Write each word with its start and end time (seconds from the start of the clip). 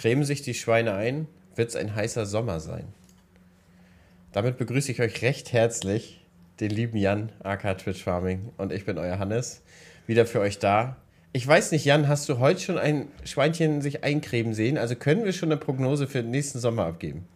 cremen 0.00 0.24
sich 0.24 0.40
die 0.40 0.54
Schweine 0.54 0.94
ein, 0.94 1.26
wird 1.56 1.68
es 1.68 1.76
ein 1.76 1.94
heißer 1.94 2.24
Sommer 2.24 2.58
sein. 2.58 2.84
Damit 4.32 4.56
begrüße 4.56 4.90
ich 4.90 5.02
euch 5.02 5.20
recht 5.20 5.52
herzlich, 5.52 6.24
den 6.58 6.70
lieben 6.70 6.96
Jan, 6.96 7.32
AK 7.42 7.76
Twitch 7.76 8.02
Farming, 8.02 8.50
und 8.56 8.72
ich 8.72 8.86
bin 8.86 8.96
euer 8.96 9.18
Hannes, 9.18 9.62
wieder 10.06 10.24
für 10.24 10.40
euch 10.40 10.58
da. 10.58 10.96
Ich 11.34 11.46
weiß 11.46 11.72
nicht, 11.72 11.84
Jan, 11.84 12.08
hast 12.08 12.30
du 12.30 12.38
heute 12.38 12.60
schon 12.60 12.78
ein 12.78 13.08
Schweinchen 13.24 13.82
sich 13.82 14.02
eincremen 14.02 14.54
sehen? 14.54 14.78
Also 14.78 14.94
können 14.94 15.26
wir 15.26 15.34
schon 15.34 15.52
eine 15.52 15.60
Prognose 15.60 16.06
für 16.06 16.22
den 16.22 16.30
nächsten 16.30 16.60
Sommer 16.60 16.86
abgeben? 16.86 17.26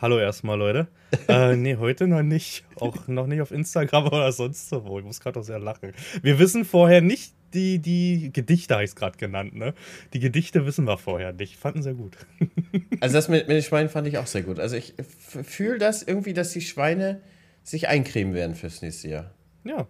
Hallo 0.00 0.18
erstmal, 0.18 0.58
Leute. 0.58 0.88
äh, 1.28 1.54
nee, 1.54 1.76
heute 1.76 2.08
noch 2.08 2.22
nicht. 2.22 2.64
Auch 2.74 3.06
noch 3.06 3.28
nicht 3.28 3.40
auf 3.40 3.52
Instagram 3.52 4.06
oder 4.08 4.32
sonst 4.32 4.72
wo. 4.72 4.98
Ich 4.98 5.04
muss 5.04 5.20
gerade 5.20 5.38
auch 5.38 5.44
sehr 5.44 5.60
lachen. 5.60 5.92
Wir 6.22 6.40
wissen 6.40 6.64
vorher 6.64 7.02
nicht 7.02 7.34
die, 7.54 7.78
die 7.78 8.30
Gedichte, 8.32 8.74
habe 8.74 8.84
ich 8.84 8.90
es 8.90 8.96
gerade 8.96 9.18
genannt, 9.18 9.54
ne? 9.54 9.74
Die 10.12 10.20
Gedichte 10.20 10.66
wissen 10.66 10.86
wir 10.86 10.98
vorher 10.98 11.32
nicht. 11.32 11.56
Fanden 11.56 11.82
sehr 11.82 11.94
gut. 11.94 12.16
also 13.00 13.14
das 13.14 13.28
mit, 13.28 13.48
mit 13.48 13.56
den 13.56 13.62
Schweinen 13.62 13.88
fand 13.88 14.06
ich 14.06 14.18
auch 14.18 14.26
sehr 14.26 14.42
gut. 14.42 14.60
Also 14.60 14.76
ich 14.76 14.94
fühle 15.42 15.78
das 15.78 16.02
irgendwie, 16.02 16.32
dass 16.32 16.52
die 16.52 16.60
Schweine 16.60 17.20
sich 17.62 17.88
eincremen 17.88 18.34
werden 18.34 18.54
fürs 18.54 18.82
nächste 18.82 19.08
Jahr. 19.08 19.30
Ja. 19.64 19.86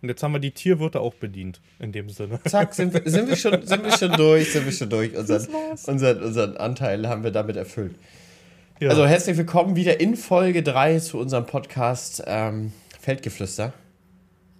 Und 0.00 0.08
jetzt 0.08 0.22
haben 0.22 0.32
wir 0.32 0.40
die 0.40 0.50
Tierwirte 0.50 1.00
auch 1.00 1.14
bedient, 1.14 1.60
in 1.78 1.92
dem 1.92 2.10
Sinne. 2.10 2.40
Zack, 2.44 2.74
sind 2.74 2.92
wir, 2.92 3.02
sind 3.08 3.28
wir, 3.28 3.36
schon, 3.36 3.64
sind 3.64 3.84
wir 3.84 3.96
schon 3.96 4.12
durch, 4.12 4.52
sind 4.52 4.64
wir 4.64 4.72
schon 4.72 4.90
durch. 4.90 5.16
Unseren, 5.16 5.46
unseren, 5.86 6.22
unseren 6.22 6.56
Anteil 6.56 7.08
haben 7.08 7.22
wir 7.22 7.30
damit 7.30 7.56
erfüllt. 7.56 7.94
Ja. 8.80 8.88
Also 8.88 9.06
herzlich 9.06 9.36
willkommen 9.36 9.76
wieder 9.76 10.00
in 10.00 10.16
Folge 10.16 10.64
3 10.64 10.98
zu 10.98 11.18
unserem 11.18 11.46
Podcast 11.46 12.24
ähm, 12.26 12.72
Feldgeflüster. 13.00 13.72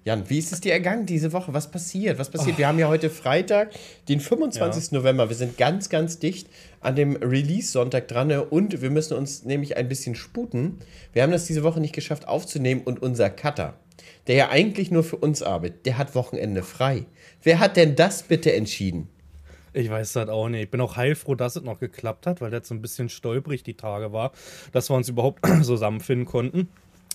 Jan, 0.05 0.29
wie 0.29 0.39
ist 0.39 0.53
es 0.53 0.61
dir 0.61 0.73
ergangen 0.73 1.07
diese 1.07 1.33
Woche? 1.33 1.55
Was 1.55 1.71
passiert? 1.71 2.19
Was 2.19 2.31
passiert? 2.31 2.57
Oh. 2.57 2.59
Wir 2.59 2.67
haben 2.67 2.79
ja 2.79 2.89
heute 2.89 3.09
Freitag, 3.09 3.71
den 4.09 4.19
25. 4.19 4.91
Ja. 4.91 4.99
November. 4.99 5.29
Wir 5.29 5.37
sind 5.37 5.57
ganz, 5.57 5.91
ganz 5.91 6.19
dicht 6.19 6.49
an 6.81 6.97
dem 6.97 7.15
Release-Sonntag 7.15 8.09
dran 8.09 8.33
und 8.33 8.83
wir 8.83 8.91
müssen 8.91 9.17
uns 9.17 9.45
nämlich 9.45 9.77
ein 9.77 9.89
bisschen 9.89 10.17
sputen. 10.17 10.79
Wir 11.13 11.23
haben 11.23 11.31
das 11.31 11.47
diese 11.47 11.63
Woche 11.63 11.81
nicht 11.81 11.95
geschafft 11.95 12.27
aufzunehmen 12.27 12.83
und 12.85 13.01
unser 13.01 13.31
Cutter, 13.31 13.75
der 14.27 14.35
ja 14.35 14.49
eigentlich 14.49 14.91
nur 14.91 15.05
für 15.05 15.17
uns 15.17 15.41
arbeitet, 15.41 15.87
der 15.87 15.99
hat 15.99 16.17
Wochenende 16.17 16.65
frei. 16.65 17.05
Wer 17.45 17.61
hat 17.61 17.77
denn 17.77 17.95
das 17.95 18.25
bitte 18.25 18.53
entschieden? 18.53 19.09
Ich 19.73 19.89
weiß 19.89 20.15
das 20.15 20.29
auch 20.29 20.49
nicht. 20.49 20.65
Ich 20.65 20.71
bin 20.71 20.81
auch 20.81 20.97
heilfroh, 20.97 21.37
dass 21.37 21.57
es 21.57 21.63
noch 21.63 21.79
geklappt 21.79 22.27
hat, 22.27 22.41
weil 22.41 22.51
das 22.51 22.67
so 22.67 22.75
ein 22.75 22.83
bisschen 22.83 23.09
stolprig 23.09 23.63
die 23.63 23.75
Tage 23.75 24.13
war, 24.13 24.33
dass 24.73 24.91
wir 24.91 24.97
uns 24.97 25.09
überhaupt 25.09 25.47
zusammenfinden 25.63 26.27
konnten. 26.27 26.69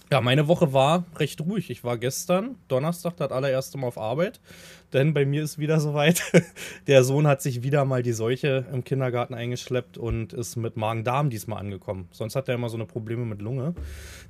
Ja, 0.09 0.21
meine 0.21 0.47
Woche 0.47 0.71
war 0.71 1.05
recht 1.17 1.41
ruhig. 1.41 1.69
Ich 1.69 1.83
war 1.83 1.97
gestern, 1.97 2.55
Donnerstag, 2.69 3.17
das 3.17 3.31
allererste 3.31 3.77
Mal 3.77 3.87
auf 3.87 3.97
Arbeit. 3.97 4.39
Denn 4.93 5.13
bei 5.13 5.25
mir 5.25 5.43
ist 5.43 5.59
wieder 5.59 5.79
soweit. 5.81 6.21
Der 6.87 7.03
Sohn 7.03 7.27
hat 7.27 7.41
sich 7.41 7.63
wieder 7.63 7.85
mal 7.85 8.03
die 8.03 8.13
Seuche 8.13 8.65
im 8.71 8.83
Kindergarten 8.83 9.33
eingeschleppt 9.33 9.97
und 9.97 10.33
ist 10.33 10.55
mit 10.55 10.77
Magen-Darm 10.77 11.29
diesmal 11.29 11.59
angekommen. 11.59 12.07
Sonst 12.11 12.35
hat 12.35 12.47
er 12.47 12.55
immer 12.55 12.69
so 12.69 12.77
eine 12.77 12.85
Probleme 12.85 13.25
mit 13.25 13.41
Lunge. 13.41 13.73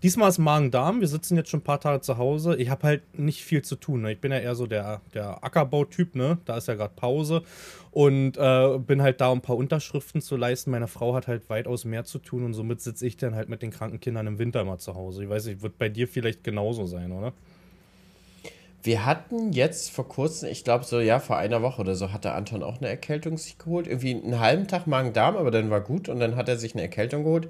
Diesmal 0.03 0.29
ist 0.29 0.39
Magen-Darm. 0.39 0.99
Wir 0.99 1.07
sitzen 1.07 1.37
jetzt 1.37 1.49
schon 1.49 1.59
ein 1.59 1.63
paar 1.63 1.79
Tage 1.79 2.01
zu 2.01 2.17
Hause. 2.17 2.55
Ich 2.57 2.69
habe 2.69 2.83
halt 2.83 3.19
nicht 3.19 3.43
viel 3.43 3.61
zu 3.61 3.75
tun. 3.75 4.01
Ne? 4.01 4.13
Ich 4.13 4.21
bin 4.21 4.31
ja 4.31 4.39
eher 4.39 4.55
so 4.55 4.65
der, 4.65 5.01
der 5.13 5.43
Ackerbautyp, 5.43 6.15
ne? 6.15 6.39
Da 6.45 6.57
ist 6.57 6.67
ja 6.67 6.75
gerade 6.75 6.93
Pause. 6.95 7.43
Und 7.91 8.37
äh, 8.37 8.77
bin 8.79 9.01
halt 9.01 9.21
da, 9.21 9.29
um 9.29 9.39
ein 9.39 9.41
paar 9.41 9.57
Unterschriften 9.57 10.21
zu 10.21 10.37
leisten. 10.37 10.71
Meine 10.71 10.87
Frau 10.87 11.15
hat 11.15 11.27
halt 11.27 11.49
weitaus 11.49 11.85
mehr 11.85 12.03
zu 12.03 12.19
tun 12.19 12.43
und 12.43 12.53
somit 12.53 12.81
sitze 12.81 13.07
ich 13.07 13.17
dann 13.17 13.35
halt 13.35 13.49
mit 13.49 13.61
den 13.61 13.71
kranken 13.71 13.99
Kindern 13.99 14.27
im 14.27 14.39
Winter 14.39 14.63
mal 14.63 14.77
zu 14.77 14.95
Hause. 14.95 15.23
Ich 15.23 15.29
weiß 15.29 15.47
nicht, 15.47 15.61
wird 15.61 15.77
bei 15.77 15.89
dir 15.89 16.07
vielleicht 16.07 16.43
genauso 16.43 16.85
sein, 16.85 17.11
oder? 17.11 17.33
Wir 18.83 19.05
hatten 19.05 19.51
jetzt 19.51 19.91
vor 19.91 20.07
kurzem, 20.07 20.49
ich 20.49 20.63
glaube 20.63 20.85
so, 20.85 20.99
ja, 20.99 21.19
vor 21.19 21.37
einer 21.37 21.61
Woche 21.61 21.81
oder 21.81 21.95
so, 21.95 22.13
hatte 22.13 22.31
Anton 22.31 22.63
auch 22.63 22.77
eine 22.77 22.87
Erkältung 22.87 23.37
sich 23.37 23.57
geholt. 23.57 23.87
Irgendwie 23.87 24.15
einen 24.15 24.39
halben 24.39 24.67
Tag 24.67 24.87
Magen-Darm, 24.87 25.35
aber 25.35 25.51
dann 25.51 25.69
war 25.69 25.81
gut 25.81 26.09
und 26.09 26.19
dann 26.19 26.35
hat 26.35 26.47
er 26.47 26.57
sich 26.57 26.73
eine 26.73 26.83
Erkältung 26.83 27.23
geholt. 27.23 27.49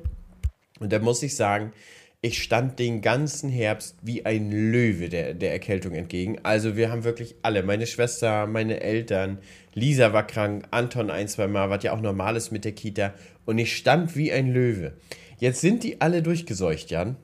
Und 0.80 0.92
da 0.94 1.00
muss 1.00 1.22
ich 1.24 1.36
sagen, 1.36 1.74
ich 2.22 2.42
stand 2.42 2.80
den 2.80 3.02
ganzen 3.02 3.50
Herbst 3.50 3.98
wie 4.02 4.26
ein 4.26 4.52
Löwe 4.52 5.10
der, 5.10 5.36
der 5.36 5.52
Erkältung 5.52 5.94
entgegen. 5.94 6.40
Also 6.44 6.76
wir 6.76 6.92
haben 6.92 7.04
wirklich 7.04 7.36
alle, 7.44 7.62
meine 7.62 7.86
Schwester, 7.86 8.48
meine 8.48 8.82
Eltern, 8.82 9.38
Lisa 9.74 10.14
war 10.14 10.26
krank, 10.26 10.66
Anton 10.72 11.12
ein, 11.12 11.28
zwei 11.28 11.48
Mal, 11.48 11.70
was 11.70 11.84
ja 11.84 11.94
auch 11.94 12.02
normal 12.02 12.36
ist 12.36 12.52
mit 12.52 12.66
der 12.66 12.72
Kita. 12.72 13.14
Und 13.46 13.60
ich 13.60 13.78
stand 13.78 14.16
wie 14.16 14.32
ein 14.32 14.52
Löwe. 14.52 14.94
Jetzt 15.38 15.62
sind 15.62 15.84
die 15.84 16.02
alle 16.02 16.24
durchgeseucht, 16.24 16.90
Jan. 16.90 17.18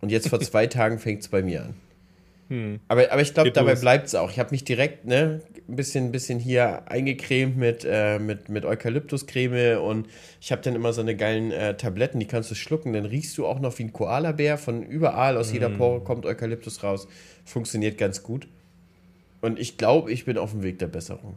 Und 0.00 0.10
jetzt 0.10 0.28
vor 0.28 0.40
zwei 0.40 0.66
Tagen 0.66 0.98
fängt 0.98 1.22
es 1.22 1.28
bei 1.28 1.42
mir 1.42 1.62
an. 1.66 1.74
Hm. 2.50 2.80
Aber, 2.88 3.12
aber 3.12 3.22
ich 3.22 3.32
glaube, 3.32 3.52
dabei 3.52 3.76
bleibt 3.76 4.08
es 4.08 4.16
auch. 4.16 4.28
Ich 4.30 4.40
habe 4.40 4.50
mich 4.50 4.64
direkt 4.64 5.06
ne, 5.06 5.40
ein 5.68 5.76
bisschen, 5.76 6.10
bisschen 6.10 6.40
hier 6.40 6.90
eingecremt 6.90 7.56
mit, 7.56 7.86
äh, 7.88 8.18
mit, 8.18 8.48
mit 8.48 8.64
Eukalyptuscreme 8.64 9.80
und 9.80 10.08
ich 10.40 10.50
habe 10.50 10.60
dann 10.60 10.74
immer 10.74 10.92
so 10.92 11.00
eine 11.00 11.14
geilen 11.16 11.52
äh, 11.52 11.76
Tabletten, 11.76 12.18
die 12.18 12.26
kannst 12.26 12.50
du 12.50 12.56
schlucken. 12.56 12.92
Dann 12.92 13.04
riechst 13.04 13.38
du 13.38 13.46
auch 13.46 13.60
noch 13.60 13.78
wie 13.78 13.84
ein 13.84 13.92
Koalabär. 13.92 14.58
Von 14.58 14.82
überall, 14.82 15.36
aus 15.36 15.48
hm. 15.48 15.54
jeder 15.54 15.70
Pore 15.70 16.00
kommt 16.00 16.26
Eukalyptus 16.26 16.82
raus. 16.82 17.06
Funktioniert 17.44 17.96
ganz 17.98 18.24
gut. 18.24 18.48
Und 19.40 19.58
ich 19.58 19.78
glaube, 19.78 20.10
ich 20.10 20.24
bin 20.24 20.36
auf 20.36 20.50
dem 20.50 20.64
Weg 20.64 20.80
der 20.80 20.88
Besserung. 20.88 21.36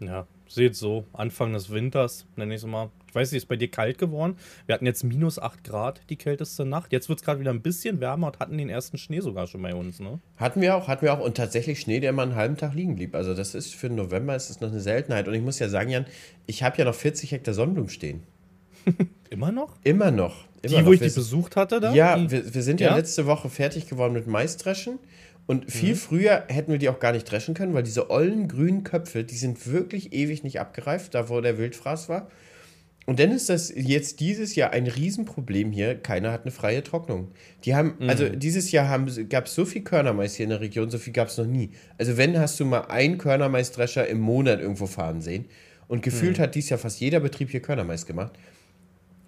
Ja, 0.00 0.26
seht 0.50 0.74
so, 0.74 1.04
Anfang 1.12 1.52
des 1.52 1.70
Winters, 1.70 2.26
nenne 2.36 2.54
ich 2.54 2.62
es 2.62 2.66
mal. 2.66 2.90
Ich 3.08 3.14
weiß 3.14 3.32
nicht, 3.32 3.42
ist 3.42 3.48
bei 3.48 3.56
dir 3.56 3.70
kalt 3.70 3.98
geworden? 3.98 4.36
Wir 4.66 4.74
hatten 4.74 4.86
jetzt 4.86 5.02
minus 5.02 5.38
8 5.38 5.64
Grad 5.64 6.00
die 6.10 6.16
kälteste 6.16 6.64
Nacht. 6.64 6.92
Jetzt 6.92 7.08
wird 7.08 7.20
es 7.20 7.24
gerade 7.24 7.40
wieder 7.40 7.50
ein 7.50 7.62
bisschen 7.62 8.00
wärmer 8.00 8.28
und 8.28 8.38
hatten 8.38 8.58
den 8.58 8.68
ersten 8.68 8.98
Schnee 8.98 9.20
sogar 9.20 9.46
schon 9.46 9.62
bei 9.62 9.74
uns, 9.74 10.00
ne? 10.00 10.20
Hatten 10.36 10.60
wir 10.60 10.76
auch, 10.76 10.88
hatten 10.88 11.02
wir 11.02 11.14
auch. 11.14 11.20
Und 11.20 11.36
tatsächlich 11.36 11.80
Schnee, 11.80 12.00
der 12.00 12.12
mal 12.12 12.22
einen 12.22 12.36
halben 12.36 12.56
Tag 12.56 12.74
liegen 12.74 12.96
blieb. 12.96 13.14
Also 13.14 13.34
das 13.34 13.54
ist 13.54 13.74
für 13.74 13.88
November 13.88 14.36
ist 14.36 14.50
das 14.50 14.60
noch 14.60 14.70
eine 14.70 14.80
Seltenheit. 14.80 15.26
Und 15.26 15.34
ich 15.34 15.42
muss 15.42 15.58
ja 15.58 15.68
sagen, 15.68 15.90
Jan, 15.90 16.06
ich 16.46 16.62
habe 16.62 16.78
ja 16.78 16.84
noch 16.84 16.94
40 16.94 17.32
Hektar 17.32 17.54
Sonnenblumen 17.54 17.90
stehen. 17.90 18.22
Immer 19.30 19.52
noch? 19.52 19.76
Immer 19.84 20.10
noch. 20.10 20.44
Immer 20.62 20.74
die, 20.74 20.80
noch. 20.80 20.86
wo 20.86 20.92
ich 20.92 21.00
wir, 21.00 21.08
die 21.08 21.14
besucht 21.14 21.56
hatte 21.56 21.80
da? 21.80 21.92
Ja, 21.94 22.30
wir, 22.30 22.54
wir, 22.54 22.62
sind 22.62 22.80
ja? 22.80 22.90
ja 22.90 22.96
letzte 22.96 23.26
Woche 23.26 23.48
fertig 23.48 23.88
geworden 23.88 24.12
mit 24.12 24.26
Maisdreschen. 24.26 24.98
Und 25.50 25.68
viel 25.68 25.94
mhm. 25.94 25.98
früher 25.98 26.44
hätten 26.46 26.70
wir 26.70 26.78
die 26.78 26.88
auch 26.88 27.00
gar 27.00 27.10
nicht 27.10 27.28
dreschen 27.28 27.54
können, 27.54 27.74
weil 27.74 27.82
diese 27.82 28.08
ollen 28.08 28.46
grünen 28.46 28.84
Köpfe, 28.84 29.24
die 29.24 29.34
sind 29.34 29.66
wirklich 29.66 30.12
ewig 30.12 30.44
nicht 30.44 30.60
abgereift, 30.60 31.12
da 31.16 31.28
wo 31.28 31.40
der 31.40 31.58
Wildfraß 31.58 32.08
war. 32.08 32.30
Und 33.04 33.18
dann 33.18 33.32
ist 33.32 33.48
das 33.48 33.68
jetzt 33.74 34.20
dieses 34.20 34.54
Jahr 34.54 34.70
ein 34.70 34.86
Riesenproblem 34.86 35.72
hier. 35.72 35.96
Keiner 35.96 36.30
hat 36.30 36.42
eine 36.42 36.52
freie 36.52 36.84
Trocknung. 36.84 37.32
Die 37.64 37.74
haben, 37.74 37.94
mhm. 37.98 38.08
also 38.08 38.28
dieses 38.28 38.70
Jahr 38.70 39.04
gab 39.28 39.46
es 39.46 39.56
so 39.56 39.64
viel 39.64 39.82
Körnermais 39.82 40.36
hier 40.36 40.44
in 40.44 40.50
der 40.50 40.60
Region, 40.60 40.88
so 40.88 40.98
viel 40.98 41.12
gab 41.12 41.26
es 41.26 41.36
noch 41.36 41.46
nie. 41.46 41.70
Also 41.98 42.16
wenn 42.16 42.38
hast 42.38 42.60
du 42.60 42.64
mal 42.64 42.82
einen 42.82 43.18
Körnermaisdrescher 43.18 44.06
im 44.06 44.20
Monat 44.20 44.60
irgendwo 44.60 44.86
fahren 44.86 45.20
sehen. 45.20 45.46
Und 45.88 46.04
gefühlt 46.04 46.38
mhm. 46.38 46.42
hat 46.42 46.54
dies 46.54 46.68
Jahr 46.68 46.78
fast 46.78 47.00
jeder 47.00 47.18
Betrieb 47.18 47.50
hier 47.50 47.60
Körnermais 47.60 48.06
gemacht. 48.06 48.34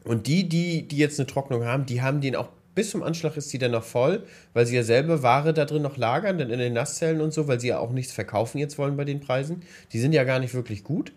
Und 0.04 0.28
die, 0.28 0.48
die, 0.48 0.86
die 0.86 0.98
jetzt 0.98 1.18
eine 1.18 1.26
Trocknung 1.26 1.64
haben, 1.64 1.84
die 1.84 2.00
haben 2.00 2.20
den 2.20 2.36
auch 2.36 2.50
bis 2.74 2.90
zum 2.90 3.02
Anschlag 3.02 3.36
ist 3.36 3.52
die 3.52 3.58
dann 3.58 3.72
noch 3.72 3.84
voll, 3.84 4.24
weil 4.54 4.66
sie 4.66 4.76
ja 4.76 4.82
selber 4.82 5.22
Ware 5.22 5.52
da 5.52 5.64
drin 5.64 5.82
noch 5.82 5.96
lagern, 5.96 6.38
dann 6.38 6.50
in 6.50 6.58
den 6.58 6.72
Nasszellen 6.72 7.20
und 7.20 7.32
so, 7.32 7.48
weil 7.48 7.60
sie 7.60 7.68
ja 7.68 7.78
auch 7.78 7.90
nichts 7.90 8.12
verkaufen 8.12 8.58
jetzt 8.58 8.78
wollen 8.78 8.96
bei 8.96 9.04
den 9.04 9.20
Preisen. 9.20 9.62
Die 9.92 9.98
sind 9.98 10.12
ja 10.12 10.24
gar 10.24 10.38
nicht 10.38 10.54
wirklich 10.54 10.84
gut. 10.84 11.12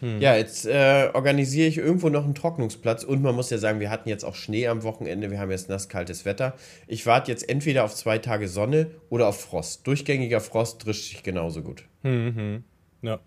Hm. 0.00 0.20
Ja, 0.20 0.34
jetzt 0.34 0.66
äh, 0.66 1.10
organisiere 1.14 1.68
ich 1.68 1.78
irgendwo 1.78 2.08
noch 2.08 2.24
einen 2.24 2.34
Trocknungsplatz 2.34 3.04
und 3.04 3.22
man 3.22 3.36
muss 3.36 3.50
ja 3.50 3.58
sagen, 3.58 3.78
wir 3.78 3.88
hatten 3.88 4.08
jetzt 4.08 4.24
auch 4.24 4.34
Schnee 4.34 4.66
am 4.66 4.82
Wochenende, 4.82 5.30
wir 5.30 5.38
haben 5.38 5.52
jetzt 5.52 5.68
nasskaltes 5.68 6.24
Wetter. 6.24 6.54
Ich 6.88 7.06
warte 7.06 7.30
jetzt 7.30 7.48
entweder 7.48 7.84
auf 7.84 7.94
zwei 7.94 8.18
Tage 8.18 8.48
Sonne 8.48 8.88
oder 9.10 9.28
auf 9.28 9.40
Frost. 9.40 9.86
Durchgängiger 9.86 10.40
Frost 10.40 10.84
drischt 10.84 11.10
sich 11.10 11.22
genauso 11.22 11.62
gut. 11.62 11.84
Hm, 12.02 12.34
hm. 12.34 12.64
Ja. 13.02 13.20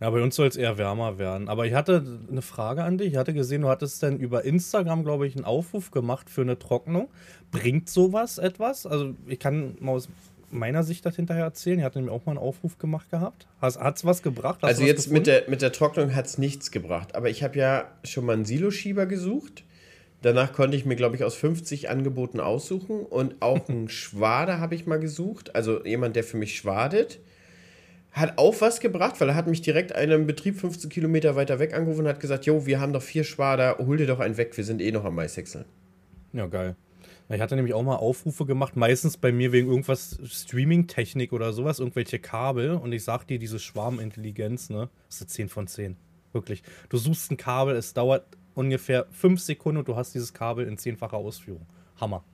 Ja, 0.00 0.10
bei 0.10 0.22
uns 0.22 0.36
soll 0.36 0.46
es 0.46 0.56
eher 0.56 0.78
wärmer 0.78 1.18
werden. 1.18 1.48
Aber 1.48 1.66
ich 1.66 1.74
hatte 1.74 2.20
eine 2.30 2.42
Frage 2.42 2.84
an 2.84 2.98
dich. 2.98 3.08
Ich 3.08 3.16
hatte 3.16 3.34
gesehen, 3.34 3.62
du 3.62 3.68
hattest 3.68 4.02
dann 4.02 4.18
über 4.18 4.44
Instagram, 4.44 5.02
glaube 5.02 5.26
ich, 5.26 5.34
einen 5.34 5.44
Aufruf 5.44 5.90
gemacht 5.90 6.30
für 6.30 6.42
eine 6.42 6.58
Trocknung. 6.58 7.08
Bringt 7.50 7.90
sowas 7.90 8.38
etwas? 8.38 8.86
Also 8.86 9.14
ich 9.26 9.40
kann 9.40 9.76
mal 9.80 9.92
aus 9.92 10.08
meiner 10.50 10.84
Sicht 10.84 11.04
das 11.04 11.16
hinterher 11.16 11.44
erzählen. 11.44 11.80
Ich 11.80 11.84
hatte 11.84 11.98
nämlich 11.98 12.14
auch 12.14 12.24
mal 12.26 12.32
einen 12.32 12.38
Aufruf 12.38 12.78
gemacht 12.78 13.10
gehabt. 13.10 13.46
Hat 13.60 13.96
es 13.96 14.04
was 14.04 14.22
gebracht? 14.22 14.60
Hast 14.62 14.68
also 14.68 14.84
jetzt 14.84 15.10
mit 15.10 15.26
der, 15.26 15.44
mit 15.48 15.62
der 15.62 15.72
Trocknung 15.72 16.14
hat 16.14 16.26
es 16.26 16.38
nichts 16.38 16.70
gebracht. 16.70 17.16
Aber 17.16 17.28
ich 17.28 17.42
habe 17.42 17.58
ja 17.58 17.90
schon 18.04 18.24
mal 18.24 18.34
einen 18.34 18.44
Siloschieber 18.44 19.06
gesucht. 19.06 19.64
Danach 20.22 20.52
konnte 20.52 20.76
ich 20.76 20.84
mir, 20.84 20.96
glaube 20.96 21.16
ich, 21.16 21.24
aus 21.24 21.34
50 21.34 21.90
Angeboten 21.90 22.38
aussuchen. 22.38 23.00
Und 23.00 23.36
auch 23.40 23.68
einen 23.68 23.88
Schwader 23.88 24.60
habe 24.60 24.76
ich 24.76 24.86
mal 24.86 25.00
gesucht. 25.00 25.56
Also 25.56 25.84
jemand, 25.84 26.14
der 26.14 26.24
für 26.24 26.36
mich 26.36 26.56
schwadet. 26.56 27.18
Hat 28.18 28.36
auch 28.36 28.60
was 28.60 28.80
gebracht, 28.80 29.20
weil 29.20 29.28
er 29.28 29.34
hat 29.36 29.46
mich 29.46 29.62
direkt 29.62 29.94
einem 29.94 30.26
Betrieb 30.26 30.58
15 30.58 30.90
Kilometer 30.90 31.36
weiter 31.36 31.58
weg 31.60 31.72
angerufen 31.72 32.00
und 32.00 32.08
hat 32.08 32.18
gesagt, 32.18 32.46
jo, 32.46 32.66
wir 32.66 32.80
haben 32.80 32.92
doch 32.92 33.02
vier 33.02 33.22
Schwader, 33.22 33.76
hol 33.78 33.96
dir 33.96 34.06
doch 34.06 34.18
einen 34.18 34.36
weg, 34.36 34.56
wir 34.56 34.64
sind 34.64 34.82
eh 34.82 34.90
noch 34.90 35.04
am 35.04 35.14
Maishäckseln. 35.14 35.64
Ja, 36.32 36.46
geil. 36.46 36.74
Ich 37.30 37.40
hatte 37.40 37.56
nämlich 37.56 37.74
auch 37.74 37.82
mal 37.82 37.96
Aufrufe 37.96 38.46
gemacht, 38.46 38.74
meistens 38.74 39.18
bei 39.18 39.30
mir 39.32 39.52
wegen 39.52 39.68
irgendwas 39.68 40.18
Streaming-Technik 40.24 41.32
oder 41.32 41.52
sowas, 41.52 41.78
irgendwelche 41.78 42.18
Kabel. 42.18 42.72
Und 42.72 42.92
ich 42.92 43.04
sag 43.04 43.26
dir, 43.26 43.38
diese 43.38 43.58
Schwarmintelligenz, 43.58 44.70
ne, 44.70 44.88
ist 45.08 45.28
10 45.28 45.48
von 45.48 45.66
10. 45.66 45.96
Wirklich. 46.32 46.62
Du 46.88 46.96
suchst 46.96 47.30
ein 47.30 47.36
Kabel, 47.36 47.76
es 47.76 47.92
dauert 47.92 48.24
ungefähr 48.54 49.06
5 49.12 49.40
Sekunden 49.40 49.78
und 49.78 49.88
du 49.88 49.94
hast 49.94 50.14
dieses 50.14 50.32
Kabel 50.32 50.66
in 50.66 50.78
zehnfacher 50.78 51.18
Ausführung. 51.18 51.66
Hammer. 52.00 52.24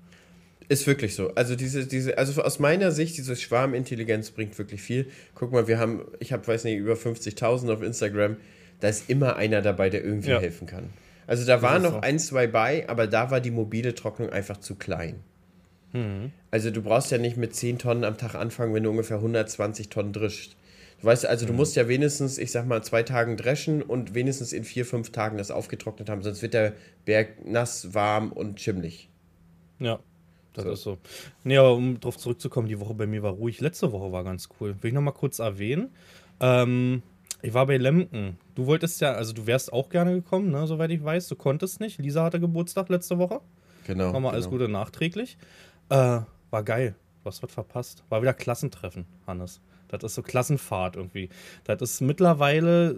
Ist 0.69 0.87
wirklich 0.87 1.15
so. 1.15 1.35
Also 1.35 1.57
diese, 1.57 1.87
diese, 1.87 2.17
also 2.17 2.43
aus 2.43 2.59
meiner 2.59 2.91
Sicht, 2.91 3.19
diese 3.19 3.37
Schwarmintelligenz 3.37 4.31
bringt 4.31 4.57
wirklich 4.57 4.81
viel. 4.81 5.07
Guck 5.35 5.53
mal, 5.53 5.69
wir 5.69 5.79
haben, 5.79 6.03
ich 6.21 6.33
habe, 6.33 6.47
weiß 6.47 6.65
nicht, 6.65 6.79
über 6.79 6.95
50.000 6.95 7.73
auf 7.73 7.83
Instagram. 7.83 8.37
Da 8.81 8.89
ist 8.89 9.11
immer 9.11 9.37
einer 9.37 9.63
dabei, 9.63 9.91
der 9.91 10.03
irgendwie 10.03 10.31
ja. 10.31 10.41
helfen 10.41 10.67
kann. 10.67 10.91
Also 11.27 11.47
da 11.47 11.63
waren 11.63 11.83
noch 11.83 11.93
so. 11.93 12.01
ein, 12.01 12.19
zwei 12.19 12.47
bei, 12.47 12.89
aber 12.89 13.07
da 13.07 13.31
war 13.31 13.41
die 13.41 13.51
mobile 13.51 13.95
Trocknung 13.95 14.31
einfach 14.31 14.59
zu 14.59 14.75
klein. 14.75 15.21
Mhm. 15.93 16.33
Also 16.51 16.71
du 16.71 16.83
brauchst 16.83 17.11
ja 17.11 17.19
nicht 17.19 17.37
mit 17.37 17.55
10 17.55 17.79
Tonnen 17.79 18.05
am 18.05 18.17
Tag 18.17 18.35
anfangen, 18.35 18.75
wenn 18.75 18.83
du 18.83 18.91
ungefähr 18.91 19.19
120 19.19 19.89
Tonnen 19.91 20.13
drischt. 20.13 20.57
Du 21.01 21.07
weißt, 21.07 21.27
also 21.27 21.45
mhm. 21.45 21.49
du 21.49 21.55
musst 21.55 21.77
ja 21.77 21.89
wenigstens, 21.89 22.39
ich 22.39 22.53
sag 22.53 22.67
mal, 22.67 22.83
zwei 22.83 23.03
Tagen 23.03 23.37
dreschen 23.37 23.83
und 23.83 24.15
wenigstens 24.15 24.53
in 24.53 24.65
vier, 24.65 24.87
fünf 24.87 25.13
Tagen 25.13 25.37
das 25.37 25.51
aufgetrocknet 25.51 26.09
haben, 26.09 26.23
sonst 26.23 26.41
wird 26.43 26.55
der 26.55 26.73
Berg 27.05 27.47
nass, 27.47 27.95
warm 27.95 28.33
und 28.33 28.61
schimmlig. 28.61 29.09
Ja, 29.79 30.01
das 30.55 30.65
so. 30.65 30.73
ist 30.73 30.83
so. 30.83 30.99
Nee, 31.45 31.59
aber 31.59 31.75
um 31.75 32.01
drauf 32.01 32.17
zurückzukommen, 32.17 32.69
die 32.69 32.81
Woche 32.81 32.95
bei 32.95 33.07
mir 33.07 33.23
war 33.23 33.33
ruhig. 33.33 33.61
Letzte 33.61 33.93
Woche 33.93 34.13
war 34.13 34.25
ganz 34.25 34.49
cool. 34.59 34.77
Will 34.81 34.89
ich 34.89 34.95
nochmal 34.95 35.15
kurz 35.15 35.39
erwähnen. 35.39 35.91
Ähm, 36.41 37.03
ich 37.43 37.53
war 37.53 37.67
bei 37.67 37.77
Lemken. 37.77 38.39
Du 38.55 38.67
wolltest 38.67 39.01
ja, 39.01 39.13
also 39.13 39.33
du 39.33 39.47
wärst 39.47 39.73
auch 39.73 39.91
gerne 39.91 40.15
gekommen, 40.15 40.51
ne, 40.51 40.67
soweit 40.67 40.91
ich 40.91 41.05
weiß. 41.05 41.29
Du 41.29 41.37
konntest 41.37 41.81
nicht. 41.81 41.99
Lisa 41.99 42.25
hatte 42.25 42.41
Geburtstag 42.41 42.89
letzte 42.89 43.19
Woche. 43.19 43.41
Genau. 43.87 44.07
Nochmal 44.07 44.21
genau. 44.21 44.29
alles 44.31 44.49
Gute 44.49 44.69
nachträglich. 44.69 45.37
Äh, 45.91 46.21
war 46.51 46.63
geil. 46.63 46.95
Was 47.23 47.43
wird 47.43 47.53
verpasst? 47.53 48.05
War 48.09 48.23
wieder 48.23 48.35
Klassentreffen, 48.35 49.07
Hannes. 49.27 49.61
Das 49.89 50.03
ist 50.03 50.15
so 50.15 50.23
Klassenfahrt 50.23 50.97
irgendwie. 50.97 51.29
Das 51.65 51.81
ist 51.83 52.01
mittlerweile, 52.01 52.97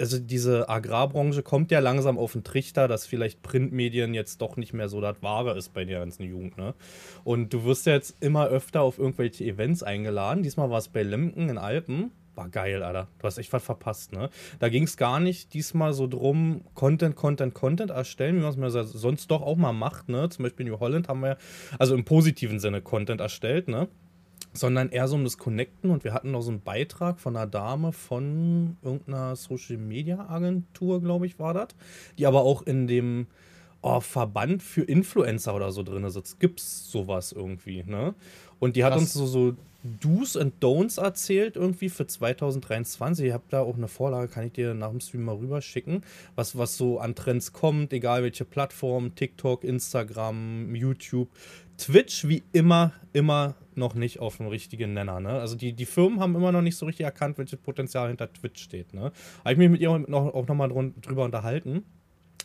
also 0.00 0.18
diese 0.18 0.68
Agrarbranche 0.68 1.42
kommt 1.42 1.70
ja 1.70 1.78
langsam 1.78 2.18
auf 2.18 2.32
den 2.32 2.42
Trichter, 2.42 2.88
dass 2.88 3.06
vielleicht 3.06 3.42
Printmedien 3.42 4.14
jetzt 4.14 4.40
doch 4.40 4.56
nicht 4.56 4.72
mehr 4.72 4.88
so 4.88 5.00
das 5.00 5.22
Wahre 5.22 5.56
ist 5.56 5.72
bei 5.72 5.84
der 5.84 6.00
ganzen 6.00 6.24
Jugend. 6.24 6.56
Ne? 6.56 6.74
Und 7.22 7.52
du 7.52 7.64
wirst 7.64 7.86
ja 7.86 7.92
jetzt 7.92 8.16
immer 8.20 8.46
öfter 8.48 8.82
auf 8.82 8.98
irgendwelche 8.98 9.44
Events 9.44 9.82
eingeladen. 9.82 10.42
Diesmal 10.42 10.70
war 10.70 10.78
es 10.78 10.88
bei 10.88 11.02
Lemken 11.02 11.48
in 11.48 11.58
Alpen 11.58 12.12
war 12.36 12.48
geil, 12.48 12.82
Alter. 12.82 13.08
Du 13.18 13.24
hast 13.24 13.38
echt 13.38 13.52
was 13.52 13.62
verpasst, 13.62 14.12
ne? 14.12 14.30
Da 14.60 14.68
ging 14.70 14.84
es 14.84 14.96
gar 14.96 15.20
nicht 15.20 15.52
diesmal 15.52 15.92
so 15.92 16.06
drum, 16.06 16.62
Content, 16.74 17.14
Content, 17.14 17.52
Content 17.52 17.90
erstellen, 17.90 18.36
wie 18.36 18.58
man 18.58 18.74
es 18.74 18.92
sonst 18.92 19.30
doch 19.30 19.42
auch 19.42 19.56
mal 19.56 19.72
macht, 19.72 20.08
ne? 20.08 20.28
Zum 20.30 20.44
Beispiel 20.44 20.66
in 20.66 20.72
New 20.72 20.80
Holland 20.80 21.08
haben 21.08 21.20
wir, 21.20 21.36
also 21.78 21.94
im 21.94 22.04
positiven 22.04 22.58
Sinne 22.58 22.80
Content 22.80 23.20
erstellt, 23.20 23.68
ne? 23.68 23.88
Sondern 24.52 24.90
eher 24.90 25.06
so 25.06 25.16
um 25.16 25.24
das 25.24 25.38
Connecten. 25.38 25.90
Und 25.90 26.04
wir 26.04 26.12
hatten 26.12 26.32
noch 26.32 26.42
so 26.42 26.50
einen 26.50 26.62
Beitrag 26.62 27.20
von 27.20 27.36
einer 27.36 27.46
Dame 27.46 27.92
von 27.92 28.76
irgendeiner 28.82 29.36
Social 29.36 29.76
Media 29.76 30.28
Agentur, 30.28 31.00
glaube 31.00 31.26
ich, 31.26 31.38
war 31.38 31.54
das, 31.54 31.68
die 32.18 32.26
aber 32.26 32.42
auch 32.42 32.62
in 32.62 32.86
dem 32.86 33.26
oh, 33.82 34.00
Verband 34.00 34.62
für 34.62 34.82
Influencer 34.82 35.54
oder 35.54 35.72
so 35.72 35.82
drin 35.82 36.08
sitzt. 36.10 36.40
Gibt's 36.40 36.90
sowas 36.90 37.32
irgendwie, 37.32 37.82
ne? 37.84 38.14
Und 38.58 38.76
die 38.76 38.84
hat 38.84 38.92
Krass. 38.92 39.02
uns 39.02 39.12
so, 39.14 39.26
so 39.26 39.56
Do's 39.82 40.36
und 40.36 40.62
Don'ts 40.62 41.00
erzählt 41.00 41.56
irgendwie 41.56 41.88
für 41.88 42.06
2023. 42.06 43.26
Ich 43.26 43.32
habe 43.32 43.44
da 43.48 43.60
auch 43.60 43.76
eine 43.76 43.88
Vorlage, 43.88 44.28
kann 44.28 44.46
ich 44.46 44.52
dir 44.52 44.74
nach 44.74 44.90
dem 44.90 45.00
Stream 45.00 45.24
mal 45.24 45.36
rüberschicken, 45.36 46.02
was, 46.34 46.58
was 46.58 46.76
so 46.76 46.98
an 46.98 47.14
Trends 47.14 47.54
kommt, 47.54 47.92
egal 47.94 48.22
welche 48.22 48.44
Plattform, 48.44 49.14
TikTok, 49.14 49.64
Instagram, 49.64 50.74
YouTube, 50.74 51.30
Twitch, 51.78 52.28
wie 52.28 52.42
immer, 52.52 52.92
immer 53.14 53.54
noch 53.74 53.94
nicht 53.94 54.18
auf 54.18 54.36
dem 54.36 54.48
richtigen 54.48 54.92
Nenner. 54.92 55.20
Ne? 55.20 55.30
Also 55.30 55.56
die, 55.56 55.72
die 55.72 55.86
Firmen 55.86 56.20
haben 56.20 56.34
immer 56.34 56.52
noch 56.52 56.60
nicht 56.60 56.76
so 56.76 56.84
richtig 56.84 57.04
erkannt, 57.04 57.38
welches 57.38 57.58
Potenzial 57.58 58.08
hinter 58.08 58.30
Twitch 58.30 58.62
steht. 58.62 58.92
Ne? 58.92 59.12
Habe 59.44 59.52
ich 59.52 59.56
mich 59.58 59.70
mit 59.70 59.80
ihr 59.80 59.98
noch, 59.98 60.34
auch 60.34 60.46
nochmal 60.46 60.68
drüber 61.00 61.24
unterhalten 61.24 61.84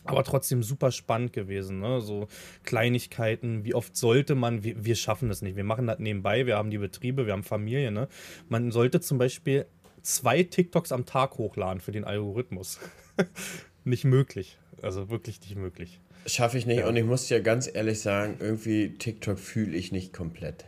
aber 0.06 0.24
trotzdem 0.24 0.62
super 0.62 0.92
spannend 0.92 1.32
gewesen. 1.32 1.80
Ne? 1.80 2.00
So 2.00 2.28
Kleinigkeiten, 2.64 3.64
wie 3.64 3.74
oft 3.74 3.96
sollte 3.96 4.34
man, 4.34 4.64
wir, 4.64 4.84
wir, 4.84 4.94
schaffen 4.94 5.28
das 5.28 5.42
nicht, 5.42 5.56
wir 5.56 5.64
machen 5.64 5.86
das 5.86 5.98
nebenbei, 5.98 6.46
wir 6.46 6.56
haben 6.56 6.70
die 6.70 6.78
Betriebe, 6.78 7.26
wir 7.26 7.32
haben 7.32 7.44
Familie. 7.44 7.90
Ne? 7.90 8.08
Man 8.48 8.70
sollte 8.70 9.00
zum 9.00 9.18
Beispiel 9.18 9.66
zwei 10.02 10.42
TikToks 10.42 10.92
am 10.92 11.04
Tag 11.06 11.38
hochladen 11.38 11.80
für 11.80 11.92
den 11.92 12.04
Algorithmus. 12.04 12.78
nicht 13.84 14.04
möglich. 14.04 14.58
Also 14.82 15.10
wirklich 15.10 15.40
nicht 15.40 15.56
möglich. 15.56 16.00
Schaffe 16.26 16.58
ich 16.58 16.66
nicht 16.66 16.80
ja. 16.80 16.88
und 16.88 16.96
ich 16.96 17.04
muss 17.04 17.28
dir 17.28 17.40
ganz 17.40 17.70
ehrlich 17.72 18.00
sagen, 18.00 18.36
irgendwie 18.40 18.90
TikTok 18.90 19.38
fühle 19.38 19.76
ich 19.76 19.92
nicht 19.92 20.12
komplett. 20.12 20.64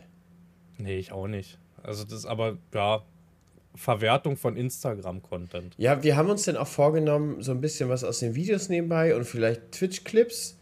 Nee, 0.77 0.97
ich 0.97 1.11
auch 1.11 1.27
nicht. 1.27 1.59
Also 1.83 2.05
das 2.05 2.25
aber, 2.25 2.57
ja, 2.73 3.03
Verwertung 3.79 4.35
von 4.35 4.57
Instagram-Content. 4.57 5.73
Ja, 5.77 6.03
wir 6.03 6.17
haben 6.17 6.29
uns 6.29 6.43
dann 6.43 6.57
auch 6.57 6.67
vorgenommen, 6.67 7.41
so 7.41 7.53
ein 7.53 7.61
bisschen 7.61 7.87
was 7.87 8.03
aus 8.03 8.19
den 8.19 8.35
Videos 8.35 8.67
nebenbei 8.67 9.15
und 9.15 9.23
vielleicht 9.23 9.71
Twitch-Clips. 9.71 10.57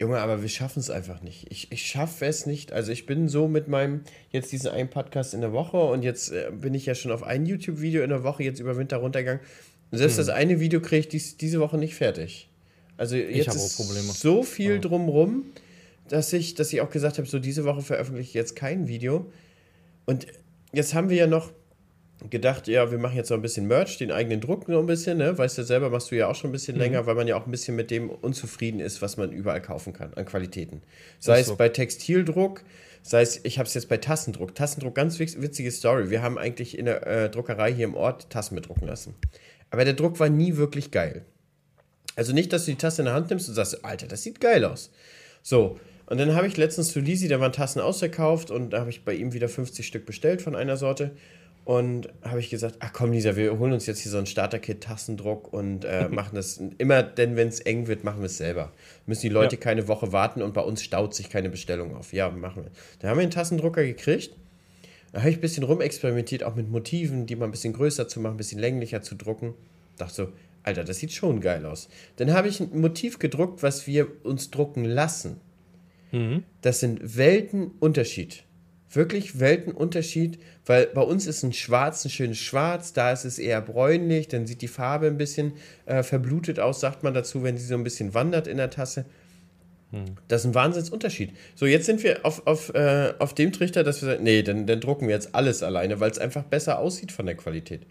Junge, 0.00 0.20
aber 0.20 0.40
wir 0.40 0.48
schaffen 0.48 0.78
es 0.78 0.90
einfach 0.90 1.22
nicht. 1.22 1.50
Ich, 1.50 1.72
ich 1.72 1.84
schaffe 1.84 2.24
es 2.26 2.46
nicht. 2.46 2.72
Also 2.72 2.92
ich 2.92 3.04
bin 3.04 3.28
so 3.28 3.48
mit 3.48 3.66
meinem, 3.66 4.02
jetzt 4.30 4.52
diesen 4.52 4.70
einen 4.70 4.88
Podcast 4.88 5.34
in 5.34 5.40
der 5.40 5.52
Woche 5.52 5.76
und 5.76 6.04
jetzt 6.04 6.30
äh, 6.30 6.52
bin 6.52 6.72
ich 6.72 6.86
ja 6.86 6.94
schon 6.94 7.10
auf 7.10 7.24
ein 7.24 7.46
YouTube-Video 7.46 8.04
in 8.04 8.10
der 8.10 8.22
Woche 8.22 8.44
jetzt 8.44 8.60
über 8.60 8.76
Winter 8.76 8.98
runtergegangen. 8.98 9.42
Und 9.90 9.98
selbst 9.98 10.16
hm. 10.16 10.26
das 10.26 10.28
eine 10.28 10.60
Video 10.60 10.80
kriege 10.80 11.00
ich 11.00 11.08
dies, 11.08 11.36
diese 11.36 11.58
Woche 11.58 11.78
nicht 11.78 11.96
fertig. 11.96 12.48
Also 12.96 13.16
jetzt 13.16 13.56
ist 13.56 13.76
so 14.20 14.44
viel 14.44 14.74
ja. 14.74 14.78
drumrum, 14.78 15.46
dass 16.06 16.32
ich, 16.32 16.54
dass 16.54 16.72
ich 16.72 16.80
auch 16.80 16.90
gesagt 16.90 17.18
habe, 17.18 17.26
so 17.26 17.40
diese 17.40 17.64
Woche 17.64 17.82
veröffentliche 17.82 18.28
ich 18.28 18.34
jetzt 18.34 18.54
kein 18.54 18.86
Video. 18.86 19.32
Und 20.06 20.28
jetzt 20.72 20.94
haben 20.94 21.10
wir 21.10 21.16
ja 21.16 21.26
noch 21.26 21.50
gedacht, 22.28 22.68
ja, 22.68 22.90
wir 22.90 22.98
machen 22.98 23.16
jetzt 23.16 23.30
noch 23.30 23.38
ein 23.38 23.42
bisschen 23.42 23.66
Merch, 23.66 23.96
den 23.96 24.12
eigenen 24.12 24.40
Druck 24.40 24.68
noch 24.68 24.80
ein 24.80 24.86
bisschen, 24.86 25.18
ne? 25.18 25.38
Weißt 25.38 25.56
du 25.56 25.62
selber, 25.62 25.88
machst 25.88 26.10
du 26.10 26.16
ja 26.16 26.28
auch 26.28 26.34
schon 26.34 26.50
ein 26.50 26.52
bisschen 26.52 26.74
mhm. 26.74 26.82
länger, 26.82 27.06
weil 27.06 27.14
man 27.14 27.26
ja 27.26 27.36
auch 27.36 27.46
ein 27.46 27.50
bisschen 27.50 27.76
mit 27.76 27.90
dem 27.90 28.10
unzufrieden 28.10 28.80
ist, 28.80 29.00
was 29.00 29.16
man 29.16 29.32
überall 29.32 29.62
kaufen 29.62 29.92
kann 29.92 30.12
an 30.14 30.24
Qualitäten. 30.26 30.82
Sei 31.18 31.42
so. 31.42 31.52
es 31.52 31.58
bei 31.58 31.68
Textildruck, 31.70 32.62
sei 33.02 33.22
es, 33.22 33.40
ich 33.44 33.58
habe 33.58 33.66
es 33.66 33.74
jetzt 33.74 33.88
bei 33.88 33.96
Tassendruck. 33.96 34.54
Tassendruck, 34.54 34.94
ganz 34.94 35.18
witzige 35.18 35.70
Story. 35.70 36.10
Wir 36.10 36.20
haben 36.20 36.36
eigentlich 36.36 36.76
in 36.76 36.84
der 36.84 37.06
äh, 37.06 37.30
Druckerei 37.30 37.72
hier 37.72 37.86
im 37.86 37.94
Ort 37.94 38.28
Tassen 38.28 38.54
bedrucken 38.54 38.86
lassen. 38.86 39.14
Aber 39.70 39.84
der 39.84 39.94
Druck 39.94 40.20
war 40.20 40.28
nie 40.28 40.56
wirklich 40.56 40.90
geil. 40.90 41.24
Also 42.16 42.32
nicht, 42.32 42.52
dass 42.52 42.66
du 42.66 42.72
die 42.72 42.76
Tasse 42.76 43.02
in 43.02 43.06
der 43.06 43.14
Hand 43.14 43.30
nimmst 43.30 43.48
und 43.48 43.54
sagst, 43.54 43.84
Alter, 43.84 44.06
das 44.06 44.22
sieht 44.22 44.40
geil 44.40 44.64
aus. 44.64 44.90
So, 45.42 45.78
und 46.10 46.18
dann 46.18 46.34
habe 46.34 46.48
ich 46.48 46.56
letztens 46.56 46.92
zu 46.92 46.98
Lisi, 46.98 47.28
da 47.28 47.38
waren 47.38 47.52
Tassen 47.52 47.80
ausverkauft 47.80 48.50
und 48.50 48.70
da 48.70 48.80
habe 48.80 48.90
ich 48.90 49.04
bei 49.04 49.14
ihm 49.14 49.32
wieder 49.32 49.48
50 49.48 49.86
Stück 49.86 50.06
bestellt 50.06 50.42
von 50.42 50.56
einer 50.56 50.76
Sorte. 50.76 51.12
Und 51.70 52.08
habe 52.22 52.40
ich 52.40 52.50
gesagt, 52.50 52.78
ach 52.80 52.92
komm, 52.92 53.12
Lisa, 53.12 53.36
wir 53.36 53.56
holen 53.56 53.72
uns 53.72 53.86
jetzt 53.86 54.00
hier 54.00 54.10
so 54.10 54.18
ein 54.18 54.26
Starter-Kit, 54.26 54.80
Tassendruck 54.80 55.52
und 55.52 55.84
äh, 55.84 56.08
machen 56.10 56.34
das 56.34 56.60
immer, 56.78 57.04
denn 57.04 57.36
wenn 57.36 57.46
es 57.46 57.60
eng 57.60 57.86
wird, 57.86 58.02
machen 58.02 58.18
wir 58.22 58.26
es 58.26 58.38
selber. 58.38 58.72
Müssen 59.06 59.20
die 59.20 59.28
Leute 59.28 59.54
ja. 59.54 59.62
keine 59.62 59.86
Woche 59.86 60.10
warten 60.10 60.42
und 60.42 60.52
bei 60.52 60.62
uns 60.62 60.82
staut 60.82 61.14
sich 61.14 61.30
keine 61.30 61.48
Bestellung 61.48 61.94
auf. 61.94 62.12
Ja, 62.12 62.28
machen 62.28 62.64
wir. 62.64 62.72
Da 62.98 63.08
haben 63.08 63.18
wir 63.18 63.22
einen 63.22 63.30
Tassendrucker 63.30 63.84
gekriegt. 63.84 64.34
Da 65.12 65.20
habe 65.20 65.30
ich 65.30 65.36
ein 65.36 65.40
bisschen 65.40 65.62
rumexperimentiert, 65.62 66.42
auch 66.42 66.56
mit 66.56 66.68
Motiven, 66.68 67.26
die 67.26 67.36
mal 67.36 67.44
ein 67.44 67.52
bisschen 67.52 67.72
größer 67.72 68.08
zu 68.08 68.18
machen, 68.18 68.34
ein 68.34 68.38
bisschen 68.38 68.58
länglicher 68.58 69.02
zu 69.02 69.14
drucken. 69.14 69.54
Dachte 69.96 70.14
so, 70.14 70.28
Alter, 70.64 70.82
das 70.82 70.98
sieht 70.98 71.12
schon 71.12 71.40
geil 71.40 71.64
aus. 71.66 71.88
Dann 72.16 72.32
habe 72.32 72.48
ich 72.48 72.58
ein 72.58 72.80
Motiv 72.80 73.20
gedruckt, 73.20 73.62
was 73.62 73.86
wir 73.86 74.08
uns 74.24 74.50
drucken 74.50 74.84
lassen. 74.84 75.36
Mhm. 76.10 76.42
Das 76.62 76.80
sind 76.80 77.16
Weltenunterschied 77.16 78.42
wirklich 78.90 79.38
Weltenunterschied, 79.38 80.38
weil 80.66 80.86
bei 80.86 81.02
uns 81.02 81.26
ist 81.26 81.42
ein 81.42 81.52
Schwarz 81.52 82.04
ein 82.04 82.10
schönes 82.10 82.38
Schwarz, 82.38 82.92
da 82.92 83.12
ist 83.12 83.24
es 83.24 83.38
eher 83.38 83.60
bräunlich, 83.60 84.28
dann 84.28 84.46
sieht 84.46 84.62
die 84.62 84.68
Farbe 84.68 85.06
ein 85.06 85.18
bisschen 85.18 85.52
äh, 85.86 86.02
verblutet 86.02 86.58
aus, 86.58 86.80
sagt 86.80 87.02
man 87.02 87.14
dazu, 87.14 87.42
wenn 87.42 87.56
sie 87.56 87.66
so 87.66 87.74
ein 87.74 87.84
bisschen 87.84 88.14
wandert 88.14 88.46
in 88.46 88.56
der 88.56 88.70
Tasse. 88.70 89.04
Hm. 89.92 90.16
Das 90.28 90.42
ist 90.42 90.46
ein 90.46 90.54
Wahnsinnsunterschied. 90.54 91.32
So, 91.54 91.66
jetzt 91.66 91.86
sind 91.86 92.02
wir 92.02 92.24
auf, 92.24 92.46
auf, 92.46 92.74
äh, 92.74 93.14
auf 93.18 93.34
dem 93.34 93.52
Trichter, 93.52 93.84
dass 93.84 94.02
wir 94.02 94.10
sagen, 94.10 94.24
nee, 94.24 94.42
dann, 94.42 94.66
dann 94.66 94.80
drucken 94.80 95.08
wir 95.08 95.14
jetzt 95.14 95.34
alles 95.34 95.62
alleine, 95.62 96.00
weil 96.00 96.10
es 96.10 96.18
einfach 96.18 96.44
besser 96.44 96.78
aussieht 96.78 97.12
von 97.12 97.26
der 97.26 97.36
Qualität. 97.36 97.82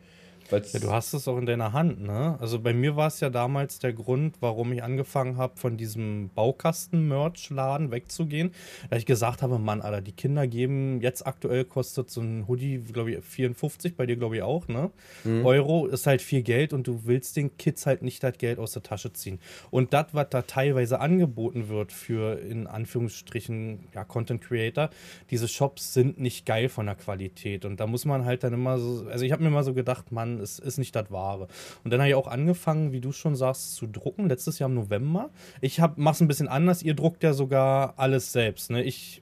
Ja, 0.52 0.80
du 0.80 0.92
hast 0.92 1.14
es 1.14 1.28
auch 1.28 1.38
in 1.38 1.46
deiner 1.46 1.74
Hand, 1.74 2.02
ne? 2.02 2.38
Also 2.40 2.60
bei 2.60 2.74
mir 2.74 2.96
war 2.96 3.08
es 3.08 3.20
ja 3.20 3.30
damals 3.30 3.80
der 3.80 3.94
Grund, 3.94 4.38
warum 4.40 4.72
ich 4.74 4.84
angefangen 4.84 5.38
habe, 5.38 5.58
von 5.58 5.78
diesem 5.78 6.30
Baukasten-Merch-Laden 6.36 7.92
wegzugehen. 7.92 8.52
Da 8.90 8.98
ich 8.98 9.06
gesagt 9.06 9.42
habe, 9.42 9.60
Mann, 9.60 9.82
Alter, 9.82 10.02
die 10.02 10.12
Kinder 10.12 10.48
geben, 10.48 11.02
jetzt 11.02 11.26
aktuell 11.26 11.66
kostet 11.66 12.10
so 12.10 12.22
ein 12.22 12.48
Hoodie, 12.48 12.80
glaube 12.80 13.12
ich, 13.12 13.24
54, 13.24 13.96
bei 13.96 14.06
dir 14.06 14.16
glaube 14.16 14.38
ich 14.38 14.42
auch, 14.42 14.68
ne? 14.68 14.92
Mhm. 15.24 15.46
Euro 15.46 15.86
ist 15.86 16.08
halt 16.08 16.22
viel 16.22 16.42
Geld 16.42 16.74
und 16.74 16.88
du 16.88 17.02
willst 17.06 17.38
den 17.38 17.58
Kids 17.58 17.86
halt 17.86 18.02
nicht 18.02 18.24
das 18.24 18.38
Geld 18.38 18.60
aus 18.60 18.72
der 18.72 18.84
Tasche 18.84 19.14
ziehen. 19.14 19.40
Und 19.70 19.94
das, 19.94 20.08
was 20.14 20.28
da 20.30 20.42
teilweise 20.42 21.00
angeboten 21.00 21.70
wird 21.70 21.92
für, 21.92 22.40
in 22.40 22.68
Anführungsstrichen, 22.68 23.88
ja, 23.94 24.04
Content 24.04 24.42
Creator, 24.42 24.90
diese 25.30 25.48
Shops 25.48 25.94
sind 25.94 26.20
nicht 26.20 26.46
geil 26.46 26.70
von 26.70 26.88
der 26.88 26.96
Qualität. 26.96 27.66
Und 27.66 27.80
da 27.80 27.88
muss 27.88 28.06
man 28.06 28.26
halt 28.26 28.44
dann 28.44 28.54
immer 28.54 28.80
so, 28.80 29.06
also 29.10 29.26
ich 29.26 29.32
habe 29.32 29.44
mir 29.44 29.50
mal 29.50 29.64
so 29.64 29.74
gedacht, 29.74 30.12
Mann, 30.12 30.39
es 30.40 30.60
ist 30.60 30.78
nicht 30.78 30.96
das 30.96 31.12
Wahre. 31.12 31.48
Und 31.84 31.92
dann 31.92 32.00
habe 32.00 32.10
ich 32.10 32.16
auch 32.16 32.28
angefangen, 32.28 32.92
wie 32.92 33.02
du 33.02 33.12
schon 33.12 33.36
sagst, 33.36 33.76
zu 33.76 33.88
drucken, 33.88 34.28
letztes 34.30 34.60
Jahr 34.60 34.70
im 34.70 34.76
November. 34.76 35.30
Ich 35.62 35.80
mache 35.96 36.16
es 36.16 36.22
ein 36.22 36.28
bisschen 36.28 36.48
anders, 36.48 36.84
ihr 36.84 36.94
druckt 36.94 37.24
ja 37.24 37.34
sogar 37.34 37.94
alles 37.98 38.32
selbst. 38.32 38.72
Ne? 38.72 38.84
Ich 38.84 39.22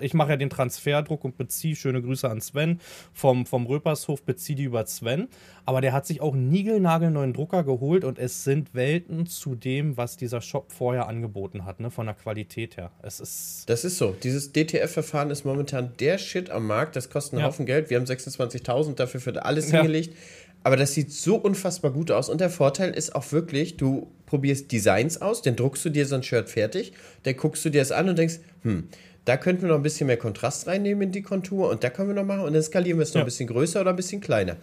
ich 0.00 0.14
mache 0.14 0.30
ja 0.30 0.36
den 0.36 0.50
Transferdruck 0.50 1.24
und 1.24 1.36
beziehe, 1.36 1.76
schöne 1.76 2.02
Grüße 2.02 2.28
an 2.28 2.40
Sven 2.40 2.80
vom, 3.12 3.46
vom 3.46 3.66
Röpershof, 3.66 4.22
beziehe 4.22 4.56
die 4.56 4.64
über 4.64 4.86
Sven. 4.86 5.28
Aber 5.66 5.80
der 5.80 5.92
hat 5.92 6.06
sich 6.06 6.20
auch 6.20 6.34
einen 6.34 6.50
niegelnagelneuen 6.50 7.32
Drucker 7.32 7.64
geholt 7.64 8.04
und 8.04 8.18
es 8.18 8.44
sind 8.44 8.74
Welten 8.74 9.26
zu 9.26 9.54
dem, 9.54 9.96
was 9.96 10.16
dieser 10.16 10.40
Shop 10.40 10.72
vorher 10.72 11.08
angeboten 11.08 11.64
hat, 11.64 11.80
ne, 11.80 11.90
von 11.90 12.06
der 12.06 12.14
Qualität 12.14 12.76
her. 12.76 12.90
Es 13.02 13.20
ist. 13.20 13.64
Das 13.66 13.84
ist 13.84 13.98
so. 13.98 14.14
Dieses 14.22 14.52
DTF-Verfahren 14.52 15.30
ist 15.30 15.44
momentan 15.44 15.92
der 16.00 16.18
Shit 16.18 16.50
am 16.50 16.66
Markt. 16.66 16.96
Das 16.96 17.10
kostet 17.10 17.34
einen 17.34 17.40
ja. 17.40 17.46
Haufen 17.46 17.66
Geld. 17.66 17.90
Wir 17.90 17.98
haben 17.98 18.04
26.000 18.04 18.94
dafür 18.94 19.20
für 19.20 19.44
alles 19.44 19.70
ja. 19.70 19.78
hingelegt. 19.78 20.16
Aber 20.64 20.76
das 20.76 20.94
sieht 20.94 21.12
so 21.12 21.36
unfassbar 21.36 21.92
gut 21.92 22.10
aus. 22.10 22.28
Und 22.28 22.40
der 22.40 22.50
Vorteil 22.50 22.90
ist 22.90 23.14
auch 23.14 23.30
wirklich, 23.32 23.76
du 23.76 24.10
probierst 24.26 24.72
Designs 24.72 25.20
aus, 25.20 25.42
dann 25.42 25.56
druckst 25.56 25.84
du 25.84 25.90
dir 25.90 26.06
so 26.06 26.16
ein 26.16 26.22
Shirt 26.22 26.48
fertig, 26.48 26.94
dann 27.22 27.36
guckst 27.36 27.64
du 27.64 27.70
dir 27.70 27.82
das 27.82 27.92
an 27.92 28.08
und 28.08 28.18
denkst, 28.18 28.40
hm, 28.62 28.88
da 29.26 29.36
könnten 29.36 29.62
wir 29.62 29.68
noch 29.68 29.76
ein 29.76 29.82
bisschen 29.82 30.06
mehr 30.06 30.16
Kontrast 30.16 30.66
reinnehmen 30.66 31.02
in 31.02 31.12
die 31.12 31.22
Kontur 31.22 31.70
und 31.70 31.84
da 31.84 31.90
können 31.90 32.08
wir 32.08 32.14
noch 32.14 32.24
machen 32.24 32.44
und 32.44 32.54
dann 32.54 32.62
skalieren 32.62 32.98
wir 32.98 33.04
es 33.04 33.10
noch 33.10 33.20
ja. 33.20 33.22
ein 33.22 33.26
bisschen 33.26 33.46
größer 33.46 33.80
oder 33.80 33.90
ein 33.90 33.96
bisschen 33.96 34.20
kleiner. 34.20 34.56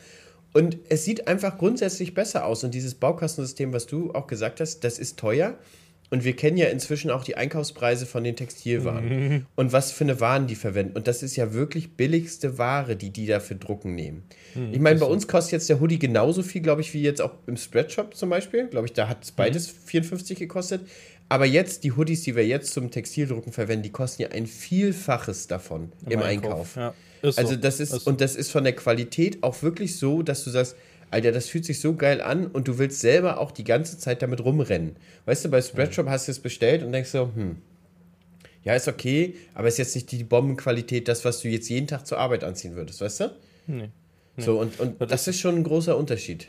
Und 0.53 0.77
es 0.89 1.05
sieht 1.05 1.27
einfach 1.27 1.57
grundsätzlich 1.57 2.13
besser 2.13 2.45
aus. 2.45 2.63
Und 2.63 2.73
dieses 2.73 2.95
Baukastensystem, 2.95 3.71
was 3.71 3.85
du 3.85 4.11
auch 4.13 4.27
gesagt 4.27 4.59
hast, 4.59 4.83
das 4.83 4.99
ist 4.99 5.17
teuer. 5.17 5.55
Und 6.11 6.25
wir 6.25 6.35
kennen 6.35 6.57
ja 6.57 6.67
inzwischen 6.67 7.09
auch 7.09 7.23
die 7.23 7.37
Einkaufspreise 7.37 8.05
von 8.05 8.25
den 8.25 8.35
Textilwaren 8.35 9.05
mhm. 9.07 9.45
und 9.55 9.71
was 9.71 9.93
für 9.93 10.03
eine 10.03 10.19
Waren 10.19 10.45
die 10.45 10.55
verwenden. 10.55 10.97
Und 10.97 11.07
das 11.07 11.23
ist 11.23 11.37
ja 11.37 11.53
wirklich 11.53 11.95
billigste 11.95 12.57
Ware, 12.57 12.97
die 12.97 13.11
die 13.11 13.27
da 13.27 13.39
für 13.39 13.55
Drucken 13.55 13.95
nehmen. 13.95 14.23
Mhm, 14.53 14.73
ich 14.73 14.79
meine, 14.79 14.99
bei 14.99 15.05
uns 15.05 15.29
kostet 15.29 15.53
jetzt 15.53 15.69
der 15.69 15.79
Hoodie 15.79 15.99
genauso 15.99 16.43
viel, 16.43 16.61
glaube 16.61 16.81
ich, 16.81 16.93
wie 16.93 17.01
jetzt 17.01 17.21
auch 17.21 17.31
im 17.47 17.55
Spreadshop 17.55 18.13
zum 18.13 18.29
Beispiel. 18.29 18.67
Glaube 18.67 18.87
ich, 18.87 18.93
da 18.93 19.07
hat 19.07 19.23
es 19.23 19.31
beides 19.31 19.69
mhm. 19.69 19.77
54 19.85 20.37
gekostet. 20.37 20.81
Aber 21.29 21.45
jetzt, 21.45 21.85
die 21.85 21.93
Hoodies, 21.93 22.23
die 22.23 22.35
wir 22.35 22.45
jetzt 22.45 22.73
zum 22.73 22.91
Textildrucken 22.91 23.53
verwenden, 23.53 23.83
die 23.83 23.91
kosten 23.91 24.23
ja 24.23 24.27
ein 24.31 24.47
Vielfaches 24.47 25.47
davon 25.47 25.93
im, 26.05 26.11
im 26.11 26.21
Einkauf. 26.23 26.75
Einkauf. 26.75 26.93
Ja, 27.23 27.31
also 27.37 27.55
das 27.55 27.79
ist, 27.79 27.93
ist, 27.93 28.05
und 28.05 28.19
das 28.19 28.35
ist 28.35 28.51
von 28.51 28.65
der 28.65 28.73
Qualität 28.73 29.41
auch 29.43 29.63
wirklich 29.63 29.97
so, 29.97 30.23
dass 30.23 30.43
du 30.43 30.49
sagst, 30.49 30.75
Alter, 31.11 31.31
das 31.31 31.47
fühlt 31.47 31.65
sich 31.65 31.79
so 31.79 31.95
geil 31.95 32.21
an 32.21 32.47
und 32.47 32.67
du 32.67 32.77
willst 32.77 33.01
selber 33.01 33.39
auch 33.39 33.51
die 33.51 33.65
ganze 33.65 33.99
Zeit 33.99 34.21
damit 34.21 34.43
rumrennen. 34.43 34.95
Weißt 35.25 35.45
du, 35.45 35.49
bei 35.49 35.61
Spreadshop 35.61 36.07
hast 36.07 36.27
du 36.27 36.31
es 36.31 36.39
bestellt 36.39 36.83
und 36.83 36.93
denkst 36.93 37.09
so, 37.09 37.29
hm, 37.35 37.57
ja, 38.63 38.75
ist 38.75 38.87
okay, 38.87 39.35
aber 39.53 39.67
ist 39.67 39.77
jetzt 39.77 39.95
nicht 39.95 40.11
die 40.11 40.23
Bombenqualität, 40.23 41.07
das, 41.07 41.25
was 41.25 41.41
du 41.41 41.49
jetzt 41.49 41.69
jeden 41.69 41.87
Tag 41.87 42.07
zur 42.07 42.17
Arbeit 42.17 42.43
anziehen 42.43 42.75
würdest, 42.75 43.01
weißt 43.01 43.19
du? 43.19 43.25
Nee. 43.67 43.89
nee. 44.37 44.43
So, 44.43 44.59
und, 44.59 44.79
und 44.79 45.01
das 45.01 45.27
ist 45.27 45.39
schon 45.39 45.55
ein 45.55 45.63
großer 45.63 45.97
Unterschied. 45.97 46.47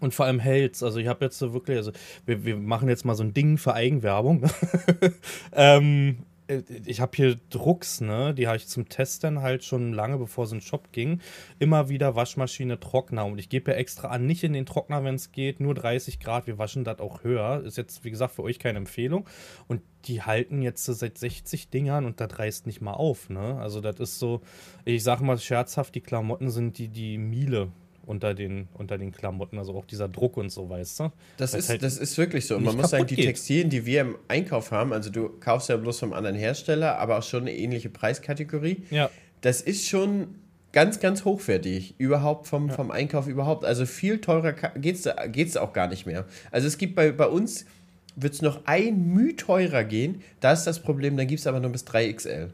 Und 0.00 0.14
vor 0.14 0.26
allem 0.26 0.38
hält's. 0.38 0.82
Also 0.82 1.00
ich 1.00 1.08
habe 1.08 1.24
jetzt 1.24 1.38
so 1.38 1.52
wirklich, 1.52 1.76
also 1.76 1.90
wir, 2.24 2.44
wir 2.44 2.56
machen 2.56 2.88
jetzt 2.88 3.04
mal 3.04 3.14
so 3.16 3.24
ein 3.24 3.34
Ding 3.34 3.58
für 3.58 3.74
Eigenwerbung. 3.74 4.48
ähm, 5.52 6.18
äh, 6.20 6.27
ich 6.86 7.00
habe 7.00 7.12
hier 7.14 7.38
Drucks, 7.50 8.00
ne? 8.00 8.34
Die 8.34 8.46
habe 8.46 8.56
ich 8.56 8.66
zum 8.66 8.88
Testen 8.88 9.42
halt 9.42 9.64
schon 9.64 9.92
lange, 9.92 10.18
bevor 10.18 10.44
es 10.44 10.52
in 10.52 10.58
den 10.58 10.64
Shop 10.64 10.92
ging. 10.92 11.20
Immer 11.58 11.88
wieder 11.88 12.16
Waschmaschine, 12.16 12.80
Trockner. 12.80 13.26
Und 13.26 13.38
ich 13.38 13.48
gebe 13.48 13.70
ja 13.70 13.76
extra 13.76 14.08
an, 14.08 14.26
nicht 14.26 14.44
in 14.44 14.54
den 14.54 14.66
Trockner, 14.66 15.04
wenn 15.04 15.14
es 15.14 15.32
geht, 15.32 15.60
nur 15.60 15.74
30 15.74 16.20
Grad. 16.20 16.46
Wir 16.46 16.58
waschen 16.58 16.84
das 16.84 17.00
auch 17.00 17.22
höher. 17.22 17.62
Ist 17.64 17.76
jetzt, 17.76 18.04
wie 18.04 18.10
gesagt, 18.10 18.34
für 18.34 18.42
euch 18.42 18.58
keine 18.58 18.78
Empfehlung. 18.78 19.28
Und 19.66 19.82
die 20.06 20.22
halten 20.22 20.62
jetzt 20.62 20.84
seit 20.84 21.18
60 21.18 21.68
Dingern 21.68 22.06
und 22.06 22.20
das 22.20 22.38
reißt 22.38 22.66
nicht 22.66 22.80
mal 22.80 22.94
auf, 22.94 23.28
ne? 23.28 23.58
Also 23.60 23.80
das 23.80 24.00
ist 24.00 24.18
so, 24.18 24.40
ich 24.84 25.02
sag 25.02 25.20
mal 25.20 25.38
scherzhaft, 25.38 25.94
die 25.94 26.00
Klamotten 26.00 26.50
sind 26.50 26.78
die, 26.78 26.88
die 26.88 27.18
Miele 27.18 27.72
unter 28.08 28.34
den, 28.34 28.68
unter 28.74 28.98
den 28.98 29.12
Klamotten, 29.12 29.58
also 29.58 29.76
auch 29.76 29.84
dieser 29.84 30.08
Druck 30.08 30.36
und 30.36 30.50
so, 30.50 30.68
weißt 30.68 31.00
du? 31.00 31.12
Das, 31.36 31.54
ist, 31.54 31.68
halt 31.68 31.82
das 31.82 31.98
ist 31.98 32.16
wirklich 32.18 32.46
so. 32.46 32.56
Und 32.56 32.64
man 32.64 32.76
muss 32.76 32.90
sagen, 32.90 33.06
die 33.06 33.16
geht. 33.16 33.26
Textilien, 33.26 33.70
die 33.70 33.86
wir 33.86 34.00
im 34.00 34.16
Einkauf 34.28 34.70
haben, 34.70 34.92
also 34.92 35.10
du 35.10 35.28
kaufst 35.40 35.68
ja 35.68 35.76
bloß 35.76 36.00
vom 36.00 36.12
anderen 36.12 36.36
Hersteller, 36.36 36.98
aber 36.98 37.18
auch 37.18 37.22
schon 37.22 37.42
eine 37.42 37.54
ähnliche 37.54 37.90
Preiskategorie. 37.90 38.82
Ja. 38.90 39.10
Das 39.42 39.60
ist 39.60 39.86
schon 39.86 40.34
ganz, 40.72 41.00
ganz 41.00 41.24
hochwertig. 41.24 41.94
Überhaupt 41.98 42.46
vom, 42.46 42.68
ja. 42.68 42.74
vom 42.74 42.90
Einkauf 42.90 43.26
überhaupt. 43.26 43.64
Also 43.64 43.86
viel 43.86 44.20
teurer 44.20 44.52
geht 44.52 44.96
es 44.96 45.08
geht's 45.30 45.56
auch 45.56 45.72
gar 45.72 45.88
nicht 45.88 46.06
mehr. 46.06 46.24
Also 46.50 46.66
es 46.66 46.78
gibt 46.78 46.94
bei, 46.94 47.12
bei 47.12 47.26
uns, 47.26 47.66
wird 48.16 48.34
es 48.34 48.42
noch 48.42 48.62
ein 48.64 49.12
Müh 49.14 49.34
teurer 49.34 49.84
gehen. 49.84 50.22
Da 50.40 50.52
ist 50.52 50.64
das 50.64 50.80
Problem, 50.80 51.16
dann 51.16 51.26
gibt 51.26 51.40
es 51.40 51.46
aber 51.46 51.60
nur 51.60 51.70
bis 51.70 51.84
3XL. 51.84 52.48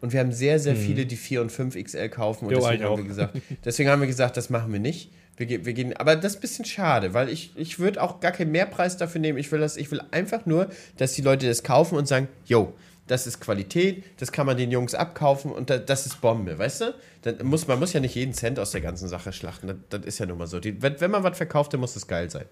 Und 0.00 0.12
wir 0.12 0.20
haben 0.20 0.32
sehr, 0.32 0.58
sehr 0.58 0.74
mhm. 0.74 0.78
viele, 0.78 1.06
die 1.06 1.16
4 1.16 1.40
und 1.40 1.52
5 1.52 1.82
XL 1.82 2.08
kaufen. 2.08 2.46
Und 2.46 2.52
jo, 2.52 2.60
deswegen, 2.60 2.84
haben 2.84 2.96
wir 2.98 3.04
gesagt, 3.04 3.38
deswegen 3.64 3.90
haben 3.90 4.00
wir 4.00 4.06
gesagt, 4.06 4.36
das 4.36 4.50
machen 4.50 4.72
wir 4.72 4.80
nicht. 4.80 5.10
Wir, 5.36 5.66
wir 5.66 5.72
gehen, 5.74 5.94
aber 5.96 6.16
das 6.16 6.32
ist 6.32 6.38
ein 6.38 6.40
bisschen 6.40 6.64
schade, 6.64 7.12
weil 7.12 7.28
ich, 7.28 7.52
ich 7.56 7.78
würde 7.78 8.02
auch 8.02 8.20
gar 8.20 8.32
keinen 8.32 8.52
Mehrpreis 8.52 8.96
dafür 8.96 9.20
nehmen. 9.20 9.38
Ich 9.38 9.52
will, 9.52 9.60
das, 9.60 9.76
ich 9.76 9.90
will 9.90 10.00
einfach 10.10 10.46
nur, 10.46 10.70
dass 10.96 11.12
die 11.12 11.22
Leute 11.22 11.46
das 11.46 11.62
kaufen 11.62 11.96
und 11.96 12.08
sagen, 12.08 12.28
yo, 12.46 12.72
das 13.06 13.26
ist 13.26 13.40
Qualität, 13.40 14.04
das 14.18 14.32
kann 14.32 14.46
man 14.46 14.56
den 14.56 14.70
Jungs 14.70 14.94
abkaufen 14.94 15.52
und 15.52 15.70
das 15.70 16.06
ist 16.06 16.20
Bombe, 16.20 16.58
weißt 16.58 16.80
du? 16.80 16.94
Dann 17.22 17.46
muss, 17.46 17.66
man 17.68 17.78
muss 17.78 17.92
ja 17.92 18.00
nicht 18.00 18.14
jeden 18.14 18.32
Cent 18.32 18.58
aus 18.58 18.72
der 18.72 18.80
ganzen 18.80 19.08
Sache 19.08 19.32
schlachten. 19.32 19.68
Das, 19.68 19.76
das 19.90 20.04
ist 20.06 20.18
ja 20.18 20.26
nun 20.26 20.38
mal 20.38 20.46
so. 20.46 20.58
Die, 20.58 20.80
wenn, 20.82 21.00
wenn 21.00 21.10
man 21.10 21.22
was 21.22 21.36
verkauft, 21.36 21.72
dann 21.72 21.80
muss 21.80 21.94
es 21.94 22.06
geil 22.06 22.30
sein. 22.30 22.46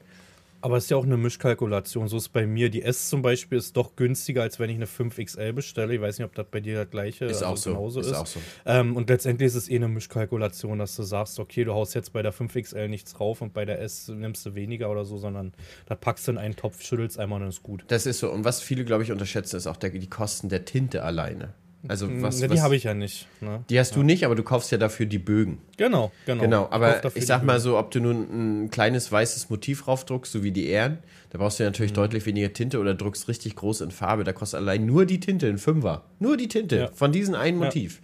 Aber 0.64 0.78
es 0.78 0.84
ist 0.84 0.90
ja 0.90 0.96
auch 0.96 1.04
eine 1.04 1.18
Mischkalkulation. 1.18 2.08
So 2.08 2.16
ist 2.16 2.22
es 2.22 2.28
bei 2.30 2.46
mir. 2.46 2.70
Die 2.70 2.80
S 2.80 3.10
zum 3.10 3.20
Beispiel 3.20 3.58
ist 3.58 3.76
doch 3.76 3.96
günstiger, 3.96 4.40
als 4.40 4.58
wenn 4.58 4.70
ich 4.70 4.76
eine 4.76 4.86
5XL 4.86 5.52
bestelle. 5.52 5.94
Ich 5.94 6.00
weiß 6.00 6.18
nicht, 6.18 6.24
ob 6.24 6.34
das 6.34 6.46
bei 6.50 6.60
dir 6.60 6.76
das 6.76 6.90
gleiche 6.90 7.26
ist. 7.26 7.42
Also 7.42 7.46
auch 7.46 7.56
so. 7.58 7.70
genauso 7.70 8.00
ist. 8.00 8.06
ist. 8.06 8.14
Auch 8.14 8.26
so. 8.26 8.40
Ähm, 8.64 8.96
und 8.96 9.10
letztendlich 9.10 9.48
ist 9.48 9.56
es 9.56 9.68
eh 9.68 9.76
eine 9.76 9.88
Mischkalkulation, 9.88 10.78
dass 10.78 10.96
du 10.96 11.02
sagst, 11.02 11.38
okay, 11.38 11.64
du 11.64 11.74
haust 11.74 11.94
jetzt 11.94 12.14
bei 12.14 12.22
der 12.22 12.32
5XL 12.32 12.88
nichts 12.88 13.12
drauf 13.12 13.42
und 13.42 13.52
bei 13.52 13.66
der 13.66 13.82
S 13.82 14.08
nimmst 14.08 14.46
du 14.46 14.54
weniger 14.54 14.90
oder 14.90 15.04
so, 15.04 15.18
sondern 15.18 15.52
da 15.84 15.96
packst 15.96 16.28
du 16.28 16.32
in 16.32 16.38
einen 16.38 16.56
Topf, 16.56 16.82
schüttelst 16.82 17.18
einmal 17.18 17.36
und 17.36 17.42
dann 17.42 17.50
ist 17.50 17.62
gut. 17.62 17.84
Das 17.88 18.06
ist 18.06 18.20
so. 18.20 18.30
Und 18.30 18.46
was 18.46 18.62
viele, 18.62 18.86
glaube 18.86 19.02
ich, 19.02 19.12
unterschätzen, 19.12 19.56
ist 19.56 19.66
auch 19.66 19.76
der, 19.76 19.90
die 19.90 20.08
Kosten 20.08 20.48
der 20.48 20.64
Tinte 20.64 21.02
alleine. 21.02 21.52
Also 21.86 22.06
mm, 22.06 22.22
was, 22.22 22.40
ja, 22.40 22.48
die 22.48 22.60
habe 22.60 22.76
ich 22.76 22.84
ja 22.84 22.94
nicht. 22.94 23.26
Ne? 23.40 23.64
Die 23.68 23.78
hast 23.78 23.90
ja. 23.90 23.96
du 23.96 24.02
nicht, 24.02 24.24
aber 24.24 24.34
du 24.34 24.42
kaufst 24.42 24.72
ja 24.72 24.78
dafür 24.78 25.06
die 25.06 25.18
Bögen. 25.18 25.58
Genau, 25.76 26.12
genau. 26.24 26.42
Genau, 26.42 26.68
aber 26.70 27.04
ich, 27.04 27.16
ich 27.16 27.26
sag 27.26 27.42
mal 27.44 27.60
so, 27.60 27.78
ob 27.78 27.90
du 27.90 28.00
nun 28.00 28.64
ein 28.64 28.70
kleines 28.70 29.10
weißes 29.12 29.50
Motiv 29.50 29.86
raufdruckst, 29.86 30.32
so 30.32 30.42
wie 30.42 30.50
die 30.50 30.68
Ähren, 30.68 30.98
da 31.30 31.38
brauchst 31.38 31.60
du 31.60 31.64
natürlich 31.64 31.92
mhm. 31.92 31.96
deutlich 31.96 32.26
weniger 32.26 32.52
Tinte 32.52 32.78
oder 32.78 32.94
druckst 32.94 33.28
richtig 33.28 33.56
groß 33.56 33.82
in 33.82 33.90
Farbe. 33.90 34.24
Da 34.24 34.32
kostet 34.32 34.60
allein 34.60 34.86
nur 34.86 35.04
die 35.04 35.20
Tinte 35.20 35.48
ein 35.48 35.58
Fünfer. 35.58 36.04
Nur 36.20 36.36
die 36.36 36.48
Tinte 36.48 36.76
ja. 36.76 36.90
von 36.94 37.12
diesem 37.12 37.34
einen 37.34 37.58
Motiv. 37.58 38.00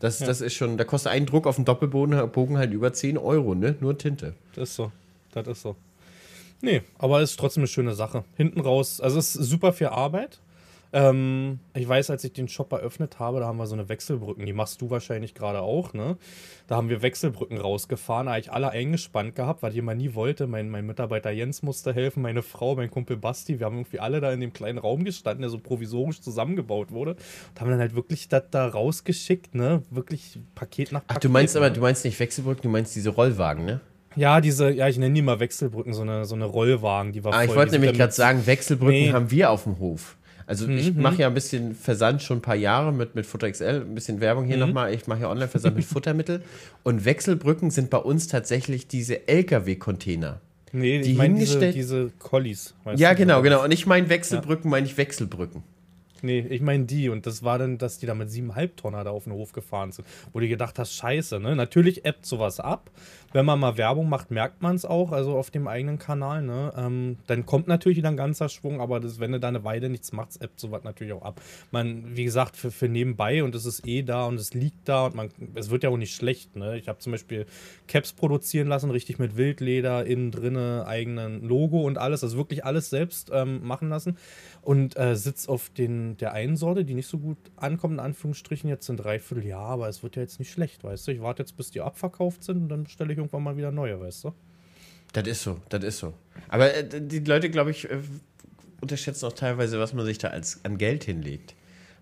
Das, 0.00 0.18
das 0.18 0.40
ist 0.40 0.54
schon, 0.54 0.78
da 0.78 0.84
kostet 0.84 1.12
ein 1.12 1.26
Druck 1.26 1.46
auf 1.46 1.54
dem 1.54 1.64
Doppelbogen 1.64 2.58
halt 2.58 2.72
über 2.72 2.92
10 2.92 3.18
Euro, 3.18 3.54
ne? 3.54 3.76
Nur 3.78 3.96
Tinte. 3.96 4.34
Das 4.56 4.70
ist 4.70 4.74
so. 4.74 4.90
Das 5.30 5.46
ist 5.46 5.62
so. 5.62 5.76
Nee, 6.60 6.82
aber 6.98 7.20
es 7.20 7.30
ist 7.30 7.40
trotzdem 7.40 7.62
eine 7.62 7.68
schöne 7.68 7.94
Sache. 7.94 8.24
Hinten 8.36 8.60
raus, 8.60 9.00
also 9.00 9.18
es 9.18 9.36
ist 9.36 9.48
super 9.48 9.72
viel 9.72 9.88
Arbeit. 9.88 10.40
Ähm, 10.94 11.60
ich 11.74 11.88
weiß, 11.88 12.10
als 12.10 12.22
ich 12.24 12.34
den 12.34 12.48
Shop 12.48 12.70
eröffnet 12.72 13.18
habe, 13.18 13.40
da 13.40 13.46
haben 13.46 13.56
wir 13.56 13.66
so 13.66 13.74
eine 13.74 13.88
Wechselbrücken. 13.88 14.44
Die 14.44 14.52
machst 14.52 14.82
du 14.82 14.90
wahrscheinlich 14.90 15.34
gerade 15.34 15.62
auch, 15.62 15.94
ne? 15.94 16.18
Da 16.66 16.76
haben 16.76 16.90
wir 16.90 17.00
Wechselbrücken 17.00 17.56
rausgefahren, 17.58 18.26
da 18.26 18.32
habe 18.32 18.40
ich 18.40 18.52
alle 18.52 18.70
eingespannt 18.70 19.34
gehabt, 19.34 19.62
weil 19.62 19.72
jemand 19.72 20.00
nie 20.00 20.14
wollte. 20.14 20.46
Mein, 20.46 20.68
mein 20.68 20.84
Mitarbeiter 20.84 21.30
Jens 21.30 21.62
musste 21.62 21.94
helfen, 21.94 22.22
meine 22.22 22.42
Frau, 22.42 22.76
mein 22.76 22.90
Kumpel 22.90 23.16
Basti. 23.16 23.58
Wir 23.58 23.66
haben 23.66 23.76
irgendwie 23.76 24.00
alle 24.00 24.20
da 24.20 24.32
in 24.32 24.40
dem 24.40 24.52
kleinen 24.52 24.78
Raum 24.78 25.04
gestanden, 25.04 25.40
der 25.40 25.50
so 25.50 25.58
provisorisch 25.58 26.20
zusammengebaut 26.20 26.92
wurde. 26.92 27.12
Und 27.12 27.60
haben 27.60 27.70
dann 27.70 27.80
halt 27.80 27.94
wirklich 27.94 28.28
das 28.28 28.44
da 28.50 28.68
rausgeschickt, 28.68 29.54
ne? 29.54 29.82
Wirklich 29.90 30.38
Paket 30.54 30.92
nach 30.92 31.00
Paket. 31.00 31.16
Ach, 31.16 31.20
du 31.20 31.28
meinst 31.30 31.54
ne? 31.54 31.62
aber, 31.62 31.70
du 31.70 31.80
meinst 31.80 32.04
nicht 32.04 32.20
Wechselbrücken, 32.20 32.62
du 32.62 32.68
meinst 32.68 32.94
diese 32.94 33.10
Rollwagen, 33.10 33.64
ne? 33.64 33.80
Ja, 34.14 34.42
diese, 34.42 34.70
ja, 34.70 34.88
ich 34.88 34.98
nenne 34.98 35.14
die 35.14 35.22
mal 35.22 35.40
Wechselbrücken, 35.40 35.94
so 35.94 36.02
eine, 36.02 36.26
so 36.26 36.34
eine 36.34 36.44
Rollwagen, 36.44 37.12
die 37.12 37.24
war 37.24 37.32
ah, 37.32 37.36
voll. 37.36 37.44
Ich 37.46 37.54
wollte 37.54 37.72
nämlich 37.72 37.94
gerade 37.94 38.12
sagen, 38.12 38.46
Wechselbrücken 38.46 38.92
nee. 38.92 39.12
haben 39.12 39.30
wir 39.30 39.50
auf 39.50 39.64
dem 39.64 39.78
Hof. 39.78 40.18
Also 40.52 40.66
mhm. 40.66 40.76
ich 40.76 40.94
mache 40.94 41.16
ja 41.22 41.28
ein 41.28 41.32
bisschen 41.32 41.74
Versand 41.74 42.20
schon 42.20 42.36
ein 42.36 42.42
paar 42.42 42.56
Jahre 42.56 42.92
mit, 42.92 43.14
mit 43.14 43.24
Futter 43.24 43.50
XL, 43.50 43.86
ein 43.86 43.94
bisschen 43.94 44.20
Werbung 44.20 44.44
hier 44.44 44.56
mhm. 44.56 44.64
nochmal. 44.66 44.92
Ich 44.92 45.06
mache 45.06 45.22
ja 45.22 45.30
Online-Versand 45.30 45.76
mit 45.76 45.84
Futtermittel. 45.86 46.42
Und 46.82 47.06
Wechselbrücken 47.06 47.70
sind 47.70 47.88
bei 47.88 47.96
uns 47.96 48.26
tatsächlich 48.28 48.86
diese 48.86 49.26
LKW-Container. 49.28 50.42
Nee, 50.72 51.00
die 51.00 51.12
ich 51.12 51.16
meine 51.16 51.38
diese, 51.38 51.72
diese 51.72 52.10
Collies. 52.18 52.74
Ja, 52.96 53.14
genau, 53.14 53.40
genau. 53.40 53.64
Und 53.64 53.72
ich 53.72 53.86
meine 53.86 54.10
Wechselbrücken, 54.10 54.64
ja. 54.64 54.70
meine 54.72 54.84
ich 54.84 54.98
Wechselbrücken. 54.98 55.62
Nee, 56.22 56.40
ich 56.40 56.60
meine 56.60 56.84
die. 56.84 57.08
Und 57.08 57.26
das 57.26 57.42
war 57.42 57.58
dann, 57.58 57.78
dass 57.78 57.98
die 57.98 58.06
da 58.06 58.14
mit 58.14 58.30
siebeneinhalb 58.30 58.76
Tonner 58.76 59.04
da 59.04 59.10
auf 59.10 59.24
den 59.24 59.32
Hof 59.32 59.52
gefahren 59.52 59.92
sind. 59.92 60.06
Wo 60.32 60.40
du 60.40 60.48
gedacht 60.48 60.78
hast, 60.78 60.94
scheiße, 60.94 61.40
ne? 61.40 61.56
Natürlich 61.56 62.06
appt 62.06 62.26
sowas 62.26 62.60
ab 62.60 62.90
wenn 63.32 63.46
man 63.46 63.58
mal 63.58 63.76
Werbung 63.76 64.08
macht, 64.08 64.30
merkt 64.30 64.62
man 64.62 64.76
es 64.76 64.84
auch, 64.84 65.12
also 65.12 65.36
auf 65.36 65.50
dem 65.50 65.66
eigenen 65.66 65.98
Kanal. 65.98 66.42
Ne? 66.42 66.72
Ähm, 66.76 67.16
dann 67.26 67.46
kommt 67.46 67.66
natürlich 67.66 67.98
wieder 67.98 68.10
ein 68.10 68.16
ganzer 68.16 68.48
Schwung, 68.48 68.80
aber 68.80 69.00
das, 69.00 69.20
wenn 69.20 69.32
du 69.32 69.40
da 69.40 69.48
eine 69.48 69.64
Weile 69.64 69.88
nichts 69.88 70.12
machst, 70.12 70.42
appt 70.42 70.60
sowas 70.60 70.84
natürlich 70.84 71.12
auch 71.12 71.22
ab. 71.22 71.40
Man, 71.70 72.16
wie 72.16 72.24
gesagt, 72.24 72.56
für, 72.56 72.70
für 72.70 72.88
nebenbei 72.88 73.42
und 73.42 73.54
es 73.54 73.64
ist 73.64 73.86
eh 73.86 74.02
da 74.02 74.26
und 74.26 74.38
es 74.38 74.54
liegt 74.54 74.88
da 74.88 75.06
und 75.06 75.14
man, 75.14 75.30
es 75.54 75.70
wird 75.70 75.82
ja 75.82 75.90
auch 75.90 75.96
nicht 75.96 76.14
schlecht. 76.14 76.56
Ne? 76.56 76.78
Ich 76.78 76.88
habe 76.88 76.98
zum 76.98 77.12
Beispiel 77.12 77.46
Caps 77.88 78.12
produzieren 78.12 78.68
lassen, 78.68 78.90
richtig 78.90 79.18
mit 79.18 79.36
Wildleder, 79.36 80.04
innen 80.04 80.30
drinne, 80.30 80.84
eigenen 80.86 81.42
Logo 81.42 81.82
und 81.82 81.98
alles, 81.98 82.22
also 82.22 82.36
wirklich 82.36 82.64
alles 82.64 82.90
selbst 82.90 83.30
ähm, 83.32 83.64
machen 83.66 83.88
lassen 83.88 84.18
und 84.62 84.96
äh, 84.96 85.16
sitzt 85.16 85.48
auf 85.48 85.70
den, 85.70 86.16
der 86.16 86.32
einen 86.32 86.56
Sorte, 86.56 86.84
die 86.84 86.94
nicht 86.94 87.08
so 87.08 87.18
gut 87.18 87.36
ankommt, 87.56 87.94
in 87.94 88.00
Anführungsstrichen, 88.00 88.70
jetzt 88.70 88.88
in 88.88 88.96
dreiviertel 88.96 89.44
Jahr, 89.44 89.70
aber 89.70 89.88
es 89.88 90.02
wird 90.02 90.16
ja 90.16 90.22
jetzt 90.22 90.38
nicht 90.38 90.52
schlecht, 90.52 90.84
weißt 90.84 91.06
du. 91.06 91.12
Ich 91.12 91.20
warte 91.20 91.42
jetzt, 91.42 91.56
bis 91.56 91.70
die 91.70 91.80
abverkauft 91.80 92.44
sind 92.44 92.58
und 92.58 92.68
dann 92.68 92.84
bestelle 92.84 93.12
ich 93.12 93.18
irgendwann 93.18 93.42
mal 93.42 93.56
wieder 93.56 93.72
neue, 93.72 94.00
weißt 94.00 94.24
du? 94.24 94.32
Das 95.12 95.26
ist 95.26 95.42
so, 95.42 95.58
das 95.68 95.84
ist 95.84 95.98
so. 95.98 96.14
Aber 96.48 96.72
äh, 96.74 96.88
die 97.00 97.18
Leute, 97.18 97.50
glaube 97.50 97.72
ich, 97.72 97.90
äh, 97.90 97.98
unterschätzen 98.80 99.26
auch 99.26 99.32
teilweise, 99.32 99.78
was 99.80 99.92
man 99.94 100.06
sich 100.06 100.18
da 100.18 100.28
als 100.28 100.64
an 100.64 100.78
Geld 100.78 101.04
hinlegt. 101.04 101.54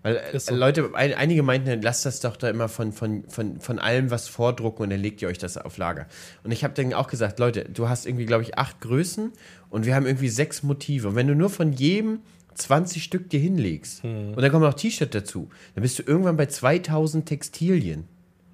Weil 0.03 0.17
äh, 0.17 0.39
so. 0.39 0.53
Leute, 0.55 0.91
ein, 0.93 1.13
einige 1.13 1.43
meinten, 1.43 1.81
lasst 1.81 2.05
das 2.05 2.19
doch 2.19 2.37
da 2.37 2.49
immer 2.49 2.69
von, 2.69 2.91
von, 2.91 3.23
von, 3.27 3.59
von 3.59 3.79
allem 3.79 4.11
was 4.11 4.27
vordrucken 4.27 4.83
und 4.83 4.89
dann 4.91 4.99
legt 4.99 5.21
ihr 5.21 5.27
euch 5.27 5.37
das 5.37 5.57
auf 5.57 5.77
Lager. 5.77 6.07
Und 6.43 6.51
ich 6.51 6.63
habe 6.63 6.73
dann 6.73 6.93
auch 6.93 7.07
gesagt, 7.07 7.39
Leute, 7.39 7.65
du 7.65 7.89
hast 7.89 8.05
irgendwie, 8.05 8.25
glaube 8.25 8.43
ich, 8.43 8.57
acht 8.57 8.81
Größen 8.81 9.31
und 9.69 9.85
wir 9.85 9.95
haben 9.95 10.05
irgendwie 10.05 10.29
sechs 10.29 10.63
Motive. 10.63 11.09
Und 11.09 11.15
wenn 11.15 11.27
du 11.27 11.35
nur 11.35 11.49
von 11.49 11.73
jedem 11.73 12.21
20 12.55 13.03
Stück 13.03 13.29
dir 13.29 13.39
hinlegst 13.39 14.03
hm. 14.03 14.29
und 14.29 14.41
dann 14.41 14.51
kommen 14.51 14.63
noch 14.65 14.73
T-Shirt 14.73 15.13
dazu, 15.13 15.49
dann 15.75 15.81
bist 15.81 15.99
du 15.99 16.03
irgendwann 16.03 16.37
bei 16.37 16.45
2000 16.45 17.25
Textilien. 17.25 18.05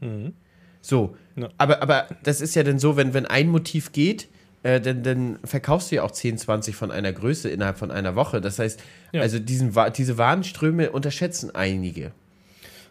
Hm. 0.01 0.33
So. 0.81 1.15
Ja. 1.35 1.49
Aber, 1.57 1.81
aber 1.81 2.07
das 2.23 2.41
ist 2.41 2.55
ja 2.55 2.63
dann 2.63 2.79
so, 2.79 2.95
wenn, 2.97 3.13
wenn 3.13 3.25
ein 3.25 3.49
Motiv 3.49 3.91
geht, 3.91 4.29
äh, 4.63 4.79
dann, 4.79 5.03
dann 5.03 5.39
verkaufst 5.43 5.91
du 5.91 5.95
ja 5.97 6.03
auch 6.03 6.11
10, 6.11 6.37
20 6.37 6.75
von 6.75 6.91
einer 6.91 7.13
Größe 7.13 7.49
innerhalb 7.49 7.77
von 7.77 7.91
einer 7.91 8.15
Woche. 8.15 8.41
Das 8.41 8.59
heißt, 8.59 8.81
Ja. 9.11 9.21
also 9.21 9.39
diesen, 9.39 9.73
diese 9.95 10.17
Warenströme 10.17 10.91
unterschätzen 10.91 11.53
einige. 11.53 12.11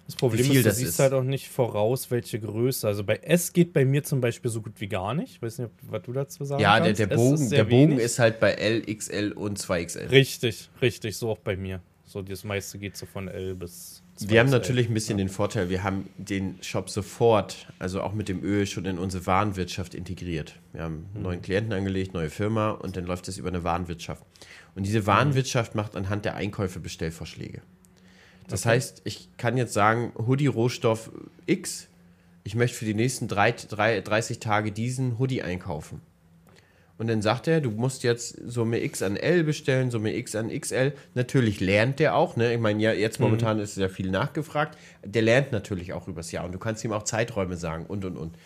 Das 0.06 0.14
Problem 0.14 0.40
ist, 0.46 0.54
du 0.54 0.62
das 0.62 0.76
siehst 0.76 0.90
ist. 0.90 0.98
halt 1.00 1.12
auch 1.12 1.22
nicht 1.24 1.48
voraus, 1.48 2.10
welche 2.10 2.38
Größe. 2.38 2.86
Also 2.86 3.02
bei 3.02 3.16
S 3.16 3.52
geht 3.52 3.72
bei 3.72 3.84
mir 3.84 4.04
zum 4.04 4.20
Beispiel 4.20 4.50
so 4.50 4.62
gut 4.62 4.80
wie 4.80 4.86
gar 4.88 5.14
nicht. 5.14 5.32
Ich 5.32 5.42
weiß 5.42 5.58
nicht, 5.58 5.70
was 5.82 6.02
du 6.02 6.12
dazu 6.12 6.44
sagen 6.44 6.62
Ja, 6.62 6.78
der, 6.78 6.94
kannst. 6.94 7.00
der 7.00 7.10
S 7.10 7.16
Bogen, 7.16 7.34
ist 7.42 7.52
der 7.52 7.64
Bogen 7.64 7.98
ist 7.98 8.18
halt 8.20 8.38
bei 8.40 8.52
L, 8.52 8.82
XL 8.82 9.32
und 9.32 9.58
2XL. 9.58 10.10
Richtig, 10.10 10.70
richtig, 10.80 11.16
so 11.16 11.30
auch 11.30 11.38
bei 11.38 11.56
mir. 11.56 11.80
So, 12.04 12.22
das 12.22 12.44
meiste 12.44 12.78
geht 12.78 12.96
so 12.96 13.04
von 13.04 13.26
L 13.26 13.56
bis. 13.56 14.00
Wir 14.20 14.38
haben 14.38 14.46
2XL. 14.46 14.50
natürlich 14.52 14.88
ein 14.88 14.94
bisschen 14.94 15.18
den 15.18 15.28
Vorteil, 15.28 15.68
wir 15.70 15.82
haben 15.82 16.08
den 16.18 16.56
Shop 16.62 16.88
sofort, 16.88 17.66
also 17.80 18.00
auch 18.00 18.14
mit 18.14 18.28
dem 18.28 18.44
Öl, 18.44 18.64
schon 18.66 18.84
in 18.84 18.98
unsere 18.98 19.26
Warenwirtschaft 19.26 19.92
integriert. 19.94 20.54
Wir 20.72 20.82
haben 20.84 21.06
einen 21.14 21.22
neuen 21.24 21.42
Klienten 21.42 21.72
angelegt, 21.72 22.14
neue 22.14 22.30
Firma 22.30 22.70
und 22.70 22.96
dann 22.96 23.04
läuft 23.06 23.26
es 23.26 23.38
über 23.38 23.48
eine 23.48 23.64
Warenwirtschaft. 23.64 24.22
Und 24.76 24.86
diese 24.86 25.04
Warenwirtschaft 25.06 25.74
macht 25.74 25.96
anhand 25.96 26.24
der 26.24 26.36
Einkäufe 26.36 26.78
Bestellvorschläge. 26.78 27.60
Das 28.48 28.62
Okay. 28.62 28.70
heißt, 28.70 29.02
ich 29.04 29.28
kann 29.36 29.56
jetzt 29.56 29.72
sagen, 29.72 30.12
Hoodie 30.16 30.46
Rohstoff 30.46 31.10
X, 31.46 31.88
ich 32.44 32.54
möchte 32.54 32.78
für 32.78 32.84
die 32.84 32.94
nächsten 32.94 33.26
drei, 33.28 33.52
drei, 33.52 34.00
30 34.00 34.38
Tage 34.38 34.70
diesen 34.72 35.18
Hoodie 35.18 35.42
einkaufen. 35.42 36.00
Und 36.98 37.08
dann 37.08 37.20
sagt 37.20 37.46
er, 37.46 37.60
du 37.60 37.70
musst 37.70 38.04
jetzt 38.04 38.38
Summe 38.46 38.82
X 38.82 39.02
an 39.02 39.16
L 39.16 39.44
bestellen, 39.44 39.90
Summe 39.90 40.16
X 40.16 40.34
an 40.34 40.48
XL. 40.48 40.92
Natürlich 41.14 41.60
lernt 41.60 41.98
der 41.98 42.14
auch, 42.14 42.36
ne? 42.36 42.54
Ich 42.54 42.60
meine, 42.60 42.82
ja, 42.82 42.92
jetzt 42.92 43.20
momentan 43.20 43.58
ist 43.58 43.76
ja 43.76 43.88
viel 43.90 44.10
nachgefragt. 44.10 44.78
Der 45.04 45.20
lernt 45.20 45.52
natürlich 45.52 45.92
auch 45.92 46.08
übers 46.08 46.32
Jahr 46.32 46.46
und 46.46 46.52
du 46.52 46.58
kannst 46.58 46.82
ihm 46.84 46.92
auch 46.92 47.02
Zeiträume 47.02 47.56
sagen 47.58 47.84
und 47.84 48.06
und 48.06 48.16
und. 48.16 48.36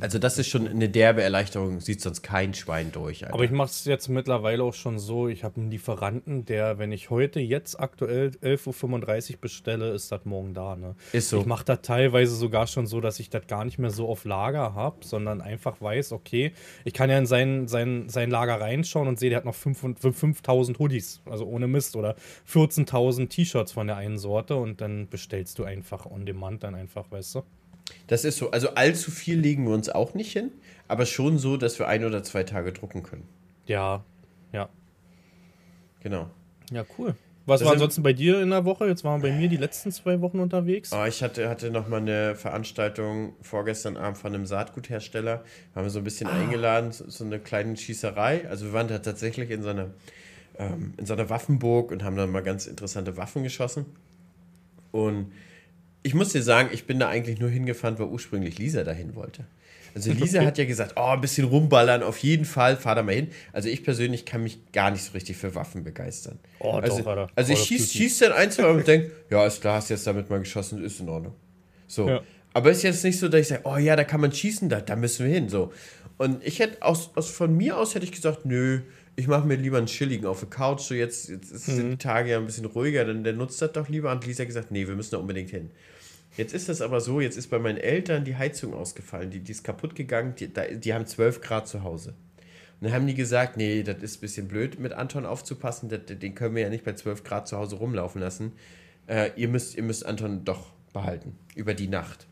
Also, 0.00 0.18
das 0.18 0.38
ist 0.38 0.48
schon 0.48 0.66
eine 0.66 0.88
derbe 0.88 1.22
Erleichterung, 1.22 1.80
sieht 1.80 2.00
sonst 2.00 2.22
kein 2.22 2.54
Schwein 2.54 2.92
durch. 2.92 3.24
Alter. 3.24 3.34
Aber 3.34 3.44
ich 3.44 3.50
mache 3.50 3.68
es 3.68 3.84
jetzt 3.84 4.08
mittlerweile 4.08 4.64
auch 4.64 4.74
schon 4.74 4.98
so, 4.98 5.28
ich 5.28 5.44
habe 5.44 5.60
einen 5.60 5.70
Lieferanten, 5.70 6.44
der, 6.46 6.78
wenn 6.78 6.92
ich 6.92 7.10
heute 7.10 7.40
jetzt 7.40 7.78
aktuell 7.78 8.30
11.35 8.42 9.32
Uhr 9.32 9.40
bestelle, 9.40 9.90
ist 9.90 10.10
das 10.10 10.24
morgen 10.24 10.54
da. 10.54 10.76
Ne? 10.76 10.94
Ist 11.12 11.28
so. 11.28 11.40
Ich 11.40 11.46
mache 11.46 11.64
das 11.64 11.82
teilweise 11.82 12.34
sogar 12.34 12.66
schon 12.66 12.86
so, 12.86 13.00
dass 13.00 13.20
ich 13.20 13.28
das 13.28 13.46
gar 13.46 13.64
nicht 13.64 13.78
mehr 13.78 13.90
so 13.90 14.08
auf 14.08 14.24
Lager 14.24 14.74
habe, 14.74 15.04
sondern 15.04 15.40
einfach 15.40 15.80
weiß, 15.80 16.12
okay, 16.12 16.52
ich 16.84 16.94
kann 16.94 17.10
ja 17.10 17.18
in 17.18 17.26
sein, 17.26 17.68
sein, 17.68 18.08
sein 18.08 18.30
Lager 18.30 18.60
reinschauen 18.60 19.08
und 19.08 19.18
sehe, 19.18 19.30
der 19.30 19.38
hat 19.38 19.44
noch 19.44 19.54
5 19.54 19.98
5000 20.00 20.78
Hoodies, 20.78 21.20
also 21.26 21.46
ohne 21.46 21.68
Mist, 21.68 21.96
oder 21.96 22.16
14.000 22.50 23.28
T-Shirts 23.28 23.72
von 23.72 23.86
der 23.86 23.96
einen 23.96 24.18
Sorte 24.18 24.56
und 24.56 24.80
dann 24.80 25.08
bestellst 25.08 25.58
du 25.58 25.64
einfach 25.64 26.06
on 26.06 26.24
demand 26.24 26.62
dann 26.62 26.74
einfach, 26.74 27.10
weißt 27.10 27.36
du? 27.36 27.42
Das 28.06 28.24
ist 28.24 28.38
so. 28.38 28.50
Also, 28.50 28.74
allzu 28.74 29.10
viel 29.10 29.38
legen 29.38 29.64
wir 29.66 29.74
uns 29.74 29.88
auch 29.88 30.14
nicht 30.14 30.32
hin, 30.32 30.50
aber 30.88 31.06
schon 31.06 31.38
so, 31.38 31.56
dass 31.56 31.78
wir 31.78 31.88
ein 31.88 32.04
oder 32.04 32.22
zwei 32.22 32.42
Tage 32.42 32.72
drucken 32.72 33.02
können. 33.02 33.26
Ja, 33.66 34.04
ja. 34.52 34.68
Genau. 36.00 36.30
Ja, 36.70 36.84
cool. 36.98 37.14
Was 37.44 37.60
Das 37.60 37.66
war 37.66 37.72
ansonsten 37.72 38.02
bei 38.02 38.12
dir 38.12 38.40
in 38.40 38.50
der 38.50 38.64
Woche? 38.64 38.86
Jetzt 38.86 39.02
waren 39.02 39.20
wir 39.20 39.30
bei 39.30 39.36
mir 39.36 39.48
die 39.48 39.56
letzten 39.56 39.90
zwei 39.90 40.20
Wochen 40.20 40.38
unterwegs. 40.38 40.92
Ah, 40.92 41.08
ich 41.08 41.22
hatte, 41.22 41.48
hatte 41.48 41.70
noch 41.70 41.88
mal 41.88 41.96
eine 41.96 42.36
Veranstaltung 42.36 43.34
vorgestern 43.42 43.96
Abend 43.96 44.18
von 44.18 44.32
einem 44.32 44.46
Saatguthersteller. 44.46 45.42
Haben 45.74 45.84
wir 45.84 45.90
so 45.90 45.98
ein 45.98 46.04
bisschen 46.04 46.28
eingeladen, 46.28 46.92
so, 46.92 47.08
so 47.08 47.24
eine 47.24 47.40
kleine 47.40 47.76
Schießerei. 47.76 48.48
Also 48.48 48.66
wir 48.66 48.72
waren 48.72 48.86
da 48.86 48.98
tatsächlich 48.98 49.50
in 49.50 49.62
so 49.62 49.70
einer, 49.70 49.90
ähm, 50.56 50.94
in 50.98 51.06
so 51.06 51.14
einer 51.14 51.30
Waffenburg 51.30 51.90
und 51.90 52.04
haben 52.04 52.16
da 52.16 52.26
mal 52.28 52.42
ganz 52.42 52.66
interessante 52.66 53.16
Waffen 53.16 53.42
geschossen. 53.42 53.86
Und 54.92 55.32
ich 56.02 56.14
muss 56.14 56.30
dir 56.30 56.42
sagen, 56.42 56.70
ich 56.72 56.84
bin 56.84 56.98
da 56.98 57.08
eigentlich 57.08 57.38
nur 57.38 57.50
hingefahren, 57.50 57.98
weil 57.98 58.06
ursprünglich 58.06 58.58
Lisa 58.58 58.84
dahin 58.84 59.14
wollte. 59.14 59.44
Also 59.94 60.12
Lisa 60.18 60.44
hat 60.44 60.58
ja 60.58 60.64
gesagt, 60.64 60.94
oh, 60.96 61.10
ein 61.10 61.20
bisschen 61.20 61.46
rumballern, 61.46 62.02
auf 62.02 62.18
jeden 62.18 62.44
Fall, 62.44 62.76
fahr 62.76 62.94
da 62.94 63.02
mal 63.02 63.14
hin. 63.14 63.28
Also 63.52 63.68
ich 63.68 63.84
persönlich 63.84 64.24
kann 64.24 64.42
mich 64.42 64.72
gar 64.72 64.90
nicht 64.90 65.04
so 65.04 65.12
richtig 65.12 65.36
für 65.36 65.54
Waffen 65.54 65.84
begeistern. 65.84 66.38
Oh, 66.58 66.72
doch, 66.72 66.82
also, 66.82 67.08
Alter. 67.08 67.28
also 67.34 67.52
ich 67.52 67.60
of 67.60 67.66
schieß, 67.66 68.18
dann 68.18 68.32
ein, 68.32 68.50
zwei 68.50 68.62
Mal 68.62 68.76
und 68.76 68.86
denke, 68.86 69.10
ja, 69.30 69.46
ist 69.46 69.60
klar, 69.60 69.76
hast 69.76 69.90
jetzt 69.90 70.06
damit 70.06 70.30
mal 70.30 70.38
geschossen, 70.38 70.82
ist 70.82 71.00
in 71.00 71.08
Ordnung. 71.08 71.34
So. 71.86 72.08
Ja. 72.08 72.22
Aber 72.54 72.70
ist 72.70 72.82
jetzt 72.82 73.04
nicht 73.04 73.18
so, 73.18 73.28
dass 73.28 73.40
ich 73.40 73.48
sage, 73.48 73.62
oh 73.64 73.76
ja, 73.76 73.96
da 73.96 74.04
kann 74.04 74.20
man 74.20 74.32
schießen, 74.32 74.68
da, 74.68 74.80
da 74.80 74.96
müssen 74.96 75.26
wir 75.26 75.32
hin. 75.32 75.48
So. 75.48 75.72
Und 76.18 76.44
ich 76.44 76.58
hätte 76.58 76.82
aus, 76.82 77.10
aus 77.14 77.30
von 77.30 77.56
mir 77.56 77.78
aus 77.78 77.94
hätte 77.94 78.04
ich 78.04 78.12
gesagt, 78.12 78.44
nö, 78.44 78.80
ich 79.16 79.26
mache 79.26 79.46
mir 79.46 79.56
lieber 79.56 79.78
einen 79.78 79.86
chilligen 79.86 80.26
auf 80.26 80.40
der 80.40 80.48
Couch. 80.48 80.80
So 80.80 80.94
jetzt, 80.94 81.28
jetzt 81.28 81.48
sind 81.48 81.90
die 81.90 81.96
Tage 81.96 82.30
ja 82.30 82.38
ein 82.38 82.46
bisschen 82.46 82.64
ruhiger, 82.64 83.04
dann 83.04 83.24
der 83.24 83.32
nutzt 83.32 83.60
das 83.60 83.72
doch 83.72 83.88
lieber. 83.88 84.10
Und 84.10 84.26
Lisa 84.26 84.42
hat 84.42 84.48
gesagt, 84.48 84.70
nee, 84.70 84.86
wir 84.86 84.94
müssen 84.94 85.12
da 85.12 85.18
unbedingt 85.18 85.50
hin. 85.50 85.70
Jetzt 86.36 86.54
ist 86.54 86.68
das 86.68 86.80
aber 86.80 87.00
so, 87.00 87.20
jetzt 87.20 87.36
ist 87.36 87.48
bei 87.48 87.58
meinen 87.58 87.78
Eltern 87.78 88.24
die 88.24 88.36
Heizung 88.36 88.74
ausgefallen, 88.74 89.30
die, 89.30 89.40
die 89.40 89.52
ist 89.52 89.64
kaputt 89.64 89.94
gegangen, 89.94 90.34
die, 90.34 90.50
die 90.78 90.94
haben 90.94 91.06
12 91.06 91.40
Grad 91.42 91.68
zu 91.68 91.82
Hause. 91.82 92.14
Und 92.80 92.86
dann 92.86 92.92
haben 92.94 93.06
die 93.06 93.14
gesagt, 93.14 93.56
nee, 93.56 93.82
das 93.82 93.98
ist 94.02 94.16
ein 94.16 94.20
bisschen 94.22 94.48
blöd, 94.48 94.80
mit 94.80 94.92
Anton 94.92 95.26
aufzupassen, 95.26 95.88
das, 95.88 96.00
den 96.06 96.34
können 96.34 96.54
wir 96.54 96.62
ja 96.62 96.68
nicht 96.68 96.84
bei 96.84 96.94
12 96.94 97.22
Grad 97.22 97.46
zu 97.46 97.58
Hause 97.58 97.76
rumlaufen 97.76 98.20
lassen. 98.20 98.52
Äh, 99.06 99.30
ihr, 99.36 99.48
müsst, 99.48 99.76
ihr 99.76 99.82
müsst 99.82 100.06
Anton 100.06 100.44
doch 100.44 100.72
behalten, 100.92 101.36
über 101.54 101.74
die 101.74 101.88
Nacht. 101.88 102.26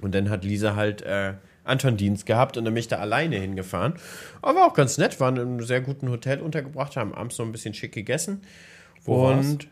Und 0.00 0.14
dann 0.14 0.30
hat 0.30 0.44
Lisa 0.44 0.76
halt 0.76 1.02
äh, 1.02 1.34
Anton 1.64 1.96
Dienst 1.96 2.26
gehabt 2.26 2.56
und 2.56 2.64
dann 2.64 2.74
bin 2.74 2.80
ich 2.80 2.88
da 2.88 2.98
alleine 2.98 3.36
hingefahren. 3.36 3.94
Aber 4.40 4.66
auch 4.66 4.74
ganz 4.74 4.98
nett, 4.98 5.18
waren 5.20 5.36
in 5.36 5.42
einem 5.42 5.62
sehr 5.62 5.80
guten 5.80 6.08
Hotel 6.10 6.40
untergebracht, 6.40 6.96
haben 6.96 7.14
abends 7.14 7.38
noch 7.38 7.46
ein 7.46 7.52
bisschen 7.52 7.74
schick 7.74 7.92
gegessen. 7.92 8.42
Wo 9.04 9.24
war's? 9.24 9.46
und 9.46 9.68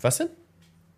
was 0.00 0.18
denn? 0.18 0.28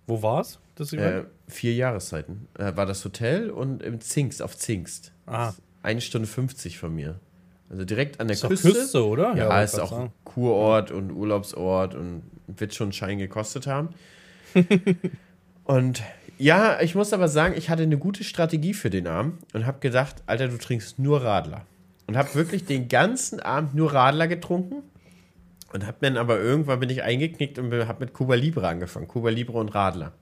Wo 0.06 0.22
war's? 0.22 0.58
Das 0.80 0.94
Äh, 0.94 1.24
vier 1.46 1.74
Jahreszeiten 1.74 2.48
äh, 2.58 2.74
war 2.74 2.86
das 2.86 3.04
Hotel 3.04 3.50
und 3.50 3.82
im 3.82 4.00
Zingst, 4.00 4.40
auf 4.40 4.56
Zingst. 4.56 5.12
ah, 5.26 5.52
Eine 5.82 6.00
Stunde 6.00 6.26
50 6.26 6.78
von 6.78 6.94
mir. 6.94 7.20
Also 7.68 7.84
direkt 7.84 8.18
an 8.18 8.28
der 8.28 8.34
ist 8.34 8.48
Küste. 8.48 8.72
Küste, 8.72 9.06
oder? 9.06 9.34
Ja, 9.36 9.50
wollte 9.50 9.64
ist 9.64 9.78
auch 9.78 9.90
sagen. 9.90 10.12
Kurort 10.24 10.90
und 10.90 11.12
Urlaubsort 11.12 11.94
und 11.94 12.22
wird 12.46 12.74
schon 12.74 12.86
einen 12.86 12.92
Schein 12.94 13.18
gekostet 13.18 13.66
haben. 13.66 13.90
und 15.64 16.02
ja, 16.38 16.80
ich 16.80 16.94
muss 16.94 17.12
aber 17.12 17.28
sagen, 17.28 17.54
ich 17.58 17.68
hatte 17.68 17.82
eine 17.82 17.98
gute 17.98 18.24
Strategie 18.24 18.72
für 18.72 18.88
den 18.88 19.06
Abend 19.06 19.34
und 19.52 19.66
habe 19.66 19.80
gedacht, 19.80 20.22
Alter, 20.24 20.48
du 20.48 20.56
trinkst 20.56 20.98
nur 20.98 21.22
Radler. 21.22 21.66
Und 22.06 22.16
habe 22.16 22.34
wirklich 22.34 22.64
den 22.64 22.88
ganzen 22.88 23.38
Abend 23.40 23.74
nur 23.74 23.92
Radler 23.92 24.28
getrunken. 24.28 24.82
Und 25.74 25.86
habe 25.86 25.98
dann 26.00 26.16
aber 26.16 26.40
irgendwann 26.40 26.80
bin 26.80 26.88
ich 26.88 27.02
eingeknickt 27.02 27.58
und 27.58 27.70
habe 27.86 28.06
mit 28.06 28.14
Cuba 28.14 28.34
Libre 28.34 28.66
angefangen. 28.66 29.08
Cuba 29.08 29.28
Libre 29.28 29.58
und 29.58 29.68
Radler. 29.68 30.14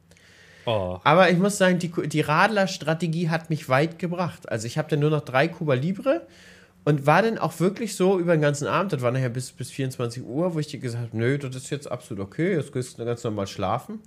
Oh, 0.68 1.00
Aber 1.02 1.30
ich 1.30 1.38
muss 1.38 1.56
sagen, 1.56 1.78
die, 1.78 1.90
die 1.90 2.20
Radler-Strategie 2.20 3.30
hat 3.30 3.48
mich 3.48 3.70
weit 3.70 3.98
gebracht. 3.98 4.50
Also 4.50 4.66
ich 4.66 4.76
habe 4.76 4.86
dann 4.90 5.00
nur 5.00 5.08
noch 5.08 5.22
drei 5.22 5.48
Cuba 5.48 5.72
Libre 5.72 6.26
und 6.84 7.06
war 7.06 7.22
dann 7.22 7.38
auch 7.38 7.58
wirklich 7.58 7.96
so 7.96 8.18
über 8.18 8.36
den 8.36 8.42
ganzen 8.42 8.66
Abend, 8.66 8.92
das 8.92 9.00
war 9.00 9.10
nachher 9.10 9.30
bis, 9.30 9.50
bis 9.50 9.70
24 9.70 10.22
Uhr, 10.24 10.52
wo 10.52 10.58
ich 10.58 10.66
dir 10.66 10.78
gesagt 10.78 11.06
habe, 11.06 11.16
nö, 11.16 11.38
das 11.38 11.56
ist 11.56 11.70
jetzt 11.70 11.90
absolut 11.90 12.22
okay, 12.22 12.52
jetzt 12.52 12.74
gehst 12.74 12.98
du 12.98 13.04
ganz 13.06 13.24
normal 13.24 13.46
schlafen. 13.46 14.00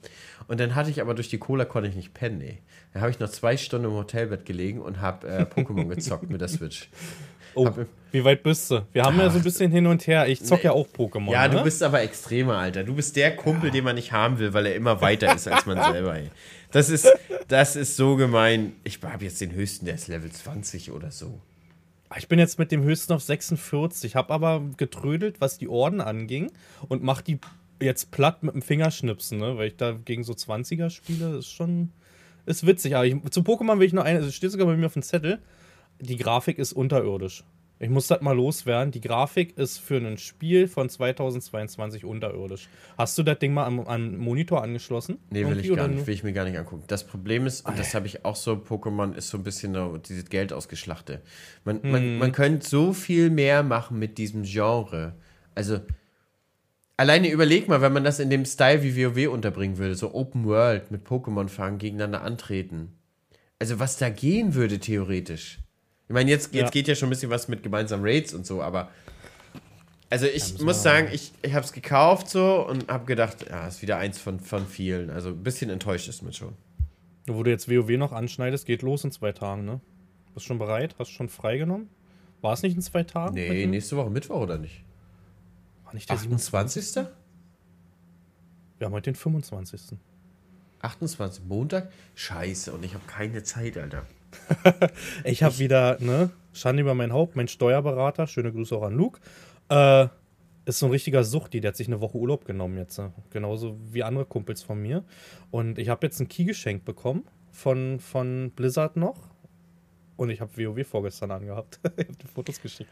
Und 0.47 0.59
dann 0.59 0.75
hatte 0.75 0.91
ich 0.91 1.01
aber 1.01 1.15
durch 1.15 1.29
die 1.29 1.39
Cola 1.39 1.65
konnte 1.65 1.89
ich 1.89 1.95
nicht 1.95 2.13
pennen, 2.13 2.41
ey. 2.41 2.59
Dann 2.93 3.01
habe 3.01 3.09
ich 3.09 3.19
noch 3.19 3.29
zwei 3.29 3.57
Stunden 3.57 3.87
im 3.87 3.93
Hotelbett 3.93 4.45
gelegen 4.45 4.81
und 4.81 5.01
habe 5.01 5.27
äh, 5.27 5.41
Pokémon 5.45 5.87
gezockt 5.87 6.29
mit 6.29 6.41
der 6.41 6.47
Switch. 6.47 6.89
Oh. 7.55 7.65
Hab- 7.65 7.87
wie 8.11 8.25
weit 8.25 8.43
bist 8.43 8.69
du? 8.69 8.85
Wir 8.91 9.03
haben 9.03 9.17
ja 9.17 9.29
so 9.29 9.37
ein 9.37 9.43
bisschen 9.43 9.71
hin 9.71 9.87
und 9.87 10.05
her. 10.05 10.27
Ich 10.27 10.43
zock 10.43 10.65
ja 10.65 10.73
auch 10.73 10.85
Pokémon. 10.85 11.31
Ja, 11.31 11.47
ne? 11.47 11.55
du 11.55 11.63
bist 11.63 11.81
aber 11.81 12.01
extremer, 12.01 12.57
Alter. 12.57 12.83
Du 12.83 12.93
bist 12.93 13.15
der 13.15 13.35
Kumpel, 13.37 13.71
den 13.71 13.85
man 13.85 13.95
nicht 13.95 14.11
haben 14.11 14.37
will, 14.37 14.53
weil 14.53 14.65
er 14.65 14.75
immer 14.75 14.99
weiter 14.99 15.33
ist 15.33 15.47
als 15.47 15.65
man 15.65 15.77
selber. 15.93 16.17
Ey. 16.17 16.29
Das 16.71 16.89
ist, 16.89 17.07
das 17.47 17.77
ist 17.77 17.95
so 17.95 18.17
gemein. 18.17 18.73
Ich 18.83 18.99
habe 19.01 19.23
jetzt 19.23 19.39
den 19.39 19.53
höchsten, 19.53 19.85
der 19.85 19.95
ist 19.95 20.09
Level 20.09 20.29
20 20.29 20.91
oder 20.91 21.09
so. 21.09 21.39
Ich 22.17 22.27
bin 22.27 22.37
jetzt 22.37 22.59
mit 22.59 22.73
dem 22.73 22.83
höchsten 22.83 23.13
auf 23.13 23.23
46, 23.23 24.17
habe 24.17 24.33
aber 24.33 24.61
getrödelt, 24.75 25.39
was 25.39 25.57
die 25.57 25.69
Orden 25.69 26.01
anging 26.01 26.51
und 26.89 27.03
mach 27.03 27.21
die 27.21 27.39
jetzt 27.81 28.11
platt 28.11 28.43
mit 28.43 28.53
dem 28.53 28.61
Fingerschnipsen, 28.61 29.39
ne? 29.39 29.57
weil 29.57 29.67
ich 29.67 29.77
da 29.77 29.93
gegen 29.93 30.25
so 30.25 30.33
20er 30.33 30.89
spiele, 30.89 31.37
ist 31.37 31.49
schon 31.49 31.91
ist 32.45 32.65
witzig. 32.65 32.95
Aber 32.95 33.05
ich, 33.05 33.15
zu 33.29 33.41
Pokémon 33.41 33.79
will 33.79 33.87
ich 33.87 33.93
noch 33.93 34.03
eine, 34.03 34.19
es 34.19 34.35
steht 34.35 34.51
sogar 34.51 34.67
bei 34.67 34.75
mir 34.75 34.87
auf 34.87 34.93
dem 34.93 35.03
Zettel, 35.03 35.39
die 35.99 36.17
Grafik 36.17 36.57
ist 36.57 36.73
unterirdisch. 36.73 37.43
Ich 37.81 37.89
muss 37.89 38.05
das 38.05 38.21
mal 38.21 38.35
loswerden. 38.35 38.91
Die 38.91 39.01
Grafik 39.01 39.57
ist 39.57 39.79
für 39.79 39.97
ein 39.97 40.19
Spiel 40.19 40.67
von 40.67 40.87
2022 40.87 42.05
unterirdisch. 42.05 42.69
Hast 42.95 43.17
du 43.17 43.23
das 43.23 43.39
Ding 43.39 43.55
mal 43.55 43.65
am, 43.65 43.79
am 43.79 44.17
Monitor 44.17 44.61
angeschlossen? 44.61 45.17
Nee, 45.31 45.47
will 45.47 45.59
ich 45.59 45.75
gar 45.75 45.87
nicht, 45.87 46.05
will 46.05 46.13
ich 46.13 46.23
mir 46.23 46.31
gar 46.31 46.45
nicht 46.45 46.59
angucken. 46.59 46.83
Das 46.85 47.07
Problem 47.07 47.47
ist, 47.47 47.67
und 47.67 47.79
das 47.79 47.95
habe 47.95 48.05
ich 48.05 48.23
auch 48.23 48.35
so, 48.35 48.53
Pokémon 48.53 49.15
ist 49.15 49.29
so 49.29 49.37
ein 49.39 49.43
bisschen 49.43 49.75
dieses 50.03 50.29
Geld 50.29 50.53
ausgeschlachte. 50.53 51.21
Man, 51.63 51.79
man, 51.81 52.19
man 52.19 52.31
könnte 52.31 52.69
so 52.69 52.93
viel 52.93 53.31
mehr 53.31 53.63
machen 53.63 53.97
mit 53.97 54.19
diesem 54.19 54.43
Genre. 54.43 55.15
Also, 55.55 55.79
alleine 56.97 57.31
überleg 57.31 57.67
mal, 57.67 57.81
wenn 57.81 57.93
man 57.93 58.03
das 58.03 58.19
in 58.19 58.29
dem 58.29 58.45
Style 58.45 58.83
wie 58.83 58.95
WoW 58.95 59.33
unterbringen 59.33 59.79
würde, 59.79 59.95
so 59.95 60.13
Open 60.13 60.45
World 60.45 60.91
mit 60.91 61.07
Pokémon 61.07 61.47
fangen, 61.47 61.79
gegeneinander 61.79 62.21
antreten. 62.21 62.93
Also, 63.57 63.79
was 63.79 63.97
da 63.97 64.09
gehen 64.09 64.53
würde, 64.53 64.77
theoretisch. 64.77 65.57
Ich 66.11 66.13
meine, 66.13 66.29
jetzt, 66.29 66.53
jetzt 66.53 66.61
Ja. 66.65 66.69
geht 66.71 66.89
ja 66.89 66.95
schon 66.95 67.07
ein 67.07 67.11
bisschen 67.11 67.29
was 67.29 67.47
mit 67.47 67.63
gemeinsamen 67.63 68.03
Raids 68.03 68.33
und 68.33 68.45
so, 68.45 68.61
aber. 68.61 68.89
Also 70.09 70.25
ich 70.25 70.59
muss 70.59 70.83
sagen, 70.83 71.07
ich, 71.13 71.31
ich 71.41 71.53
habe 71.53 71.63
es 71.63 71.71
gekauft 71.71 72.29
so 72.29 72.67
und 72.67 72.89
habe 72.89 73.05
gedacht, 73.05 73.45
ja, 73.49 73.65
ist 73.65 73.81
wieder 73.81 73.95
eins 73.97 74.19
von, 74.19 74.41
von 74.41 74.67
vielen. 74.67 75.09
Also 75.09 75.29
ein 75.29 75.41
bisschen 75.41 75.69
enttäuscht 75.69 76.09
ist 76.09 76.21
man 76.21 76.33
schon. 76.33 76.53
Wo 77.27 77.43
du 77.43 77.49
jetzt 77.49 77.69
WoW 77.69 77.89
noch 77.97 78.11
anschneidest, 78.11 78.65
geht 78.65 78.81
los 78.81 79.05
in 79.05 79.13
zwei 79.13 79.31
Tagen, 79.31 79.63
ne? 79.63 79.79
Bist 80.33 80.45
schon 80.45 80.59
bereit? 80.59 80.95
Hast 80.99 81.11
du 81.11 81.15
schon 81.15 81.29
freigenommen? 81.29 81.87
War 82.41 82.51
es 82.51 82.61
nicht 82.61 82.75
in 82.75 82.81
zwei 82.81 83.03
Tagen? 83.03 83.35
Nee, 83.35 83.65
nächste 83.65 83.95
Woche 83.95 84.09
Mittwoch 84.09 84.41
oder 84.41 84.57
nicht? 84.57 84.83
War 85.85 85.93
nicht 85.93 86.09
der 86.09 86.17
28. 86.17 87.05
Wir 88.79 88.85
haben 88.85 88.91
heute 88.91 89.11
den 89.11 89.15
25. 89.15 89.97
28. 90.81 91.45
Montag? 91.45 91.89
Scheiße, 92.15 92.73
und 92.73 92.83
ich 92.83 92.95
habe 92.95 93.05
keine 93.07 93.43
Zeit, 93.43 93.77
Alter. 93.77 94.05
ich 95.23 95.43
habe 95.43 95.59
wieder, 95.59 95.97
ne, 95.99 96.29
Schande 96.53 96.81
über 96.81 96.93
mein 96.93 97.13
Haupt, 97.13 97.35
mein 97.35 97.47
Steuerberater, 97.47 98.27
schöne 98.27 98.51
Grüße 98.51 98.75
auch 98.75 98.83
an 98.83 98.95
Luke, 98.95 99.19
äh, 99.69 100.07
ist 100.65 100.79
so 100.79 100.85
ein 100.85 100.91
richtiger 100.91 101.23
Suchti, 101.23 101.59
der 101.59 101.69
hat 101.69 101.75
sich 101.75 101.87
eine 101.87 102.01
Woche 102.01 102.17
Urlaub 102.17 102.45
genommen 102.45 102.77
jetzt. 102.77 102.97
Ne? 102.99 103.11
Genauso 103.31 103.77
wie 103.91 104.03
andere 104.03 104.25
Kumpels 104.25 104.61
von 104.61 104.81
mir. 104.81 105.03
Und 105.49 105.79
ich 105.79 105.89
habe 105.89 106.05
jetzt 106.05 106.19
ein 106.19 106.27
Key 106.27 106.43
geschenkt 106.43 106.85
bekommen 106.85 107.23
von, 107.51 107.99
von 107.99 108.51
Blizzard 108.55 108.95
noch. 108.95 109.31
Und 110.17 110.29
ich 110.29 110.39
habe 110.39 110.51
WoW 110.55 110.85
vorgestern 110.85 111.31
angehabt. 111.31 111.79
ich 111.97 112.07
habe 112.07 112.17
die 112.21 112.27
Fotos 112.27 112.61
geschickt. 112.61 112.91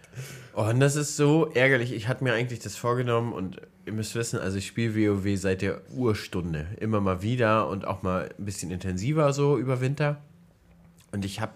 Oh, 0.56 0.64
und 0.64 0.80
das 0.80 0.96
ist 0.96 1.16
so 1.16 1.52
ärgerlich. 1.54 1.94
Ich 1.94 2.08
hatte 2.08 2.24
mir 2.24 2.34
eigentlich 2.34 2.60
das 2.60 2.76
vorgenommen 2.76 3.34
und 3.34 3.62
ihr 3.86 3.94
müsst 3.94 4.16
wissen, 4.16 4.40
also 4.40 4.58
ich 4.58 4.66
spiele 4.66 4.96
WoW 4.96 5.40
seit 5.40 5.62
der 5.62 5.82
Urstunde. 5.92 6.66
Immer 6.80 7.02
mal 7.02 7.22
wieder 7.22 7.68
und 7.68 7.86
auch 7.86 8.02
mal 8.02 8.32
ein 8.38 8.46
bisschen 8.46 8.72
intensiver 8.72 9.32
so 9.32 9.60
über 9.60 9.80
Winter. 9.80 10.24
Und 11.12 11.26
ich 11.26 11.40
habe 11.40 11.54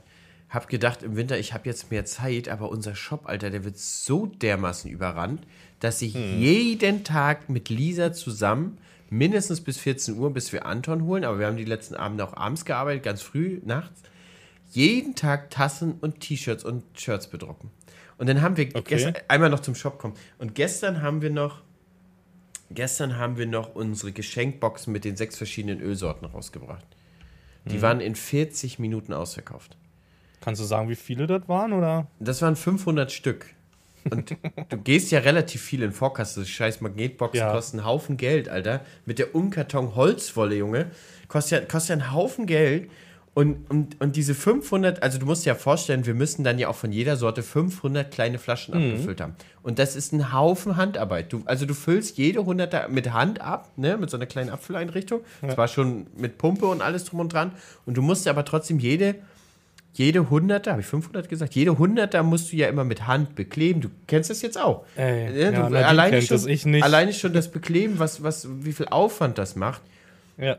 hab 0.50 0.68
gedacht 0.68 1.04
im 1.04 1.16
Winter, 1.16 1.38
ich 1.38 1.54
habe 1.54 1.68
jetzt 1.68 1.92
mehr 1.92 2.06
Zeit, 2.06 2.50
aber 2.50 2.70
unser 2.70 2.96
Shop, 2.96 3.28
Alter, 3.28 3.50
der 3.50 3.64
wird 3.64 3.78
so 3.78 4.28
dermaßen 4.28 4.90
überrannt, 4.90 5.46
dass 5.80 6.02
ich 6.02 6.14
hm. 6.14 6.40
jeden 6.40 7.04
Tag 7.04 7.50
mit 7.50 7.70
Lisa 7.70 8.14
zusammen 8.14 8.78
mindestens 9.10 9.62
bis 9.62 9.78
14 9.78 10.18
Uhr, 10.18 10.34
bis 10.34 10.52
wir 10.54 10.66
Anton 10.66 11.04
holen, 11.04 11.24
aber 11.24 11.40
wir 11.40 11.48
haben 11.48 11.58
die 11.58 11.66
letzten 11.66 11.96
Abende 11.96 12.28
auch 12.28 12.36
abends 12.36 12.66
gearbeitet, 12.66 13.04
ganz 13.04 13.22
früh, 13.22 13.62
nachts 13.64 14.02
jeden 14.74 15.14
Tag 15.16 15.52
Tassen 15.52 15.94
und 16.02 16.20
T-Shirts 16.20 16.64
und 16.64 16.84
Shirts 17.00 17.28
bedrucken. 17.28 17.70
Und 18.18 18.28
dann 18.28 18.42
haben 18.42 18.58
wir 18.58 18.68
okay. 18.68 18.84
gestern, 18.88 19.14
einmal 19.28 19.50
noch 19.50 19.60
zum 19.60 19.76
Shop 19.76 20.00
kommen. 20.00 20.16
Und 20.40 20.56
gestern 20.56 21.02
haben 21.02 21.22
wir 21.22 21.30
noch, 21.30 21.62
gestern 22.72 23.18
haben 23.18 23.38
wir 23.38 23.46
noch 23.46 23.76
unsere 23.76 24.12
Geschenkboxen 24.12 24.92
mit 24.92 25.06
den 25.06 25.16
sechs 25.16 25.38
verschiedenen 25.38 25.80
Ölsorten 25.80 26.28
rausgebracht. 26.28 26.86
Die 27.66 27.78
mhm. 27.78 27.82
waren 27.82 28.02
in 28.02 28.16
40 28.16 28.80
Minuten 28.80 29.14
ausverkauft. 29.14 29.78
Kannst 30.42 30.60
du 30.60 30.66
sagen, 30.66 30.90
wie 30.90 30.96
viele 30.96 31.28
das 31.28 31.48
waren, 31.48 31.74
oder? 31.74 32.08
Das 32.20 32.42
waren 32.42 32.56
500 32.56 33.12
Stück. 33.12 33.46
Und 34.10 34.36
du 34.70 34.78
gehst 34.78 35.12
ja 35.12 35.20
relativ 35.20 35.62
viel 35.62 35.82
in 35.84 35.94
Vorkasse. 35.94 36.46
Scheiß 36.46 36.82
Magnetboxen 36.82 37.40
ja. 37.40 37.54
kosten 37.54 37.80
einen 37.80 37.88
Haufen 37.88 38.18
Geld, 38.18 38.50
Alter. 38.50 38.82
Mit 39.06 39.20
der 39.20 39.36
Umkarton 39.36 39.96
Holzwolle, 39.96 40.56
Junge. 40.56 40.92
Kostet 41.30 41.62
ja, 41.62 41.66
kostet 41.66 41.90
ja 41.90 42.04
einen 42.04 42.14
Haufen 42.14 42.46
Geld. 42.46 42.90
Und, 43.36 43.68
und, 43.72 44.00
und 44.00 44.16
diese 44.16 44.36
500, 44.36 45.02
also 45.02 45.18
du 45.18 45.26
musst 45.26 45.44
dir 45.46 45.50
ja 45.50 45.56
vorstellen, 45.56 46.06
wir 46.06 46.14
müssen 46.14 46.44
dann 46.44 46.60
ja 46.60 46.68
auch 46.68 46.76
von 46.76 46.92
jeder 46.92 47.18
Sorte 47.18 47.42
500 47.42 48.12
kleine 48.12 48.38
Flaschen 48.38 48.78
mhm. 48.78 48.92
abgefüllt 48.92 49.22
haben. 49.22 49.36
Und 49.64 49.80
das 49.80 49.96
ist 49.96 50.14
ein 50.14 50.32
Haufen 50.32 50.78
Handarbeit. 50.78 51.34
Du, 51.34 51.42
also 51.46 51.66
du 51.66 51.74
füllst 51.74 52.18
jede 52.20 52.42
100 52.42 52.92
mit 52.92 53.12
Hand 53.12 53.42
ab, 53.42 53.72
ne, 53.76 53.98
mit 53.98 54.12
so 54.12 54.18
einer 54.18 54.28
kleinen 54.28 54.52
Abfülleinrichtung. 54.52 55.22
Ja. 55.42 55.50
Zwar 55.50 55.68
schon 55.68 56.06
mit 56.16 56.38
Pumpe 56.38 56.68
und 56.68 56.84
alles 56.84 57.06
drum 57.06 57.22
und 57.22 57.34
dran. 57.34 57.54
Und 57.88 57.98
du 57.98 58.04
musst 58.04 58.28
aber 58.28 58.46
trotzdem 58.46 58.78
jede, 58.78 59.16
jede 59.94 60.30
Hunderter, 60.30 60.72
habe 60.72 60.82
ich 60.82 60.88
500 60.88 61.28
gesagt? 61.28 61.56
Jede 61.56 61.80
Hunderter 61.80 62.22
musst 62.22 62.52
du 62.52 62.56
ja 62.56 62.68
immer 62.68 62.84
mit 62.84 63.08
Hand 63.08 63.34
bekleben. 63.34 63.82
Du 63.82 63.90
kennst 64.06 64.30
das 64.30 64.44
jetzt 64.44 64.60
auch. 64.60 64.86
Ey, 64.96 65.32
ne? 65.32 65.52
du, 65.52 65.76
ja, 65.76 65.88
alleine, 65.88 66.22
schon, 66.22 66.84
alleine 66.84 67.14
schon 67.14 67.34
das 67.34 67.50
Bekleben, 67.50 67.98
was, 67.98 68.22
was, 68.22 68.48
wie 68.62 68.74
viel 68.74 68.90
Aufwand 68.90 69.40
das 69.40 69.56
macht. 69.56 69.82
Ja. 70.38 70.58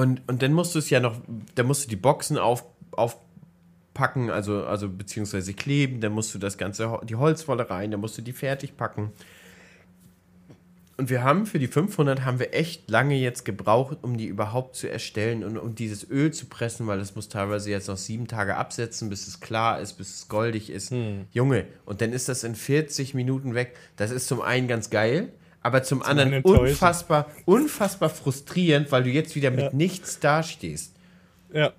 Und, 0.00 0.22
und 0.28 0.40
dann 0.40 0.54
musst 0.54 0.74
du 0.74 0.78
es 0.78 0.88
ja 0.88 0.98
noch, 0.98 1.20
dann 1.56 1.66
musst 1.66 1.84
du 1.84 1.88
die 1.90 1.96
Boxen 1.96 2.38
auf, 2.38 2.64
aufpacken, 2.92 4.30
also, 4.30 4.64
also 4.64 4.88
beziehungsweise 4.88 5.52
kleben, 5.52 6.00
dann 6.00 6.12
musst 6.12 6.34
du 6.34 6.38
das 6.38 6.56
Ganze, 6.56 6.98
die 7.02 7.16
Holzwolle 7.16 7.68
rein, 7.68 7.90
dann 7.90 8.00
musst 8.00 8.16
du 8.16 8.22
die 8.22 8.32
fertig 8.32 8.78
packen. 8.78 9.12
Und 10.96 11.10
wir 11.10 11.22
haben 11.22 11.44
für 11.44 11.58
die 11.58 11.66
500 11.66 12.24
haben 12.24 12.38
wir 12.38 12.54
echt 12.54 12.88
lange 12.88 13.14
jetzt 13.14 13.44
gebraucht, 13.44 13.98
um 14.00 14.16
die 14.16 14.24
überhaupt 14.24 14.74
zu 14.74 14.88
erstellen 14.88 15.44
und 15.44 15.58
um 15.58 15.74
dieses 15.74 16.08
Öl 16.08 16.32
zu 16.32 16.46
pressen, 16.46 16.86
weil 16.86 17.00
es 17.00 17.14
muss 17.14 17.28
teilweise 17.28 17.68
jetzt 17.68 17.88
noch 17.88 17.98
sieben 17.98 18.26
Tage 18.26 18.56
absetzen, 18.56 19.10
bis 19.10 19.26
es 19.26 19.40
klar 19.40 19.80
ist, 19.80 19.98
bis 19.98 20.14
es 20.14 20.28
goldig 20.28 20.70
ist. 20.70 20.92
Hm. 20.92 21.26
Junge, 21.30 21.66
und 21.84 22.00
dann 22.00 22.14
ist 22.14 22.30
das 22.30 22.42
in 22.42 22.54
40 22.54 23.12
Minuten 23.12 23.54
weg. 23.54 23.76
Das 23.96 24.10
ist 24.10 24.28
zum 24.28 24.40
einen 24.40 24.66
ganz 24.66 24.88
geil, 24.88 25.28
aber 25.62 25.82
zum, 25.82 26.00
zum 26.00 26.08
anderen 26.08 26.42
unfassbar, 26.42 27.30
unfassbar 27.44 28.10
frustrierend, 28.10 28.90
weil 28.92 29.04
du 29.04 29.10
jetzt 29.10 29.36
wieder 29.36 29.50
mit 29.50 29.60
ja. 29.60 29.70
nichts 29.72 30.18
dastehst. 30.20 30.94
Ja. 31.52 31.72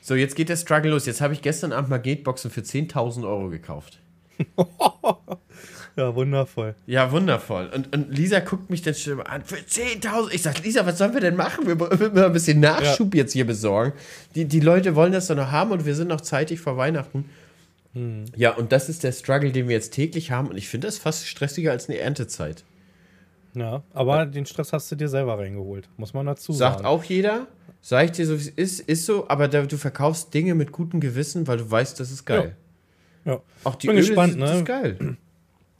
So, 0.00 0.14
jetzt 0.14 0.36
geht 0.36 0.50
der 0.50 0.56
Struggle 0.56 0.90
los. 0.90 1.06
Jetzt 1.06 1.22
habe 1.22 1.32
ich 1.32 1.40
gestern 1.40 1.72
Abend 1.72 1.88
Magnetboxen 1.88 2.50
für 2.50 2.60
10.000 2.60 3.26
Euro 3.26 3.48
gekauft. 3.48 4.00
ja, 5.96 6.14
wundervoll. 6.14 6.74
Ja, 6.86 7.10
wundervoll. 7.10 7.70
Und, 7.74 7.94
und 7.94 8.14
Lisa 8.14 8.40
guckt 8.40 8.68
mich 8.68 8.82
dann 8.82 8.94
schon 8.94 9.22
an, 9.22 9.44
für 9.44 9.56
10.000. 9.56 10.32
Ich 10.32 10.42
sage, 10.42 10.60
Lisa, 10.62 10.84
was 10.84 10.98
sollen 10.98 11.14
wir 11.14 11.22
denn 11.22 11.36
machen? 11.36 11.66
Wir 11.66 11.76
müssen 11.76 12.14
mal 12.14 12.26
ein 12.26 12.32
bisschen 12.34 12.60
Nachschub 12.60 13.14
ja. 13.14 13.22
jetzt 13.22 13.32
hier 13.32 13.46
besorgen. 13.46 13.94
Die, 14.34 14.44
die 14.44 14.60
Leute 14.60 14.94
wollen 14.94 15.12
das 15.12 15.28
doch 15.28 15.36
noch 15.36 15.50
haben 15.50 15.70
und 15.70 15.86
wir 15.86 15.94
sind 15.94 16.08
noch 16.08 16.20
zeitig 16.20 16.60
vor 16.60 16.76
Weihnachten. 16.76 17.30
Hm. 17.94 18.26
Ja, 18.36 18.50
und 18.50 18.72
das 18.72 18.90
ist 18.90 19.04
der 19.04 19.12
Struggle, 19.12 19.52
den 19.52 19.68
wir 19.68 19.74
jetzt 19.74 19.94
täglich 19.94 20.30
haben. 20.30 20.48
Und 20.48 20.58
ich 20.58 20.68
finde 20.68 20.88
das 20.88 20.98
fast 20.98 21.26
stressiger 21.26 21.70
als 21.70 21.88
eine 21.88 21.98
Erntezeit. 21.98 22.64
Ja, 23.54 23.82
aber 23.92 24.18
ja. 24.18 24.24
den 24.26 24.46
Stress 24.46 24.72
hast 24.72 24.90
du 24.90 24.96
dir 24.96 25.08
selber 25.08 25.38
reingeholt, 25.38 25.88
muss 25.96 26.12
man 26.12 26.26
dazu 26.26 26.52
sagen. 26.52 26.74
Sagt 26.74 26.84
auch 26.84 27.04
jeder, 27.04 27.46
sag 27.80 28.06
ich 28.06 28.12
dir 28.12 28.26
so, 28.26 28.34
wie 28.34 28.42
es 28.42 28.48
ist, 28.48 28.80
ist 28.80 29.06
so, 29.06 29.28
aber 29.28 29.46
da, 29.48 29.62
du 29.62 29.76
verkaufst 29.76 30.34
Dinge 30.34 30.54
mit 30.54 30.72
gutem 30.72 31.00
Gewissen, 31.00 31.46
weil 31.46 31.58
du 31.58 31.70
weißt, 31.70 31.98
das 32.00 32.10
ist 32.10 32.24
geil. 32.24 32.56
Ja. 33.24 33.34
ja. 33.34 33.40
Auch 33.62 33.76
die 33.76 33.86
Bin 33.86 33.96
Öle, 33.96 34.06
gespannt, 34.06 34.40
das, 34.40 34.50
ne? 34.50 34.56
ist 34.58 34.64
geil. 34.64 35.16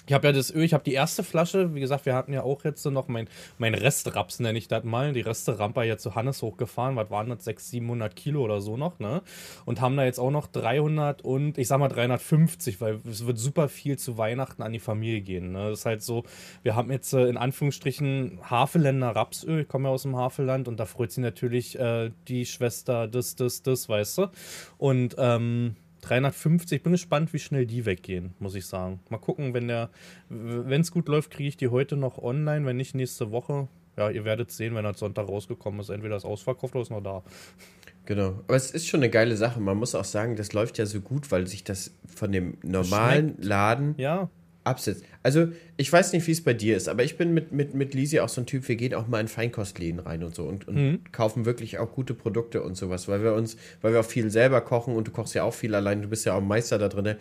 Ich 0.06 0.12
habe 0.12 0.26
ja 0.26 0.32
das 0.32 0.54
Öl, 0.54 0.64
ich 0.64 0.74
habe 0.74 0.84
die 0.84 0.92
erste 0.92 1.22
Flasche, 1.24 1.74
wie 1.74 1.80
gesagt, 1.80 2.04
wir 2.04 2.14
hatten 2.14 2.34
ja 2.34 2.42
auch 2.42 2.62
jetzt 2.64 2.84
noch 2.84 3.08
mein, 3.08 3.26
mein 3.56 3.74
Restraps, 3.74 4.38
nenne 4.38 4.58
ich 4.58 4.68
das 4.68 4.84
mal, 4.84 5.14
die 5.14 5.22
Reste-Ramper 5.22 5.82
jetzt 5.82 6.02
zu 6.02 6.14
Hannes 6.14 6.42
hochgefahren, 6.42 6.94
was 6.96 7.10
waren 7.10 7.30
das, 7.30 7.44
600, 7.44 7.64
700 7.64 8.16
Kilo 8.16 8.42
oder 8.42 8.60
so 8.60 8.76
noch, 8.76 8.98
ne? 8.98 9.22
Und 9.64 9.80
haben 9.80 9.96
da 9.96 10.04
jetzt 10.04 10.18
auch 10.18 10.30
noch 10.30 10.46
300 10.46 11.22
und, 11.22 11.56
ich 11.56 11.68
sag 11.68 11.78
mal 11.78 11.88
350, 11.88 12.82
weil 12.82 13.00
es 13.08 13.24
wird 13.26 13.38
super 13.38 13.70
viel 13.70 13.98
zu 13.98 14.18
Weihnachten 14.18 14.62
an 14.62 14.72
die 14.72 14.78
Familie 14.78 15.22
gehen, 15.22 15.52
ne? 15.52 15.70
Das 15.70 15.80
ist 15.80 15.86
halt 15.86 16.02
so, 16.02 16.24
wir 16.62 16.76
haben 16.76 16.92
jetzt 16.92 17.14
äh, 17.14 17.26
in 17.26 17.38
Anführungsstrichen 17.38 18.40
Hafeländer 18.42 19.16
Rapsöl, 19.16 19.62
ich 19.62 19.68
komme 19.68 19.88
ja 19.88 19.94
aus 19.94 20.02
dem 20.02 20.16
Havelland 20.16 20.68
und 20.68 20.78
da 20.78 20.84
freut 20.84 21.12
sich 21.12 21.22
natürlich 21.22 21.78
äh, 21.78 22.10
die 22.28 22.44
Schwester 22.44 23.08
das, 23.08 23.36
das, 23.36 23.62
das, 23.62 23.88
weißt 23.88 24.18
du? 24.18 24.26
Und, 24.76 25.16
ähm, 25.18 25.76
350, 26.04 26.76
ich 26.76 26.82
bin 26.82 26.92
gespannt, 26.92 27.32
wie 27.32 27.38
schnell 27.38 27.66
die 27.66 27.86
weggehen, 27.86 28.34
muss 28.38 28.54
ich 28.54 28.66
sagen. 28.66 29.00
Mal 29.10 29.18
gucken, 29.18 29.54
wenn 29.54 29.68
der, 29.68 29.90
wenn 30.28 30.80
es 30.80 30.90
gut 30.90 31.08
läuft, 31.08 31.30
kriege 31.30 31.48
ich 31.48 31.56
die 31.56 31.68
heute 31.68 31.96
noch 31.96 32.18
online, 32.18 32.66
wenn 32.66 32.76
nicht 32.76 32.94
nächste 32.94 33.30
Woche. 33.30 33.68
Ja, 33.96 34.10
ihr 34.10 34.24
werdet 34.24 34.50
sehen, 34.50 34.74
wenn 34.74 34.84
das 34.84 34.98
Sonntag 34.98 35.28
rausgekommen 35.28 35.80
ist. 35.80 35.88
Entweder 35.88 36.16
ist 36.16 36.24
ausverkauft 36.24 36.74
oder 36.74 36.82
ist 36.82 36.90
noch 36.90 37.02
da. 37.02 37.22
Genau. 38.06 38.40
Aber 38.46 38.56
es 38.56 38.70
ist 38.72 38.88
schon 38.88 39.00
eine 39.00 39.10
geile 39.10 39.36
Sache. 39.36 39.60
Man 39.60 39.78
muss 39.78 39.94
auch 39.94 40.04
sagen, 40.04 40.36
das 40.36 40.52
läuft 40.52 40.78
ja 40.78 40.86
so 40.86 41.00
gut, 41.00 41.30
weil 41.30 41.46
sich 41.46 41.64
das 41.64 41.94
von 42.14 42.32
dem 42.32 42.58
normalen 42.62 43.36
Laden 43.38 43.94
ja 43.96 44.28
absetzt. 44.64 45.05
Also, 45.22 45.48
ich 45.77 45.92
weiß 45.92 46.12
nicht, 46.12 46.27
wie 46.27 46.33
es 46.33 46.42
bei 46.42 46.55
dir 46.55 46.77
ist, 46.77 46.88
aber 46.88 47.05
ich 47.05 47.16
bin 47.16 47.33
mit, 47.35 47.53
mit, 47.53 47.74
mit 47.74 47.94
Lisi 47.94 48.20
auch 48.20 48.29
so 48.29 48.40
ein 48.40 48.46
Typ, 48.46 48.66
wir 48.68 48.77
gehen 48.77 48.94
auch 48.94 49.07
mal 49.07 49.20
in 49.20 49.29
Feinkostläden 49.29 50.00
rein 50.00 50.24
und 50.24 50.35
so 50.35 50.44
und, 50.44 50.66
und 50.66 50.74
mhm. 50.74 51.00
kaufen 51.12 51.44
wirklich 51.44 51.79
auch 51.79 51.92
gute 51.92 52.14
Produkte 52.14 52.62
und 52.62 52.77
sowas, 52.77 53.09
weil 53.09 53.22
wir 53.22 53.35
uns, 53.35 53.57
weil 53.83 53.92
wir 53.92 54.00
auch 54.00 54.05
viel 54.05 54.31
selber 54.31 54.61
kochen 54.61 54.96
und 54.96 55.07
du 55.09 55.12
kochst 55.12 55.35
ja 55.35 55.44
auch 55.44 55.55
viel 55.55 55.74
allein, 55.74 56.03
du 56.03 56.09
bist 56.09 56.24
ja 56.27 56.35
auch 56.35 56.40
Meister 56.42 56.79
da 56.79 56.88
drin. 56.88 57.16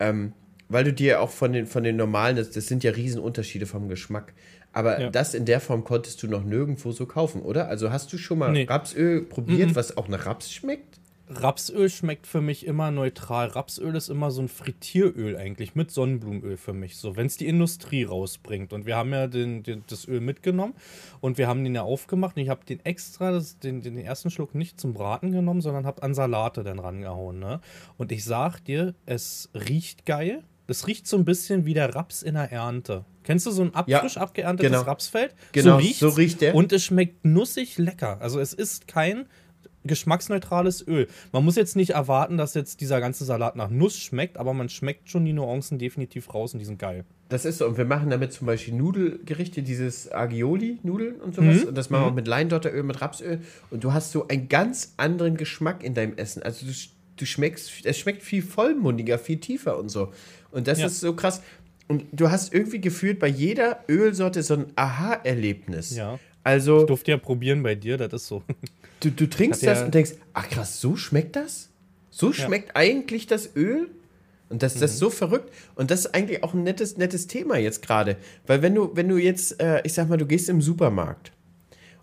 Ähm, 0.00 0.32
weil 0.68 0.84
du 0.84 0.92
dir 0.92 1.20
auch 1.20 1.30
von 1.30 1.52
den, 1.52 1.66
von 1.66 1.84
den 1.84 1.96
normalen, 1.96 2.36
das, 2.36 2.50
das 2.50 2.66
sind 2.66 2.82
ja 2.82 2.90
Riesenunterschiede 2.90 3.66
vom 3.66 3.88
Geschmack. 3.88 4.32
Aber 4.72 5.00
ja. 5.00 5.10
das 5.10 5.34
in 5.34 5.44
der 5.44 5.60
Form 5.60 5.84
konntest 5.84 6.22
du 6.22 6.28
noch 6.28 6.44
nirgendwo 6.44 6.92
so 6.92 7.06
kaufen, 7.06 7.40
oder? 7.42 7.68
Also 7.68 7.90
hast 7.90 8.12
du 8.12 8.18
schon 8.18 8.38
mal 8.38 8.52
nee. 8.52 8.66
Rapsöl 8.68 9.22
probiert, 9.22 9.70
mhm. 9.70 9.76
was 9.76 9.96
auch 9.96 10.08
nach 10.08 10.26
Raps 10.26 10.52
schmeckt? 10.52 10.95
Rapsöl 11.28 11.90
schmeckt 11.90 12.26
für 12.26 12.40
mich 12.40 12.66
immer 12.66 12.90
neutral. 12.90 13.48
Rapsöl 13.48 13.96
ist 13.96 14.08
immer 14.08 14.30
so 14.30 14.42
ein 14.42 14.48
Frittieröl 14.48 15.36
eigentlich 15.36 15.74
mit 15.74 15.90
Sonnenblumenöl 15.90 16.56
für 16.56 16.72
mich. 16.72 16.96
So, 16.96 17.16
wenn 17.16 17.26
es 17.26 17.36
die 17.36 17.46
Industrie 17.46 18.04
rausbringt. 18.04 18.72
Und 18.72 18.86
wir 18.86 18.96
haben 18.96 19.12
ja 19.12 19.26
den, 19.26 19.62
den, 19.62 19.82
das 19.88 20.06
Öl 20.06 20.20
mitgenommen 20.20 20.74
und 21.20 21.38
wir 21.38 21.48
haben 21.48 21.64
den 21.64 21.74
ja 21.74 21.82
aufgemacht. 21.82 22.36
Und 22.36 22.42
ich 22.42 22.48
habe 22.48 22.64
den 22.64 22.84
extra, 22.84 23.32
das, 23.32 23.58
den, 23.58 23.82
den 23.82 23.98
ersten 23.98 24.30
Schluck 24.30 24.54
nicht 24.54 24.80
zum 24.80 24.94
Braten 24.94 25.32
genommen, 25.32 25.60
sondern 25.60 25.84
habe 25.84 26.02
an 26.02 26.14
Salate 26.14 26.62
dann 26.62 26.78
rangehauen. 26.78 27.40
Ne? 27.40 27.60
Und 27.96 28.12
ich 28.12 28.24
sag 28.24 28.60
dir, 28.60 28.94
es 29.04 29.50
riecht 29.54 30.06
geil. 30.06 30.44
Es 30.68 30.86
riecht 30.86 31.06
so 31.06 31.16
ein 31.16 31.24
bisschen 31.24 31.64
wie 31.64 31.74
der 31.74 31.94
Raps 31.94 32.22
in 32.22 32.34
der 32.34 32.50
Ernte. 32.50 33.04
Kennst 33.22 33.46
du 33.46 33.50
so 33.50 33.62
ein 33.62 33.74
ab, 33.74 33.88
ja, 33.88 34.00
frisch 34.00 34.16
abgeerntetes 34.16 34.70
genau. 34.70 34.82
Rapsfeld? 34.84 35.34
Genau, 35.52 35.80
so, 35.80 36.10
so 36.10 36.16
riecht 36.16 36.40
der. 36.40 36.54
Und 36.54 36.72
es 36.72 36.84
schmeckt 36.84 37.24
nussig 37.24 37.78
lecker. 37.78 38.18
Also 38.20 38.38
es 38.38 38.52
ist 38.52 38.86
kein 38.86 39.26
geschmacksneutrales 39.86 40.86
Öl. 40.86 41.08
Man 41.32 41.44
muss 41.44 41.56
jetzt 41.56 41.76
nicht 41.76 41.90
erwarten, 41.90 42.36
dass 42.36 42.54
jetzt 42.54 42.80
dieser 42.80 43.00
ganze 43.00 43.24
Salat 43.24 43.56
nach 43.56 43.70
Nuss 43.70 43.96
schmeckt, 43.98 44.36
aber 44.38 44.52
man 44.54 44.68
schmeckt 44.68 45.08
schon 45.10 45.24
die 45.24 45.32
Nuancen 45.32 45.78
definitiv 45.78 46.32
raus 46.34 46.52
und 46.54 46.58
die 46.60 46.64
sind 46.66 46.78
geil. 46.78 47.04
Das 47.28 47.44
ist 47.44 47.58
so. 47.58 47.66
Und 47.66 47.76
wir 47.76 47.84
machen 47.84 48.10
damit 48.10 48.32
zum 48.32 48.46
Beispiel 48.46 48.74
Nudelgerichte, 48.74 49.62
dieses 49.62 50.10
Agioli-Nudeln 50.12 51.16
und 51.20 51.34
sowas. 51.34 51.62
Mhm. 51.62 51.68
Und 51.68 51.74
das 51.78 51.90
machen 51.90 52.02
wir 52.02 52.06
Mhm. 52.06 52.12
auch 52.12 52.16
mit 52.16 52.28
Leindotteröl, 52.28 52.82
mit 52.84 53.00
Rapsöl. 53.00 53.40
Und 53.70 53.82
du 53.84 53.92
hast 53.92 54.12
so 54.12 54.28
einen 54.28 54.48
ganz 54.48 54.94
anderen 54.96 55.36
Geschmack 55.36 55.82
in 55.82 55.94
deinem 55.94 56.16
Essen. 56.16 56.42
Also 56.42 56.66
du, 56.66 56.72
du 57.16 57.26
schmeckst, 57.26 57.84
es 57.84 57.98
schmeckt 57.98 58.22
viel 58.22 58.42
vollmundiger, 58.42 59.18
viel 59.18 59.38
tiefer 59.38 59.78
und 59.78 59.88
so. 59.88 60.12
Und 60.52 60.68
das 60.68 60.78
Ja. 60.78 60.86
ist 60.86 61.00
so 61.00 61.14
krass. 61.14 61.42
Und 61.88 62.04
du 62.12 62.30
hast 62.30 62.52
irgendwie 62.54 62.80
gefühlt 62.80 63.18
bei 63.18 63.28
jeder 63.28 63.80
Ölsorte 63.88 64.42
so 64.42 64.54
ein 64.54 64.66
Aha-Erlebnis. 64.76 65.96
Ja. 65.96 66.18
Also 66.42 66.80
Ich 66.82 66.86
durfte 66.86 67.10
ja 67.10 67.16
probieren 67.16 67.62
bei 67.64 67.74
dir, 67.74 67.96
das 67.96 68.12
ist 68.12 68.26
so. 68.28 68.42
du, 69.00 69.10
du 69.10 69.26
trinkst 69.28 69.64
das 69.66 69.82
und 69.82 69.94
denkst, 69.94 70.12
ach 70.32 70.48
krass, 70.48 70.80
so 70.80 70.96
schmeckt 70.96 71.36
das? 71.36 71.68
So 72.10 72.32
schmeckt 72.32 72.74
eigentlich 72.76 73.26
das 73.26 73.54
Öl? 73.56 73.88
Und 74.48 74.62
das, 74.62 74.76
Mhm. 74.76 74.80
das 74.80 74.92
ist 74.92 74.98
so 74.98 75.10
verrückt. 75.10 75.52
Und 75.74 75.90
das 75.90 76.00
ist 76.06 76.14
eigentlich 76.14 76.42
auch 76.44 76.54
ein 76.54 76.62
nettes, 76.62 76.96
nettes 76.96 77.26
Thema 77.26 77.58
jetzt 77.58 77.82
gerade. 77.82 78.16
Weil 78.46 78.62
wenn 78.62 78.74
du, 78.74 78.90
wenn 78.94 79.08
du 79.08 79.16
jetzt, 79.18 79.60
äh, 79.60 79.82
ich 79.84 79.92
sag 79.92 80.08
mal, 80.08 80.16
du 80.16 80.26
gehst 80.26 80.48
im 80.48 80.62
Supermarkt 80.62 81.32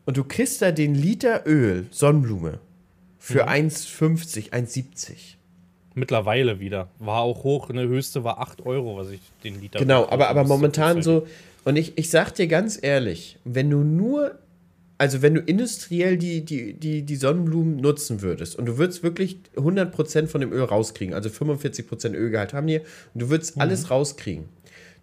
und 0.05 0.17
du 0.17 0.23
kriegst 0.25 0.61
da 0.61 0.71
den 0.71 0.93
Liter 0.93 1.47
Öl, 1.47 1.87
Sonnenblume, 1.91 2.51
Mhm. 2.51 2.57
für 3.17 3.47
1,50, 3.47 4.51
1,70. 4.51 5.37
Mittlerweile 5.95 6.59
wieder. 6.59 6.89
War 6.99 7.21
auch 7.21 7.43
hoch, 7.43 7.69
eine 7.69 7.83
höchste 7.87 8.23
war 8.23 8.39
8 8.39 8.65
Euro, 8.65 8.97
was 8.97 9.09
ich 9.11 9.21
den 9.43 9.61
Liter. 9.61 9.79
Genau, 9.79 10.07
aber, 10.09 10.27
aber 10.27 10.43
momentan 10.43 11.01
so, 11.03 11.25
und 11.63 11.77
ich, 11.77 11.97
ich 11.97 12.09
sag 12.09 12.31
dir 12.35 12.47
ganz 12.47 12.77
ehrlich, 12.81 13.37
wenn 13.45 13.69
du 13.69 13.77
nur, 13.83 14.37
also 15.03 15.21
wenn 15.21 15.35
du 15.35 15.41
industriell 15.41 16.15
die, 16.15 16.45
die, 16.45 16.75
die, 16.75 17.01
die 17.01 17.15
Sonnenblumen 17.17 17.75
nutzen 17.75 18.21
würdest 18.21 18.57
und 18.57 18.67
du 18.67 18.77
würdest 18.77 19.03
wirklich 19.03 19.37
100% 19.57 20.27
von 20.27 20.39
dem 20.39 20.53
Öl 20.53 20.63
rauskriegen, 20.63 21.13
also 21.13 21.27
45% 21.27 22.13
Ölgehalt 22.13 22.53
haben 22.53 22.67
die, 22.67 22.79
und 22.79 23.21
du 23.21 23.29
würdest 23.29 23.59
alles 23.59 23.91
rauskriegen, 23.91 24.45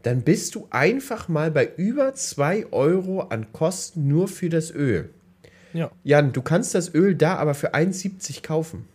dann 0.02 0.22
bist 0.22 0.54
du 0.54 0.66
einfach 0.70 1.28
mal 1.28 1.50
bei 1.50 1.68
über 1.76 2.14
2 2.14 2.72
Euro 2.72 3.20
an 3.20 3.52
Kosten 3.52 4.08
nur 4.08 4.26
für 4.26 4.48
das 4.48 4.70
Öl. 4.70 5.10
Ja. 5.74 5.90
Jan, 6.02 6.32
du 6.32 6.40
kannst 6.40 6.74
das 6.74 6.94
Öl 6.94 7.14
da 7.14 7.36
aber 7.36 7.52
für 7.52 7.74
1,70 7.74 8.42
kaufen. 8.42 8.86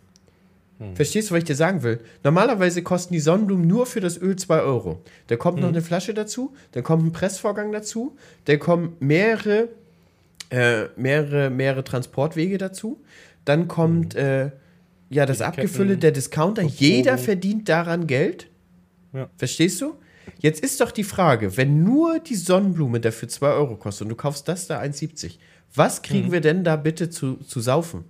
Verstehst 0.94 1.30
du, 1.30 1.34
was 1.34 1.38
ich 1.38 1.44
dir 1.44 1.54
sagen 1.54 1.84
will? 1.84 2.00
Normalerweise 2.24 2.82
kosten 2.82 3.14
die 3.14 3.20
Sonnenblumen 3.20 3.66
nur 3.66 3.86
für 3.86 4.00
das 4.00 4.20
Öl 4.20 4.34
2 4.34 4.60
Euro. 4.60 5.00
Da 5.28 5.36
kommt 5.36 5.60
noch 5.60 5.68
eine 5.68 5.82
Flasche 5.82 6.12
dazu, 6.14 6.52
dann 6.72 6.82
kommt 6.82 7.06
ein 7.06 7.12
Pressvorgang 7.12 7.70
dazu, 7.70 8.16
dann 8.44 8.58
kommen 8.58 8.96
mehrere, 8.98 9.68
äh, 10.50 10.84
mehrere, 10.96 11.50
mehrere 11.50 11.84
Transportwege 11.84 12.58
dazu, 12.58 13.02
dann 13.44 13.68
kommt 13.68 14.14
äh, 14.14 14.50
ja 15.10 15.26
das 15.26 15.40
Abgefülle, 15.40 15.96
der 15.96 16.12
Discounter. 16.12 16.62
Jeder 16.62 17.18
verdient 17.18 17.68
daran 17.68 18.06
Geld. 18.06 18.48
Ja. 19.12 19.30
Verstehst 19.36 19.80
du? 19.80 19.94
Jetzt 20.40 20.60
ist 20.60 20.80
doch 20.80 20.90
die 20.90 21.04
Frage, 21.04 21.56
wenn 21.56 21.84
nur 21.84 22.18
die 22.18 22.34
Sonnenblume 22.34 23.00
dafür 23.00 23.28
2 23.28 23.48
Euro 23.48 23.76
kostet 23.76 24.06
und 24.06 24.08
du 24.10 24.16
kaufst 24.16 24.48
das 24.48 24.66
da 24.66 24.80
1,70, 24.80 25.38
was 25.74 26.02
kriegen 26.02 26.32
wir 26.32 26.40
denn 26.40 26.64
da 26.64 26.76
bitte 26.76 27.10
zu, 27.10 27.36
zu 27.36 27.60
saufen? 27.60 28.04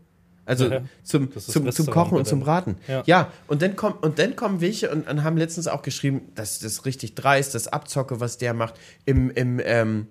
Also 0.46 0.66
Mhm. 0.66 0.72
Ja, 0.72 0.83
zum, 1.03 1.37
zum, 1.37 1.70
zum 1.72 1.87
Kochen 1.88 2.16
und 2.16 2.27
zum 2.27 2.40
Braten. 2.40 2.77
Ja, 2.87 3.03
Ja. 3.07 3.33
und, 3.49 3.62
dann 3.62 3.75
kommt, 3.77 4.03
und 4.03 4.18
dann 4.18 4.37
kommen 4.37 4.61
welche 4.61 4.90
und, 4.90 5.09
und 5.09 5.25
haben 5.25 5.37
letztens 5.37 5.66
auch 5.66 5.83
geschrieben, 5.83 6.22
dass 6.37 6.61
das 6.61 6.87
richtig 6.87 7.16
dreist, 7.16 7.55
das 7.55 7.66
Abzocke, 7.68 8.20
was 8.20 8.38
der 8.38 8.55
macht. 8.55 8.75
Im, 9.05 9.31
im, 9.31 9.61
ähm, 9.62 10.07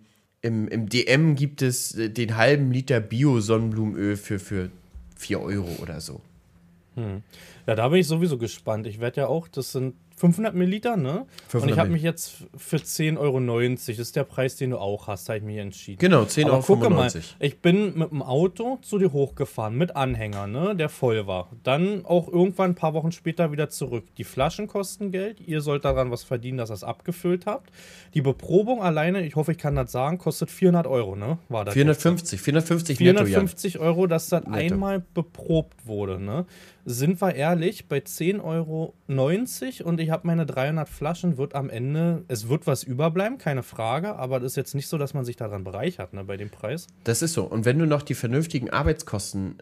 im, 0.45 0.67
im 0.67 0.87
DM 0.87 1.35
gibt 1.35 1.61
es 1.61 1.95
äh, 1.95 2.09
den 2.09 2.37
halben 2.37 2.71
Liter 2.71 2.99
Bio-Sonnenblumenöl 2.99 4.15
für, 4.15 4.39
für 4.39 4.69
4 5.17 5.41
Euro 5.41 5.69
oder 5.81 5.99
so. 5.99 6.21
Ja, 6.95 7.75
da 7.75 7.89
bin 7.89 7.99
ich 7.99 8.07
sowieso 8.07 8.37
gespannt. 8.37 8.87
Ich 8.87 8.99
werde 8.99 9.21
ja 9.21 9.27
auch, 9.27 9.47
das 9.47 9.71
sind 9.71 9.95
500 10.17 10.55
Milliliter, 10.55 10.95
ne? 10.95 11.19
Und 11.19 11.27
500 11.47 11.71
ich 11.71 11.79
habe 11.79 11.89
mich 11.89 12.01
jetzt 12.01 12.45
für 12.55 12.77
10,90 12.77 13.17
Euro, 13.19 13.69
das 13.69 13.89
ist 13.89 14.15
der 14.15 14.23
Preis, 14.23 14.55
den 14.55 14.69
du 14.69 14.77
auch 14.77 15.07
hast, 15.07 15.27
habe 15.27 15.39
ich 15.39 15.43
mich 15.43 15.57
entschieden. 15.57 15.99
Genau, 15.99 16.23
10,95 16.23 16.47
Aber 16.47 16.61
gucke 16.61 16.89
mal, 16.89 17.09
Euro. 17.13 17.23
ich 17.39 17.59
bin 17.59 17.97
mit 17.97 18.11
dem 18.11 18.21
Auto 18.21 18.79
zu 18.81 18.97
dir 18.97 19.11
hochgefahren, 19.11 19.77
mit 19.77 19.95
Anhänger, 19.95 20.47
ne, 20.47 20.75
der 20.75 20.87
voll 20.87 21.27
war. 21.27 21.49
Dann 21.63 22.05
auch 22.05 22.29
irgendwann 22.29 22.71
ein 22.71 22.75
paar 22.75 22.93
Wochen 22.93 23.11
später 23.11 23.51
wieder 23.51 23.69
zurück. 23.69 24.05
Die 24.17 24.23
Flaschen 24.23 24.67
kosten 24.67 25.11
Geld, 25.11 25.41
ihr 25.45 25.59
sollt 25.59 25.83
daran 25.83 26.11
was 26.11 26.23
verdienen, 26.23 26.57
dass 26.57 26.71
ihr 26.71 26.75
es 26.75 26.85
abgefüllt 26.85 27.45
habt. 27.45 27.69
Die 28.13 28.21
Beprobung 28.21 28.81
alleine, 28.81 29.25
ich 29.25 29.35
hoffe, 29.35 29.51
ich 29.51 29.57
kann 29.57 29.75
das 29.75 29.91
sagen, 29.91 30.17
kostet 30.17 30.49
400 30.49 30.87
Euro, 30.87 31.17
ne? 31.17 31.39
War 31.49 31.65
das 31.65 31.73
450, 31.73 32.41
450 32.41 32.99
netto, 33.01 33.19
Jan. 33.19 33.27
450 33.27 33.79
Euro, 33.79 34.07
dass 34.07 34.29
das 34.29 34.45
Netto. 34.45 34.55
einmal 34.55 35.03
beprobt 35.13 35.85
wurde. 35.85 36.19
Ne? 36.21 36.45
Sind 36.87 37.19
wir 37.19 37.33
ehrlich, 37.33 37.87
bei 37.87 37.97
10,90 37.97 38.43
Euro 38.43 38.93
und 39.89 39.99
ich 39.99 40.09
habe 40.11 40.27
meine 40.27 40.45
300 40.45 40.87
Flaschen, 40.87 41.37
wird 41.37 41.55
am 41.55 41.69
Ende, 41.69 42.23
es 42.27 42.47
wird 42.47 42.67
was 42.67 42.83
überbleiben, 42.83 43.37
keine 43.39 43.63
Frage, 43.63 44.15
aber 44.15 44.39
das 44.39 44.51
ist 44.51 44.55
jetzt 44.55 44.75
nicht 44.75 44.87
so, 44.87 44.97
dass 44.97 45.15
man 45.15 45.25
sich 45.25 45.35
daran 45.35 45.63
bereichert, 45.63 46.13
ne, 46.13 46.23
bei 46.23 46.37
dem 46.37 46.49
Preis. 46.51 46.87
Das 47.03 47.21
ist 47.23 47.33
so. 47.33 47.43
Und 47.43 47.65
wenn 47.65 47.79
du 47.79 47.87
noch 47.87 48.03
die 48.03 48.13
vernünftigen 48.13 48.69
Arbeitskosten 48.69 49.57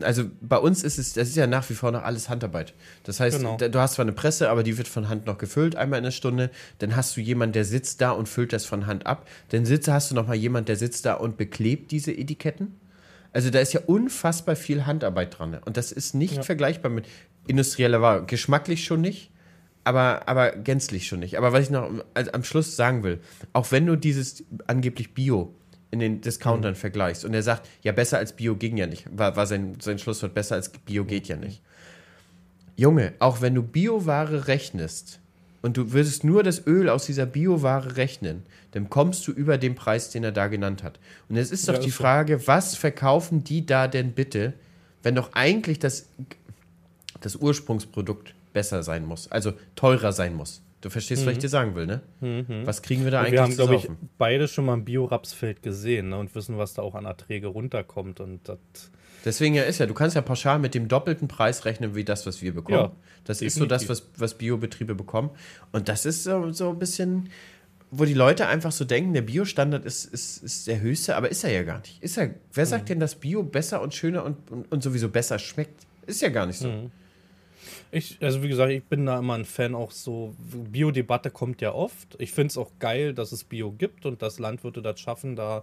also 0.00 0.24
bei 0.40 0.56
uns 0.58 0.82
ist 0.84 0.98
es, 0.98 1.12
das 1.12 1.28
ist 1.28 1.36
ja 1.36 1.46
nach 1.46 1.68
wie 1.70 1.74
vor 1.74 1.90
noch 1.92 2.02
alles 2.02 2.28
Handarbeit. 2.28 2.74
Das 3.02 3.20
heißt, 3.20 3.38
Genau. 3.38 3.56
du 3.56 3.78
hast 3.78 3.94
zwar 3.94 4.04
eine 4.04 4.12
Presse, 4.12 4.48
aber 4.48 4.62
die 4.62 4.78
wird 4.78 4.88
von 4.88 5.08
Hand 5.08 5.26
noch 5.26 5.38
gefüllt, 5.38 5.76
einmal 5.76 5.98
in 5.98 6.04
der 6.04 6.10
Stunde. 6.12 6.50
Dann 6.78 6.96
hast 6.96 7.16
du 7.16 7.20
jemanden, 7.20 7.52
der 7.52 7.64
sitzt 7.64 8.00
da 8.00 8.10
und 8.12 8.28
füllt 8.28 8.52
das 8.52 8.64
von 8.64 8.86
Hand 8.86 9.06
ab. 9.06 9.28
Dann 9.50 9.64
sitzt, 9.66 9.88
hast 9.88 10.10
du 10.10 10.14
noch 10.14 10.26
mal 10.26 10.34
jemanden, 10.34 10.66
der 10.66 10.76
sitzt 10.76 11.04
da 11.06 11.14
und 11.14 11.36
beklebt 11.36 11.90
diese 11.90 12.12
Etiketten. 12.12 12.74
Also 13.34 13.50
da 13.50 13.58
ist 13.58 13.72
ja 13.74 13.80
unfassbar 13.84 14.56
viel 14.56 14.86
Handarbeit 14.86 15.38
dran. 15.38 15.58
Und 15.64 15.76
das 15.76 15.92
ist 15.92 16.14
nicht 16.14 16.36
Ja. 16.36 16.42
vergleichbar 16.42 16.90
mit 16.90 17.04
industrieller 17.46 18.00
Ware. 18.00 18.24
Geschmacklich 18.24 18.84
schon 18.84 19.00
nicht, 19.02 19.30
aber, 19.82 20.26
aber 20.28 20.52
gänzlich 20.52 21.06
schon 21.06 21.18
nicht. 21.20 21.36
Aber 21.36 21.52
was 21.52 21.64
ich 21.64 21.70
noch 21.70 21.90
am 22.14 22.44
Schluss 22.44 22.76
sagen 22.76 23.02
will, 23.02 23.20
auch 23.52 23.70
wenn 23.72 23.84
du 23.86 23.96
dieses 23.96 24.44
angeblich 24.66 25.12
Bio 25.14 25.54
in 25.90 25.98
den 25.98 26.20
Discountern 26.20 26.74
vergleichst 26.76 27.24
und 27.24 27.34
er 27.34 27.42
sagt, 27.42 27.68
ja, 27.82 27.92
besser 27.92 28.18
als 28.18 28.34
Bio 28.34 28.56
ging 28.56 28.76
ja 28.76 28.86
nicht, 28.86 29.06
war, 29.16 29.36
war 29.36 29.46
sein, 29.46 29.76
sein 29.80 29.98
Schlusswort, 29.98 30.32
besser 30.34 30.54
als 30.54 30.70
Bio 30.70 31.04
geht 31.04 31.28
ja 31.28 31.36
nicht. 31.36 31.60
Junge, 32.76 33.12
auch 33.20 33.40
wenn 33.40 33.54
du 33.54 33.62
Bioware 33.62 34.48
rechnest 34.48 35.20
und 35.64 35.78
du 35.78 35.92
würdest 35.92 36.24
nur 36.24 36.42
das 36.42 36.66
Öl 36.66 36.90
aus 36.90 37.06
dieser 37.06 37.24
Bioware 37.24 37.96
rechnen, 37.96 38.42
dann 38.72 38.90
kommst 38.90 39.26
du 39.26 39.32
über 39.32 39.56
den 39.56 39.74
Preis, 39.74 40.10
den 40.10 40.22
er 40.22 40.30
da 40.30 40.48
genannt 40.48 40.82
hat. 40.82 41.00
Und 41.30 41.38
es 41.38 41.50
ist 41.50 41.66
doch 41.70 41.72
Ja, 41.72 41.80
die. 41.80 41.90
Frage, 41.90 42.46
was 42.46 42.76
verkaufen 42.76 43.44
die 43.44 43.64
da 43.64 43.88
denn 43.88 44.12
bitte, 44.12 44.52
wenn 45.02 45.14
doch 45.14 45.32
eigentlich 45.32 45.78
das, 45.78 46.06
das 47.22 47.36
Ursprungsprodukt 47.36 48.34
besser 48.52 48.82
sein 48.82 49.06
muss, 49.06 49.32
also 49.32 49.54
teurer 49.74 50.12
sein 50.12 50.34
muss. 50.34 50.60
Du 50.82 50.90
verstehst, 50.90 51.24
was 51.24 51.32
ich 51.32 51.38
dir 51.38 51.48
sagen 51.48 51.74
will, 51.74 51.86
ne? 51.86 52.02
Was 52.66 52.82
kriegen 52.82 53.04
wir 53.04 53.10
da 53.10 53.20
Und 53.20 53.28
eigentlich 53.28 53.32
wir 53.32 53.42
haben, 53.44 53.52
zu 53.52 53.56
glaube 53.56 53.76
ich, 53.76 53.88
beide 54.18 54.48
schon 54.48 54.66
mal 54.66 54.74
ein 54.74 54.84
Biorapsfeld 54.84 55.62
gesehen 55.62 56.10
ne, 56.10 56.18
und 56.18 56.34
wissen, 56.34 56.58
was 56.58 56.74
da 56.74 56.82
auch 56.82 56.94
an 56.94 57.06
Erträge 57.06 57.46
runterkommt. 57.46 58.20
Und 58.20 58.46
das, 58.46 58.58
Deswegen 59.24 59.54
ja 59.54 59.62
ist 59.62 59.78
ja, 59.78 59.86
du 59.86 59.94
kannst 59.94 60.14
ja 60.16 60.22
pauschal 60.22 60.58
mit 60.58 60.74
dem 60.74 60.86
doppelten 60.88 61.28
Preis 61.28 61.64
rechnen, 61.64 61.94
wie 61.94 62.04
das, 62.04 62.26
was 62.26 62.42
wir 62.42 62.54
bekommen. 62.54 62.78
Ja, 62.78 62.92
das 63.24 63.40
ist 63.42 63.54
so 63.56 63.64
das, 63.66 63.82
definitiv. 63.82 64.10
was, 64.14 64.20
was 64.20 64.34
Biobetriebe 64.38 64.94
bekommen. 64.94 65.30
Und 65.72 65.88
das 65.88 66.04
ist 66.04 66.24
so, 66.24 66.52
so 66.52 66.70
ein 66.70 66.78
bisschen, 66.78 67.30
wo 67.90 68.04
die 68.04 68.14
Leute 68.14 68.46
einfach 68.46 68.72
so 68.72 68.84
denken, 68.84 69.14
der 69.14 69.22
Biostandard 69.22 69.84
ist, 69.86 70.04
ist, 70.04 70.42
ist 70.42 70.66
der 70.66 70.80
höchste, 70.80 71.16
aber 71.16 71.30
ist 71.30 71.42
er 71.44 71.52
ja 71.52 71.62
gar 71.62 71.78
nicht. 71.80 72.02
Ist 72.02 72.18
er, 72.18 72.34
wer 72.52 72.64
Mhm. 72.64 72.68
sagt 72.68 72.88
denn, 72.90 73.00
dass 73.00 73.14
Bio 73.14 73.42
besser 73.42 73.80
und 73.80 73.94
schöner 73.94 74.24
und, 74.24 74.50
und, 74.50 74.70
und 74.70 74.82
sowieso 74.82 75.08
besser 75.08 75.38
schmeckt? 75.38 75.86
Ist 76.06 76.20
ja 76.20 76.28
gar 76.28 76.46
nicht 76.46 76.58
so. 76.58 76.68
Mhm. 76.68 76.90
Ich, 77.96 78.18
also 78.20 78.42
wie 78.42 78.48
gesagt, 78.48 78.72
ich 78.72 78.82
bin 78.82 79.06
da 79.06 79.20
immer 79.20 79.34
ein 79.34 79.44
Fan 79.44 79.72
auch 79.76 79.92
so, 79.92 80.34
Biodebatte 80.72 81.30
kommt 81.30 81.60
ja 81.60 81.72
oft. 81.72 82.16
Ich 82.18 82.32
finde 82.32 82.48
es 82.48 82.58
auch 82.58 82.72
geil, 82.80 83.14
dass 83.14 83.30
es 83.30 83.44
Bio 83.44 83.70
gibt 83.70 84.04
und 84.04 84.20
dass 84.20 84.40
Landwirte 84.40 84.82
das 84.82 84.98
schaffen, 84.98 85.36
da 85.36 85.62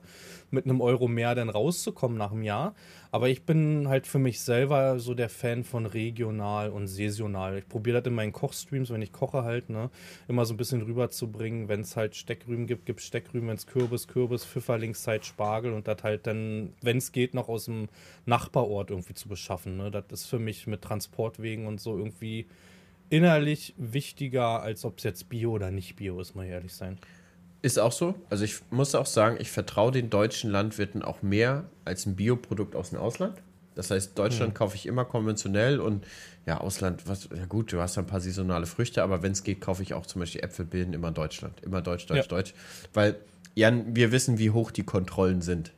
mit 0.50 0.64
einem 0.64 0.80
Euro 0.80 1.10
mehr 1.10 1.36
dann 1.36 1.50
rauszukommen 1.50 2.18
nach 2.18 2.32
einem 2.32 2.44
Jahr. 2.44 2.74
Aber 3.12 3.28
ich 3.28 3.44
bin 3.44 3.90
halt 3.90 4.08
für 4.08 4.20
mich 4.20 4.40
selber 4.40 4.98
so 5.00 5.14
der 5.14 5.28
Fan 5.28 5.66
von 5.66 5.86
regional 5.86 6.70
und 6.70 6.88
saisonal. 6.88 7.58
Ich 7.58 7.68
probiere 7.68 8.00
das 8.00 8.08
in 8.08 8.16
meinen 8.16 8.32
Kochstreams, 8.32 8.90
wenn 8.92 9.02
ich 9.02 9.12
koche 9.12 9.44
halt, 9.44 9.70
ne, 9.70 9.90
immer 10.30 10.46
so 10.46 10.54
ein 10.54 10.58
bisschen 10.58 10.82
rüberzubringen. 10.82 11.68
Wenn 11.68 11.82
es 11.82 11.98
halt 11.98 12.16
Steckrüben 12.16 12.68
gibt, 12.68 12.86
gibt 12.86 13.02
es 13.02 13.06
Steckrüben, 13.06 13.50
wenn 13.50 13.58
es 13.58 13.68
Kürbis, 13.68 14.08
Kürbis, 14.08 14.46
Pfifferlingszeit, 14.46 15.26
Spargel 15.26 15.74
und 15.74 15.90
das 15.90 16.04
halt 16.04 16.26
dann, 16.26 16.72
wenn 16.82 16.98
es 16.98 17.12
geht, 17.12 17.34
noch 17.34 17.50
aus 17.50 17.66
dem 17.66 17.90
Nachbarort 18.26 18.90
irgendwie 18.90 19.16
zu 19.16 19.28
beschaffen. 19.28 19.76
Ne? 19.76 19.92
Das 19.92 20.06
ist 20.12 20.26
für 20.28 20.40
mich 20.40 20.66
mit 20.66 20.82
Transportwegen 20.82 21.68
und 21.68 21.82
so 21.82 21.98
irgendwie 21.98 22.21
innerlich 23.10 23.74
wichtiger, 23.78 24.62
als 24.62 24.86
ob 24.86 24.98
es 25.00 25.04
jetzt 25.04 25.30
Bio 25.30 25.52
oder 25.52 25.70
nicht 25.72 25.98
Bio 25.98 26.20
ist, 26.20 26.36
mal 26.36 26.46
ehrlich 26.46 26.74
sein. 26.74 26.98
Ist 27.62 27.78
auch 27.78 27.92
so. 27.92 28.16
Also 28.30 28.44
ich 28.44 28.56
muss 28.72 28.96
auch 28.96 29.06
sagen, 29.06 29.38
ich 29.40 29.52
vertraue 29.52 29.92
den 29.92 30.10
deutschen 30.10 30.50
Landwirten 30.50 31.04
auch 31.04 31.22
mehr 31.22 31.66
als 31.86 32.06
ein 32.06 32.16
Bioprodukt 32.16 32.76
aus 32.76 32.90
dem 32.90 33.00
Ausland. 33.00 33.42
Das 33.76 33.92
heißt, 33.92 34.18
Deutschland 34.18 34.54
kaufe 34.56 34.76
ich 34.76 34.86
immer 34.86 35.06
konventionell 35.06 35.80
und 35.80 36.06
ja, 36.46 36.60
Ausland, 36.60 37.08
was, 37.08 37.30
ja 37.36 37.46
gut, 37.46 37.72
du 37.72 37.80
hast 37.80 37.98
ein 37.98 38.08
paar 38.08 38.20
saisonale 38.20 38.66
Früchte, 38.66 39.04
aber 39.04 39.22
wenn 39.22 39.32
es 39.32 39.44
geht, 39.44 39.62
kaufe 39.62 39.84
ich 39.84 39.94
auch 39.94 40.06
zum 40.06 40.20
Beispiel 40.20 40.44
Äpfel, 40.44 40.66
Birnen 40.66 40.94
immer 40.94 41.10
in 41.10 41.14
Deutschland. 41.14 41.62
Immer 41.62 41.82
Deutsch, 41.82 42.06
Deutsch, 42.08 42.18
Ja. 42.18 42.28
Deutsch. 42.28 42.54
Weil, 42.94 43.16
Jan, 43.56 43.96
wir 43.96 44.12
wissen, 44.12 44.40
wie 44.40 44.50
hoch 44.50 44.72
die 44.72 44.84
Kontrollen 44.84 45.42
sind. 45.42 45.72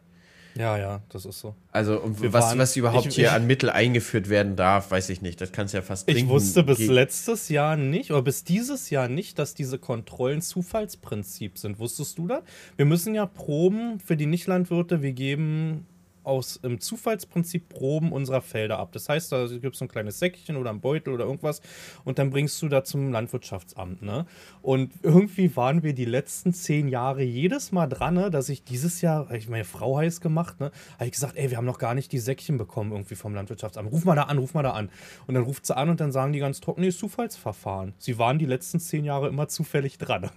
Ja, 0.56 0.78
ja, 0.78 1.02
das 1.10 1.26
ist 1.26 1.40
so. 1.40 1.56
Also, 1.72 2.00
und 2.00 2.22
was, 2.32 2.46
waren, 2.46 2.60
was 2.60 2.76
überhaupt 2.76 3.08
ich, 3.08 3.16
hier 3.16 3.28
ich, 3.28 3.32
an 3.32 3.48
Mittel 3.48 3.70
eingeführt 3.70 4.30
werden 4.30 4.56
darf, 4.56 4.92
weiß 4.92 5.10
ich 5.10 5.22
nicht. 5.22 5.42
Das 5.42 5.52
kannst 5.52 5.74
du 5.74 5.78
ja 5.78 5.82
fast 5.82 6.10
Ich 6.10 6.28
wusste 6.28 6.64
bis 6.64 6.80
letztes 6.88 7.50
Jahr 7.50 7.76
nicht, 7.76 8.12
oder 8.12 8.22
bis 8.22 8.44
dieses 8.44 8.90
Jahr 8.90 9.08
nicht, 9.08 9.40
dass 9.40 9.56
diese 9.56 9.80
Kontrollen 9.80 10.42
Zufallsprinzip 10.42 11.58
sind. 11.58 11.80
Wusstest 11.80 12.18
du 12.18 12.28
das? 12.28 12.44
Wir 12.76 12.86
müssen 12.86 13.16
ja 13.16 13.26
Proben 13.26 14.00
für 14.00 14.16
die 14.16 14.28
Nichtlandwirte, 14.28 15.02
wir 15.02 15.14
geben 15.14 15.88
aus 16.24 16.58
im 16.58 16.80
Zufallsprinzip 16.80 17.70
Proben 17.70 18.12
unserer 18.12 18.42
Felder 18.42 18.80
ab. 18.80 18.92
Das 18.92 19.10
heißt, 19.10 19.32
da 19.32 19.48
gibt 19.48 19.76
es 19.76 19.80
so 19.80 19.86
ein 19.86 19.90
kleines 19.90 20.20
Säckchen 20.20 20.58
oder 20.58 20.70
ein 20.70 20.82
Beutel 20.82 21.14
oder 21.14 21.26
irgendwas 21.26 21.62
und 22.04 22.20
dann 22.20 22.30
bringst 22.30 22.62
du 22.62 22.70
da 22.70 22.84
zum 22.84 23.12
Landwirtschaftsamt. 23.12 24.02
Ne? 24.02 24.26
Und 24.62 24.94
irgendwie 25.02 25.56
waren 25.56 25.84
wir 25.84 25.94
die 25.94 26.06
letzten 26.06 26.54
zehn 26.54 26.88
Jahre 26.88 27.24
jedes 27.24 27.72
Mal 27.72 27.88
dran, 27.88 28.14
ne, 28.14 28.32
dass 28.32 28.50
ich 28.50 28.64
dieses 28.64 29.02
Jahr, 29.02 29.32
ich 29.32 29.50
meine 29.50 29.66
Frau 29.66 29.98
heiß 29.98 30.22
gemacht, 30.22 30.60
ne, 30.60 30.72
habe 30.96 31.06
ich 31.06 31.12
gesagt, 31.12 31.38
ey, 31.38 31.50
wir 31.50 31.58
haben 31.58 31.66
noch 31.66 31.80
gar 31.80 31.94
nicht 31.94 32.12
die 32.12 32.20
Säckchen 32.20 32.58
bekommen 32.58 32.92
irgendwie 32.92 33.16
vom 33.16 33.36
Landwirtschaftsamt. 33.36 33.92
Ruf 33.92 34.06
mal 34.06 34.16
da 34.16 34.24
an, 34.24 34.38
ruf 34.38 34.54
mal 34.54 34.64
da 34.64 34.72
an. 34.72 34.90
Und 35.28 35.34
dann 35.36 35.44
ruft 35.44 35.66
sie 35.66 35.76
an 35.76 35.90
und 35.90 36.00
dann 36.00 36.12
sagen 36.12 36.34
die 36.34 36.40
ganz 36.40 36.62
trocken, 36.62 36.82
nee, 36.82 36.92
Zufallsverfahren. 36.92 37.94
Sie 37.98 38.18
waren 38.18 38.40
die 38.40 38.46
letzten 38.46 38.80
zehn 38.80 39.06
Jahre 39.06 39.28
immer 39.28 39.48
zufällig 39.48 39.98
dran. 39.98 40.30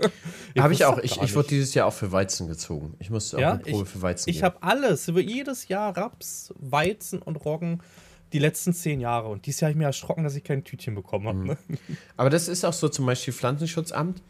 habe 0.58 0.72
ich 0.72 0.84
auch. 0.84 0.98
Ich, 0.98 1.20
ich 1.20 1.34
wurde 1.34 1.48
dieses 1.48 1.74
Jahr 1.74 1.86
auch 1.86 1.92
für 1.92 2.12
Weizen 2.12 2.48
gezogen. 2.48 2.94
Ich 2.98 3.10
musste 3.10 3.36
auch 3.36 3.40
ja, 3.40 3.52
eine 3.52 3.60
Probe 3.60 3.84
ich, 3.84 3.88
für 3.88 4.02
Weizen 4.02 4.28
Ich 4.30 4.42
habe 4.42 4.62
alles, 4.62 5.08
über 5.08 5.20
jedes 5.30 5.68
Jahr 5.68 5.96
Raps, 5.96 6.52
Weizen 6.58 7.22
und 7.22 7.36
Roggen 7.36 7.82
die 8.32 8.38
letzten 8.38 8.72
zehn 8.72 9.00
Jahre. 9.00 9.28
Und 9.28 9.46
dieses 9.46 9.60
Jahr 9.60 9.68
habe 9.68 9.72
ich 9.72 9.78
mir 9.78 9.86
erschrocken, 9.86 10.24
dass 10.24 10.36
ich 10.36 10.44
kein 10.44 10.64
Tütchen 10.64 10.94
bekommen 10.94 11.26
habe. 11.26 11.38
Mhm. 11.38 11.56
Aber 12.16 12.30
das 12.30 12.48
ist 12.48 12.64
auch 12.64 12.72
so 12.72 12.88
zum 12.88 13.06
Beispiel 13.06 13.34
Pflanzenschutzamt. 13.34 14.22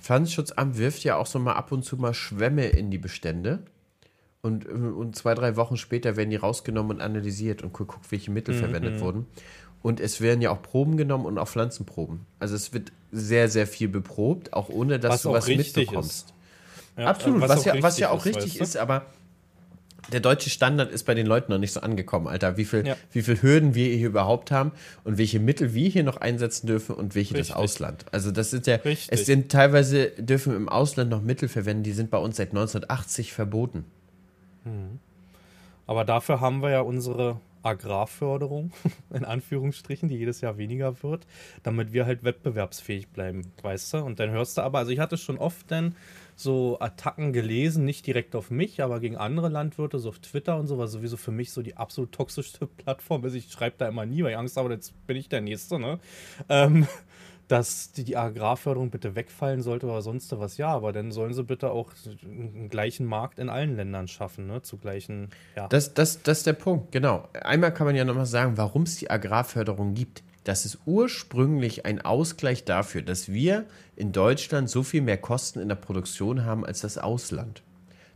Pflanzenschutzamt 0.00 0.76
wirft 0.76 1.04
ja 1.04 1.16
auch 1.16 1.26
so 1.26 1.38
mal 1.38 1.54
ab 1.54 1.72
und 1.72 1.84
zu 1.84 1.96
mal 1.96 2.14
Schwämme 2.14 2.66
in 2.66 2.90
die 2.90 2.98
Bestände. 2.98 3.60
Und, 4.42 4.66
und 4.66 5.16
zwei, 5.16 5.34
drei 5.34 5.56
Wochen 5.56 5.78
später 5.78 6.16
werden 6.16 6.28
die 6.28 6.36
rausgenommen 6.36 6.96
und 6.96 7.02
analysiert 7.02 7.62
und 7.62 7.72
guckt, 7.72 8.10
welche 8.10 8.30
Mittel 8.30 8.54
mhm. 8.54 8.58
verwendet 8.58 9.00
wurden. 9.00 9.26
Und 9.80 10.00
es 10.00 10.20
werden 10.20 10.42
ja 10.42 10.50
auch 10.50 10.60
Proben 10.60 10.96
genommen 10.96 11.24
und 11.24 11.38
auch 11.38 11.48
Pflanzenproben. 11.48 12.26
Also 12.38 12.54
es 12.54 12.72
wird 12.72 12.92
sehr, 13.12 13.48
sehr 13.48 13.66
viel 13.66 13.88
beprobt, 13.88 14.52
auch 14.52 14.68
ohne 14.68 14.98
dass 14.98 15.14
was 15.14 15.22
du 15.22 15.32
was 15.32 15.46
mitbekommst. 15.46 16.34
Ja, 16.96 17.06
Absolut, 17.06 17.40
was, 17.40 17.50
was 17.50 17.64
ja, 17.64 17.82
was 17.82 17.98
ja 17.98 18.10
auch 18.10 18.24
richtig 18.24 18.60
ist, 18.60 18.68
ist 18.70 18.76
aber 18.76 19.06
der 20.14 20.20
deutsche 20.20 20.48
Standard 20.48 20.92
ist 20.92 21.04
bei 21.04 21.14
den 21.14 21.26
Leuten 21.26 21.50
noch 21.50 21.58
nicht 21.58 21.72
so 21.72 21.80
angekommen, 21.80 22.28
Alter. 22.28 22.56
Wie 22.56 22.64
viel, 22.64 22.86
ja. 22.86 22.96
wie 23.10 23.20
viel 23.20 23.42
Hürden 23.42 23.74
wir 23.74 23.88
hier 23.88 24.06
überhaupt 24.06 24.52
haben 24.52 24.70
und 25.02 25.18
welche 25.18 25.40
Mittel 25.40 25.74
wir 25.74 25.88
hier 25.88 26.04
noch 26.04 26.18
einsetzen 26.18 26.68
dürfen 26.68 26.94
und 26.94 27.16
welche 27.16 27.34
Richtig. 27.34 27.48
das 27.48 27.56
Ausland. 27.56 28.06
Also 28.12 28.30
das 28.30 28.50
sind 28.50 28.68
ja, 28.68 28.76
Richtig. 28.76 29.08
es 29.10 29.26
sind 29.26 29.50
teilweise 29.50 30.10
dürfen 30.10 30.54
im 30.54 30.68
Ausland 30.68 31.10
noch 31.10 31.20
Mittel 31.20 31.48
verwenden, 31.48 31.82
die 31.82 31.92
sind 31.92 32.12
bei 32.12 32.18
uns 32.18 32.36
seit 32.36 32.50
1980 32.50 33.32
verboten. 33.32 33.84
Hm. 34.62 35.00
Aber 35.88 36.04
dafür 36.04 36.40
haben 36.40 36.62
wir 36.62 36.70
ja 36.70 36.80
unsere 36.80 37.40
Agrarförderung, 37.64 38.70
in 39.12 39.24
Anführungsstrichen, 39.24 40.08
die 40.08 40.16
jedes 40.16 40.40
Jahr 40.40 40.58
weniger 40.58 41.02
wird, 41.02 41.26
damit 41.64 41.92
wir 41.92 42.06
halt 42.06 42.22
wettbewerbsfähig 42.22 43.08
bleiben, 43.08 43.52
weißt 43.62 43.94
du? 43.94 43.96
Und 43.98 44.20
dann 44.20 44.30
hörst 44.30 44.58
du 44.58 44.62
aber, 44.62 44.78
also 44.78 44.92
ich 44.92 45.00
hatte 45.00 45.16
schon 45.16 45.38
oft 45.38 45.70
dann 45.72 45.96
so 46.36 46.78
Attacken 46.80 47.32
gelesen, 47.32 47.84
nicht 47.84 48.06
direkt 48.06 48.34
auf 48.34 48.50
mich, 48.50 48.82
aber 48.82 49.00
gegen 49.00 49.16
andere 49.16 49.48
Landwirte, 49.48 49.98
so 49.98 50.08
auf 50.08 50.18
Twitter 50.18 50.58
und 50.58 50.66
so, 50.66 50.78
was 50.78 50.92
sowieso 50.92 51.16
für 51.16 51.30
mich 51.30 51.52
so 51.52 51.62
die 51.62 51.76
absolut 51.76 52.12
toxischste 52.12 52.66
Plattform 52.84 53.24
ist. 53.24 53.34
Ich 53.34 53.50
schreibe 53.50 53.76
da 53.78 53.88
immer 53.88 54.06
nie, 54.06 54.22
weil 54.22 54.32
ich 54.32 54.38
Angst 54.38 54.56
habe, 54.56 54.72
jetzt 54.72 54.94
bin 55.06 55.16
ich 55.16 55.28
der 55.28 55.40
Nächste, 55.40 55.78
ne? 55.78 55.98
Ähm, 56.48 56.86
dass 57.48 57.92
die, 57.92 58.04
die, 58.04 58.16
Agrarförderung 58.16 58.90
bitte 58.90 59.16
wegfallen 59.16 59.60
sollte 59.60 59.86
oder 59.86 60.00
sonst 60.00 60.32
was. 60.38 60.56
Ja, 60.56 60.68
aber 60.68 60.94
dann 60.94 61.12
sollen 61.12 61.34
sie 61.34 61.44
bitte 61.44 61.70
auch 61.70 61.90
einen 62.24 62.70
gleichen 62.70 63.04
Markt 63.04 63.38
in 63.38 63.50
allen 63.50 63.76
Ländern 63.76 64.08
schaffen, 64.08 64.46
ne? 64.46 64.62
Zu 64.62 64.78
gleichen, 64.78 65.28
ja. 65.54 65.68
Das, 65.68 65.92
das, 65.94 66.22
das 66.22 66.38
ist 66.38 66.46
der 66.46 66.54
Punkt, 66.54 66.90
genau. 66.90 67.28
Einmal 67.34 67.72
kann 67.74 67.86
man 67.86 67.96
ja 67.96 68.04
nochmal 68.04 68.26
sagen, 68.26 68.56
warum 68.56 68.84
es 68.84 68.96
die 68.96 69.10
Agrarförderung 69.10 69.94
gibt. 69.94 70.22
Das 70.44 70.66
ist 70.66 70.78
ursprünglich 70.84 71.86
ein 71.86 72.02
Ausgleich 72.02 72.64
dafür, 72.64 73.00
dass 73.02 73.32
wir 73.32 73.64
in 73.96 74.12
Deutschland 74.12 74.68
so 74.68 74.82
viel 74.82 75.00
mehr 75.00 75.16
Kosten 75.16 75.58
in 75.58 75.68
der 75.68 75.74
Produktion 75.74 76.44
haben 76.44 76.66
als 76.66 76.82
das 76.82 76.98
Ausland. 76.98 77.62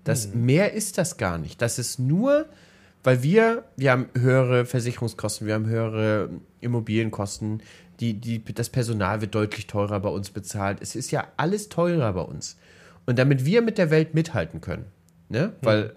Das 0.04 0.28
mhm. 0.28 0.44
mehr 0.44 0.72
ist 0.74 0.98
das 0.98 1.16
gar 1.16 1.38
nicht. 1.38 1.60
Das 1.62 1.78
ist 1.78 1.98
nur, 1.98 2.46
weil 3.02 3.22
wir, 3.22 3.64
wir 3.76 3.92
haben 3.92 4.08
höhere 4.16 4.66
Versicherungskosten, 4.66 5.46
wir 5.46 5.54
haben 5.54 5.66
höhere 5.66 6.28
Immobilienkosten, 6.60 7.62
die, 8.00 8.14
die, 8.14 8.44
das 8.44 8.68
Personal 8.68 9.22
wird 9.22 9.34
deutlich 9.34 9.66
teurer 9.66 9.98
bei 10.00 10.10
uns 10.10 10.30
bezahlt. 10.30 10.78
Es 10.80 10.94
ist 10.94 11.10
ja 11.10 11.26
alles 11.36 11.68
teurer 11.68 12.12
bei 12.12 12.20
uns. 12.20 12.56
Und 13.06 13.18
damit 13.18 13.44
wir 13.46 13.62
mit 13.62 13.78
der 13.78 13.90
Welt 13.90 14.14
mithalten 14.14 14.60
können, 14.60 14.84
ne? 15.30 15.54
weil 15.62 15.84
mhm. 15.84 15.90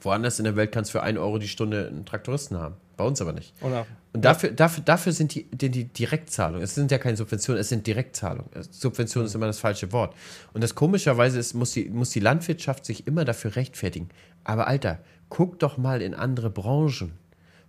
woanders 0.00 0.38
in 0.38 0.44
der 0.44 0.54
Welt 0.54 0.70
kannst 0.70 0.90
du 0.90 0.98
für 0.98 1.02
1 1.02 1.18
Euro 1.18 1.38
die 1.38 1.48
Stunde 1.48 1.88
einen 1.88 2.06
Traktoristen 2.06 2.58
haben. 2.58 2.76
Bei 2.96 3.04
uns 3.04 3.20
aber 3.20 3.32
nicht. 3.32 3.54
Oder, 3.62 3.86
und 4.12 4.24
dafür, 4.24 4.50
ja. 4.50 4.56
dafür, 4.56 4.84
dafür 4.84 5.12
sind 5.12 5.34
die, 5.34 5.44
die, 5.50 5.70
die, 5.70 5.84
Direktzahlungen, 5.84 6.62
es 6.62 6.74
sind 6.74 6.90
ja 6.90 6.98
keine 6.98 7.16
Subventionen, 7.16 7.60
es 7.60 7.68
sind 7.68 7.86
Direktzahlungen. 7.86 8.50
Subvention 8.70 9.22
mhm. 9.22 9.26
ist 9.26 9.34
immer 9.34 9.46
das 9.46 9.58
falsche 9.58 9.92
Wort. 9.92 10.14
Und 10.52 10.62
das 10.62 10.74
komischerweise 10.74 11.38
ist, 11.38 11.54
muss 11.54 11.72
die, 11.72 11.88
muss 11.88 12.10
die 12.10 12.20
Landwirtschaft 12.20 12.84
sich 12.84 13.06
immer 13.06 13.24
dafür 13.24 13.56
rechtfertigen. 13.56 14.10
Aber 14.44 14.66
Alter, 14.66 14.98
guck 15.28 15.58
doch 15.58 15.78
mal 15.78 16.02
in 16.02 16.14
andere 16.14 16.50
Branchen. 16.50 17.12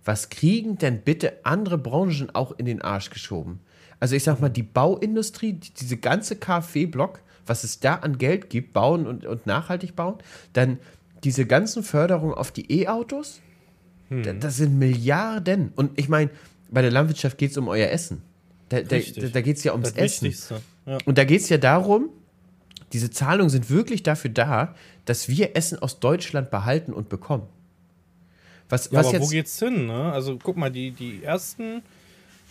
Was 0.04 0.28
kriegen 0.28 0.76
denn 0.76 1.00
bitte 1.00 1.44
andere 1.44 1.78
Branchen 1.78 2.34
auch 2.34 2.52
in 2.58 2.66
den 2.66 2.82
Arsch 2.82 3.08
geschoben? 3.08 3.60
Also 4.00 4.16
ich 4.16 4.24
sag 4.24 4.40
mal, 4.40 4.50
die 4.50 4.62
Bauindustrie, 4.62 5.54
diese 5.54 5.96
ganze 5.96 6.36
KfW-Block, 6.36 7.20
was 7.46 7.64
es 7.64 7.80
da 7.80 7.96
an 7.96 8.18
Geld 8.18 8.50
gibt, 8.50 8.74
bauen 8.74 9.06
und, 9.06 9.24
und 9.24 9.46
nachhaltig 9.46 9.96
bauen, 9.96 10.16
dann 10.52 10.78
diese 11.22 11.46
ganzen 11.46 11.82
Förderungen 11.82 12.34
auf 12.34 12.52
die 12.52 12.70
E-Autos, 12.70 13.40
hm. 14.08 14.40
Das 14.40 14.56
sind 14.56 14.78
Milliarden. 14.78 15.72
Und 15.76 15.98
ich 15.98 16.08
meine, 16.08 16.30
bei 16.70 16.82
der 16.82 16.90
Landwirtschaft 16.90 17.38
geht 17.38 17.50
es 17.50 17.56
um 17.56 17.68
euer 17.68 17.88
Essen. 17.88 18.22
Da, 18.68 18.80
da, 18.80 18.98
da 18.98 19.40
geht 19.40 19.56
es 19.56 19.64
ja 19.64 19.72
ums 19.72 19.92
das 19.92 20.22
Essen. 20.22 20.60
Ja. 20.86 20.98
Und 21.04 21.18
da 21.18 21.24
geht 21.24 21.40
es 21.40 21.48
ja 21.48 21.58
darum, 21.58 22.10
diese 22.92 23.10
Zahlungen 23.10 23.50
sind 23.50 23.70
wirklich 23.70 24.02
dafür 24.02 24.30
da, 24.30 24.74
dass 25.04 25.28
wir 25.28 25.56
Essen 25.56 25.78
aus 25.78 26.00
Deutschland 26.00 26.50
behalten 26.50 26.92
und 26.92 27.08
bekommen. 27.08 27.46
Was, 28.68 28.86
ja, 28.86 28.98
was 28.98 29.06
aber 29.06 29.16
jetzt, 29.16 29.26
wo 29.26 29.30
geht's 29.30 29.58
hin? 29.58 29.86
Ne? 29.86 30.12
Also 30.12 30.38
guck 30.42 30.56
mal, 30.56 30.70
die, 30.70 30.90
die 30.92 31.22
ersten 31.22 31.82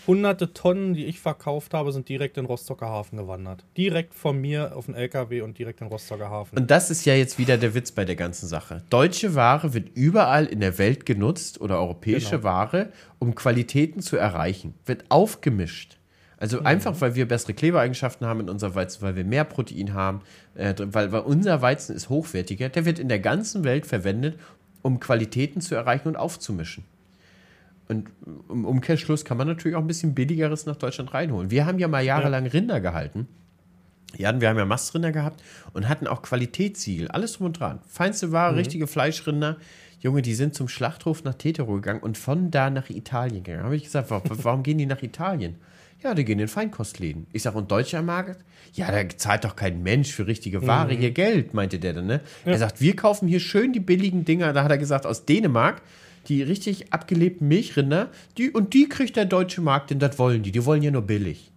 hunderte 0.08 0.54
Tonnen, 0.54 0.94
die 0.94 1.06
ich 1.06 1.20
verkauft 1.20 1.74
habe, 1.74 1.92
sind 1.92 2.10
direkt 2.10 2.38
in 2.38 2.46
Rostocker 2.46 2.88
Hafen 2.88 3.18
gewandert. 3.18 3.64
Direkt 3.78 4.14
von 4.14 4.40
mir 4.40 4.76
auf 4.76 4.86
den 4.86 4.96
LKW 4.96 5.42
und 5.42 5.58
direkt 5.58 5.82
in 5.82 5.88
Rostocker 5.88 6.30
Hafen. 6.30 6.58
Und 6.58 6.72
das 6.72 6.90
ist 6.90 7.06
ja 7.06 7.16
jetzt 7.16 7.38
wieder 7.38 7.58
der 7.58 7.74
Witz 7.74 7.92
bei 7.92 8.06
der 8.06 8.16
ganzen 8.16 8.48
Sache. 8.48 8.84
Deutsche 8.90 9.36
Ware 9.36 9.74
wird 9.74 9.90
überall 9.96 10.46
in 10.46 10.60
der 10.60 10.78
Welt 10.78 11.06
genutzt 11.06 11.62
oder 11.62 11.80
europäische 11.80 12.38
genau. 12.38 12.44
Ware, 12.44 12.92
um 13.20 13.36
Qualitäten 13.36 14.02
zu 14.02 14.18
erreichen. 14.18 14.74
Wird 14.86 15.06
aufgemischt. 15.10 15.98
Also 16.38 16.60
mhm. 16.60 16.66
einfach, 16.66 17.00
weil 17.00 17.16
wir 17.16 17.26
bessere 17.26 17.54
Klebereigenschaften 17.54 18.28
haben 18.28 18.42
in 18.42 18.50
unserem 18.50 18.76
Weizen, 18.76 19.02
weil 19.02 19.16
wir 19.16 19.24
mehr 19.24 19.46
Protein 19.46 19.94
haben, 19.94 20.22
äh, 20.56 20.74
weil, 20.78 21.12
weil 21.14 21.22
unser 21.22 21.62
Weizen 21.62 21.96
ist 21.96 22.10
hochwertiger. 22.10 22.68
Der 22.68 22.86
wird 22.86 23.00
in 23.00 23.08
der 23.08 23.20
ganzen 23.20 23.64
Welt 23.64 23.86
verwendet, 23.86 24.38
um 24.82 25.00
Qualitäten 25.00 25.62
zu 25.62 25.74
erreichen 25.74 26.10
und 26.10 26.18
aufzumischen. 26.18 26.84
Und 27.88 28.10
im 28.50 28.66
Umkehrschluss 28.66 29.26
kann 29.26 29.38
man 29.38 29.48
natürlich 29.48 29.76
auch 29.76 29.82
ein 29.82 29.88
bisschen 29.88 30.16
billigeres 30.16 30.66
nach 30.66 30.78
Deutschland 30.78 31.14
reinholen. 31.14 31.52
Wir 31.52 31.66
haben 31.66 31.80
ja 31.80 31.88
mal 31.88 32.04
jahrelang 32.04 32.46
ja. 32.46 32.52
Rinder 32.52 32.80
gehalten. 32.80 33.28
Ja, 34.18 34.40
wir 34.40 34.50
haben 34.50 34.58
ja 34.58 34.66
Mastrinder 34.66 35.12
gehabt 35.12 35.42
und 35.74 35.90
hatten 35.90 36.08
auch 36.08 36.22
Qualitätssiegel, 36.22 37.08
alles 37.10 37.34
drum 37.34 37.48
und 37.48 37.60
dran. 37.60 37.80
Feinste 37.88 38.32
Ware, 38.32 38.52
mhm. 38.52 38.60
richtige 38.60 38.88
Fleischrinder. 38.88 39.58
Junge, 40.00 40.22
die 40.22 40.36
sind 40.36 40.54
zum 40.54 40.68
Schlachthof 40.68 41.24
nach 41.24 41.34
Tetero 41.34 41.76
gegangen 41.76 42.02
und 42.02 42.18
von 42.18 42.52
da 42.52 42.70
nach 42.70 42.90
Italien 42.90 43.44
gegangen. 43.44 43.64
Habe 43.64 43.76
ich 43.76 43.84
gesagt, 43.84 44.10
warum 44.10 44.62
gehen 44.62 44.78
die 44.78 44.86
nach 44.86 45.02
Italien? 45.02 45.56
Ja, 46.04 46.14
die 46.14 46.26
gehen 46.26 46.40
in 46.40 46.50
Feinkostläden. 46.50 47.28
Ich 47.32 47.44
sage, 47.44 47.58
und 47.58 47.72
deutscher 47.72 48.02
Markt? 48.02 48.44
Ja, 48.74 48.92
da 48.92 49.08
zahlt 49.08 49.46
doch 49.46 49.56
kein 49.56 49.82
Mensch 49.82 50.12
für 50.12 50.28
richtige 50.28 50.68
Ware 50.68 50.94
mhm. 50.94 50.98
hier 50.98 51.12
Geld, 51.12 51.54
meinte 51.54 51.80
der 51.80 51.94
dann. 51.94 52.08
Ne? 52.08 52.22
Ja. 52.46 52.52
Er 52.52 52.58
sagt, 52.58 52.82
wir 52.82 52.96
kaufen 52.96 53.28
hier 53.28 53.40
schön 53.40 53.72
die 53.72 53.80
billigen 53.80 54.26
Dinger. 54.26 54.52
Da 54.52 54.64
hat 54.64 54.72
er 54.72 54.78
gesagt, 54.78 55.06
aus 55.06 55.26
Dänemark 55.26 55.82
die 56.28 56.42
richtig 56.42 56.94
abgelebten 56.94 57.48
Milchrinder, 57.48 58.10
die, 58.38 58.52
und 58.52 58.74
die 58.74 58.90
kriegt 58.90 59.16
der 59.16 59.26
deutsche 59.26 59.62
Markt, 59.62 59.90
denn 59.90 60.00
das 60.00 60.18
wollen 60.20 60.44
die. 60.44 60.52
Die 60.52 60.66
wollen 60.66 60.84
ja 60.84 60.92
nur 60.92 61.02
billig. 61.02 61.52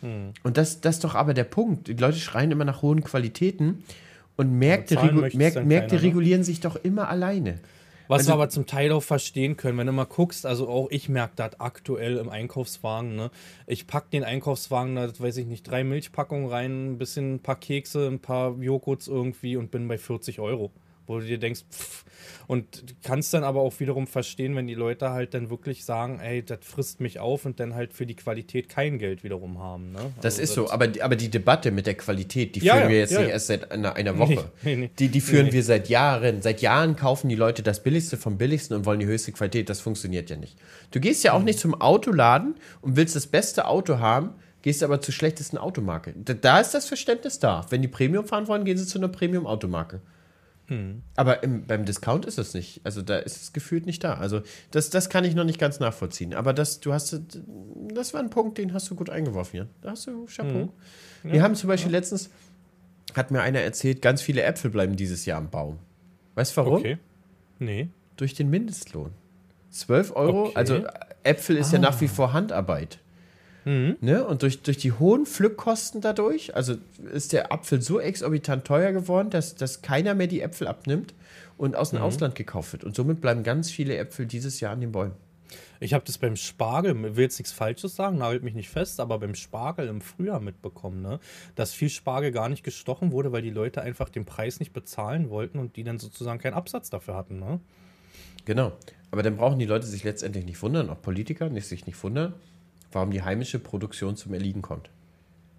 Hm. 0.00 0.32
Und 0.42 0.56
das, 0.56 0.80
das 0.80 0.96
ist 0.96 1.04
doch 1.04 1.14
aber 1.14 1.34
der 1.34 1.44
Punkt. 1.44 1.88
Die 1.88 1.94
Leute 1.94 2.18
schreien 2.18 2.50
immer 2.50 2.64
nach 2.64 2.82
hohen 2.82 3.02
Qualitäten 3.02 3.84
und 4.36 4.58
Märkte, 4.58 5.02
regu 5.02 5.20
Märkte, 5.20 5.36
Märkte 5.38 5.60
keiner, 5.60 6.00
ne? 6.00 6.02
regulieren 6.02 6.40
ne? 6.40 6.44
sich 6.44 6.60
doch 6.60 6.76
immer 6.76 7.08
alleine. 7.08 7.60
Was 8.08 8.20
also, 8.20 8.30
wir 8.30 8.34
aber 8.34 8.48
zum 8.48 8.66
Teil 8.66 8.92
auch 8.92 9.02
verstehen 9.02 9.56
können, 9.56 9.78
wenn 9.78 9.86
du 9.86 9.92
mal 9.92 10.04
guckst, 10.04 10.44
also 10.44 10.68
auch 10.68 10.88
ich 10.90 11.08
merke 11.08 11.34
das 11.36 11.60
aktuell 11.60 12.18
im 12.18 12.28
Einkaufswagen. 12.28 13.14
Ne? 13.14 13.30
Ich 13.66 13.86
packe 13.86 14.08
den 14.12 14.24
Einkaufswagen, 14.24 14.96
da 14.96 15.08
weiß 15.18 15.36
ich 15.38 15.46
nicht, 15.46 15.62
drei 15.62 15.84
Milchpackungen 15.84 16.48
rein, 16.48 16.92
ein 16.92 16.98
bisschen 16.98 17.36
ein 17.36 17.38
paar 17.40 17.56
Kekse, 17.56 18.08
ein 18.08 18.18
paar 18.18 18.58
Joghurts 18.60 19.08
irgendwie 19.08 19.56
und 19.56 19.70
bin 19.70 19.88
bei 19.88 19.98
40 19.98 20.40
Euro. 20.40 20.72
Wo 21.06 21.18
du 21.18 21.26
dir 21.26 21.38
denkst, 21.38 21.62
pff, 21.70 22.04
und 22.46 22.84
kannst 23.02 23.32
dann 23.34 23.44
aber 23.44 23.60
auch 23.60 23.78
wiederum 23.80 24.06
verstehen, 24.06 24.54
wenn 24.56 24.66
die 24.66 24.74
Leute 24.74 25.10
halt 25.10 25.34
dann 25.34 25.50
wirklich 25.50 25.84
sagen, 25.84 26.20
ey, 26.20 26.44
das 26.44 26.58
frisst 26.62 27.00
mich 27.00 27.18
auf 27.18 27.44
und 27.44 27.60
dann 27.60 27.74
halt 27.74 27.94
für 27.94 28.06
die 28.06 28.14
Qualität 28.14 28.68
kein 28.68 28.98
Geld 28.98 29.24
wiederum 29.24 29.58
haben. 29.58 29.92
Ne? 29.92 30.12
Das 30.20 30.34
also 30.34 30.42
ist 30.42 30.48
das 30.50 30.54
so, 30.56 30.70
aber, 30.70 30.88
aber 31.00 31.16
die 31.16 31.30
Debatte 31.30 31.70
mit 31.70 31.86
der 31.86 31.94
Qualität, 31.94 32.54
die 32.54 32.60
ja, 32.60 32.76
führen 32.76 32.88
wir 32.90 32.98
jetzt 32.98 33.12
ja, 33.12 33.18
nicht 33.20 33.28
ja. 33.28 33.34
erst 33.34 33.46
seit 33.46 33.70
einer, 33.70 33.96
einer 33.96 34.18
Woche. 34.18 34.50
Nee, 34.62 34.76
nee, 34.76 34.90
die, 34.98 35.08
die 35.08 35.20
führen 35.20 35.52
wir 35.52 35.62
seit 35.62 35.88
Jahren. 35.88 36.42
Seit 36.42 36.60
Jahren 36.60 36.96
kaufen 36.96 37.28
die 37.28 37.36
Leute 37.36 37.62
das 37.62 37.82
Billigste 37.82 38.16
vom 38.16 38.38
Billigsten 38.38 38.76
und 38.76 38.86
wollen 38.86 39.00
die 39.00 39.06
höchste 39.06 39.32
Qualität. 39.32 39.68
Das 39.68 39.80
funktioniert 39.80 40.30
ja 40.30 40.36
nicht. 40.36 40.56
Du 40.90 41.00
gehst 41.00 41.24
ja 41.24 41.32
auch 41.32 41.40
mhm. 41.40 41.46
nicht 41.46 41.58
zum 41.58 41.80
Autoladen 41.80 42.54
und 42.80 42.96
willst 42.96 43.16
das 43.16 43.26
beste 43.26 43.66
Auto 43.66 43.98
haben, 43.98 44.30
gehst 44.62 44.82
aber 44.82 45.00
zur 45.00 45.14
schlechtesten 45.14 45.58
Automarke. 45.58 46.14
Da, 46.16 46.34
da 46.34 46.60
ist 46.60 46.72
das 46.72 46.86
Verständnis 46.86 47.38
da. 47.38 47.66
Wenn 47.70 47.82
die 47.82 47.88
Premium 47.88 48.26
fahren 48.26 48.46
wollen, 48.48 48.64
gehen 48.64 48.76
sie 48.76 48.86
zu 48.86 48.98
einer 48.98 49.08
Premium-Automarke. 49.08 50.00
Hm. 50.66 51.02
Aber 51.16 51.42
im, 51.42 51.66
beim 51.66 51.84
Discount 51.84 52.24
ist 52.24 52.38
es 52.38 52.54
nicht. 52.54 52.80
Also 52.84 53.02
da 53.02 53.18
ist 53.18 53.42
es 53.42 53.52
gefühlt 53.52 53.86
nicht 53.86 54.04
da. 54.04 54.14
Also 54.14 54.42
das, 54.70 54.90
das 54.90 55.10
kann 55.10 55.24
ich 55.24 55.34
noch 55.34 55.44
nicht 55.44 55.58
ganz 55.58 55.80
nachvollziehen. 55.80 56.34
Aber 56.34 56.52
das, 56.52 56.80
du 56.80 56.92
hast, 56.92 57.20
das 57.94 58.14
war 58.14 58.20
ein 58.20 58.30
Punkt, 58.30 58.58
den 58.58 58.72
hast 58.72 58.90
du 58.90 58.94
gut 58.94 59.10
eingeworfen, 59.10 59.56
Jan. 59.56 59.68
Da 59.80 59.90
hast 59.90 60.06
du 60.06 60.26
Chapeau. 60.26 60.60
Hm. 60.60 60.70
Ja, 61.24 61.32
Wir 61.32 61.42
haben 61.42 61.54
zum 61.54 61.68
Beispiel 61.68 61.92
ja. 61.92 61.98
letztens, 61.98 62.30
hat 63.14 63.30
mir 63.30 63.42
einer 63.42 63.60
erzählt, 63.60 64.02
ganz 64.02 64.22
viele 64.22 64.42
Äpfel 64.42 64.70
bleiben 64.70 64.96
dieses 64.96 65.26
Jahr 65.26 65.38
am 65.38 65.50
Baum. 65.50 65.78
Weißt 66.34 66.56
du 66.56 66.56
warum? 66.56 66.74
Okay. 66.74 66.98
Nee. 67.58 67.90
Durch 68.16 68.34
den 68.34 68.48
Mindestlohn. 68.48 69.10
12 69.70 70.16
Euro, 70.16 70.44
okay. 70.44 70.52
also 70.54 70.84
Äpfel 71.22 71.56
ist 71.56 71.70
ah. 71.70 71.76
ja 71.76 71.78
nach 71.80 72.00
wie 72.00 72.08
vor 72.08 72.32
Handarbeit. 72.32 72.98
Mhm. 73.64 73.96
Ne? 74.00 74.24
Und 74.24 74.42
durch, 74.42 74.62
durch 74.62 74.78
die 74.78 74.92
hohen 74.92 75.26
Pflückkosten 75.26 76.00
dadurch, 76.00 76.54
also 76.56 76.74
ist 77.12 77.32
der 77.32 77.52
Apfel 77.52 77.80
so 77.82 78.00
exorbitant 78.00 78.64
teuer 78.64 78.92
geworden, 78.92 79.30
dass, 79.30 79.54
dass 79.54 79.82
keiner 79.82 80.14
mehr 80.14 80.26
die 80.26 80.40
Äpfel 80.40 80.66
abnimmt 80.66 81.14
und 81.56 81.76
aus 81.76 81.90
dem 81.90 82.00
mhm. 82.00 82.06
Ausland 82.06 82.34
gekauft 82.34 82.72
wird. 82.72 82.84
Und 82.84 82.94
somit 82.94 83.20
bleiben 83.20 83.42
ganz 83.42 83.70
viele 83.70 83.96
Äpfel 83.96 84.26
dieses 84.26 84.60
Jahr 84.60 84.72
an 84.72 84.80
den 84.80 84.92
Bäumen. 84.92 85.14
Ich 85.80 85.94
habe 85.94 86.04
das 86.06 86.16
beim 86.16 86.36
Spargel, 86.36 87.16
will 87.16 87.24
jetzt 87.24 87.38
nichts 87.40 87.52
Falsches 87.52 87.96
sagen, 87.96 88.18
nagelt 88.18 88.44
mich 88.44 88.54
nicht 88.54 88.70
fest, 88.70 89.00
aber 89.00 89.18
beim 89.18 89.34
Spargel 89.34 89.88
im 89.88 90.00
Frühjahr 90.00 90.38
mitbekommen, 90.38 91.02
ne? 91.02 91.18
dass 91.56 91.72
viel 91.72 91.90
Spargel 91.90 92.30
gar 92.30 92.48
nicht 92.48 92.62
gestochen 92.62 93.10
wurde, 93.10 93.32
weil 93.32 93.42
die 93.42 93.50
Leute 93.50 93.82
einfach 93.82 94.08
den 94.08 94.24
Preis 94.24 94.60
nicht 94.60 94.72
bezahlen 94.72 95.28
wollten 95.28 95.58
und 95.58 95.74
die 95.74 95.82
dann 95.82 95.98
sozusagen 95.98 96.38
keinen 96.38 96.54
Absatz 96.54 96.88
dafür 96.88 97.16
hatten. 97.16 97.40
Ne? 97.40 97.58
Genau. 98.44 98.72
Aber 99.10 99.22
dann 99.22 99.36
brauchen 99.36 99.58
die 99.58 99.66
Leute 99.66 99.86
sich 99.86 100.04
letztendlich 100.04 100.46
nicht 100.46 100.62
wundern, 100.62 100.88
auch 100.88 101.02
Politiker 101.02 101.48
nicht, 101.48 101.66
sich 101.66 101.86
nicht 101.86 102.00
wundern, 102.02 102.34
warum 102.92 103.10
die 103.10 103.22
heimische 103.22 103.58
Produktion 103.58 104.16
zum 104.16 104.34
Erliegen 104.34 104.62
kommt. 104.62 104.90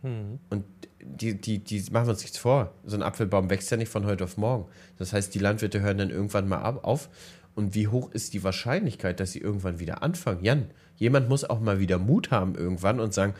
Mhm. 0.01 0.39
Und 0.49 0.65
die, 1.01 1.39
die, 1.39 1.59
die 1.59 1.83
machen 1.91 2.07
wir 2.07 2.11
uns 2.11 2.21
nichts 2.21 2.37
vor. 2.37 2.73
So 2.85 2.95
ein 2.95 3.03
Apfelbaum 3.03 3.49
wächst 3.49 3.71
ja 3.71 3.77
nicht 3.77 3.89
von 3.89 4.05
heute 4.05 4.23
auf 4.23 4.37
morgen. 4.37 4.65
Das 4.97 5.13
heißt, 5.13 5.33
die 5.33 5.39
Landwirte 5.39 5.81
hören 5.81 5.97
dann 5.97 6.09
irgendwann 6.09 6.47
mal 6.47 6.59
ab, 6.59 6.85
auf. 6.85 7.09
Und 7.55 7.75
wie 7.75 7.87
hoch 7.87 8.11
ist 8.11 8.33
die 8.33 8.43
Wahrscheinlichkeit, 8.43 9.19
dass 9.19 9.31
sie 9.31 9.39
irgendwann 9.39 9.79
wieder 9.79 10.01
anfangen? 10.01 10.43
Jan, 10.43 10.67
jemand 10.97 11.29
muss 11.29 11.43
auch 11.43 11.59
mal 11.59 11.79
wieder 11.79 11.99
Mut 11.99 12.31
haben 12.31 12.55
irgendwann 12.55 12.99
und 12.99 13.13
sagen, 13.13 13.33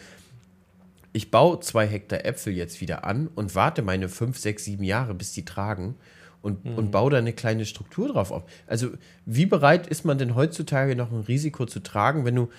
ich 1.14 1.32
baue 1.32 1.60
zwei 1.60 1.88
Hektar 1.88 2.26
Äpfel 2.26 2.54
jetzt 2.54 2.82
wieder 2.82 3.06
an 3.06 3.28
und 3.36 3.56
warte 3.56 3.82
meine 3.82 4.10
fünf, 4.10 4.38
sechs, 4.38 4.66
sieben 4.66 4.84
Jahre, 4.84 5.14
bis 5.14 5.32
die 5.32 5.46
tragen 5.46 5.96
und, 6.42 6.66
mhm. 6.66 6.76
und 6.76 6.92
baue 6.92 7.12
da 7.12 7.18
eine 7.18 7.34
kleine 7.34 7.66
Struktur 7.66 8.10
drauf 8.10 8.32
auf. 8.32 8.44
Also, 8.68 8.90
wie 9.26 9.46
bereit 9.46 9.88
ist 9.88 10.06
man 10.06 10.18
denn 10.18 10.36
heutzutage 10.36 10.96
noch 10.96 11.12
ein 11.12 11.22
Risiko 11.22 11.66
zu 11.66 11.82
tragen, 11.82 12.26
wenn 12.26 12.36
du 12.36 12.50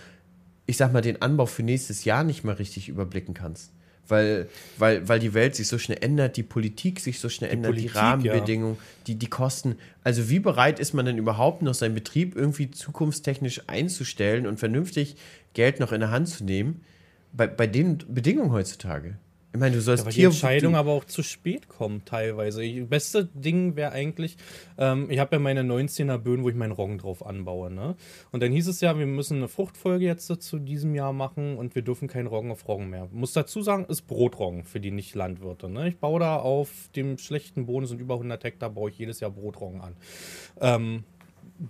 ich 0.66 0.76
sag 0.76 0.92
mal, 0.92 1.00
den 1.00 1.20
Anbau 1.22 1.46
für 1.46 1.62
nächstes 1.62 2.04
Jahr 2.04 2.24
nicht 2.24 2.44
mal 2.44 2.54
richtig 2.54 2.88
überblicken 2.88 3.34
kannst. 3.34 3.70
Weil, 4.06 4.48
weil, 4.76 5.08
weil 5.08 5.18
die 5.18 5.32
Welt 5.32 5.54
sich 5.54 5.66
so 5.66 5.78
schnell 5.78 5.98
ändert, 6.02 6.36
die 6.36 6.42
Politik 6.42 7.00
sich 7.00 7.20
so 7.20 7.30
schnell 7.30 7.48
die 7.48 7.56
ändert, 7.56 7.72
Politik, 7.72 7.92
die 7.92 7.98
Rahmenbedingungen, 7.98 8.74
ja. 8.74 8.82
die, 9.06 9.14
die 9.14 9.28
Kosten. 9.28 9.76
Also 10.02 10.28
wie 10.28 10.40
bereit 10.40 10.78
ist 10.78 10.92
man 10.92 11.06
denn 11.06 11.16
überhaupt 11.16 11.62
noch, 11.62 11.72
seinen 11.72 11.94
Betrieb 11.94 12.36
irgendwie 12.36 12.70
zukunftstechnisch 12.70 13.62
einzustellen 13.66 14.46
und 14.46 14.58
vernünftig 14.58 15.16
Geld 15.54 15.80
noch 15.80 15.92
in 15.92 16.00
der 16.00 16.10
Hand 16.10 16.28
zu 16.28 16.44
nehmen, 16.44 16.82
bei, 17.32 17.46
bei 17.46 17.66
den 17.66 17.98
Bedingungen 18.08 18.52
heutzutage? 18.52 19.16
Ich 19.54 19.60
meine, 19.60 19.76
du 19.76 19.80
sollst 19.80 20.04
ja, 20.04 20.10
die 20.10 20.24
Entscheidung 20.24 20.74
aber 20.74 20.90
auch 20.90 21.04
zu 21.04 21.22
spät 21.22 21.68
kommen, 21.68 22.04
teilweise. 22.04 22.68
Das 22.68 22.88
beste 22.88 23.26
Ding 23.34 23.76
wäre 23.76 23.92
eigentlich, 23.92 24.36
ähm, 24.78 25.08
ich 25.08 25.20
habe 25.20 25.36
ja 25.36 25.38
meine 25.38 25.60
19er 25.60 26.18
Böden, 26.18 26.42
wo 26.42 26.48
ich 26.48 26.56
meinen 26.56 26.72
Roggen 26.72 26.98
drauf 26.98 27.24
anbaue. 27.24 27.70
Ne? 27.70 27.94
Und 28.32 28.42
dann 28.42 28.50
hieß 28.50 28.66
es 28.66 28.80
ja, 28.80 28.98
wir 28.98 29.06
müssen 29.06 29.36
eine 29.36 29.46
Fruchtfolge 29.46 30.06
jetzt 30.06 30.26
zu 30.26 30.58
diesem 30.58 30.96
Jahr 30.96 31.12
machen 31.12 31.56
und 31.56 31.76
wir 31.76 31.82
dürfen 31.82 32.08
keinen 32.08 32.26
Roggen 32.26 32.50
auf 32.50 32.66
Roggen 32.66 32.90
mehr. 32.90 33.04
Ich 33.04 33.16
muss 33.16 33.32
dazu 33.32 33.62
sagen, 33.62 33.84
ist 33.84 34.08
Brotroggen 34.08 34.64
für 34.64 34.80
die 34.80 34.90
Nicht-Landwirte. 34.90 35.68
Ne? 35.68 35.86
Ich 35.86 35.98
baue 35.98 36.18
da 36.18 36.34
auf 36.34 36.90
dem 36.96 37.16
schlechten 37.18 37.66
Boden, 37.66 37.86
sind 37.86 38.00
über 38.00 38.14
100 38.14 38.42
Hektar, 38.42 38.70
baue 38.70 38.90
ich 38.90 38.98
jedes 38.98 39.20
Jahr 39.20 39.30
Brotroggen 39.30 39.82
an. 39.82 39.94
Ähm, 40.60 41.04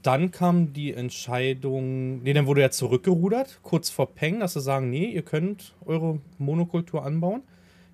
dann 0.03 0.30
kam 0.30 0.72
die 0.72 0.95
Entscheidung, 0.95 2.22
nee, 2.22 2.32
dann 2.32 2.47
wurde 2.47 2.62
ja 2.62 2.70
zurückgerudert, 2.70 3.59
kurz 3.62 3.91
vor 3.91 4.14
Peng, 4.14 4.41
dass 4.41 4.55
sie 4.55 4.62
sagen, 4.62 4.89
nee, 4.89 5.05
ihr 5.05 5.20
könnt 5.22 5.74
eure 5.85 6.18
Monokultur 6.39 7.05
anbauen. 7.05 7.43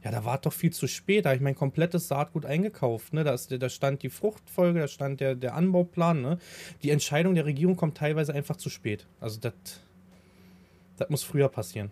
Ja, 0.03 0.11
da 0.11 0.25
war 0.25 0.39
doch 0.39 0.53
viel 0.53 0.73
zu 0.73 0.87
spät. 0.87 1.25
Da 1.25 1.31
habe 1.31 1.37
ich 1.37 1.43
mein 1.43 1.55
komplettes 1.55 2.09
Saatgut 2.09 2.47
eingekauft. 2.47 3.13
Ne? 3.13 3.25
Da, 3.25 3.35
ist, 3.35 3.51
da 3.51 3.69
stand 3.69 4.03
die 4.03 4.09
Fruchtfolge, 4.11 4.81
da 4.81 4.89
stand 4.89 5.21
der, 5.21 5.35
der 5.35 5.55
Anbauplan. 5.55 6.23
Ne? 6.23 6.39
Die 6.83 6.91
Entscheidung 6.91 7.35
der 7.35 7.45
Regierung 7.45 7.77
kommt 7.77 7.97
teilweise 7.97 8.33
einfach 8.33 8.57
zu 8.57 8.71
spät. 8.71 9.07
Also 9.21 9.39
das 9.41 11.09
muss 11.09 11.23
früher 11.23 11.49
passieren. 11.49 11.91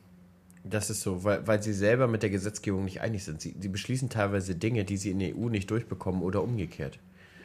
Das 0.65 0.91
ist 0.91 1.03
so, 1.03 1.25
weil, 1.25 1.47
weil 1.47 1.63
sie 1.63 1.73
selber 1.73 2.09
mit 2.09 2.23
der 2.23 2.31
Gesetzgebung 2.31 2.85
nicht 2.85 3.01
einig 3.01 3.25
sind. 3.25 3.41
Sie, 3.41 3.55
sie 3.59 3.69
beschließen 3.69 4.09
teilweise 4.09 4.55
Dinge, 4.55 4.85
die 4.85 4.97
sie 4.97 5.11
in 5.11 5.19
der 5.19 5.37
EU 5.37 5.49
nicht 5.49 5.71
durchbekommen 5.71 6.23
oder 6.23 6.43
umgekehrt. 6.43 6.99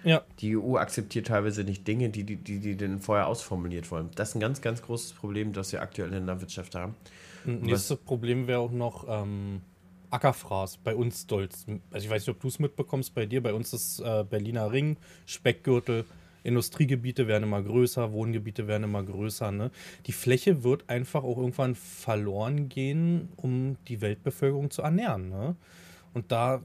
Ja. 0.03 0.23
Die 0.39 0.57
EU 0.57 0.77
akzeptiert 0.77 1.27
teilweise 1.27 1.63
nicht 1.63 1.87
Dinge, 1.87 2.09
die 2.09 2.23
die, 2.23 2.35
die, 2.35 2.59
die 2.59 2.75
denn 2.75 2.99
vorher 2.99 3.27
ausformuliert 3.27 3.89
wollen. 3.91 4.09
Das 4.15 4.29
ist 4.29 4.35
ein 4.35 4.41
ganz, 4.41 4.61
ganz 4.61 4.81
großes 4.81 5.13
Problem, 5.13 5.53
das 5.53 5.71
wir 5.71 5.81
aktuell 5.81 6.09
in 6.09 6.15
der 6.15 6.21
Landwirtschaft 6.21 6.75
haben. 6.75 6.95
Nächstes 7.45 7.97
Problem 7.97 8.47
wäre 8.47 8.59
auch 8.59 8.71
noch, 8.71 9.05
ähm, 9.07 9.61
Ackerfraß 10.13 10.77
bei 10.77 10.95
uns 10.95 11.23
stolz. 11.23 11.65
Also 11.91 12.05
ich 12.05 12.09
weiß 12.09 12.25
nicht, 12.25 12.35
ob 12.35 12.41
du 12.41 12.47
es 12.47 12.59
mitbekommst 12.59 13.13
bei 13.13 13.25
dir. 13.25 13.41
Bei 13.41 13.53
uns 13.53 13.73
ist 13.73 13.99
äh, 13.99 14.23
Berliner 14.29 14.71
Ring, 14.71 14.97
Speckgürtel, 15.25 16.05
Industriegebiete 16.43 17.27
werden 17.27 17.43
immer 17.43 17.61
größer, 17.61 18.11
Wohngebiete 18.11 18.67
werden 18.67 18.83
immer 18.83 19.03
größer. 19.03 19.51
Ne? 19.51 19.71
Die 20.05 20.11
Fläche 20.11 20.63
wird 20.63 20.89
einfach 20.89 21.23
auch 21.23 21.37
irgendwann 21.37 21.75
verloren 21.75 22.69
gehen, 22.69 23.29
um 23.37 23.77
die 23.87 24.01
Weltbevölkerung 24.01 24.69
zu 24.69 24.81
ernähren. 24.81 25.29
Ne? 25.29 25.55
Und 26.13 26.31
da, 26.31 26.61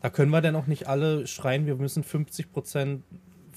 da 0.00 0.10
können 0.10 0.30
wir 0.30 0.40
dann 0.40 0.56
auch 0.56 0.66
nicht 0.66 0.88
alle 0.88 1.26
schreien, 1.26 1.66
wir 1.66 1.76
müssen 1.76 2.02
50 2.02 2.50
Prozent 2.50 3.04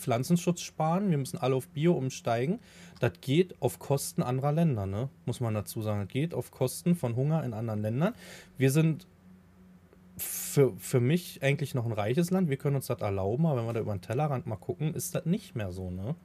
Pflanzenschutz 0.02 0.62
sparen, 0.62 1.10
wir 1.12 1.18
müssen 1.18 1.38
alle 1.38 1.56
auf 1.56 1.68
Bio 1.70 1.93
umsteigen. 1.93 2.60
Das 2.99 3.14
geht 3.22 3.62
auf 3.62 3.80
Kosten 3.80 4.22
anderer 4.22 4.52
Länder, 4.52 4.86
ne? 4.86 5.10
muss 5.26 5.39
man 5.39 5.54
dazu 5.54 5.82
sagen. 5.82 6.02
Das 6.02 6.10
geht 6.10 6.34
auf 6.34 6.52
Kosten 6.52 6.95
von 6.95 7.16
Hunger 7.16 7.43
in 7.43 7.54
anderen 7.54 7.82
Ländern. 7.82 8.14
Wir 8.58 8.72
sind 8.72 9.08
für, 10.18 10.74
für 10.78 10.99
mich 10.99 11.41
eigentlich 11.41 11.74
noch 11.74 11.86
ein 11.86 11.91
reiches 11.91 12.30
Land. 12.32 12.49
Wir 12.49 12.58
können 12.58 12.76
uns 12.76 12.88
das 12.88 13.02
erlauben, 13.02 13.45
aber 13.45 13.60
wenn 13.60 13.66
wir 13.66 13.74
da 13.74 13.80
über 13.80 13.95
den 13.95 14.02
Tellerrand 14.02 14.47
mal 14.47 14.58
gucken, 14.58 14.93
ist 14.93 15.16
das 15.16 15.26
nicht 15.26 15.56
mehr 15.56 15.72
so, 15.72 15.89
ne? 15.89 16.16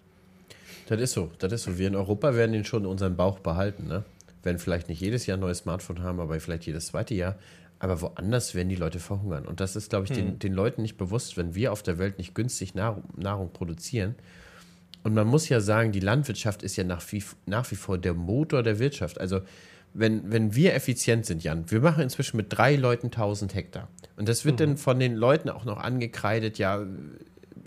Das 0.89 1.01
ist 1.01 1.13
so, 1.13 1.31
das 1.39 1.53
ist 1.53 1.65
so. 1.65 1.79
Wir 1.79 1.89
in 1.89 1.97
Europa 1.97 2.35
werden 2.35 2.53
den 2.53 2.65
schon 2.65 2.85
in 2.85 2.91
unserem 2.91 3.17
Bauch 3.17 3.39
behalten, 3.41 3.87
ne? 3.87 4.05
Werden 4.43 4.59
vielleicht 4.59 4.89
nicht 4.89 5.01
jedes 5.01 5.27
Jahr 5.27 5.37
ein 5.37 5.41
neues 5.41 5.59
Smartphone 5.59 6.03
haben, 6.03 6.21
aber 6.21 6.39
vielleicht 6.39 6.67
jedes 6.67 6.87
zweite 6.87 7.15
Jahr. 7.15 7.37
Aber 7.79 8.01
woanders 8.01 8.55
werden 8.55 8.69
die 8.69 8.77
Leute 8.77 8.99
verhungern. 8.99 9.47
Und 9.47 9.61
das 9.61 9.77
ist, 9.77 9.91
glaube 9.91 10.05
ich, 10.05 10.11
hm. 10.11 10.17
den, 10.17 10.39
den 10.39 10.53
Leuten 10.55 10.83
nicht 10.83 10.97
bewusst, 10.97 11.37
wenn 11.37 11.55
wir 11.55 11.73
auf 11.73 11.83
der 11.83 11.99
Welt 11.99 12.19
nicht 12.19 12.35
günstig 12.35 12.75
Nahrung, 12.75 13.05
Nahrung 13.17 13.53
produzieren. 13.53 14.15
Und 15.03 15.15
man 15.15 15.27
muss 15.27 15.49
ja 15.49 15.61
sagen, 15.61 15.93
die 15.93 16.01
Landwirtschaft 16.01 16.63
ist 16.63 16.77
ja 16.77 16.85
nach 16.85 17.03
wie, 17.13 17.23
nach 17.45 17.71
wie 17.71 17.77
vor 17.77 17.99
der 17.99 18.15
Motor 18.15 18.63
der 18.63 18.79
Wirtschaft. 18.79 19.21
Also 19.21 19.41
wenn, 19.95 20.31
wenn 20.31 20.55
wir 20.55 20.75
effizient 20.75 21.27
sind, 21.27 21.43
Jan, 21.45 21.71
wir 21.71 21.81
machen 21.81 22.03
inzwischen 22.03 22.37
mit 22.37 22.47
drei 22.51 22.77
Leuten 22.77 23.07
1000 23.07 23.55
Hektar. 23.55 23.89
Und 24.17 24.29
das 24.29 24.45
wird 24.45 24.55
mhm. 24.55 24.65
dann 24.65 24.77
von 24.77 24.99
den 24.99 25.15
Leuten 25.15 25.49
auch 25.49 25.65
noch 25.65 25.79
angekreidet, 25.79 26.59
ja, 26.59 26.85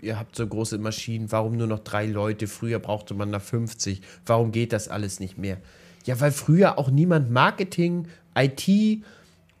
ihr 0.00 0.18
habt 0.18 0.36
so 0.36 0.46
große 0.46 0.78
Maschinen, 0.78 1.32
warum 1.32 1.56
nur 1.56 1.66
noch 1.66 1.80
drei 1.80 2.06
Leute? 2.06 2.46
Früher 2.46 2.78
brauchte 2.78 3.14
man 3.14 3.32
da 3.32 3.38
50. 3.38 4.02
Warum 4.26 4.52
geht 4.52 4.72
das 4.72 4.88
alles 4.88 5.20
nicht 5.20 5.38
mehr? 5.38 5.58
Ja, 6.04 6.20
weil 6.20 6.32
früher 6.32 6.78
auch 6.78 6.90
niemand 6.90 7.30
Marketing, 7.30 8.06
IT 8.34 9.02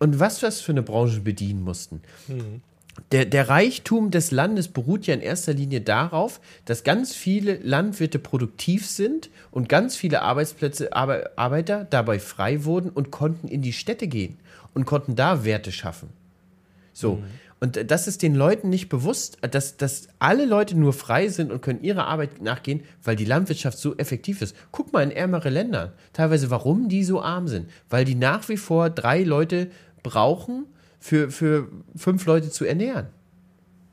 und 0.00 0.18
was 0.18 0.42
was 0.42 0.60
für 0.60 0.72
eine 0.72 0.82
Branche 0.82 1.20
bedienen 1.20 1.62
mussten. 1.62 2.02
Mhm. 2.26 2.62
Der, 3.12 3.24
der 3.24 3.48
Reichtum 3.48 4.10
des 4.10 4.30
Landes 4.30 4.68
beruht 4.68 5.06
ja 5.06 5.14
in 5.14 5.20
erster 5.20 5.54
Linie 5.54 5.80
darauf, 5.80 6.40
dass 6.64 6.82
ganz 6.82 7.14
viele 7.14 7.56
Landwirte 7.58 8.18
produktiv 8.18 8.86
sind 8.86 9.30
und 9.50 9.68
ganz 9.68 9.96
viele 9.96 10.22
Arbeitsplätze, 10.22 10.92
Arbe 10.92 11.30
Arbeiter 11.36 11.86
dabei 11.88 12.18
frei 12.18 12.64
wurden 12.64 12.90
und 12.90 13.10
konnten 13.10 13.48
in 13.48 13.62
die 13.62 13.72
Städte 13.72 14.08
gehen 14.08 14.38
und 14.74 14.86
konnten 14.86 15.14
da 15.16 15.44
Werte 15.44 15.72
schaffen. 15.72 16.08
So. 16.92 17.16
Mhm. 17.16 17.24
Und 17.60 17.90
das 17.90 18.08
ist 18.08 18.22
den 18.22 18.34
Leuten 18.34 18.70
nicht 18.70 18.88
bewusst, 18.88 19.36
dass, 19.42 19.76
dass 19.76 20.08
alle 20.18 20.46
Leute 20.46 20.78
nur 20.78 20.94
frei 20.94 21.28
sind 21.28 21.52
und 21.52 21.60
können 21.60 21.82
ihrer 21.82 22.06
Arbeit 22.06 22.40
nachgehen, 22.40 22.82
weil 23.04 23.16
die 23.16 23.26
Landwirtschaft 23.26 23.76
so 23.76 23.94
effektiv 23.98 24.40
ist. 24.40 24.56
Guck 24.72 24.94
mal 24.94 25.02
in 25.02 25.10
ärmere 25.10 25.50
Länder, 25.50 25.92
teilweise 26.14 26.50
warum 26.50 26.88
die 26.88 27.04
so 27.04 27.20
arm 27.20 27.48
sind. 27.48 27.68
Weil 27.90 28.06
die 28.06 28.14
nach 28.14 28.48
wie 28.48 28.56
vor 28.56 28.88
drei 28.88 29.24
Leute 29.24 29.70
brauchen, 30.02 30.66
für, 30.98 31.30
für 31.30 31.68
fünf 31.96 32.26
Leute 32.26 32.50
zu 32.50 32.64
ernähren. 32.64 33.06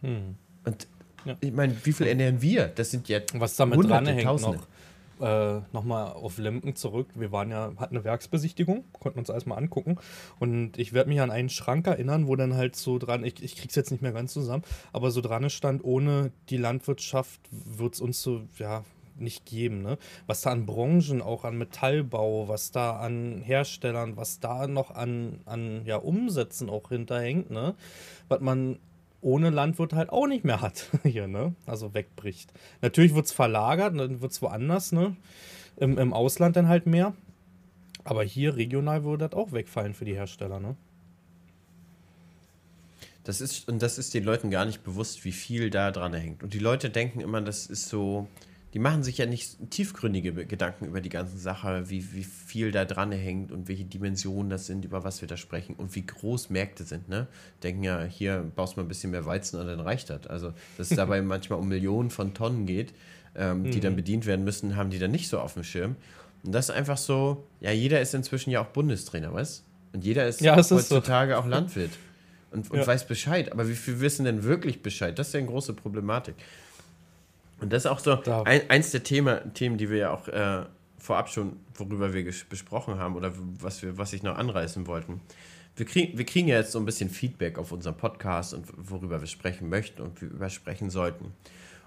Hm. 0.02 0.36
Und 0.66 0.88
Ja. 1.28 1.36
Ich 1.42 1.52
meine, 1.52 1.76
wie 1.84 1.92
viel 1.92 2.08
ernähren 2.08 2.42
wir? 2.42 2.68
Das 2.68 2.92
sind 2.92 3.10
ja 3.10 3.20
Was 3.34 3.58
damit 3.58 3.84
dranhängt 3.84 4.24
noch, 4.24 4.68
äh, 5.20 5.62
nochmal 5.74 6.14
auf 6.14 6.38
Lemken 6.38 6.76
zurück. 6.76 7.08
Wir 7.16 7.32
waren 7.34 7.52
ja, 7.52 7.74
hatten 7.78 7.96
eine 7.96 8.06
Werksbesichtigung, 8.06 8.86
konnten 8.94 9.20
uns 9.20 9.30
alles 9.30 9.46
mal 9.46 9.56
angucken. 9.56 9.98
Und 10.40 10.78
ich 10.78 10.94
werde 10.94 11.10
mich 11.10 11.20
an 11.20 11.32
einen 11.32 11.50
Schrank 11.50 11.86
erinnern, 11.86 12.28
wo 12.28 12.36
dann 12.38 12.56
halt 12.56 12.78
so 12.78 12.98
dran, 12.98 13.26
ich, 13.26 13.44
ich 13.44 13.58
krieg's 13.58 13.76
jetzt 13.76 13.92
nicht 13.92 14.02
mehr 14.02 14.14
ganz 14.14 14.32
zusammen, 14.32 14.64
aber 14.94 15.12
so 15.12 15.20
dran 15.20 15.50
stand, 15.50 15.84
ohne 15.84 16.32
die 16.50 16.58
Landwirtschaft 16.58 17.42
wird 17.52 17.96
es 17.96 18.00
uns 18.00 18.22
so, 18.22 18.44
ja, 18.58 18.86
nicht 19.20 19.46
geben. 19.46 19.82
Ne? 19.82 19.98
Was 20.26 20.42
da 20.42 20.52
an 20.52 20.66
Branchen, 20.66 21.22
auch 21.22 21.44
an 21.44 21.58
Metallbau, 21.58 22.48
was 22.48 22.72
da 22.72 22.98
an 22.98 23.42
Herstellern, 23.42 24.18
was 24.18 24.40
da 24.40 24.68
noch 24.68 24.92
an, 24.92 25.40
an 25.46 25.82
ja, 25.86 25.98
Umsätzen 25.98 26.70
auch 26.70 26.90
hinterhängt, 26.90 27.52
ne? 27.52 27.76
was 28.28 28.42
man 28.42 28.80
ohne 29.22 29.50
Landwirt 29.50 29.94
halt 29.94 30.10
auch 30.10 30.28
nicht 30.28 30.46
mehr 30.46 30.62
hat 30.62 30.90
hier, 31.04 31.28
ne? 31.28 31.54
Also 31.66 31.94
wegbricht. 31.94 32.54
Natürlich 32.82 33.16
wird 33.16 33.26
es 33.26 33.32
verlagert, 33.32 33.98
dann 34.00 34.22
wird 34.22 34.32
es 34.32 34.42
woanders, 34.42 34.92
ne? 34.92 35.16
Im, 35.78 35.98
Im 35.98 36.14
Ausland 36.14 36.56
dann 36.56 36.68
halt 36.68 36.86
mehr. 36.86 37.14
Aber 38.04 38.24
hier 38.24 38.56
regional 38.56 39.04
würde 39.04 39.28
das 39.28 39.38
auch 39.38 39.52
wegfallen 39.52 39.94
für 39.94 40.06
die 40.06 40.16
Hersteller, 40.16 40.60
ne? 40.60 40.76
Das 43.28 43.42
ist, 43.42 43.68
und 43.68 43.82
das 43.82 43.98
ist 43.98 44.14
den 44.14 44.24
Leuten 44.24 44.50
gar 44.50 44.64
nicht 44.64 44.86
bewusst, 44.86 45.26
wie 45.26 45.34
viel 45.34 45.70
da 45.70 45.92
dran 45.92 46.14
hängt. 46.14 46.44
Und 46.44 46.54
die 46.54 46.60
Leute 46.60 46.90
denken 46.90 47.20
immer, 47.20 47.42
das 47.42 47.66
ist 47.66 47.90
so, 47.90 48.30
die 48.78 48.84
machen 48.84 49.02
sich 49.02 49.18
ja 49.18 49.26
nicht 49.26 49.72
tiefgründige 49.72 50.46
Gedanken 50.46 50.86
über 50.86 51.02
die 51.02 51.10
ganze 51.10 51.40
Sache, 51.40 51.90
wie, 51.90 52.14
wie 52.14 52.24
viel 52.24 52.72
da 52.72 52.86
dran 52.86 53.12
hängt 53.12 53.52
und 53.52 53.68
welche 53.68 53.86
Dimensionen 53.86 54.52
das 54.52 54.68
sind, 54.68 54.86
über 54.86 55.04
was 55.04 55.20
wir 55.20 55.28
da 55.28 55.36
sprechen 55.36 55.74
und 55.74 55.96
wie 55.96 56.06
groß 56.06 56.52
Märkte 56.52 56.84
sind. 56.84 57.10
Ne? 57.10 57.26
Denken 57.64 57.82
ja, 57.82 58.04
hier 58.04 58.46
baust 58.56 58.78
mal 58.78 58.84
ein 58.84 58.88
bisschen 58.88 59.10
mehr 59.10 59.26
Weizen 59.26 59.60
und 59.60 59.66
dann 59.66 59.80
reicht 59.80 60.12
das. 60.12 60.28
Also, 60.28 60.54
dass 60.78 60.92
es 60.92 60.96
dabei 60.96 61.20
manchmal 61.24 61.58
um 61.58 61.68
Millionen 61.68 62.12
von 62.12 62.36
Tonnen 62.36 62.68
geht, 62.68 62.94
ähm, 63.36 63.64
mhm. 63.64 63.72
die 63.72 63.80
dann 63.80 63.94
mhm. 63.94 63.98
bedient 63.98 64.28
werden 64.28 64.46
müssen, 64.46 64.76
haben 64.76 64.92
die 64.92 65.00
dann 65.00 65.10
nicht 65.10 65.28
so 65.28 65.40
auf 65.40 65.56
dem 65.56 65.64
Schirm. 65.64 65.96
Und 66.44 66.52
das 66.52 66.70
ist 66.70 66.76
einfach 66.76 66.98
so, 66.98 67.48
ja, 67.60 67.72
jeder 67.72 68.00
ist 68.00 68.14
inzwischen 68.14 68.52
ja 68.52 68.62
auch 68.62 68.68
Bundestrainer, 68.68 69.34
was? 69.34 69.64
Und 69.92 70.06
jeder 70.06 70.28
ist, 70.28 70.40
ja, 70.40 70.54
ist 70.54 70.70
heutzutage 70.70 71.32
so. 71.32 71.40
auch 71.40 71.48
Landwirt 71.48 71.94
und, 72.52 72.70
und 72.70 72.78
ja. 72.78 72.86
weiß 72.86 73.08
Bescheid. 73.08 73.52
Aber 73.52 73.68
wie 73.68 73.76
viel 73.76 74.02
wissen 74.02 74.26
denn 74.26 74.44
wirklich 74.44 74.84
Bescheid? 74.84 75.18
Das 75.18 75.30
ist 75.30 75.34
ja 75.34 75.40
eine 75.40 75.50
große 75.50 75.74
Problematik. 75.74 76.36
Und 77.60 77.74
das 77.74 77.86
ist 77.86 77.92
auch 77.92 78.00
so 78.00 78.22
ein, 78.44 78.70
eins 78.70 78.92
der 78.92 79.04
Thema, 79.04 79.38
Themen, 79.54 79.78
die 79.78 79.90
wir 79.90 79.98
ja 79.98 80.12
auch 80.12 80.28
äh, 80.28 80.66
vorab 80.98 81.30
schon, 81.30 81.58
worüber 81.76 82.14
wir 82.14 82.24
besprochen 82.50 83.00
haben 83.00 83.16
oder 83.16 83.34
was 83.60 83.82
wir, 83.82 83.98
was 83.98 84.14
ich 84.14 84.24
noch 84.24 84.38
anreißen 84.38 84.88
wollten. 84.88 85.22
Wir, 85.76 85.86
krieg, 85.86 86.18
wir 86.18 86.26
kriegen 86.26 86.48
ja 86.48 86.58
jetzt 86.58 86.72
so 86.72 86.80
ein 86.80 86.86
bisschen 86.86 87.10
Feedback 87.10 87.58
auf 87.58 87.72
unserem 87.72 87.98
Podcast 87.98 88.54
und 88.54 88.66
worüber 88.78 89.22
wir 89.22 89.28
sprechen 89.28 89.70
möchten 89.70 90.02
und 90.02 90.22
wir 90.22 90.30
über 90.30 90.50
sprechen 90.50 90.90
sollten. 90.90 91.34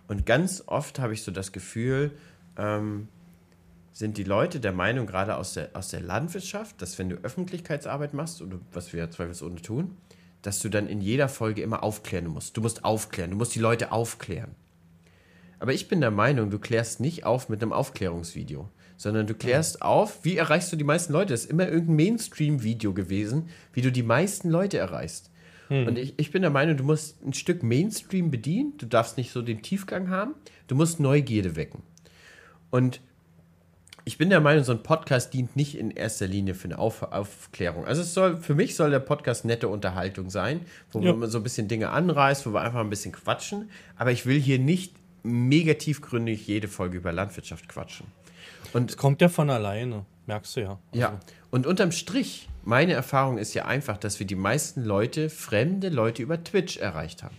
Und 0.09 0.27
ganz 0.27 0.64
oft 0.66 0.99
habe 0.99 1.12
ich 1.12 1.23
so 1.23 1.31
das 1.31 1.53
Gefühl, 1.53 2.12
ähm, 2.57 3.09
sind 3.93 4.16
die 4.16 4.25
Leute 4.25 4.61
der 4.61 4.73
Meinung, 4.73 5.07
gerade 5.07 5.37
aus 5.37 5.55
der, 5.55 5.71
aus 5.75 5.89
der 5.89 6.01
Landwirtschaft, 6.01 6.81
dass 6.81 6.99
wenn 6.99 7.11
du 7.11 7.16
Öffentlichkeitsarbeit 7.16 8.14
machst, 8.14 8.41
oder 8.43 8.59
was 8.73 8.93
wir 8.93 9.01
ja 9.01 9.11
zweifelsohne 9.11 9.61
tun, 9.61 9.97
dass 10.43 10.61
du 10.61 10.68
dann 10.68 10.87
in 10.87 11.01
jeder 11.01 11.29
Folge 11.29 11.62
immer 11.62 11.83
aufklären 11.83 12.29
musst. 12.29 12.57
Du 12.57 12.61
musst 12.61 12.85
aufklären, 12.85 13.31
du 13.31 13.37
musst 13.37 13.55
die 13.55 13.61
Leute 13.61 13.93
aufklären. 13.93 14.55
Aber 15.61 15.75
ich 15.75 15.89
bin 15.89 16.01
der 16.01 16.11
Meinung, 16.11 16.51
du 16.51 16.59
klärst 16.59 17.01
nicht 17.01 17.25
auf 17.25 17.49
mit 17.49 17.63
einem 17.63 17.73
Aufklärungsvideo, 17.73 18.69
sondern 18.97 19.27
du 19.27 19.35
klärst 19.35 19.83
auf, 19.83 20.25
wie 20.25 20.37
erreichst 20.37 20.73
du 20.73 20.77
die 20.77 20.85
meisten 20.85 21.13
Leute? 21.13 21.35
Das 21.35 21.43
ist 21.43 21.51
immer 21.51 21.69
irgendein 21.69 21.97
Mainstream-Video 21.97 22.95
gewesen, 22.95 23.51
wie 23.75 23.83
du 23.83 23.93
die 23.93 24.03
meisten 24.03 24.51
Leute 24.51 24.79
erreichst. 24.79 25.31
Hm. 25.69 25.87
Und 25.87 25.99
ich, 25.99 26.15
ich 26.17 26.33
bin 26.33 26.43
der 26.43 26.51
Meinung, 26.51 26.79
du 26.79 26.85
musst 26.85 27.23
ein 27.23 27.35
Stück 27.35 27.63
Mainstream 27.63 28.31
bedienen, 28.31 28.73
du 28.79 28.87
darfst 28.87 29.19
nicht 29.19 29.33
so 29.33 29.43
den 29.43 29.63
Tiefgang 29.63 30.09
haben, 30.09 30.35
du 30.67 30.75
musst 30.75 30.99
Neugierde 30.99 31.57
wecken. 31.57 31.83
Und 32.71 33.01
ich 34.07 34.17
bin 34.17 34.31
der 34.31 34.41
Meinung, 34.41 34.65
so 34.65 34.73
ein 34.73 34.83
Podcast 34.83 35.35
dient 35.35 35.57
nicht 35.57 35.77
in 35.77 35.91
erster 35.91 36.27
Linie 36.27 36.55
für 36.55 36.65
eine 36.65 36.79
Auf 36.79 37.03
Aufklärung. 37.03 37.85
Also 37.85 38.01
es 38.01 38.15
soll, 38.15 38.39
für 38.39 38.55
mich 38.55 38.75
soll 38.75 38.91
der 38.91 38.99
Podcast 38.99 39.45
nette 39.45 39.69
Unterhaltung 39.69 40.31
sein, 40.31 40.63
wo 40.91 41.01
ja. 41.01 41.13
man 41.13 41.29
so 41.29 41.39
ein 41.39 41.45
bisschen 41.45 41.69
Dinge 41.69 41.91
anreißt, 41.91 42.47
wo 42.47 42.55
wir 42.55 42.63
einfach 42.63 42.81
ein 42.81 42.91
bisschen 42.91 43.13
quatschen. 43.13 43.71
Aber 43.97 44.11
ich 44.11 44.25
will 44.25 44.41
hier 44.41 44.59
nicht 44.59 44.95
mega 45.23 45.75
tiefgründig 45.75 46.47
jede 46.47 46.68
Folge 46.68 46.99
über 46.99 47.12
Landwirtschaft 47.12 47.68
quatschen. 47.68 48.07
Und 48.73 48.91
es 48.91 48.97
kommt 48.97 49.21
ja 49.21 49.29
von 49.29 49.51
alleine, 49.51 50.05
merkst 50.27 50.57
du 50.57 50.61
ja. 50.61 50.79
Also. 50.93 51.01
Ja, 51.01 51.21
und 51.51 51.66
unterm 51.66 51.93
Strich, 51.93 52.49
meine 52.64 52.93
Erfahrung 52.93 53.39
ist 53.39 53.55
ja 53.55 53.64
einfach, 53.64 53.97
dass 53.97 54.18
wir 54.18 54.27
die 54.27 54.37
meisten 54.37 54.85
Leute, 54.85 55.31
fremde 55.31 55.89
Leute 55.89 56.23
über 56.23 56.43
Twitch 56.43 56.77
erreicht 56.77 57.23
haben. 57.23 57.37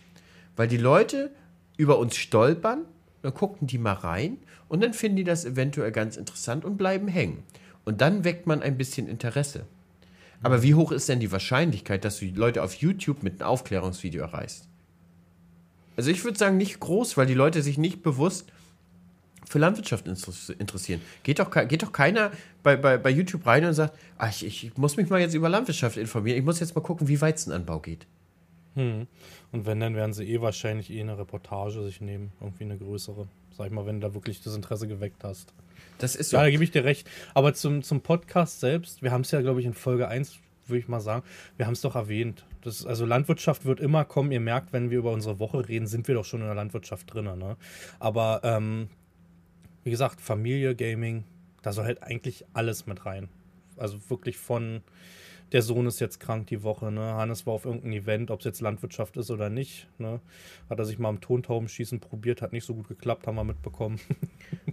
Weil 0.55 0.67
die 0.67 0.77
Leute 0.77 1.31
über 1.77 1.97
uns 1.97 2.15
stolpern, 2.17 2.85
dann 3.21 3.33
gucken 3.33 3.67
die 3.67 3.77
mal 3.77 3.93
rein 3.93 4.37
und 4.67 4.81
dann 4.81 4.93
finden 4.93 5.17
die 5.17 5.23
das 5.23 5.45
eventuell 5.45 5.91
ganz 5.91 6.17
interessant 6.17 6.65
und 6.65 6.77
bleiben 6.77 7.07
hängen. 7.07 7.43
Und 7.85 8.01
dann 8.01 8.23
weckt 8.23 8.47
man 8.47 8.61
ein 8.61 8.77
bisschen 8.77 9.07
Interesse. 9.07 9.65
Aber 10.43 10.63
wie 10.63 10.75
hoch 10.75 10.91
ist 10.91 11.07
denn 11.07 11.19
die 11.19 11.31
Wahrscheinlichkeit, 11.31 12.03
dass 12.03 12.19
du 12.19 12.25
die 12.25 12.31
Leute 12.31 12.63
auf 12.63 12.73
YouTube 12.75 13.21
mit 13.21 13.41
einem 13.41 13.49
Aufklärungsvideo 13.49 14.23
erreichst? 14.23 14.67
Also 15.97 16.11
ich 16.11 16.23
würde 16.23 16.37
sagen, 16.37 16.57
nicht 16.57 16.79
groß, 16.79 17.17
weil 17.17 17.25
die 17.25 17.33
Leute 17.33 17.61
sich 17.61 17.77
nicht 17.77 18.01
bewusst 18.01 18.51
für 19.47 19.59
Landwirtschaft 19.59 20.07
interessieren. 20.07 21.01
Geht 21.23 21.39
doch, 21.39 21.51
geht 21.51 21.83
doch 21.83 21.91
keiner 21.91 22.31
bei, 22.63 22.77
bei, 22.77 22.97
bei 22.97 23.09
YouTube 23.09 23.45
rein 23.45 23.65
und 23.65 23.73
sagt, 23.73 23.97
ach, 24.17 24.29
ich, 24.29 24.65
ich 24.65 24.77
muss 24.77 24.95
mich 24.95 25.09
mal 25.09 25.19
jetzt 25.19 25.33
über 25.33 25.49
Landwirtschaft 25.49 25.97
informieren, 25.97 26.37
ich 26.37 26.45
muss 26.45 26.59
jetzt 26.59 26.73
mal 26.75 26.81
gucken, 26.81 27.07
wie 27.07 27.19
Weizenanbau 27.19 27.79
geht. 27.79 28.07
Hm. 28.75 29.07
Und 29.51 29.65
wenn, 29.65 29.81
dann 29.81 29.95
werden 29.95 30.13
sie 30.13 30.23
eh 30.23 30.39
wahrscheinlich 30.39 30.89
eh 30.91 31.01
eine 31.01 31.17
Reportage 31.17 31.83
sich 31.83 31.99
nehmen, 31.99 32.31
irgendwie 32.39 32.63
eine 32.63 32.77
größere. 32.77 33.27
Sag 33.57 33.67
ich 33.67 33.73
mal, 33.73 33.85
wenn 33.85 33.99
du 33.99 34.07
da 34.07 34.13
wirklich 34.13 34.41
das 34.41 34.55
Interesse 34.55 34.87
geweckt 34.87 35.23
hast. 35.25 35.53
Das 35.97 36.15
ist 36.15 36.29
so. 36.29 36.37
Ja, 36.37 36.43
da 36.43 36.49
gebe 36.49 36.63
ich 36.63 36.71
dir 36.71 36.85
recht. 36.85 37.05
Aber 37.33 37.53
zum, 37.53 37.83
zum 37.83 37.99
Podcast 37.99 38.61
selbst, 38.61 39.01
wir 39.03 39.11
haben 39.11 39.21
es 39.21 39.31
ja, 39.31 39.41
glaube 39.41 39.59
ich, 39.59 39.65
in 39.65 39.73
Folge 39.73 40.07
1 40.07 40.39
würde 40.67 40.79
ich 40.79 40.87
mal 40.87 40.99
sagen. 40.99 41.23
Wir 41.57 41.65
haben 41.65 41.73
es 41.73 41.81
doch 41.81 41.95
erwähnt. 41.95 42.45
Das, 42.61 42.85
also 42.85 43.05
Landwirtschaft 43.05 43.65
wird 43.65 43.79
immer 43.79 44.05
kommen. 44.05 44.31
Ihr 44.31 44.39
merkt, 44.39 44.73
wenn 44.73 44.89
wir 44.89 44.99
über 44.99 45.11
unsere 45.11 45.39
Woche 45.39 45.67
reden, 45.67 45.87
sind 45.87 46.07
wir 46.07 46.15
doch 46.15 46.25
schon 46.25 46.41
in 46.41 46.47
der 46.47 46.55
Landwirtschaft 46.55 47.13
drin. 47.13 47.25
Ne? 47.25 47.57
Aber 47.99 48.41
ähm, 48.43 48.89
wie 49.83 49.91
gesagt, 49.91 50.21
Familie, 50.21 50.75
Gaming, 50.75 51.23
da 51.61 51.73
soll 51.73 51.85
halt 51.85 52.03
eigentlich 52.03 52.45
alles 52.53 52.85
mit 52.85 53.05
rein. 53.05 53.29
Also 53.77 53.97
wirklich 54.09 54.37
von 54.37 54.81
der 55.51 55.61
Sohn 55.61 55.85
ist 55.85 55.99
jetzt 55.99 56.19
krank 56.19 56.47
die 56.47 56.63
Woche, 56.63 56.91
ne? 56.91 57.13
Hannes 57.15 57.45
war 57.45 57.53
auf 57.53 57.65
irgendeinem 57.65 57.93
Event, 57.93 58.31
ob 58.31 58.39
es 58.39 58.45
jetzt 58.45 58.61
Landwirtschaft 58.61 59.17
ist 59.17 59.29
oder 59.31 59.49
nicht, 59.49 59.87
ne? 59.97 60.21
Hat 60.69 60.79
er 60.79 60.85
sich 60.85 60.97
mal 60.97 61.09
am 61.09 61.19
Tontaubenschießen 61.19 61.99
probiert, 61.99 62.41
hat 62.41 62.53
nicht 62.53 62.65
so 62.65 62.73
gut 62.73 62.87
geklappt, 62.87 63.27
haben 63.27 63.35
wir 63.35 63.43
mitbekommen. 63.43 63.99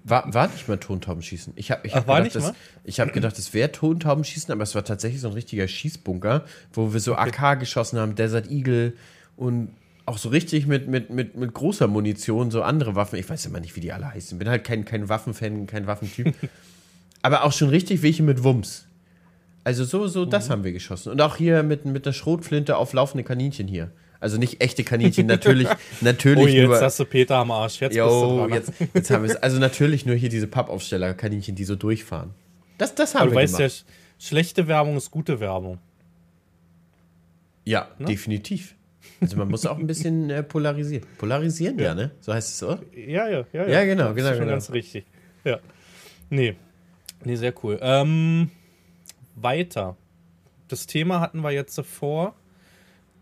War, 0.05 0.33
war 0.33 0.49
nicht 0.49 0.67
mal 0.69 0.79
Tontaubenschießen. 0.79 1.53
Ich 1.57 1.71
habe 1.71 1.87
ich 1.87 1.95
hab 1.95 2.07
gedacht, 2.07 2.35
das, 2.35 2.55
ich 2.85 2.99
hab 2.99 3.13
gedacht, 3.13 3.39
es 3.39 3.53
wäre 3.53 3.71
Tontaubenschießen, 3.71 4.51
aber 4.51 4.63
es 4.63 4.75
war 4.75 4.83
tatsächlich 4.83 5.21
so 5.21 5.29
ein 5.29 5.35
richtiger 5.35 5.69
Schießbunker, 5.69 6.47
wo 6.73 6.95
wir 6.95 7.01
so 7.01 7.13
okay. 7.13 7.31
AK 7.31 7.61
geschossen 7.61 7.99
haben, 7.99 8.15
Desert 8.15 8.51
Eagle 8.51 8.95
und 9.37 9.71
auch 10.07 10.17
so 10.17 10.31
richtig 10.31 10.67
mit, 10.67 10.89
mit, 10.89 11.11
mit, 11.11 11.37
mit 11.37 11.53
großer 11.53 11.89
Munition, 11.89 12.51
so 12.51 12.63
andere 12.63 12.95
Waffen. 12.95 13.19
Ich 13.19 13.29
weiß 13.29 13.45
immer 13.45 13.61
nicht, 13.61 13.77
wie 13.77 13.81
die 13.81 13.93
alle 13.93 14.11
heißen. 14.11 14.39
Bin 14.39 14.49
halt 14.49 14.65
kein, 14.65 14.87
kein 14.87 15.11
Waffenfan, 15.11 15.67
kein 15.67 15.87
Waffentyp. 15.87 16.35
aber 17.23 17.45
auch 17.45 17.53
schon 17.53 17.69
richtig 17.69 18.03
welche 18.03 18.23
mit 18.23 18.43
Wumms. 18.43 18.88
Also 19.69 19.85
so, 19.85 20.07
so, 20.07 20.25
mhm. 20.25 20.31
das 20.31 20.49
haben 20.49 20.65
wir 20.65 20.73
geschossen. 20.73 21.13
Und 21.13 21.21
auch 21.21 21.37
hier 21.37 21.63
mit, 21.63 21.85
mit 21.85 22.07
der 22.07 22.15
Schrotflinte 22.15 22.79
auf 22.79 22.95
laufende 22.95 23.23
Kaninchen 23.23 23.69
hier. 23.69 23.91
Also 24.19 24.39
nicht 24.39 24.63
echte 24.63 24.83
Kaninchen, 24.83 25.27
natürlich, 25.37 25.69
natürlich. 26.01 26.43
Oh, 26.43 26.49
jetzt 26.49 26.67
nur, 26.69 26.81
hast 26.81 26.99
du 26.99 27.05
Peter 27.05 27.37
am 27.37 27.51
Arsch. 27.51 27.79
Jetzt, 27.79 27.95
yo, 27.95 28.49
jetzt, 28.49 28.73
jetzt 28.95 29.11
haben 29.11 29.25
wir 29.25 29.31
es. 29.31 29.37
Also 29.43 29.59
natürlich 29.59 30.07
nur 30.07 30.17
hier 30.17 30.31
diese 30.31 30.47
Pappaufsteller-Kaninchen, 30.47 31.55
die 31.55 31.65
so 31.65 31.77
durchfahren. 31.77 32.31
Das, 32.79 32.95
das 32.95 33.15
haben 33.15 33.25
Aber 33.25 33.33
wir 33.33 33.47
du 33.47 33.53
weißt 33.53 33.59
ja, 33.59 33.69
schlechte 34.19 34.69
Werbung 34.69 34.97
ist 34.97 35.11
gute 35.11 35.39
Werbung. 35.39 35.77
Ja, 37.67 37.89
ne? 37.99 38.07
definitiv. 38.07 38.75
Also 39.21 39.37
man 39.37 39.49
muss 39.49 39.67
auch 39.67 39.77
ein 39.77 39.87
bisschen 39.87 40.31
äh, 40.31 40.43
polarisieren. 40.43 41.05
Polarisieren, 41.19 41.79
ja. 41.79 41.89
ja, 41.89 41.95
ne? 41.95 42.13
So 42.21 42.33
heißt 42.33 42.55
es, 42.55 42.63
oder? 42.63 42.81
Ja, 42.97 43.29
ja, 43.29 43.45
ja. 43.53 43.67
Ja, 43.67 43.69
ja 43.69 43.85
genau, 43.85 44.15
genau. 44.15 44.15
Das 44.15 44.23
ist 44.23 44.29
schon 44.29 44.39
genau. 44.39 44.53
ganz 44.53 44.71
richtig. 44.71 45.05
Ja. 45.45 45.59
Nee. 46.31 46.57
Nee, 47.23 47.37
sehr 47.37 47.53
cool. 47.63 47.79
Ähm, 47.83 48.51
weiter. 49.43 49.97
Das 50.69 50.87
Thema 50.87 51.21
hatten 51.21 51.41
wir 51.43 51.51
jetzt 51.51 51.81
vor 51.81 52.35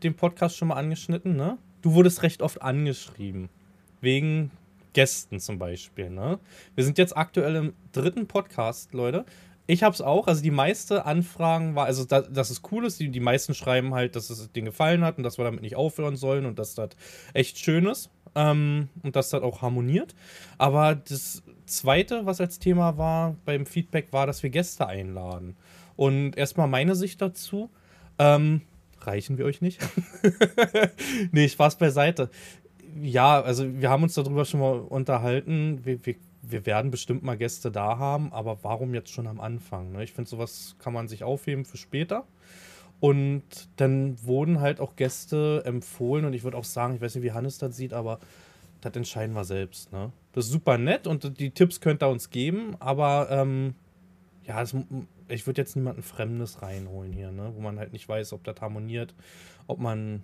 dem 0.02 0.14
Podcast 0.14 0.56
schon 0.56 0.68
mal 0.68 0.76
angeschnitten, 0.76 1.36
ne? 1.36 1.58
Du 1.82 1.94
wurdest 1.94 2.22
recht 2.22 2.42
oft 2.42 2.62
angeschrieben. 2.62 3.48
Wegen 4.00 4.50
Gästen 4.92 5.40
zum 5.40 5.58
Beispiel, 5.58 6.10
ne? 6.10 6.38
Wir 6.74 6.84
sind 6.84 6.98
jetzt 6.98 7.16
aktuell 7.16 7.54
im 7.56 7.72
dritten 7.92 8.26
Podcast, 8.26 8.94
Leute. 8.94 9.24
Ich 9.68 9.82
hab's 9.82 10.00
auch, 10.00 10.28
also 10.28 10.42
die 10.42 10.52
meiste 10.52 11.06
Anfragen 11.06 11.74
war, 11.74 11.86
also 11.86 12.04
da, 12.04 12.22
dass 12.22 12.50
es 12.50 12.62
cool 12.70 12.86
ist, 12.86 13.00
die, 13.00 13.08
die 13.08 13.20
meisten 13.20 13.52
schreiben 13.52 13.94
halt, 13.94 14.14
dass 14.14 14.30
es 14.30 14.52
denen 14.52 14.66
gefallen 14.66 15.02
hat 15.04 15.18
und 15.18 15.24
dass 15.24 15.38
wir 15.38 15.44
damit 15.44 15.62
nicht 15.62 15.76
aufhören 15.76 16.16
sollen 16.16 16.46
und 16.46 16.58
dass 16.58 16.76
das 16.76 16.90
echt 17.34 17.58
schön 17.58 17.86
ist 17.86 18.10
ähm, 18.36 18.88
und 19.02 19.16
dass 19.16 19.30
das 19.30 19.42
auch 19.42 19.62
harmoniert. 19.62 20.14
Aber 20.56 20.94
das 20.94 21.42
zweite, 21.66 22.26
was 22.26 22.40
als 22.40 22.60
Thema 22.60 22.96
war 22.96 23.34
beim 23.44 23.66
Feedback, 23.66 24.12
war, 24.12 24.26
dass 24.26 24.42
wir 24.44 24.50
Gäste 24.50 24.86
einladen. 24.86 25.56
Und 25.97 26.36
erstmal 26.36 26.68
meine 26.68 26.94
Sicht 26.94 27.20
dazu. 27.20 27.70
Ähm, 28.18 28.62
reichen 29.01 29.38
wir 29.38 29.44
euch 29.44 29.61
nicht? 29.61 29.80
nee, 31.32 31.49
Spaß 31.49 31.76
beiseite. 31.78 32.30
ja, 33.03 33.40
also 33.40 33.66
wir 33.80 33.90
haben 33.90 34.03
uns 34.03 34.14
darüber 34.14 34.44
schon 34.44 34.61
mal 34.61 34.78
unterhalten. 34.78 35.80
Wir, 35.84 36.05
wir, 36.05 36.16
wir 36.42 36.66
werden 36.66 36.90
bestimmt 36.90 37.22
mal 37.22 37.36
Gäste 37.36 37.70
da 37.70 37.99
haben, 37.99 38.32
aber 38.32 38.62
warum 38.62 38.94
jetzt 38.94 39.11
schon 39.11 39.26
am 39.26 39.40
Anfang? 39.40 39.92
Ne? 39.92 40.05
Ich 40.05 40.12
finde, 40.12 40.30
sowas 40.30 40.76
kann 40.78 40.92
man 40.92 41.09
sich 41.09 41.24
aufheben 41.24 41.64
für 41.64 41.76
später. 41.76 42.24
Und 42.99 43.42
dann 43.76 44.16
wurden 44.24 44.61
halt 44.61 44.80
auch 44.80 44.97
Gäste 44.97 45.62
empfohlen 45.66 46.24
und 46.24 46.32
ich 46.32 46.44
würde 46.44 46.57
auch 46.57 46.64
sagen, 46.64 46.94
ich 46.94 47.01
weiß 47.01 47.14
nicht, 47.14 47.24
wie 47.24 47.32
Hannes 47.32 47.59
das 47.59 47.76
sieht, 47.76 47.92
aber 47.92 48.20
das 48.80 48.94
entscheiden 48.94 49.34
wir 49.34 49.44
selbst. 49.44 49.92
Ne? 49.92 50.12
Das 50.32 50.47
ist 50.47 50.53
super 50.53 50.78
nett 50.78 51.07
und 51.07 51.38
die 51.38 51.51
Tipps 51.51 51.80
könnt 51.80 52.03
ihr 52.03 52.09
uns 52.09 52.30
geben, 52.30 52.74
aber 52.78 53.28
ähm, 53.30 53.74
ja, 54.44 54.61
das, 54.61 54.74
ich 55.29 55.47
würde 55.47 55.61
jetzt 55.61 55.77
niemanden 55.77 56.03
Fremdes 56.03 56.62
reinholen 56.62 57.12
hier, 57.12 57.31
ne? 57.33 57.53
wo 57.55 57.61
man 57.61 57.79
halt 57.79 57.93
nicht 57.93 58.09
weiß, 58.09 58.33
ob 58.33 58.45
das 58.45 58.61
harmoniert, 58.61 59.14
ob 59.66 59.79
man 59.79 60.22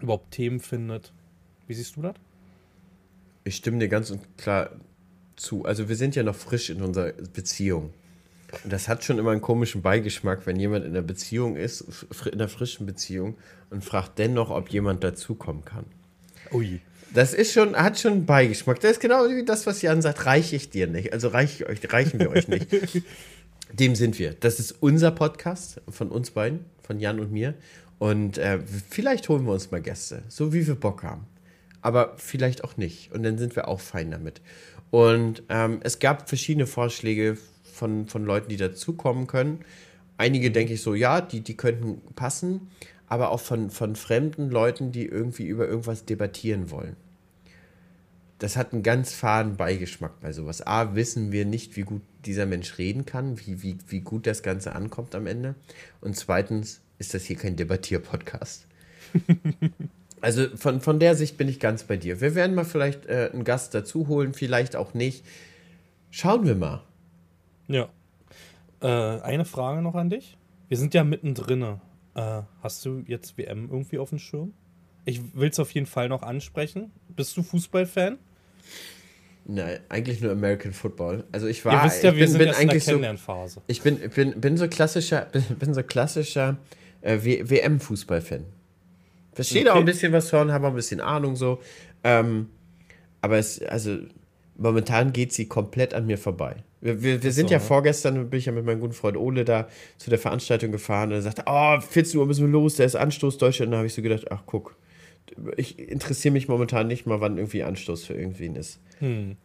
überhaupt 0.00 0.32
Themen 0.32 0.60
findet. 0.60 1.12
Wie 1.66 1.74
siehst 1.74 1.96
du 1.96 2.02
das? 2.02 2.14
Ich 3.44 3.56
stimme 3.56 3.78
dir 3.78 3.88
ganz 3.88 4.10
und 4.10 4.36
klar 4.36 4.70
zu. 5.36 5.64
Also 5.64 5.88
wir 5.88 5.96
sind 5.96 6.16
ja 6.16 6.22
noch 6.22 6.34
frisch 6.34 6.70
in 6.70 6.82
unserer 6.82 7.12
Beziehung. 7.12 7.92
Und 8.64 8.72
das 8.72 8.88
hat 8.88 9.04
schon 9.04 9.18
immer 9.18 9.32
einen 9.32 9.42
komischen 9.42 9.82
Beigeschmack, 9.82 10.46
wenn 10.46 10.58
jemand 10.58 10.84
in 10.84 10.92
einer 10.92 11.02
Beziehung 11.02 11.56
ist, 11.56 11.84
in 12.24 12.32
einer 12.32 12.48
frischen 12.48 12.86
Beziehung, 12.86 13.36
und 13.70 13.84
fragt 13.84 14.18
dennoch, 14.18 14.50
ob 14.50 14.70
jemand 14.70 15.04
dazukommen 15.04 15.64
kann. 15.64 15.84
Ui. 16.52 16.80
Das 17.12 17.32
ist 17.34 17.52
schon, 17.52 17.76
hat 17.76 17.98
schon 17.98 18.12
einen 18.12 18.26
Beigeschmack. 18.26 18.80
Das 18.80 18.92
ist 18.92 19.00
genau 19.00 19.28
wie 19.28 19.44
das, 19.44 19.66
was 19.66 19.82
Jan 19.82 20.02
sagt, 20.02 20.26
reiche 20.26 20.56
ich 20.56 20.70
dir 20.70 20.86
nicht. 20.86 21.12
Also 21.12 21.28
reiche 21.28 21.64
ich 21.64 21.70
euch, 21.70 21.92
reichen 21.92 22.20
wir 22.20 22.30
euch 22.30 22.48
nicht. 22.48 22.68
Dem 23.72 23.94
sind 23.94 24.18
wir. 24.18 24.34
Das 24.34 24.58
ist 24.58 24.76
unser 24.80 25.10
Podcast 25.10 25.80
von 25.88 26.08
uns 26.08 26.30
beiden, 26.30 26.64
von 26.82 27.00
Jan 27.00 27.20
und 27.20 27.32
mir. 27.32 27.54
Und 27.98 28.38
äh, 28.38 28.60
vielleicht 28.90 29.28
holen 29.28 29.44
wir 29.44 29.52
uns 29.52 29.70
mal 29.70 29.82
Gäste, 29.82 30.22
so 30.28 30.52
wie 30.52 30.66
wir 30.66 30.74
Bock 30.74 31.02
haben. 31.02 31.26
Aber 31.82 32.14
vielleicht 32.16 32.64
auch 32.64 32.76
nicht. 32.76 33.12
Und 33.12 33.22
dann 33.22 33.38
sind 33.38 33.56
wir 33.56 33.68
auch 33.68 33.80
fein 33.80 34.10
damit. 34.10 34.40
Und 34.90 35.42
ähm, 35.48 35.80
es 35.82 35.98
gab 35.98 36.28
verschiedene 36.28 36.66
Vorschläge 36.66 37.36
von, 37.62 38.06
von 38.06 38.24
Leuten, 38.24 38.48
die 38.48 38.56
dazukommen 38.56 39.26
können. 39.26 39.60
Einige 40.16 40.50
denke 40.50 40.74
ich 40.74 40.82
so, 40.82 40.94
ja, 40.94 41.20
die, 41.20 41.40
die 41.40 41.56
könnten 41.56 42.00
passen, 42.14 42.68
aber 43.06 43.30
auch 43.30 43.40
von, 43.40 43.70
von 43.70 43.96
fremden 43.96 44.50
Leuten, 44.50 44.92
die 44.92 45.06
irgendwie 45.06 45.46
über 45.46 45.68
irgendwas 45.68 46.04
debattieren 46.04 46.70
wollen. 46.70 46.96
Das 48.38 48.56
hat 48.56 48.72
einen 48.72 48.82
ganz 48.82 49.12
faden 49.12 49.56
Beigeschmack 49.56 50.20
bei 50.20 50.32
sowas. 50.32 50.64
A, 50.64 50.94
wissen 50.94 51.32
wir 51.32 51.44
nicht, 51.44 51.76
wie 51.76 51.82
gut 51.82 52.02
dieser 52.24 52.46
Mensch 52.46 52.78
reden 52.78 53.04
kann, 53.04 53.38
wie, 53.40 53.62
wie, 53.62 53.78
wie 53.88 54.00
gut 54.00 54.26
das 54.26 54.42
Ganze 54.42 54.74
ankommt 54.74 55.14
am 55.14 55.26
Ende. 55.26 55.56
Und 56.00 56.16
zweitens 56.16 56.80
ist 56.98 57.14
das 57.14 57.24
hier 57.24 57.36
kein 57.36 57.56
Debattier-Podcast. 57.56 58.66
also 60.20 60.48
von, 60.56 60.80
von 60.80 61.00
der 61.00 61.16
Sicht 61.16 61.36
bin 61.36 61.48
ich 61.48 61.58
ganz 61.58 61.84
bei 61.84 61.96
dir. 61.96 62.20
Wir 62.20 62.34
werden 62.34 62.54
mal 62.54 62.64
vielleicht 62.64 63.06
äh, 63.06 63.30
einen 63.32 63.44
Gast 63.44 63.74
dazu 63.74 64.06
holen, 64.06 64.34
vielleicht 64.34 64.76
auch 64.76 64.94
nicht. 64.94 65.24
Schauen 66.10 66.46
wir 66.46 66.54
mal. 66.54 66.82
Ja. 67.66 67.88
Äh, 68.80 68.86
eine 68.86 69.44
Frage 69.44 69.82
noch 69.82 69.94
an 69.94 70.10
dich. 70.10 70.36
Wir 70.68 70.76
sind 70.76 70.94
ja 70.94 71.02
mittendrin. 71.02 71.80
Äh, 72.14 72.42
hast 72.62 72.84
du 72.84 73.02
jetzt 73.06 73.36
WM 73.36 73.68
irgendwie 73.70 73.98
auf 73.98 74.10
dem 74.10 74.18
Schirm? 74.18 74.54
Ich 75.04 75.34
will 75.34 75.48
es 75.48 75.58
auf 75.58 75.72
jeden 75.72 75.86
Fall 75.86 76.08
noch 76.08 76.22
ansprechen. 76.22 76.92
Bist 77.08 77.36
du 77.36 77.42
Fußballfan? 77.42 78.18
Nein, 79.50 79.78
eigentlich 79.88 80.20
nur 80.20 80.32
American 80.32 80.72
Football. 80.72 81.24
Also 81.32 81.46
ich 81.46 81.64
war, 81.64 81.72
Ihr 81.72 81.90
wisst 81.90 82.02
ja, 82.02 82.10
ich 82.10 82.16
wir 82.16 82.24
bin, 82.26 82.32
sind 82.32 82.38
bin 82.38 82.50
eigentlich 82.50 82.86
in 82.88 83.00
der 83.00 83.16
so, 83.16 83.62
ich 83.66 83.80
bin, 83.80 83.98
bin, 84.10 84.38
bin 84.38 84.56
so 84.58 84.68
klassischer, 84.68 85.26
bin, 85.32 85.42
bin 85.58 85.72
so 85.72 85.82
klassischer 85.82 86.58
äh, 87.00 87.18
WM-Fußball-Fan. 87.22 88.44
Verstehe 89.32 89.62
okay. 89.62 89.70
auch 89.70 89.76
ein 89.76 89.84
bisschen 89.84 90.12
was 90.12 90.28
von, 90.30 90.52
habe 90.52 90.66
auch 90.66 90.70
ein 90.70 90.76
bisschen 90.76 91.00
Ahnung 91.00 91.34
so. 91.34 91.60
Ähm, 92.04 92.50
aber 93.22 93.38
es, 93.38 93.62
also 93.62 93.96
momentan 94.56 95.12
geht 95.12 95.32
sie 95.32 95.46
komplett 95.46 95.94
an 95.94 96.06
mir 96.06 96.18
vorbei. 96.18 96.56
Wir, 96.80 97.02
wir, 97.02 97.22
wir 97.22 97.32
sind 97.32 97.48
so, 97.48 97.52
ja 97.52 97.58
ne? 97.58 97.64
vorgestern, 97.64 98.28
bin 98.28 98.38
ich 98.38 98.46
ja 98.46 98.52
mit 98.52 98.64
meinem 98.64 98.80
guten 98.80 98.92
Freund 98.92 99.16
Ole 99.16 99.44
da 99.44 99.68
zu 99.96 100.10
der 100.10 100.18
Veranstaltung 100.18 100.72
gefahren 100.72 101.08
und 101.10 101.14
er 101.14 101.22
sagte, 101.22 101.44
oh, 101.46 101.80
14 101.80 102.20
Uhr 102.20 102.26
müssen 102.26 102.46
wir 102.46 102.52
los, 102.52 102.76
der 102.76 102.86
ist 102.86 102.96
Anstoß 102.96 103.38
Deutschland. 103.38 103.68
Und 103.68 103.72
da 103.72 103.78
habe 103.78 103.86
ich 103.86 103.94
so 103.94 104.02
gedacht, 104.02 104.26
ach 104.30 104.42
guck, 104.44 104.76
ich 105.56 105.78
interessiere 105.78 106.32
mich 106.32 106.48
momentan 106.48 106.86
nicht 106.86 107.06
mal, 107.06 107.20
wann 107.20 107.36
irgendwie 107.36 107.62
Anstoß 107.62 108.04
für 108.04 108.14
irgendwen 108.14 108.56
ist. 108.56 108.80
Hm. 108.98 109.36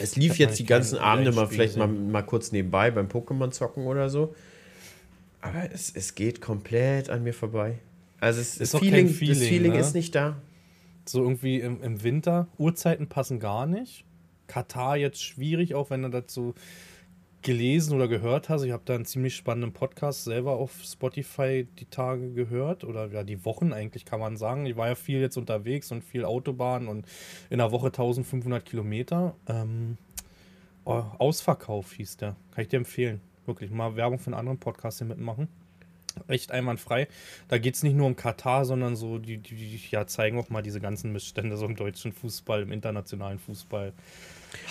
Es 0.00 0.16
lief 0.16 0.38
jetzt 0.38 0.58
die 0.58 0.66
ganzen 0.66 0.98
Abende 0.98 1.32
mal 1.32 1.46
vielleicht 1.46 1.76
mal, 1.76 1.86
mal 1.86 2.22
kurz 2.22 2.52
nebenbei 2.52 2.90
beim 2.90 3.06
Pokémon 3.06 3.50
zocken 3.50 3.86
oder 3.86 4.08
so. 4.10 4.34
Aber 5.40 5.70
es, 5.72 5.92
es 5.94 6.14
geht 6.14 6.40
komplett 6.40 7.10
an 7.10 7.22
mir 7.22 7.34
vorbei. 7.34 7.78
Also 8.18 8.40
es, 8.40 8.58
das, 8.58 8.70
Feeling, 8.76 9.08
Feeling, 9.08 9.38
das 9.38 9.46
Feeling 9.46 9.72
ne? 9.72 9.78
ist 9.78 9.94
nicht 9.94 10.14
da. 10.14 10.40
So 11.04 11.22
irgendwie 11.22 11.60
im, 11.60 11.82
im 11.82 12.02
Winter, 12.02 12.48
Uhrzeiten 12.58 13.08
passen 13.08 13.38
gar 13.38 13.66
nicht. 13.66 14.04
Katar 14.46 14.96
jetzt 14.96 15.22
schwierig, 15.22 15.74
auch 15.74 15.90
wenn 15.90 16.02
du 16.02 16.08
dazu 16.08 16.54
gelesen 17.44 17.94
oder 17.94 18.08
gehört 18.08 18.48
hast. 18.48 18.62
Ich 18.64 18.72
habe 18.72 18.82
da 18.84 18.94
einen 18.94 19.04
ziemlich 19.04 19.36
spannenden 19.36 19.72
Podcast 19.72 20.24
selber 20.24 20.52
auf 20.52 20.82
Spotify 20.82 21.68
die 21.78 21.84
Tage 21.84 22.32
gehört 22.32 22.82
oder 22.82 23.06
ja 23.06 23.22
die 23.22 23.44
Wochen 23.44 23.72
eigentlich 23.72 24.04
kann 24.04 24.18
man 24.18 24.36
sagen. 24.36 24.66
Ich 24.66 24.76
war 24.76 24.88
ja 24.88 24.94
viel 24.94 25.20
jetzt 25.20 25.36
unterwegs 25.36 25.92
und 25.92 26.02
viel 26.02 26.24
Autobahn 26.24 26.88
und 26.88 27.06
in 27.50 27.58
der 27.58 27.70
Woche 27.70 27.88
1500 27.88 28.64
Kilometer. 28.64 29.36
Ähm, 29.46 29.98
oh, 30.84 31.04
Ausverkauf 31.18 31.92
hieß 31.92 32.16
der. 32.16 32.34
Kann 32.52 32.62
ich 32.62 32.68
dir 32.68 32.78
empfehlen. 32.78 33.20
Wirklich 33.46 33.70
mal 33.70 33.94
Werbung 33.94 34.18
für 34.18 34.28
einen 34.28 34.34
anderen 34.34 34.58
Podcast 34.58 34.98
hier 34.98 35.06
mitmachen. 35.06 35.48
Echt 36.28 36.50
einwandfrei. 36.50 37.08
Da 37.48 37.58
geht 37.58 37.74
es 37.74 37.82
nicht 37.82 37.96
nur 37.96 38.06
um 38.06 38.16
Katar, 38.16 38.64
sondern 38.64 38.96
so, 38.96 39.18
die, 39.18 39.36
die, 39.36 39.54
die 39.54 39.80
ja, 39.90 40.06
zeigen 40.06 40.38
auch 40.38 40.48
mal 40.48 40.62
diese 40.62 40.80
ganzen 40.80 41.12
Missstände 41.12 41.56
so 41.56 41.66
im 41.66 41.76
deutschen 41.76 42.12
Fußball, 42.12 42.62
im 42.62 42.72
internationalen 42.72 43.38
Fußball. 43.38 43.92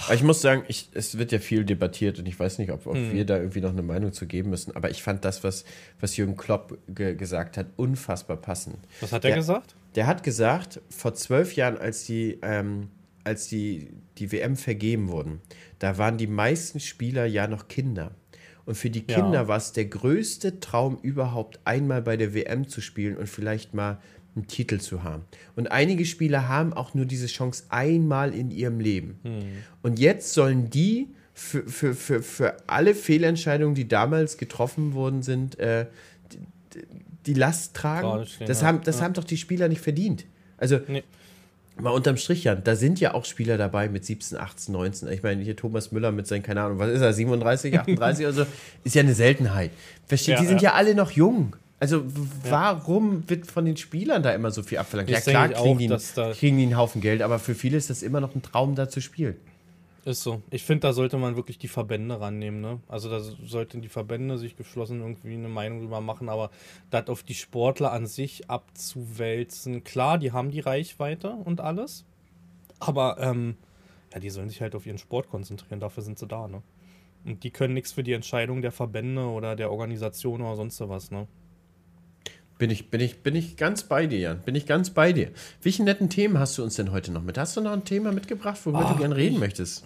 Aber 0.06 0.16
ich 0.16 0.24
muss 0.24 0.42
sagen, 0.42 0.64
ich, 0.68 0.90
es 0.94 1.18
wird 1.18 1.32
ja 1.32 1.40
viel 1.40 1.66
debattiert 1.66 2.20
und 2.20 2.28
ich 2.28 2.40
weiß 2.40 2.60
nicht, 2.60 2.72
ob, 2.72 2.88
ob 2.88 2.96
hm. 2.96 3.14
wir 3.14 3.26
da 3.26 3.38
irgendwie 3.38 3.62
noch 3.62 3.72
eine 3.72 3.82
Meinung 3.82 4.14
zu 4.14 4.26
geben 4.26 4.50
müssen. 4.50 4.76
Aber 4.76 4.90
ich 4.90 5.04
fand 5.04 5.26
das, 5.26 5.44
was, 5.44 5.66
was 6.00 6.18
Jürgen 6.18 6.38
Klopp 6.38 6.78
ge 6.88 7.16
gesagt 7.16 7.58
hat, 7.58 7.68
unfassbar 7.76 8.38
passend. 8.38 8.78
Was 9.02 9.12
hat 9.12 9.24
er 9.26 9.30
der, 9.30 9.38
gesagt? 9.38 9.76
Der 9.96 10.08
hat 10.08 10.24
gesagt, 10.24 10.82
vor 10.90 11.14
zwölf 11.14 11.56
Jahren, 11.56 11.78
als 11.78 12.06
die, 12.06 12.40
ähm, 12.42 12.90
als 13.24 13.48
die, 13.48 13.90
die 14.18 14.32
WM 14.32 14.56
vergeben 14.56 15.10
wurden, 15.10 15.42
da 15.80 15.98
waren 15.98 16.18
die 16.18 16.28
meisten 16.28 16.80
Spieler 16.80 17.26
ja 17.26 17.48
noch 17.48 17.68
Kinder. 17.68 18.12
Und 18.66 18.76
für 18.76 18.90
die 18.90 19.02
Kinder 19.02 19.42
ja. 19.42 19.48
war 19.48 19.58
es 19.58 19.74
der 19.74 19.86
größte 19.86 20.60
Traum 20.62 20.98
überhaupt, 21.02 21.60
einmal 21.66 22.02
bei 22.02 22.16
der 22.16 22.34
WM 22.34 22.70
zu 22.70 22.80
spielen 22.80 23.18
und 23.18 23.28
vielleicht 23.28 23.74
mal 23.74 24.00
einen 24.36 24.48
Titel 24.48 24.80
zu 24.80 25.04
haben. 25.04 25.24
Und 25.56 25.72
einige 25.72 26.06
Spieler 26.06 26.48
haben 26.48 26.74
auch 26.74 26.94
nur 26.94 27.06
diese 27.06 27.28
Chance 27.28 27.66
einmal 27.70 28.34
in 28.34 28.52
ihrem 28.52 28.80
Leben. 28.80 29.20
Hm. 29.24 29.44
Und 29.82 30.00
jetzt 30.00 30.34
sollen 30.34 30.70
die 30.70 31.08
für, 31.34 31.64
für, 31.64 31.94
für, 31.96 32.22
für 32.22 32.58
alle 32.68 32.96
Fehlentscheidungen, 32.96 33.76
die 33.76 33.88
damals 33.88 34.38
getroffen 34.38 34.94
worden 34.94 35.24
sind, 35.24 35.60
äh, 35.60 35.88
die, 36.32 36.80
die, 37.26 37.34
Last 37.34 37.76
tragen. 37.76 38.26
Stehen, 38.26 38.48
das, 38.48 38.64
haben, 38.64 38.82
das 38.84 38.98
ja. 38.98 39.04
haben 39.04 39.14
doch 39.14 39.24
die 39.24 39.38
Spieler 39.38 39.68
nicht 39.68 39.82
verdient. 39.82 40.26
Also 40.58 40.80
nee. 40.88 41.04
mal 41.80 41.90
unterm 41.90 42.18
Strich, 42.18 42.44
Jan, 42.44 42.64
da 42.64 42.76
sind 42.76 43.00
ja 43.00 43.16
auch 43.16 43.26
Spieler 43.26 43.58
dabei 43.58 43.90
mit 43.90 44.06
17, 44.06 44.38
18, 44.38 44.74
19. 44.74 45.12
Ich 45.12 45.24
meine, 45.24 45.42
hier 45.42 45.56
Thomas 45.56 45.92
Müller 45.92 46.12
mit 46.12 46.28
seinen, 46.28 46.44
keine 46.44 46.62
Ahnung, 46.62 46.80
was 46.80 46.90
ist 46.90 47.02
er, 47.02 47.14
37, 47.14 47.80
38 47.80 48.26
oder 48.26 48.34
so, 48.34 48.46
ist 48.84 48.96
ja 48.96 49.02
eine 49.02 49.16
Seltenheit. 49.16 49.72
Versteht, 50.06 50.36
ja, 50.36 50.42
die 50.42 50.48
sind 50.48 50.62
ja. 50.62 50.72
ja 50.72 50.76
alle 50.76 50.94
noch 50.94 51.12
jung. 51.12 51.56
Also 51.84 52.06
warum 52.50 53.30
wird 53.30 53.46
von 53.46 53.66
den 53.66 53.76
Spielern 53.76 54.24
da 54.24 54.32
immer 54.32 54.52
so 54.52 54.64
viel 54.64 54.78
abverlangt? 54.78 55.10
Ich 55.10 55.18
ja 55.18 55.22
klar 55.22 55.50
kriegen, 55.50 55.92
auch, 55.92 56.00
die, 56.00 56.32
kriegen 56.32 56.56
die 56.56 56.64
einen 56.64 56.78
Haufen 56.78 57.02
Geld, 57.02 57.22
aber 57.22 57.40
für 57.40 57.56
viele 57.56 57.76
ist 57.76 57.90
das 57.90 58.04
immer 58.04 58.22
noch 58.22 58.34
ein 58.36 58.42
Traum, 58.42 58.76
da 58.76 58.88
zu 58.88 59.02
spielen. 59.02 59.36
Ist 60.06 60.24
so. 60.24 60.42
Ich 60.50 60.64
finde, 60.64 60.88
da 60.88 60.94
sollte 60.94 61.18
man 61.18 61.36
wirklich 61.36 61.58
die 61.58 61.68
Verbände 61.68 62.22
rannehmen. 62.22 62.62
Ne? 62.62 62.80
Also 62.88 63.10
da 63.10 63.20
sollten 63.20 63.82
die 63.82 63.90
Verbände 63.90 64.38
sich 64.38 64.56
geschlossen 64.56 65.02
irgendwie 65.02 65.34
eine 65.34 65.50
Meinung 65.50 65.82
drüber 65.82 66.00
machen, 66.00 66.30
aber 66.30 66.52
das 66.90 67.10
auf 67.10 67.22
die 67.22 67.36
Sportler 67.36 67.92
an 67.92 68.08
sich 68.08 68.50
abzuwälzen, 68.50 69.84
klar, 69.84 70.18
die 70.18 70.32
haben 70.32 70.52
die 70.52 70.62
Reichweite 70.62 71.32
und 71.32 71.60
alles, 71.60 72.06
aber 72.80 73.18
ähm, 73.20 73.58
ja, 74.14 74.22
die 74.22 74.30
sollen 74.30 74.48
sich 74.48 74.62
halt 74.62 74.74
auf 74.74 74.86
ihren 74.86 75.00
Sport 75.00 75.30
konzentrieren, 75.30 75.82
dafür 75.82 76.04
sind 76.04 76.18
sie 76.18 76.28
da. 76.28 76.48
Ne? 76.48 76.62
Und 77.26 77.44
die 77.44 77.52
können 77.52 77.74
nichts 77.74 77.92
für 77.92 78.04
die 78.04 78.14
Entscheidung 78.14 78.62
der 78.62 78.72
Verbände 78.72 79.26
oder 79.26 79.58
der 79.58 79.70
Organisation 79.70 80.42
oder 80.42 80.56
sonst 80.56 80.80
was. 80.80 81.12
Ne? 81.12 81.28
Bin 82.64 82.72
ich, 82.72 82.90
bin, 82.90 83.02
ich, 83.02 83.20
bin 83.20 83.36
ich 83.36 83.58
ganz 83.58 83.84
bei 83.84 84.08
dir, 84.08 84.20
Jan. 84.20 84.40
Bin 84.40 84.56
ich 84.56 84.66
ganz 84.66 84.92
bei 84.92 85.12
dir. 85.12 85.32
Welche 85.62 85.84
netten 85.84 86.10
Themen 86.10 86.40
hast 86.40 86.58
du 86.58 86.64
uns 86.64 86.78
denn 86.78 86.94
heute 86.94 87.12
noch 87.12 87.22
mit? 87.22 87.38
Hast 87.38 87.58
du 87.58 87.62
noch 87.62 87.74
ein 87.74 87.84
Thema 87.84 88.14
mitgebracht, 88.14 88.58
worüber 88.64 88.86
Ach, 88.86 88.94
du 88.94 89.00
gerne 89.00 89.18
reden 89.18 89.34
ich, 89.34 89.40
möchtest? 89.42 89.84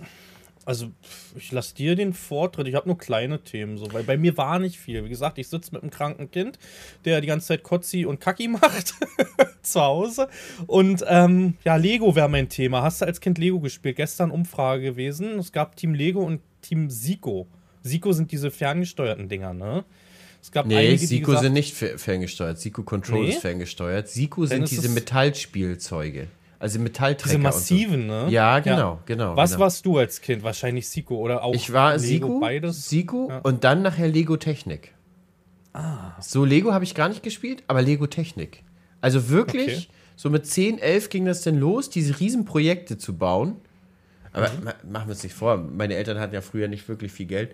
Also, 0.64 0.92
ich 1.36 1.52
lasse 1.52 1.74
dir 1.74 1.96
den 1.96 2.14
Vortritt. 2.14 2.68
Ich 2.68 2.76
habe 2.76 2.88
nur 2.88 3.00
kleine 3.00 3.44
Themen, 3.44 3.80
so, 3.80 3.92
weil 3.94 4.04
bei 4.04 4.16
mir 4.16 4.38
war 4.38 4.60
nicht 4.60 4.78
viel. 4.78 5.04
Wie 5.04 5.10
gesagt, 5.10 5.40
ich 5.40 5.48
sitze 5.48 5.72
mit 5.74 5.82
einem 5.82 5.90
kranken 5.90 6.30
Kind, 6.30 6.60
der 7.04 7.20
die 7.20 7.26
ganze 7.26 7.48
Zeit 7.48 7.64
Kotzi 7.64 8.06
und 8.06 8.20
Kacki 8.20 8.48
macht 8.48 8.94
zu 9.64 9.82
Hause. 9.82 10.28
Und 10.68 11.04
ähm, 11.08 11.56
ja, 11.66 11.78
Lego 11.78 12.16
wäre 12.16 12.30
mein 12.30 12.48
Thema. 12.48 12.84
Hast 12.84 13.02
du 13.02 13.06
als 13.08 13.22
Kind 13.22 13.40
Lego 13.40 13.60
gespielt? 13.60 13.96
Gestern 13.96 14.30
Umfrage 14.30 14.84
gewesen. 14.84 15.40
Es 15.40 15.52
gab 15.52 15.78
Team 15.78 15.96
Lego 15.96 16.22
und 16.22 16.42
Team 16.62 16.92
Siko. 16.92 17.48
Siko 17.82 18.12
sind 18.12 18.32
diese 18.32 18.52
ferngesteuerten 18.52 19.30
Dinger, 19.30 19.56
ne? 19.56 19.84
Es 20.42 20.52
gab 20.52 20.66
nee, 20.66 20.78
einige, 20.78 21.06
Siku 21.06 21.26
gesagt, 21.28 21.44
sind 21.44 21.54
nicht 21.54 21.74
ferngesteuert. 21.76 22.60
Siku 22.60 22.84
Control 22.84 23.24
nee? 23.24 23.30
ist 23.30 23.42
ferngesteuert. 23.42 24.08
Siku 24.08 24.46
sind 24.46 24.70
diese 24.70 24.90
Metallspielzeuge. 24.90 26.28
Also 26.60 26.80
Metallträger. 26.80 27.30
Diese 27.38 27.44
massiven, 27.44 28.02
so. 28.08 28.26
ne? 28.26 28.28
Ja, 28.30 28.60
genau, 28.60 29.00
genau. 29.06 29.36
Was 29.36 29.52
genau. 29.52 29.62
warst 29.64 29.86
du 29.86 29.98
als 30.00 30.22
Kind? 30.22 30.42
Wahrscheinlich 30.44 30.90
Siko 30.90 31.16
oder 31.18 31.44
auch 31.44 31.54
Ich 31.54 31.72
war 31.72 31.98
Lego, 31.98 32.28
Siku, 32.28 32.40
beides. 32.40 32.90
Siku 32.90 33.30
Ja. 33.30 33.40
und 33.40 33.64
dann 33.64 33.84
nachher 33.84 34.08
Lego 34.08 34.38
Technik. 34.38 34.94
Ah. 35.74 36.16
So 36.20 36.46
Lego 36.46 36.74
habe 36.74 36.84
ich 36.84 36.96
gar 36.96 37.10
nicht 37.10 37.22
gespielt, 37.22 37.64
aber 37.68 37.82
Lego 37.84 38.08
Technik. 38.08 38.64
Also 39.02 39.30
wirklich, 39.30 39.68
Okay. 39.68 39.88
so 40.16 40.30
mit 40.32 40.48
10, 40.48 40.80
11 40.80 41.10
ging 41.10 41.26
das 41.26 41.42
denn 41.42 41.58
los, 41.60 41.92
diese 41.92 42.20
Riesenprojekte 42.20 42.98
zu 42.98 43.16
bauen. 43.16 43.58
Aber 44.34 44.50
Mhm. 44.50 44.64
ma 44.64 44.74
machen 44.90 45.08
wir 45.10 45.12
uns 45.12 45.24
nicht 45.24 45.36
vor, 45.36 45.58
meine 45.58 45.94
Eltern 45.96 46.20
hatten 46.20 46.34
ja 46.34 46.42
früher 46.42 46.68
nicht 46.68 46.88
wirklich 46.90 47.12
viel 47.12 47.28
Geld. 47.28 47.52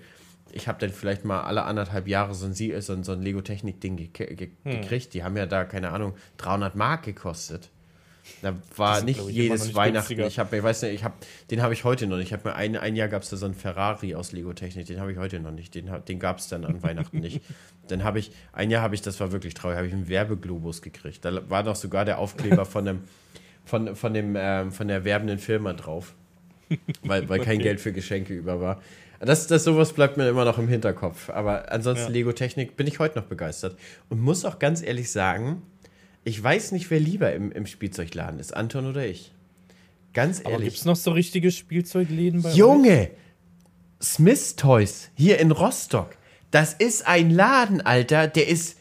Ich 0.54 0.68
habe 0.68 0.80
dann 0.80 0.92
vielleicht 0.92 1.26
mal 1.26 1.42
alle 1.42 1.64
anderthalb 1.64 2.08
Jahre 2.08 2.34
so 2.36 2.46
ein, 2.46 2.54
so 2.54 2.94
ein, 2.94 3.04
so 3.04 3.12
ein 3.12 3.22
Lego 3.22 3.42
Technik-Ding 3.42 3.96
ge 3.98 4.08
ge 4.08 4.50
Hm. 4.64 4.72
gekriegt. 4.82 5.14
Die 5.14 5.24
haben 5.24 5.36
ja 5.36 5.46
da, 5.46 5.64
keine 5.66 5.90
Ahnung, 5.90 6.14
300 6.38 6.76
Mark 6.76 7.04
gekostet. 7.04 7.70
Da 8.42 8.56
war 8.78 8.98
sind, 8.98 9.06
nicht 9.08 9.20
ich, 9.20 9.36
jedes 9.36 9.66
nicht 9.66 9.76
Weihnachten. 9.76 10.16
günstiger. 10.16 10.28
Ich 10.28 10.40
habe, 10.40 10.56
ich 10.56 10.64
weiß 10.64 10.84
nicht, 10.84 10.94
ich 10.94 11.04
habe, 11.04 11.16
den 11.52 11.62
habe 11.62 11.74
ich 11.74 11.84
heute 11.84 12.08
noch 12.08 12.16
nicht. 12.18 12.28
Ich 12.28 12.34
habe 12.34 12.48
mir 12.48 12.56
ein, 12.56 12.78
ein 12.78 12.96
Jahr 12.96 13.10
gab 13.10 13.24
es 13.24 13.30
da 13.30 13.36
so 13.36 13.46
einen 13.46 13.56
Ferrari 13.56 14.16
aus 14.16 14.32
Lego 14.32 14.54
Technik. 14.54 14.86
Den 14.86 15.00
habe 15.02 15.12
ich 15.12 15.18
heute 15.18 15.40
noch 15.42 15.52
nicht. 15.52 15.76
Den, 15.76 15.90
den 16.08 16.20
gab 16.20 16.38
es 16.38 16.48
dann 16.48 16.64
an 16.64 16.82
Weihnachten 16.84 17.20
nicht. 17.20 17.42
Dann 17.90 18.06
habe 18.06 18.20
ich 18.20 18.32
ein 18.54 18.72
Jahr 18.72 18.82
habe 18.82 18.96
ich, 18.96 19.02
das 19.02 19.20
war 19.20 19.34
wirklich 19.34 19.56
traurig, 19.56 19.76
habe 19.76 19.88
ich 19.88 19.94
einen 19.94 20.08
Werbeglobus 20.08 20.82
gekriegt. 20.82 21.26
Da 21.26 21.50
war 21.50 21.64
doch 21.64 21.76
sogar 21.76 22.06
der 22.06 22.18
Aufkleber 22.18 22.66
von 22.66 22.86
dem, 22.86 23.02
von, 23.66 23.94
von 23.98 24.14
dem, 24.14 24.36
ähm, 24.38 24.72
von 24.72 24.88
der 24.88 25.04
werbenden 25.04 25.38
Firma 25.38 25.74
drauf, 25.74 26.14
weil, 27.04 27.28
weil 27.28 27.40
kein 27.40 27.56
Okay. 27.56 27.64
Geld 27.64 27.82
für 27.82 27.92
Geschenke 27.92 28.34
über 28.34 28.62
war. 28.62 28.82
Das, 29.26 29.48
das 29.48 29.64
sowas 29.64 29.94
bleibt 29.94 30.18
mir 30.18 30.28
immer 30.28 30.46
noch 30.46 30.58
im 30.58 30.68
Hinterkopf. 30.68 31.30
Aber 31.30 31.72
ansonsten 31.72 32.08
Ja. 32.08 32.12
Lego 32.12 32.34
Technik 32.34 32.76
bin 32.76 32.88
ich 32.88 33.00
heute 33.00 33.20
noch 33.20 33.26
begeistert 33.26 33.78
und 34.10 34.22
muss 34.22 34.44
auch 34.46 34.60
ganz 34.60 34.82
ehrlich 34.82 35.12
sagen, 35.12 35.62
ich 36.24 36.42
weiß 36.42 36.72
nicht, 36.72 36.90
wer 36.90 37.00
lieber 37.00 37.34
im, 37.34 37.52
im 37.52 37.66
Spielzeugladen 37.66 38.40
ist, 38.40 38.56
Anton 38.56 38.88
oder 38.88 39.06
ich. 39.06 39.32
Ganz 40.14 40.42
ehrlich. 40.44 40.70
gibt 40.70 40.78
es 40.78 40.86
noch 40.86 40.96
so 40.96 41.12
richtige 41.12 41.52
Spielzeugläden 41.52 42.42
bei 42.42 42.50
euch? 42.50 42.56
Junge! 42.56 43.12
Smith 44.02 44.56
Toys 44.58 45.10
hier 45.16 45.40
in 45.40 45.52
Rostock. 45.52 46.18
Das 46.52 46.74
ist 46.74 47.08
ein 47.08 47.32
Laden, 47.32 47.82
Alter, 47.82 48.28
der 48.28 48.48
ist 48.48 48.78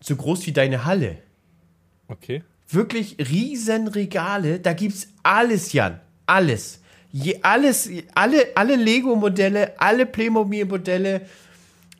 so 0.00 0.14
groß 0.14 0.46
wie 0.46 0.52
deine 0.52 0.84
Halle. 0.84 1.18
Okay. 2.08 2.42
Wirklich 2.68 3.16
riesen 3.18 3.88
Regale. 3.88 4.60
Da 4.60 4.72
gibt's 4.72 5.08
alles, 5.22 5.72
Jan. 5.72 6.00
Alles. 6.26 6.81
Je, 7.12 7.36
alles, 7.42 7.90
alle, 8.14 8.46
alle 8.54 8.76
Lego-Modelle, 8.76 9.74
alle 9.78 10.06
Playmobil-Modelle, 10.06 11.22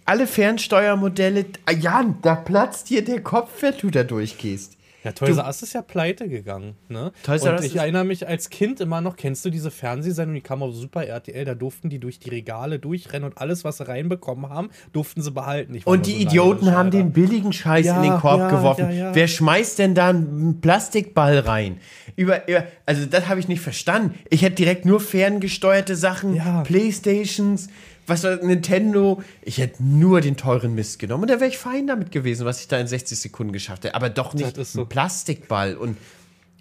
alle 0.07 0.27
Fernsteuermodelle. 0.27 1.45
Ah, 1.67 1.73
Jan, 1.73 2.17
da 2.23 2.35
platzt 2.35 2.89
dir 2.89 3.05
der 3.05 3.21
Kopf, 3.21 3.51
wenn 3.61 3.75
du 3.79 3.91
da 3.91 4.05
durchgehst. 4.05 4.77
Ja, 5.05 5.13
Toys 5.13 5.37
R 5.37 5.47
Us 5.47 5.63
ist 5.63 5.73
ja 5.73 5.83
pleite 5.83 6.29
gegangen, 6.29 6.75
ne? 6.89 7.13
Toys 7.25 7.45
R 7.45 7.57
und 7.57 7.65
ich 7.65 7.77
erinnere 7.77 8.05
mich 8.05 8.29
als 8.29 8.51
Kind 8.51 8.81
immer 8.81 9.01
noch, 9.01 9.17
kennst 9.17 9.45
du 9.45 9.51
diese 9.51 9.71
Fernsehsendung, 9.73 10.35
die 10.35 10.41
kam 10.41 10.63
auf 10.63 10.75
Super 10.75 11.05
RTL, 11.07 11.45
da 11.45 11.55
durften 11.55 11.91
die 11.91 11.99
durch 11.99 12.21
die 12.21 12.31
Regale 12.31 12.79
durchrennen 12.79 13.29
und 13.31 13.39
alles, 13.39 13.65
was 13.65 13.79
sie 13.79 13.89
reinbekommen 13.89 14.49
haben, 14.49 14.71
durften 14.93 15.21
sie 15.21 15.33
behalten. 15.33 15.77
Und 15.85 16.07
die 16.07 16.13
so 16.13 16.19
Idioten 16.19 16.71
haben 16.71 16.91
den 16.93 17.13
billigen 17.13 17.53
Scheiß 17.53 17.87
Ja, 17.87 17.97
in 17.97 18.11
den 18.11 18.21
Korb 18.21 18.39
ja, 18.41 18.51
geworfen. 18.51 18.91
ja. 18.97 19.15
Wer 19.15 19.27
schmeißt 19.27 19.79
denn 19.81 19.95
da 19.95 20.11
einen 20.11 20.61
Plastikball 20.61 21.41
rein? 21.41 21.79
Über, 22.15 22.47
über, 22.49 22.65
also 22.87 23.07
das 23.07 23.29
habe 23.29 23.41
ich 23.41 23.49
nicht 23.49 23.61
verstanden. 23.61 24.15
Ich 24.31 24.43
hätte 24.43 24.57
direkt 24.57 24.85
nur 24.85 25.01
ferngesteuerte 25.01 25.97
Sachen. 25.97 26.41
Playstations, 26.65 27.69
was 28.07 28.25
war 28.25 28.37
Nintendo. 28.37 29.23
Ich 29.43 29.59
hätte 29.59 29.83
nur 29.83 30.21
den 30.21 30.37
teuren 30.37 30.75
Mist 30.75 30.99
genommen. 30.99 31.23
Und 31.25 31.31
da 31.31 31.41
wäre 31.41 31.49
ich 31.51 31.59
fein 31.59 31.87
damit 31.87 32.11
gewesen, 32.13 32.45
was 32.47 32.61
ich 32.61 32.69
da 32.69 32.79
in 32.79 32.87
60 32.87 33.19
Sekunden 33.19 33.53
geschafft 33.53 33.85
hätte. 33.85 33.95
Aber 33.95 34.11
doch 34.11 34.35
nicht 34.35 34.57
so. 34.65 34.81
ein 34.83 34.89
Plastikball. 34.89 35.77
Und 35.77 35.97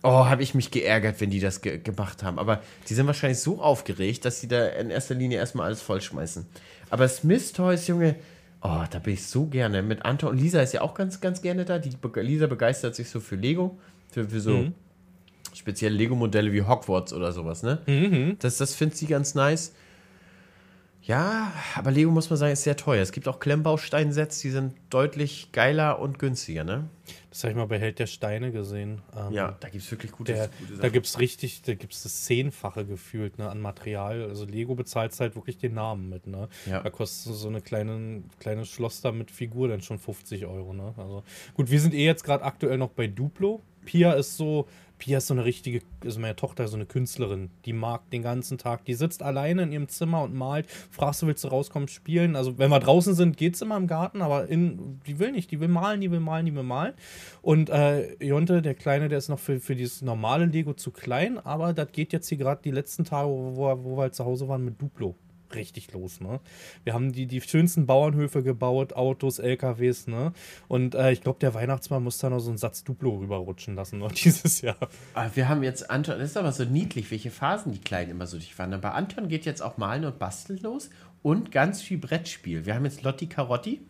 oh, 0.03 0.25
habe 0.25 0.43
ich 0.43 0.53
mich 0.55 0.71
geärgert, 0.71 1.19
wenn 1.21 1.29
die 1.31 1.39
das 1.39 1.61
ge 1.61 1.79
gemacht 1.79 2.23
haben. 2.23 2.37
Aber 2.39 2.61
die 2.89 2.93
sind 2.93 3.07
wahrscheinlich 3.07 3.39
so 3.39 3.61
aufgeregt, 3.61 4.25
dass 4.25 4.39
sie 4.39 4.47
da 4.47 4.67
in 4.67 4.89
erster 4.89 5.15
Linie 5.15 5.37
erstmal 5.39 5.65
alles 5.67 5.81
vollschmeißen. 5.81 6.45
Aber 6.89 7.07
Smith 7.07 7.53
Toys, 7.53 7.87
Junge, 7.87 8.15
oh, 8.61 8.83
da 8.89 8.99
bin 8.99 9.13
ich 9.15 9.25
so 9.25 9.45
gerne. 9.45 9.81
Mit 9.81 10.05
Anton 10.05 10.29
und 10.31 10.37
Lisa 10.37 10.61
ist 10.61 10.73
ja 10.73 10.81
auch 10.81 10.93
ganz, 10.93 11.21
ganz 11.21 11.41
gerne 11.41 11.65
da. 11.65 11.79
Die, 11.79 11.89
Be- 11.89 12.21
Lisa 12.21 12.47
begeistert 12.47 12.95
sich 12.95 13.09
so 13.09 13.19
für 13.19 13.35
Lego, 13.35 13.79
für, 14.11 14.29
für 14.29 14.39
so 14.41 14.51
Mhm. 14.51 14.73
spezielle 15.53 15.95
Lego-Modelle 15.95 16.51
wie 16.53 16.61
Hogwarts 16.61 17.13
oder 17.13 17.31
sowas, 17.31 17.63
ne? 17.63 17.79
Mhm. 17.87 18.35
Das, 18.39 18.57
das 18.57 18.75
findet 18.75 18.97
sie 18.97 19.07
ganz 19.07 19.35
nice. 19.35 19.73
Ja, 21.03 21.51
aber 21.75 21.91
Lego 21.91 22.11
muss 22.11 22.29
man 22.29 22.37
sagen, 22.37 22.53
ist 22.53 22.63
sehr 22.63 22.77
teuer. 22.77 23.01
Es 23.01 23.11
gibt 23.11 23.27
auch 23.27 23.39
Klemmbausteinsets, 23.39 24.39
die 24.39 24.51
sind 24.51 24.75
deutlich 24.89 25.51
geiler 25.51 25.99
und 25.99 26.19
günstiger, 26.19 26.63
ne? 26.63 26.89
Das 27.31 27.43
habe 27.43 27.51
ich 27.51 27.57
mal 27.57 27.65
bei 27.65 27.79
Held 27.79 27.97
der 27.97 28.07
Steine 28.07 28.51
gesehen. 28.51 29.01
Ähm, 29.17 29.33
Ja, 29.33 29.57
da 29.59 29.69
gibt 29.69 29.83
es 29.83 29.89
wirklich 29.89 30.11
gute, 30.11 30.33
Der, 30.33 30.49
gute 30.49 30.79
da 30.79 30.89
gibt 30.89 31.07
es 31.07 31.19
richtig, 31.19 31.63
da 31.63 31.73
gibt 31.73 31.93
es 31.93 32.03
das 32.03 32.25
Zehnfache 32.25 32.85
gefühlt 32.85 33.39
ne, 33.39 33.49
an 33.49 33.59
Material. 33.61 34.23
Also 34.23 34.45
Lego 34.45 34.75
bezahlt 34.75 35.17
halt 35.19 35.35
wirklich 35.35 35.57
den 35.57 35.73
Namen 35.73 36.09
mit. 36.09 36.27
Ne? 36.27 36.49
Ja. 36.65 36.81
Da 36.81 36.89
kostet 36.89 37.33
so 37.33 37.47
eine 37.47 37.61
kleine, 37.61 38.23
kleines 38.39 38.69
Schloss 38.69 39.01
da 39.01 39.11
mit 39.11 39.31
Figur 39.31 39.69
dann 39.69 39.81
schon 39.81 39.97
50 39.97 40.45
Euro. 40.45 40.73
Ne? 40.73 40.93
Also 40.97 41.23
gut, 41.55 41.71
wir 41.71 41.79
sind 41.79 41.93
eh 41.93 42.05
jetzt 42.05 42.23
gerade 42.23 42.43
aktuell 42.43 42.77
noch 42.77 42.89
bei 42.89 43.07
Duplo. 43.07 43.61
Pia 43.85 44.13
ist 44.13 44.37
so, 44.37 44.67
Pia 45.01 45.17
ist 45.17 45.25
so 45.25 45.33
eine 45.33 45.45
richtige, 45.45 45.81
also 46.05 46.19
meine 46.19 46.35
Tochter 46.35 46.65
ist 46.65 46.71
so 46.71 46.77
eine 46.77 46.85
Künstlerin, 46.85 47.49
die 47.65 47.73
mag 47.73 48.07
den 48.11 48.21
ganzen 48.21 48.59
Tag, 48.59 48.85
die 48.85 48.93
sitzt 48.93 49.23
alleine 49.23 49.63
in 49.63 49.71
ihrem 49.71 49.87
Zimmer 49.89 50.21
und 50.21 50.35
malt. 50.35 50.69
Fragst 50.69 51.23
du, 51.23 51.27
willst 51.27 51.43
du 51.43 51.47
rauskommen, 51.47 51.87
spielen? 51.87 52.35
Also 52.35 52.59
wenn 52.59 52.69
wir 52.69 52.79
draußen 52.79 53.15
sind, 53.15 53.35
geht's 53.35 53.63
immer 53.63 53.77
im 53.77 53.87
Garten, 53.87 54.21
aber 54.21 54.47
in, 54.47 54.99
die 55.07 55.17
will 55.17 55.31
nicht, 55.31 55.49
die 55.49 55.59
will 55.59 55.69
malen, 55.69 56.01
die 56.01 56.11
will 56.11 56.19
malen, 56.19 56.45
die 56.45 56.53
will 56.53 56.61
malen. 56.61 56.93
Und 57.41 57.71
äh, 57.71 58.13
Jonte, 58.23 58.61
der 58.61 58.75
Kleine, 58.75 59.09
der 59.09 59.17
ist 59.17 59.27
noch 59.27 59.39
für, 59.39 59.59
für 59.59 59.75
dieses 59.75 60.03
normale 60.03 60.45
Lego 60.45 60.75
zu 60.75 60.91
klein, 60.91 61.39
aber 61.39 61.73
das 61.73 61.91
geht 61.91 62.13
jetzt 62.13 62.29
hier 62.29 62.37
gerade 62.37 62.61
die 62.63 62.69
letzten 62.69 63.03
Tage, 63.03 63.27
wo, 63.27 63.55
wo, 63.55 63.83
wo 63.83 63.97
wir 63.97 64.03
halt 64.03 64.13
zu 64.13 64.23
Hause 64.23 64.47
waren 64.47 64.63
mit 64.63 64.79
Duplo. 64.79 65.15
Richtig 65.55 65.91
los, 65.93 66.21
ne? 66.21 66.39
Wir 66.83 66.93
haben 66.93 67.11
die, 67.11 67.27
die 67.27 67.41
schönsten 67.41 67.85
Bauernhöfe 67.85 68.43
gebaut, 68.43 68.93
Autos, 68.93 69.39
LKWs, 69.39 70.07
ne? 70.07 70.33
Und 70.67 70.95
äh, 70.95 71.11
ich 71.11 71.21
glaube, 71.21 71.39
der 71.39 71.53
Weihnachtsmann 71.53 72.03
muss 72.03 72.17
da 72.17 72.29
noch 72.29 72.39
so 72.39 72.49
einen 72.49 72.57
Satz 72.57 72.83
Duplo 72.83 73.17
rüberrutschen 73.17 73.75
lassen, 73.75 73.99
noch 73.99 74.11
dieses 74.23 74.61
Jahr. 74.61 74.77
Ah, 75.13 75.29
Wir 75.33 75.49
haben 75.49 75.63
jetzt 75.63 75.89
Anton, 75.89 76.19
das 76.19 76.31
ist 76.31 76.37
aber 76.37 76.51
so 76.51 76.63
niedlich, 76.65 77.11
welche 77.11 77.31
Phasen 77.31 77.71
die 77.71 77.81
Kleinen 77.81 78.11
immer 78.11 78.27
so 78.27 78.37
durchwandern. 78.37 78.81
Bei 78.81 78.91
Anton 78.91 79.27
geht 79.27 79.45
jetzt 79.45 79.61
auch 79.61 79.77
Malen 79.77 80.05
und 80.05 80.19
Basteln 80.19 80.59
los 80.61 80.89
und 81.21 81.51
ganz 81.51 81.81
viel 81.81 81.97
Brettspiel. 81.97 82.65
Wir 82.65 82.75
haben 82.75 82.85
jetzt 82.85 83.03
Lotti 83.03 83.27
Carotti 83.27 83.81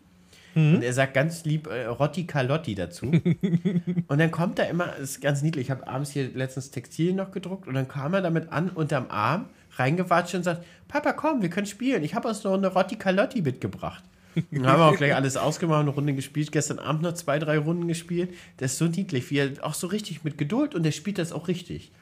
und 0.54 0.82
er 0.82 0.92
sagt 0.92 1.14
ganz 1.14 1.44
lieb 1.44 1.66
äh, 1.66 1.86
Rotti 1.86 2.26
Calotti 2.26 2.74
dazu. 2.74 3.06
und 4.08 4.18
dann 4.18 4.30
kommt 4.30 4.58
er 4.58 4.68
immer, 4.68 4.96
ist 4.96 5.20
ganz 5.20 5.42
niedlich, 5.42 5.66
ich 5.66 5.70
habe 5.70 5.86
abends 5.88 6.10
hier 6.10 6.28
letztens 6.34 6.70
Textilien 6.70 7.16
noch 7.16 7.30
gedruckt 7.30 7.66
und 7.66 7.74
dann 7.74 7.88
kam 7.88 8.12
er 8.14 8.20
damit 8.20 8.52
an, 8.52 8.68
unterm 8.68 9.06
Arm, 9.08 9.46
reingewatscht 9.76 10.34
und 10.34 10.42
sagt, 10.42 10.64
Papa, 10.88 11.12
komm, 11.12 11.42
wir 11.42 11.50
können 11.50 11.66
spielen. 11.66 12.02
Ich 12.02 12.14
habe 12.14 12.28
uns 12.28 12.44
noch 12.44 12.54
eine 12.54 12.68
Rotti 12.68 12.96
Calotti 12.96 13.42
mitgebracht. 13.42 14.04
Dann 14.50 14.66
haben 14.66 14.80
wir 14.80 14.86
auch 14.86 14.96
gleich 14.96 15.14
alles 15.14 15.36
ausgemacht, 15.36 15.80
eine 15.80 15.90
Runde 15.90 16.14
gespielt. 16.14 16.52
Gestern 16.52 16.78
Abend 16.78 17.02
noch 17.02 17.12
zwei, 17.14 17.38
drei 17.38 17.58
Runden 17.58 17.88
gespielt. 17.88 18.34
Das 18.58 18.72
ist 18.72 18.78
so 18.78 18.86
niedlich, 18.86 19.30
wie 19.30 19.38
er 19.38 19.50
auch 19.62 19.74
so 19.74 19.86
richtig 19.86 20.24
mit 20.24 20.38
Geduld 20.38 20.74
und 20.74 20.82
der 20.84 20.92
spielt 20.92 21.18
das 21.18 21.32
auch 21.32 21.48
richtig. 21.48 21.92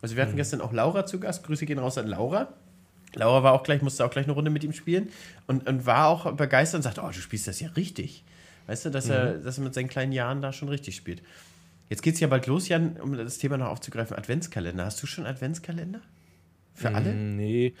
Also 0.00 0.16
wir 0.16 0.24
hatten 0.24 0.36
gestern 0.36 0.60
auch 0.60 0.72
Laura 0.72 1.06
zu 1.06 1.20
Gast. 1.20 1.44
Grüße 1.44 1.66
gehen 1.66 1.78
raus 1.78 1.98
an 1.98 2.08
Laura. 2.08 2.48
Laura 3.14 3.42
war 3.42 3.52
auch 3.52 3.62
gleich, 3.62 3.82
musste 3.82 4.04
auch 4.04 4.10
gleich 4.10 4.26
eine 4.26 4.32
Runde 4.32 4.50
mit 4.50 4.64
ihm 4.64 4.72
spielen 4.72 5.10
und, 5.46 5.68
und 5.68 5.86
war 5.86 6.08
auch 6.08 6.32
begeistert 6.32 6.78
und 6.78 6.82
sagte, 6.82 7.02
oh, 7.02 7.08
du 7.08 7.20
spielst 7.20 7.46
das 7.46 7.60
ja 7.60 7.68
richtig. 7.70 8.24
Weißt 8.66 8.84
du, 8.86 8.90
dass, 8.90 9.08
er, 9.08 9.34
dass 9.38 9.58
er 9.58 9.64
mit 9.64 9.74
seinen 9.74 9.88
kleinen 9.88 10.12
Jahren 10.12 10.40
da 10.40 10.52
schon 10.52 10.68
richtig 10.68 10.96
spielt. 10.96 11.22
Jetzt 11.88 12.02
geht 12.02 12.14
es 12.14 12.20
ja 12.20 12.28
bald 12.28 12.46
los, 12.46 12.68
Jan, 12.68 12.96
um 13.02 13.16
das 13.16 13.38
Thema 13.38 13.58
noch 13.58 13.66
aufzugreifen. 13.66 14.16
Adventskalender. 14.16 14.84
Hast 14.84 15.02
du 15.02 15.06
schon 15.06 15.26
Adventskalender? 15.26 16.00
Für 16.74 16.94
alle? 16.94 17.12
Mm, 17.12 17.36
Nee, 17.36 17.74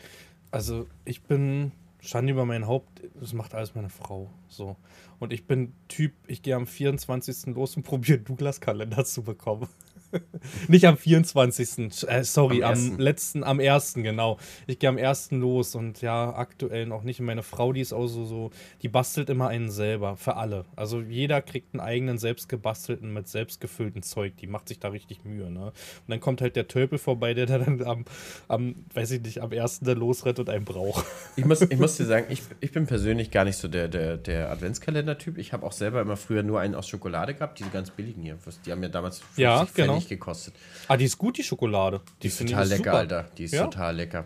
also 0.50 0.86
ich 1.04 1.22
bin 1.22 1.72
Schande 2.00 2.32
über 2.32 2.44
mein 2.44 2.66
Haupt, 2.66 3.02
das 3.20 3.32
macht 3.32 3.54
alles 3.54 3.74
meine 3.74 3.88
Frau. 3.88 4.30
So. 4.48 4.76
Und 5.20 5.32
ich 5.32 5.46
bin 5.46 5.72
Typ, 5.88 6.12
ich 6.26 6.42
gehe 6.42 6.56
am 6.56 6.66
24. 6.66 7.54
los 7.54 7.76
und 7.76 7.82
probiere 7.84 8.18
Douglas-Kalender 8.18 9.04
zu 9.04 9.22
bekommen. 9.22 9.68
Nicht 10.68 10.84
am 10.86 10.96
24. 10.96 12.02
Äh, 12.08 12.24
sorry, 12.24 12.62
Am 12.62 12.72
am, 12.72 12.98
letzten, 12.98 13.44
am 13.44 13.60
1. 13.60 13.94
genau. 13.94 14.38
Ich 14.66 14.78
gehe 14.78 14.88
am 14.88 14.98
1. 14.98 15.32
los 15.32 15.74
und 15.74 16.00
ja, 16.02 16.34
aktuell 16.34 16.86
noch 16.86 17.02
nicht. 17.02 17.20
Und 17.20 17.26
meine 17.26 17.42
Frau, 17.42 17.72
die 17.72 17.80
ist 17.80 17.92
auch 17.92 18.06
so, 18.06 18.24
so, 18.24 18.50
die 18.82 18.88
bastelt 18.88 19.30
immer 19.30 19.48
einen 19.48 19.70
selber, 19.70 20.16
für 20.16 20.36
alle. 20.36 20.64
Also 20.76 21.00
jeder 21.00 21.40
kriegt 21.42 21.74
einen 21.74 21.80
eigenen 21.80 22.18
selbst 22.18 22.48
gebastelten, 22.48 23.12
mit 23.12 23.28
selbst 23.28 23.60
gefüllten 23.60 24.02
Zeug. 24.02 24.36
Die 24.38 24.46
macht 24.46 24.68
sich 24.68 24.78
da 24.78 24.88
richtig 24.88 25.24
Mühe, 25.24 25.50
ne? 25.50 25.66
Und 25.66 25.74
dann 26.08 26.20
kommt 26.20 26.40
halt 26.40 26.56
der 26.56 26.68
Tölpel 26.68 26.98
vorbei, 26.98 27.34
der 27.34 27.46
dann 27.46 27.82
am, 27.82 28.04
am 28.48 28.74
weiß 28.94 29.12
ich 29.12 29.22
nicht, 29.22 29.40
am 29.40 29.52
1. 29.52 29.80
dann 29.80 29.98
losrennt 29.98 30.38
und 30.38 30.48
einen 30.48 30.64
braucht. 30.64 31.04
Ich 31.34 31.46
muss, 31.46 31.62
ich 31.62 31.78
muss 31.78 31.96
dir 31.96 32.04
sagen, 32.04 32.26
ich, 32.28 32.42
ich 32.60 32.72
bin 32.72 32.86
persönlich 32.86 33.30
gar 33.30 33.44
nicht 33.44 33.56
so 33.56 33.66
der, 33.66 33.88
der, 33.88 34.18
der 34.18 34.50
Adventskalender-Typ. 34.50 35.38
Ich 35.38 35.52
habe 35.54 35.64
auch 35.64 35.72
selber 35.72 36.02
immer 36.02 36.16
früher 36.16 36.42
nur 36.42 36.60
einen 36.60 36.74
aus 36.74 36.88
Schokolade 36.88 37.32
gehabt, 37.32 37.58
diese 37.58 37.70
ganz 37.70 37.90
billigen 37.90 38.22
hier. 38.22 38.36
Die 38.66 38.70
haben 38.70 38.82
ja 38.82 38.90
damals 38.90 39.20
50 39.20 39.38
Ja, 39.42 39.66
genau. 39.74 40.01
Pfennig 40.04 40.20
gekostet. 40.20 40.54
Ah, 40.88 40.96
die 40.96 41.04
ist 41.04 41.18
gut, 41.18 41.38
die 41.38 41.42
Schokolade. 41.42 42.00
Die 42.22 42.28
ist 42.28 42.38
finde 42.38 42.52
total 42.52 42.68
lecker, 42.68 42.84
super. 42.84 42.96
Alter. 42.98 43.28
Die 43.38 43.44
ist 43.44 43.52
Ja. 43.52 43.64
total 43.64 43.96
lecker. 43.96 44.24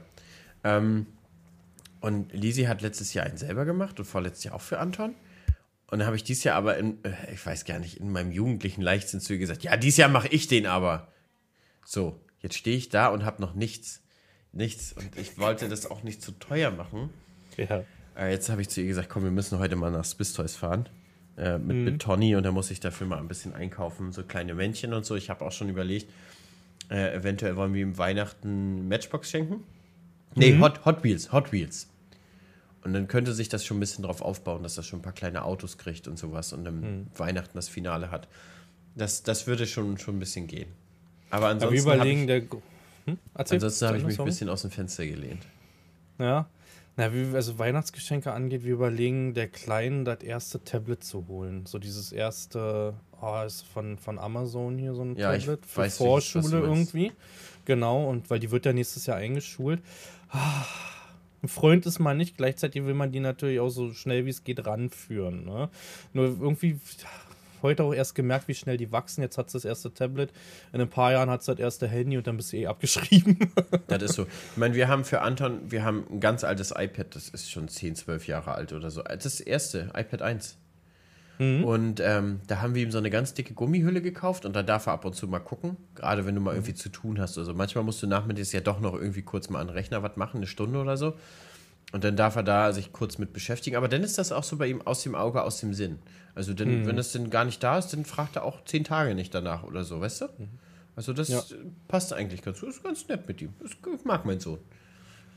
Ähm, 0.65 1.07
und 2.01 2.33
Lisi 2.33 2.65
hat 2.65 2.83
letztes 2.83 3.15
Jahr 3.15 3.27
einen 3.27 3.37
selber 3.39 3.65
gemacht 3.65 3.99
und 3.99 4.05
vorletztes 4.07 4.45
Jahr 4.45 4.55
auch 4.55 4.61
für 4.61 4.79
Anton. 4.79 5.15
Und 5.89 5.99
dann 6.01 6.07
habe 6.07 6.17
ich 6.17 6.25
dieses 6.25 6.45
Jahr 6.45 6.57
aber, 6.57 6.77
in, 6.79 7.03
äh, 7.05 7.13
ich 7.33 7.45
weiß 7.45 7.65
gar 7.65 7.79
nicht, 7.79 7.99
in 8.01 8.11
meinem 8.11 8.33
jugendlichen 8.33 8.83
Leichtsinn 8.83 9.21
zu 9.21 9.33
ihr 9.35 9.39
gesagt, 9.39 9.63
ja, 9.63 9.77
dieses 9.77 9.99
Jahr 9.99 10.09
mache 10.09 10.29
ich 10.29 10.47
den 10.49 10.67
aber. 10.67 11.09
So, 11.85 12.21
Jetzt 12.41 12.55
stehe 12.59 12.77
ich 12.77 12.91
da 12.91 13.09
und 13.09 13.25
habe 13.25 13.41
noch 13.43 13.55
nichts. 13.55 14.03
Nichts. 14.53 14.93
Und 14.93 15.17
ich 15.17 15.37
wollte 15.39 15.69
das 15.69 15.91
auch 15.91 16.03
nicht 16.05 16.23
zu 16.23 16.31
teuer 16.33 16.71
machen. 16.71 17.11
Ja. 17.57 17.83
Äh, 18.17 18.31
jetzt 18.31 18.51
habe 18.51 18.61
ich 18.63 18.69
zu 18.69 18.81
ihr 18.83 18.87
gesagt, 18.87 19.09
komm, 19.09 19.25
wir 19.25 19.31
müssen 19.33 19.59
heute 19.59 19.75
mal 19.75 19.91
nach 19.91 20.05
Spistoys 20.05 20.55
fahren. 20.55 20.89
Äh, 21.37 21.59
mit, 21.59 21.77
mhm. 21.77 21.85
mit 21.85 22.03
Tony 22.03 22.35
und 22.35 22.45
da 22.45 22.53
muss 22.53 22.71
ich 22.71 22.81
dafür 22.81 23.07
mal 23.07 23.19
ein 23.19 23.29
bisschen 23.29 23.53
einkaufen, 23.53 24.11
so 24.11 24.23
kleine 24.23 24.55
Männchen 24.55 24.95
und 24.95 25.05
so. 25.05 25.17
Ich 25.17 25.29
habe 25.29 25.45
auch 25.45 25.53
schon 25.53 25.69
überlegt, 25.69 26.11
äh, 26.91 27.15
eventuell 27.15 27.57
wollen 27.57 27.75
wir 27.75 27.83
ihm 27.83 27.99
Weihnachten 27.99 28.89
Matchbox 28.89 29.31
schenken. 29.31 29.63
Nee, 30.35 30.53
mhm. 30.53 30.63
Hot, 30.63 30.85
Hot 30.87 31.05
Wheels, 31.05 31.33
Hot 31.33 31.53
Wheels. 31.53 31.89
Und 32.83 32.95
dann 32.95 33.07
könnte 33.07 33.35
sich 33.35 33.49
das 33.49 33.67
schon 33.67 33.77
ein 33.77 33.81
bisschen 33.81 34.05
drauf 34.05 34.23
aufbauen, 34.23 34.63
dass 34.63 34.77
er 34.79 34.83
schon 34.83 35.01
ein 35.01 35.03
paar 35.03 35.13
kleine 35.13 35.45
Autos 35.45 35.77
kriegt 35.77 36.09
und 36.09 36.19
sowas 36.19 36.53
und 36.53 36.65
dann 36.65 36.81
mhm. 36.81 37.07
Weihnachten 37.17 37.53
das 37.55 37.69
Finale 37.69 38.11
hat. 38.11 38.29
Das, 38.95 39.23
das 39.23 39.47
würde 39.47 39.67
schon, 39.67 39.99
schon 39.99 40.17
ein 40.17 40.21
bisschen 40.21 40.47
gehen. 40.47 40.69
Aber 41.29 41.49
ansonsten. 41.49 41.87
Aber 41.87 41.97
überlegen, 41.97 42.21
ich, 42.21 42.27
der. 42.27 42.43
Hm? 43.07 43.19
ansonsten 43.35 43.87
habe 43.87 43.99
ich 43.99 44.05
mich 44.05 44.19
ein 44.19 44.25
bisschen 44.25 44.49
aus 44.49 44.63
dem 44.63 44.71
Fenster 44.71 45.05
gelehnt. 45.05 45.43
Ja. 46.19 46.49
Na, 46.99 47.13
wie 47.13 47.35
also 47.35 47.59
Weihnachtsgeschenke 47.59 48.33
angeht, 48.33 48.65
wir 48.65 48.73
überlegen, 48.73 49.35
der 49.35 49.49
Kleinen 49.49 50.07
das 50.07 50.23
erste 50.23 50.65
Tablet 50.65 51.05
zu 51.05 51.29
holen. 51.29 51.67
So 51.67 51.79
dieses 51.79 52.11
erste, 52.11 52.95
oh, 53.21 53.43
ist 53.45 53.67
von, 53.67 53.99
von 53.99 54.19
Amazon 54.19 54.79
hier 54.79 54.95
so 54.95 55.03
ein 55.03 55.15
ja, 55.15 55.37
Tablet 55.37 55.67
für 55.67 55.83
weiß, 55.83 55.99
Vorschule 55.99 56.59
irgendwie. 56.61 57.13
Genau, 57.67 58.09
und 58.09 58.31
weil 58.31 58.39
die 58.39 58.51
wird 58.51 58.65
ja 58.65 58.73
nächstes 58.73 59.05
Jahr 59.05 59.19
eingeschult. 59.19 59.83
Ah, 60.31 60.65
ein 61.43 61.49
Freund 61.49 61.85
ist 61.85 61.99
man 61.99 62.17
nicht, 62.17 62.39
gleichzeitig 62.39 62.87
will 62.87 62.95
man 62.95 63.13
die 63.13 63.21
natürlich 63.21 63.61
auch 63.61 63.69
so 63.69 63.93
schnell 63.93 64.25
wie 64.25 64.31
es 64.31 64.43
geht 64.43 64.67
ranführen. 64.67 65.45
Ne? 65.45 65.69
Nur 66.15 66.25
irgendwie 66.41 66.81
heute 67.63 67.85
auch 67.85 67.93
erst 67.93 68.15
gemerkt, 68.15 68.49
wie 68.49 68.55
schnell 68.55 68.77
die 68.77 68.93
wachsen. 68.93 69.23
Jetzt 69.23 69.39
hat 69.39 69.51
sie 69.51 69.57
das 69.57 69.65
erste 69.65 69.93
Tablet. 69.93 70.33
In 70.73 70.81
ein 70.81 70.89
paar 70.89 71.13
Jahren 71.13 71.31
hat 71.31 71.43
sie 71.43 71.53
das 71.53 71.61
erste 71.61 71.87
Handy 71.87 72.17
und 72.17 72.27
dann 72.27 72.37
bist 72.37 72.53
du 72.53 72.57
eh 72.57 72.67
abgeschrieben. 72.67 73.39
das 73.89 74.03
ist 74.03 74.15
so. 74.15 74.25
Ich 74.25 74.57
meine, 74.57 74.75
wir 74.75 74.89
haben 74.89 75.05
für 75.05 75.23
Anton, 75.23 75.61
wir 75.71 75.85
haben 75.85 76.05
ein 76.11 76.21
ganz 76.21 76.45
altes 76.45 76.73
iPad, 76.77 77.15
das 77.15 77.29
ist 77.29 77.51
schon 77.51 77.69
10, 77.69 77.97
12 77.97 78.27
Jahre 78.27 78.55
alt 78.55 78.73
oder 78.73 78.91
so. 78.91 79.03
Das 79.03 79.41
erste, 79.41 79.91
iPad 79.95 80.23
1. 80.23 80.57
Mhm. 81.39 81.65
Und 81.65 82.01
ähm, 82.01 82.41
da 82.47 82.63
haben 82.63 82.75
wir 82.75 82.83
ihm 82.83 82.91
so 82.91 82.99
eine 82.99 83.11
ganz 83.11 83.35
dicke 83.35 83.55
Gummihülle 83.55 84.01
gekauft 84.01 84.45
und 84.47 84.55
da 84.55 84.63
darf 84.63 84.87
er 84.87 84.95
ab 84.95 85.05
und 85.05 85.15
zu 85.15 85.29
mal 85.29 85.41
gucken. 85.41 85.77
Gerade 85.95 86.27
wenn 86.27 86.35
du 86.35 86.41
mal 86.41 86.53
mhm. 86.53 86.59
irgendwie 86.59 86.75
zu 86.75 86.89
tun 86.89 87.21
hast. 87.21 87.37
Also 87.39 87.55
manchmal 87.55 87.85
musst 87.85 88.03
du 88.03 88.07
nachmittags 88.07 88.53
ja 88.53 88.61
doch 88.61 88.81
noch 88.81 88.95
irgendwie 88.95 89.23
kurz 89.23 89.51
mal 89.51 89.61
an 89.61 89.69
den 89.69 89.75
Rechner 89.75 90.03
was 90.03 90.17
machen, 90.17 90.39
eine 90.39 90.47
Stunde 90.47 90.79
oder 90.79 90.97
so. 90.97 91.15
Und 91.93 92.05
dann 92.05 92.17
darf 92.17 92.37
er 92.37 92.43
da 92.43 92.73
sich 92.73 92.93
kurz 92.93 93.19
mit 93.19 93.33
beschäftigen. 93.33 93.77
Aber 93.77 93.89
dann 93.89 94.03
ist 94.03 94.19
das 94.19 94.33
auch 94.33 94.43
so 94.43 94.57
bei 94.57 94.67
ihm 94.67 94.83
aus 94.83 95.03
dem 95.03 95.15
Auge, 95.15 95.43
aus 95.43 95.61
dem 95.61 95.73
Sinn. 95.73 95.99
Also 96.35 96.53
denn, 96.53 96.83
mhm. 96.83 96.87
wenn 96.87 96.97
das 96.97 97.13
denn 97.13 97.31
gar 97.31 97.45
nicht 97.45 97.63
da 97.63 97.79
ist, 97.79 97.93
dann 97.93 98.05
fragt 98.05 98.37
er 98.37 98.45
auch 98.45 98.65
zehn 98.65 98.85
Tage 98.85 99.15
nicht 99.15 99.35
danach 99.35 99.63
oder 99.63 99.85
so, 99.85 100.01
weißt 100.01 100.23
du? 100.23 100.25
Mhm. 100.27 100.49
Also 100.97 101.13
das 101.13 101.29
ja. 101.29 101.43
passt 101.89 102.13
eigentlich 102.13 102.43
ganz 102.43 102.61
gut. 102.61 102.71
Ist 102.71 102.83
ganz 102.83 103.07
nett 103.09 103.29
mit 103.29 103.41
ihm. 103.41 103.55
Das 103.61 103.73
mag 104.05 104.25
mein 104.25 104.41
Sohn. 104.41 104.59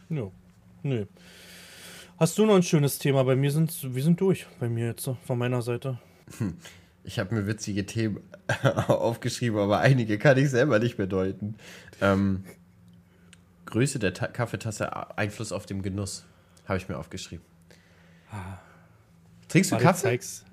Ja. 0.09 0.31
Nö. 0.83 1.05
Hast 2.17 2.37
du 2.37 2.45
noch 2.45 2.55
ein 2.55 2.63
schönes 2.63 2.97
Thema? 2.97 3.23
Bei 3.23 3.35
mir 3.35 3.51
sind 3.51 3.93
wir 3.93 4.03
sind 4.03 4.19
durch. 4.19 4.47
Bei 4.59 4.67
mir 4.67 4.87
jetzt 4.87 5.09
von 5.25 5.37
meiner 5.37 5.61
Seite. 5.61 5.99
Ich 7.05 7.17
habe 7.17 7.33
mir 7.33 7.47
witzige 7.47 7.85
Themen 7.85 8.19
aufgeschrieben, 8.87 9.57
aber 9.57 9.79
einige 9.79 10.19
kann 10.19 10.37
ich 10.37 10.49
selber 10.49 10.79
nicht 10.79 10.97
mehr 10.97 11.07
deuten. 11.07 11.55
Ähm, 12.01 12.43
Größe 13.65 13.99
der 13.99 14.13
Ta 14.13 14.27
Kaffeetasse, 14.27 15.17
Einfluss 15.17 15.51
auf 15.51 15.65
den 15.65 15.81
Genuss. 15.81 16.25
Habe 16.69 16.77
ich 16.77 16.87
mir 16.87 16.97
aufgeschrieben. 16.97 17.43
Ah. 18.31 18.59
Trinkst 19.47 19.71
du 19.71 19.75
Warte, 19.75 19.85
Kaffee? 19.85 20.07
Trinkst, 20.07 20.45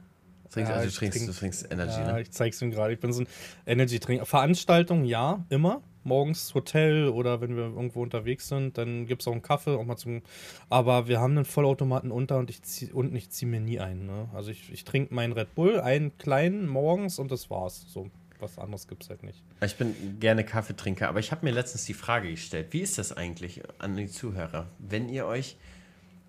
ja, 0.56 0.64
also 0.76 0.88
du, 0.88 0.96
trinkst, 0.96 1.18
trink, 1.18 1.30
du 1.30 1.38
trinkst 1.38 1.70
Energy, 1.70 2.00
ja, 2.00 2.12
ne? 2.14 2.22
ich 2.22 2.30
zeig's 2.30 2.62
ihm 2.62 2.70
gerade. 2.70 2.94
Ich 2.94 3.00
bin 3.00 3.12
so 3.12 3.22
ein 3.22 3.28
Energy-Trinker. 3.66 4.24
Veranstaltungen, 4.24 5.04
ja, 5.04 5.44
immer. 5.50 5.82
Morgens 6.04 6.54
Hotel 6.54 7.08
oder 7.08 7.40
wenn 7.40 7.56
wir 7.56 7.64
irgendwo 7.64 8.00
unterwegs 8.00 8.48
sind, 8.48 8.78
dann 8.78 9.06
gibt 9.06 9.22
es 9.22 9.28
auch 9.28 9.32
einen 9.32 9.42
Kaffee, 9.42 9.76
auch 9.76 9.84
mal 9.84 9.96
zum. 9.96 10.22
Aber 10.70 11.08
wir 11.08 11.20
haben 11.20 11.32
einen 11.32 11.44
Vollautomaten 11.44 12.10
unter 12.10 12.38
und 12.38 12.48
ich 12.48 12.62
zieh, 12.62 12.92
unten, 12.92 13.14
ich 13.16 13.28
ziehe 13.28 13.50
mir 13.50 13.60
nie 13.60 13.80
einen. 13.80 14.06
Ne? 14.06 14.30
Also 14.32 14.50
ich, 14.50 14.72
ich 14.72 14.84
trinke 14.84 15.12
meinen 15.12 15.32
Red 15.32 15.54
Bull, 15.54 15.80
einen 15.80 16.16
kleinen 16.16 16.66
morgens 16.66 17.18
und 17.18 17.30
das 17.30 17.50
war's. 17.50 17.84
So, 17.88 18.08
was 18.38 18.58
anderes 18.58 18.86
gibt 18.86 19.02
es 19.02 19.10
halt 19.10 19.24
nicht. 19.24 19.42
Ich 19.62 19.76
bin 19.76 20.18
gerne 20.20 20.44
Kaffeetrinker, 20.44 21.08
aber 21.08 21.18
ich 21.18 21.32
habe 21.32 21.44
mir 21.44 21.52
letztens 21.52 21.84
die 21.84 21.94
Frage 21.94 22.30
gestellt, 22.30 22.68
wie 22.70 22.80
ist 22.80 22.98
das 22.98 23.12
eigentlich 23.12 23.62
an 23.78 23.96
die 23.96 24.06
Zuhörer, 24.08 24.68
wenn 24.78 25.08
ihr 25.08 25.26
euch 25.26 25.56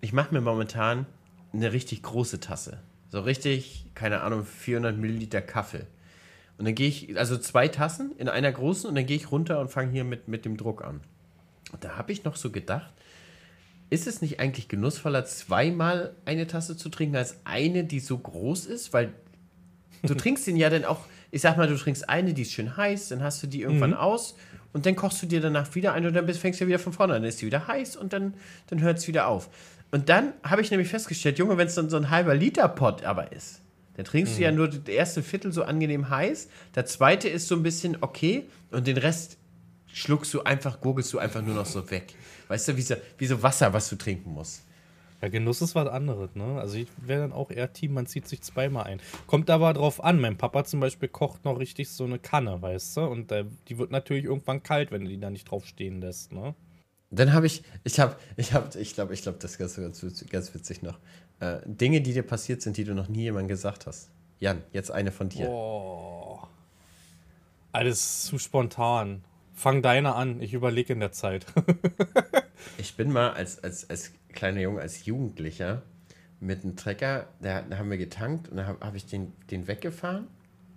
ich 0.00 0.12
mache 0.12 0.32
mir 0.32 0.40
momentan 0.40 1.06
eine 1.52 1.72
richtig 1.72 2.02
große 2.02 2.40
Tasse. 2.40 2.78
So 3.10 3.20
richtig, 3.20 3.86
keine 3.94 4.20
Ahnung, 4.20 4.44
400 4.44 4.96
Milliliter 4.96 5.40
Kaffee. 5.40 5.86
Und 6.58 6.64
dann 6.66 6.74
gehe 6.74 6.88
ich, 6.88 7.16
also 7.16 7.38
zwei 7.38 7.68
Tassen 7.68 8.12
in 8.18 8.28
einer 8.28 8.50
großen 8.50 8.88
und 8.88 8.96
dann 8.96 9.06
gehe 9.06 9.16
ich 9.16 9.30
runter 9.30 9.60
und 9.60 9.70
fange 9.70 9.92
hier 9.92 10.04
mit, 10.04 10.28
mit 10.28 10.44
dem 10.44 10.56
Druck 10.56 10.84
an. 10.84 11.00
Und 11.72 11.84
da 11.84 11.96
habe 11.96 12.12
ich 12.12 12.24
noch 12.24 12.36
so 12.36 12.50
gedacht, 12.50 12.92
ist 13.90 14.06
es 14.06 14.20
nicht 14.20 14.40
eigentlich 14.40 14.68
genussvoller, 14.68 15.24
zweimal 15.24 16.14
eine 16.24 16.46
Tasse 16.46 16.76
zu 16.76 16.88
trinken, 16.88 17.16
als 17.16 17.36
eine, 17.44 17.84
die 17.84 18.00
so 18.00 18.18
groß 18.18 18.66
ist? 18.66 18.92
Weil 18.92 19.12
du 20.02 20.14
trinkst 20.16 20.46
den 20.46 20.56
ja 20.56 20.68
dann 20.68 20.84
auch, 20.84 21.06
ich 21.30 21.40
sag 21.40 21.56
mal, 21.56 21.68
du 21.68 21.76
trinkst 21.76 22.08
eine, 22.08 22.34
die 22.34 22.42
ist 22.42 22.52
schön 22.52 22.76
heiß, 22.76 23.08
dann 23.08 23.22
hast 23.22 23.42
du 23.42 23.46
die 23.46 23.62
irgendwann 23.62 23.90
mhm. 23.90 23.96
aus 23.96 24.36
und 24.72 24.84
dann 24.84 24.96
kochst 24.96 25.22
du 25.22 25.26
dir 25.26 25.40
danach 25.40 25.74
wieder 25.74 25.94
ein 25.94 26.04
und 26.06 26.14
dann 26.14 26.28
fängst 26.28 26.60
du 26.60 26.64
ja 26.64 26.68
wieder 26.68 26.78
von 26.78 26.92
vorne 26.92 27.14
an. 27.14 27.22
Dann 27.22 27.28
ist 27.28 27.40
die 27.40 27.46
wieder 27.46 27.66
heiß 27.66 27.96
und 27.96 28.12
dann, 28.12 28.34
dann 28.66 28.80
hört 28.80 28.98
es 28.98 29.08
wieder 29.08 29.26
auf. 29.28 29.48
Und 29.90 30.08
dann 30.08 30.34
habe 30.42 30.60
ich 30.62 30.70
nämlich 30.70 30.88
festgestellt, 30.88 31.38
Junge, 31.38 31.56
wenn 31.56 31.66
es 31.66 31.74
dann 31.74 31.88
so 31.88 31.96
ein 31.96 32.10
halber 32.10 32.34
Liter 32.34 32.68
Pot 32.68 33.04
aber 33.04 33.32
ist, 33.32 33.62
dann 33.96 34.04
trinkst 34.04 34.34
mhm. 34.34 34.36
du 34.36 34.42
ja 34.42 34.50
mhm. 34.50 34.56
nur 34.56 34.68
das 34.68 34.88
erste 34.88 35.22
Viertel 35.22 35.52
so 35.52 35.62
angenehm 35.64 36.10
heiß. 36.10 36.48
Der 36.74 36.84
zweite 36.86 37.28
ist 37.28 37.48
so 37.48 37.56
ein 37.56 37.62
bisschen 37.62 37.98
okay 38.00 38.44
und 38.70 38.86
den 38.86 38.98
Rest 38.98 39.38
schluckst 39.86 40.32
du 40.34 40.42
einfach, 40.42 40.80
gurgelst 40.80 41.12
du 41.12 41.18
einfach 41.18 41.42
nur 41.42 41.54
noch 41.54 41.66
so 41.66 41.90
weg. 41.90 42.14
Weißt 42.48 42.68
du, 42.68 42.76
wie 42.76 42.82
so, 42.82 42.94
wie 43.16 43.26
so 43.26 43.42
Wasser, 43.42 43.72
was 43.72 43.88
du 43.88 43.96
trinken 43.96 44.32
musst. 44.32 44.64
Ja, 45.20 45.28
Genuss 45.28 45.60
ist 45.62 45.74
was 45.74 45.88
anderes, 45.88 46.36
ne? 46.36 46.60
Also 46.60 46.76
ich 46.76 46.86
wäre 46.98 47.22
dann 47.22 47.32
auch 47.32 47.50
eher 47.50 47.72
Team, 47.72 47.94
man 47.94 48.06
zieht 48.06 48.28
sich 48.28 48.40
zweimal 48.42 48.84
ein. 48.84 49.00
Kommt 49.26 49.50
aber 49.50 49.72
drauf 49.72 50.02
an. 50.02 50.20
Mein 50.20 50.38
Papa 50.38 50.64
zum 50.64 50.78
Beispiel 50.78 51.08
kocht 51.08 51.44
noch 51.44 51.58
richtig 51.58 51.88
so 51.90 52.04
eine 52.04 52.20
Kanne, 52.20 52.62
weißt 52.62 52.98
du? 52.98 53.00
Und 53.00 53.32
äh, 53.32 53.44
die 53.66 53.78
wird 53.78 53.90
natürlich 53.90 54.24
irgendwann 54.26 54.62
kalt, 54.62 54.92
wenn 54.92 55.04
du 55.04 55.10
die 55.10 55.18
da 55.18 55.30
nicht 55.30 55.50
drauf 55.50 55.66
stehen 55.66 56.00
lässt, 56.00 56.32
ne? 56.32 56.54
Dann 57.10 57.32
habe 57.32 57.46
ich, 57.46 57.62
ich 57.84 58.00
habe, 58.00 58.16
ich 58.36 58.52
habe, 58.52 58.78
ich 58.78 58.94
glaube, 58.94 59.14
ich 59.14 59.22
glaube, 59.22 59.38
das 59.40 59.52
ist 59.52 59.58
ganz, 59.58 59.76
ganz 60.30 60.54
witzig 60.54 60.82
noch. 60.82 60.98
Äh, 61.40 61.58
Dinge, 61.64 62.00
die 62.00 62.12
dir 62.12 62.22
passiert 62.22 62.60
sind, 62.60 62.76
die 62.76 62.84
du 62.84 62.94
noch 62.94 63.08
nie 63.08 63.22
jemandem 63.22 63.48
gesagt 63.48 63.86
hast. 63.86 64.10
Jan, 64.40 64.62
jetzt 64.72 64.90
eine 64.90 65.10
von 65.10 65.28
dir. 65.28 65.48
Oh. 65.48 66.40
Alles 67.72 68.24
zu 68.24 68.38
spontan. 68.38 69.24
Fang 69.54 69.82
deine 69.82 70.14
an, 70.14 70.40
ich 70.40 70.54
überlege 70.54 70.92
in 70.92 71.00
der 71.00 71.12
Zeit. 71.12 71.46
ich 72.78 72.94
bin 72.94 73.10
mal 73.10 73.32
als, 73.32 73.62
als, 73.64 73.88
als 73.90 74.12
kleiner 74.32 74.60
Junge, 74.60 74.80
als 74.80 75.04
Jugendlicher 75.06 75.82
mit 76.40 76.62
einem 76.62 76.76
Trecker, 76.76 77.26
da, 77.40 77.62
da 77.62 77.78
haben 77.78 77.90
wir 77.90 77.98
getankt 77.98 78.48
und 78.48 78.58
da 78.58 78.66
habe 78.66 78.86
hab 78.86 78.94
ich 78.94 79.06
den, 79.06 79.32
den 79.50 79.66
weggefahren. 79.66 80.28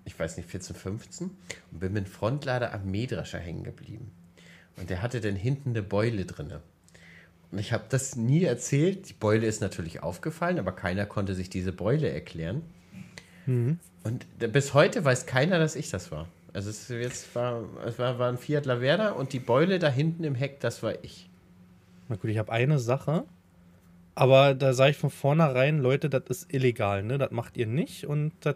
Ich 0.06 0.18
weiß 0.18 0.38
nicht, 0.38 0.50
14, 0.50 0.76
15 0.76 1.30
und 1.72 1.80
bin 1.80 1.94
mit 1.94 2.08
dem 2.08 2.12
Frontlader 2.12 2.74
am 2.74 2.90
Mähdrescher 2.90 3.38
hängen 3.38 3.64
geblieben. 3.64 4.12
Und 4.78 4.90
der 4.90 5.02
hatte 5.02 5.22
dann 5.22 5.36
hinten 5.36 5.72
eine 5.72 5.84
Beule 5.84 6.26
drin. 6.26 6.54
Und 7.52 7.60
ich 7.60 7.74
habe 7.74 7.84
das 7.90 8.16
nie 8.16 8.44
erzählt. 8.44 9.10
Die 9.10 9.14
Beule 9.14 9.46
ist 9.46 9.62
natürlich 9.62 10.02
aufgefallen, 10.02 10.58
aber 10.58 10.72
keiner 10.72 11.06
konnte 11.06 11.36
sich 11.36 11.50
diese 11.50 11.74
Beule 11.74 12.10
erklären. 12.10 12.62
Mhm. 13.46 13.80
Und 14.04 14.26
bis 14.52 14.74
heute 14.74 15.04
weiß 15.04 15.26
keiner, 15.26 15.60
dass 15.60 15.76
ich 15.76 15.90
das 15.90 16.12
war. 16.12 16.28
Also 16.54 16.70
es 16.70 16.90
jetzt 16.90 17.34
war, 17.36 17.64
es 17.86 17.98
war, 18.00 18.20
war 18.20 18.30
ein 18.30 18.38
Fiat 18.38 18.66
Laverda 18.66 19.12
und 19.12 19.34
die 19.34 19.40
Beule 19.40 19.80
da 19.80 19.90
hinten 19.90 20.24
im 20.24 20.36
Heck, 20.36 20.60
das 20.60 20.84
war 20.84 20.96
ich. 21.04 21.30
Na 22.10 22.16
gut, 22.18 22.30
ich 22.30 22.38
habe 22.38 22.52
eine 22.52 22.78
Sache, 22.78 23.24
aber 24.16 24.54
da 24.54 24.74
sage 24.74 24.92
ich 24.92 24.98
von 24.98 25.10
vornherein, 25.10 25.80
Leute, 25.80 26.10
das 26.10 26.24
ist 26.28 26.54
illegal, 26.54 27.04
ne? 27.04 27.18
Das 27.18 27.32
macht 27.32 27.56
ihr 27.56 27.68
nicht 27.68 28.06
und 28.06 28.34
das 28.42 28.56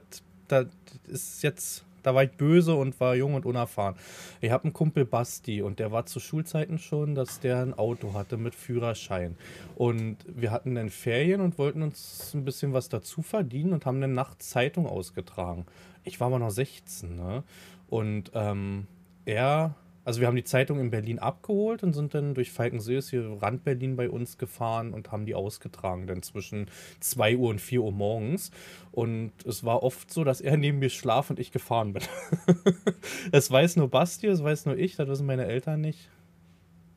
ist 1.07 1.41
jetzt 1.41 1.85
da 2.05 2.13
war 2.13 2.23
ich 2.23 2.31
böse 2.31 2.75
und 2.75 2.99
war 2.99 3.15
jung 3.15 3.33
und 3.33 3.45
unerfahren. 3.45 3.95
Ich 4.41 4.51
habe 4.51 4.65
einen 4.65 4.73
Kumpel 4.73 5.05
Basti 5.05 5.61
und 5.61 5.79
der 5.79 5.91
war 5.91 6.05
zu 6.05 6.19
Schulzeiten 6.19 6.77
schon, 6.77 7.15
dass 7.15 7.39
der 7.39 7.61
ein 7.61 7.73
Auto 7.73 8.13
hatte 8.13 8.37
mit 8.37 8.53
Führerschein. 8.53 9.37
Und 9.75 10.17
wir 10.27 10.51
hatten 10.51 10.75
dann 10.75 10.89
Ferien 10.89 11.41
und 11.41 11.57
wollten 11.57 11.81
uns 11.81 12.33
ein 12.33 12.45
bisschen 12.45 12.73
was 12.73 12.89
dazu 12.89 13.21
verdienen 13.21 13.73
und 13.73 13.85
haben 13.85 14.01
dann 14.01 14.13
nachts 14.13 14.49
Zeitung 14.49 14.85
ausgetragen. 14.85 15.65
Ich 16.03 16.19
war 16.19 16.27
aber 16.27 16.39
noch 16.39 16.51
16, 16.51 17.15
ne? 17.15 17.43
Und 17.87 18.31
ähm, 18.33 18.87
er 19.25 19.75
also 20.05 20.21
wir 20.21 20.27
haben 20.27 20.35
die 20.35 20.43
Zeitung 20.43 20.79
in 20.79 20.91
Berlin 20.91 21.17
abgeholt 21.17 21.83
und 21.83 21.93
sind 21.93 22.13
dann 22.13 22.35
durch 22.35 22.51
Falkensee, 22.51 22.97
ist 22.97 23.09
hier 23.09 23.37
Rand 23.41 23.63
Berlin 23.63 23.95
bei 23.95 24.09
uns 24.09 24.37
gefahren 24.37 24.93
und 24.93 25.11
haben 25.11 25.25
die 25.25 25.33
ausgetragen, 25.33 26.05
dann 26.05 26.21
zwischen 26.21 26.67
2 26.99 27.37
Uhr 27.37 27.49
und 27.49 27.59
4 27.59 27.81
Uhr 27.81 27.91
morgens. 27.91 28.51
Und 28.91 29.31
es 29.45 29.63
war 29.63 29.81
oft 29.81 30.13
so, 30.13 30.23
dass 30.23 30.41
er 30.41 30.57
neben 30.57 30.77
mir 30.77 30.89
schlaf 30.89 31.31
und 31.31 31.39
ich 31.39 31.51
gefahren 31.51 31.93
bin. 31.93 32.03
das 33.31 33.49
weiß 33.49 33.77
nur 33.77 33.89
Basti, 33.89 34.27
das 34.27 34.43
weiß 34.43 34.67
nur 34.67 34.77
ich, 34.77 34.95
das 34.95 35.07
wissen 35.07 35.25
meine 35.25 35.47
Eltern 35.47 35.81
nicht. 35.81 36.09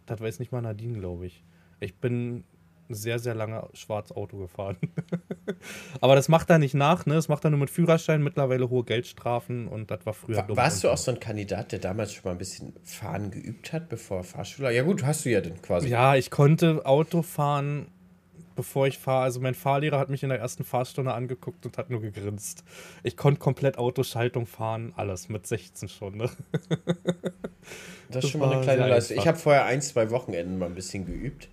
Das 0.04 0.20
weiß 0.20 0.38
nicht 0.38 0.52
mal 0.52 0.60
Nadine, 0.60 0.98
glaube 0.98 1.26
ich. 1.26 1.42
Ich 1.80 1.96
bin 1.96 2.44
sehr, 2.88 3.18
sehr 3.18 3.34
lange 3.34 3.68
schwarz 3.74 4.12
Auto 4.12 4.38
gefahren. 4.38 4.76
Aber 6.00 6.14
das 6.14 6.28
macht 6.28 6.50
er 6.50 6.58
nicht 6.58 6.74
nach, 6.74 7.06
ne? 7.06 7.14
Das 7.14 7.28
macht 7.28 7.44
er 7.44 7.50
nur 7.50 7.60
mit 7.60 7.70
Führerschein, 7.70 8.22
mittlerweile 8.22 8.70
hohe 8.70 8.84
Geldstrafen 8.84 9.68
und 9.68 9.90
das 9.90 10.04
war 10.06 10.14
früher 10.14 10.36
War. 10.36 10.56
Warst 10.56 10.84
du 10.84 10.90
auch 10.90 10.96
so 10.96 11.10
ein 11.10 11.20
Kandidat, 11.20 11.72
der 11.72 11.78
damals 11.78 12.12
schon 12.12 12.24
mal 12.24 12.32
ein 12.32 12.38
bisschen 12.38 12.74
Fahren 12.84 13.30
geübt 13.30 13.72
hat, 13.72 13.88
bevor 13.88 14.24
Fahrschüler? 14.24 14.70
Ja, 14.70 14.82
gut, 14.82 15.04
hast 15.04 15.24
du 15.24 15.30
ja 15.30 15.40
dann 15.40 15.60
quasi. 15.60 15.88
Ja, 15.88 16.14
ich 16.14 16.30
konnte 16.30 16.84
Auto 16.86 17.22
fahren, 17.22 17.88
bevor 18.56 18.86
ich 18.86 18.98
fahre. 18.98 19.22
Also 19.24 19.40
mein 19.40 19.54
Fahrlehrer 19.54 19.98
hat 19.98 20.08
mich 20.08 20.22
in 20.22 20.30
der 20.30 20.38
ersten 20.38 20.64
Fahrstunde 20.64 21.12
angeguckt 21.12 21.66
und 21.66 21.78
hat 21.78 21.90
nur 21.90 22.00
gegrinst. 22.00 22.64
Ich 23.02 23.16
konnte 23.16 23.38
komplett 23.38 23.78
Autoschaltung 23.78 24.46
fahren, 24.46 24.92
alles 24.96 25.28
mit 25.28 25.46
16 25.46 25.88
schon, 25.88 26.16
ne? 26.16 26.30
Das 28.10 28.24
ist 28.24 28.30
schon 28.30 28.40
mal 28.40 28.50
eine 28.50 28.62
kleine 28.62 28.88
Leistung. 28.88 29.18
Ich 29.18 29.26
habe 29.28 29.36
vorher 29.36 29.66
ein, 29.66 29.82
zwei 29.82 30.10
Wochenenden 30.10 30.58
mal 30.58 30.66
ein 30.66 30.74
bisschen 30.74 31.04
geübt 31.04 31.50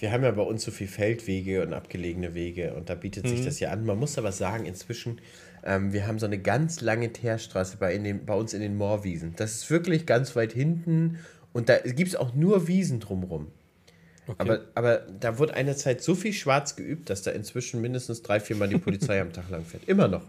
wir 0.00 0.12
haben 0.12 0.24
ja 0.24 0.30
bei 0.30 0.42
uns 0.42 0.64
so 0.64 0.70
viel 0.70 0.88
Feldwege 0.88 1.62
und 1.62 1.72
abgelegene 1.72 2.34
Wege 2.34 2.74
und 2.74 2.88
da 2.88 2.94
bietet 2.94 3.24
mhm. 3.24 3.28
sich 3.28 3.44
das 3.44 3.60
ja 3.60 3.70
an. 3.70 3.84
Man 3.84 3.98
muss 3.98 4.18
aber 4.18 4.32
sagen, 4.32 4.64
inzwischen, 4.64 5.20
ähm, 5.64 5.92
wir 5.92 6.06
haben 6.06 6.18
so 6.18 6.26
eine 6.26 6.38
ganz 6.38 6.80
lange 6.80 7.12
Teerstraße 7.12 7.76
bei, 7.76 7.94
in 7.94 8.04
den, 8.04 8.24
bei 8.24 8.34
uns 8.34 8.54
in 8.54 8.60
den 8.60 8.76
Moorwiesen. 8.76 9.34
Das 9.36 9.52
ist 9.52 9.70
wirklich 9.70 10.06
ganz 10.06 10.34
weit 10.36 10.52
hinten 10.52 11.18
und 11.52 11.68
da 11.68 11.78
gibt 11.78 12.08
es 12.08 12.16
auch 12.16 12.34
nur 12.34 12.66
Wiesen 12.66 13.00
drumrum. 13.00 13.48
Okay. 14.26 14.36
Aber, 14.38 14.60
aber 14.74 14.98
da 15.18 15.38
wurde 15.38 15.54
eine 15.54 15.76
Zeit 15.76 16.02
so 16.02 16.14
viel 16.14 16.32
schwarz 16.32 16.76
geübt, 16.76 17.10
dass 17.10 17.22
da 17.22 17.32
inzwischen 17.32 17.80
mindestens 17.80 18.22
drei, 18.22 18.40
viermal 18.40 18.68
die 18.68 18.78
Polizei 18.78 19.20
am 19.20 19.32
Tag 19.32 19.50
lang 19.50 19.64
fährt. 19.64 19.88
Immer 19.88 20.08
noch. 20.08 20.22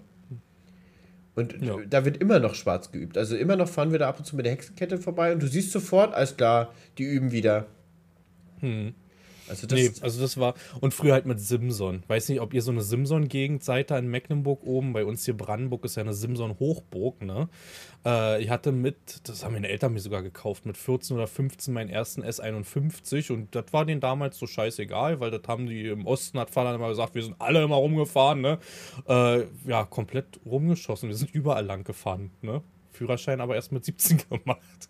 Und 1.35 1.61
ja. 1.61 1.77
da 1.89 2.03
wird 2.03 2.17
immer 2.17 2.39
noch 2.39 2.55
schwarz 2.55 2.91
geübt. 2.91 3.17
Also 3.17 3.37
immer 3.37 3.55
noch 3.55 3.69
fahren 3.69 3.91
wir 3.91 3.99
da 3.99 4.09
ab 4.09 4.19
und 4.19 4.25
zu 4.25 4.35
mit 4.35 4.45
der 4.45 4.53
Hexenkette 4.53 4.97
vorbei 4.97 5.31
und 5.31 5.41
du 5.41 5.47
siehst 5.47 5.71
sofort, 5.71 6.13
alles 6.13 6.35
klar, 6.35 6.73
die 6.97 7.03
üben 7.03 7.31
wieder. 7.31 7.67
Hm. 8.59 8.93
Also 9.51 9.67
das, 9.67 9.77
nee, 9.77 9.91
also 9.99 10.21
das 10.21 10.37
war. 10.37 10.55
Und 10.79 10.93
früher 10.93 11.13
halt 11.13 11.25
mit 11.25 11.41
Simson. 11.41 12.03
Weiß 12.07 12.29
nicht, 12.29 12.39
ob 12.39 12.53
ihr 12.53 12.61
so 12.61 12.71
eine 12.71 12.81
Simson-Gegend 12.81 13.63
seid 13.63 13.91
da 13.91 13.97
in 13.97 14.07
Mecklenburg 14.07 14.63
oben. 14.63 14.93
Bei 14.93 15.03
uns 15.03 15.25
hier 15.25 15.35
Brandenburg 15.35 15.83
ist 15.83 15.97
ja 15.97 16.03
eine 16.03 16.13
Simson-Hochburg, 16.13 17.21
ne? 17.21 17.49
Äh, 18.05 18.41
ich 18.41 18.49
hatte 18.49 18.71
mit, 18.71 19.27
das 19.27 19.43
haben 19.43 19.53
meine 19.53 19.67
Eltern 19.67 19.91
mir 19.91 19.99
sogar 19.99 20.23
gekauft, 20.23 20.65
mit 20.65 20.77
14 20.77 21.17
oder 21.17 21.27
15 21.27 21.73
meinen 21.73 21.89
ersten 21.89 22.23
S51 22.23 23.33
und 23.33 23.53
das 23.53 23.65
war 23.71 23.85
denen 23.85 23.99
damals 23.99 24.37
so 24.37 24.47
scheißegal, 24.47 25.19
weil 25.19 25.31
das 25.31 25.41
haben 25.47 25.67
die 25.67 25.87
im 25.87 26.07
Osten, 26.07 26.39
hat 26.39 26.49
Vater 26.49 26.73
immer 26.73 26.87
gesagt, 26.87 27.13
wir 27.13 27.23
sind 27.23 27.35
alle 27.39 27.61
immer 27.61 27.75
rumgefahren, 27.75 28.39
ne? 28.39 28.57
Äh, 29.05 29.43
ja, 29.67 29.83
komplett 29.83 30.39
rumgeschossen. 30.45 31.09
Wir 31.09 31.15
sind 31.17 31.31
überall 31.31 31.65
lang 31.65 31.83
gefahren, 31.83 32.31
ne? 32.41 32.61
Führerschein 32.91 33.41
aber 33.41 33.55
erst 33.55 33.73
mit 33.73 33.83
17 33.83 34.21
gemacht. 34.29 34.89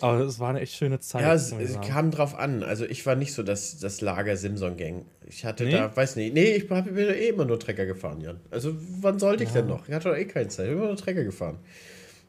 Aber 0.00 0.20
es 0.20 0.38
war 0.38 0.50
eine 0.50 0.60
echt 0.60 0.74
schöne 0.74 1.00
Zeit. 1.00 1.22
Ja, 1.22 1.34
es, 1.34 1.52
es 1.52 1.80
kam 1.80 2.10
drauf 2.10 2.38
an. 2.38 2.62
Also 2.62 2.84
ich 2.84 3.04
war 3.06 3.14
nicht 3.14 3.32
so 3.32 3.42
das, 3.42 3.78
das 3.78 4.00
Lager 4.00 4.36
Simson-Gang. 4.36 5.04
Ich 5.28 5.44
hatte 5.44 5.64
nee? 5.64 5.72
da, 5.72 5.94
weiß 5.94 6.16
nicht, 6.16 6.34
nee, 6.34 6.52
ich 6.52 6.68
bin 6.68 6.96
eh 6.96 7.28
immer 7.28 7.44
nur 7.44 7.58
Trecker 7.58 7.86
gefahren, 7.86 8.20
Jan. 8.20 8.40
Also 8.50 8.74
wann 9.00 9.18
sollte 9.18 9.44
ich 9.44 9.50
ja. 9.50 9.60
denn 9.60 9.68
noch? 9.68 9.88
Ich 9.88 9.94
hatte 9.94 10.08
doch 10.08 10.16
eh 10.16 10.24
keine 10.24 10.48
Zeit, 10.48 10.66
ich 10.66 10.70
bin 10.70 10.78
immer 10.78 10.88
nur 10.88 10.96
Trecker 10.96 11.24
gefahren. 11.24 11.58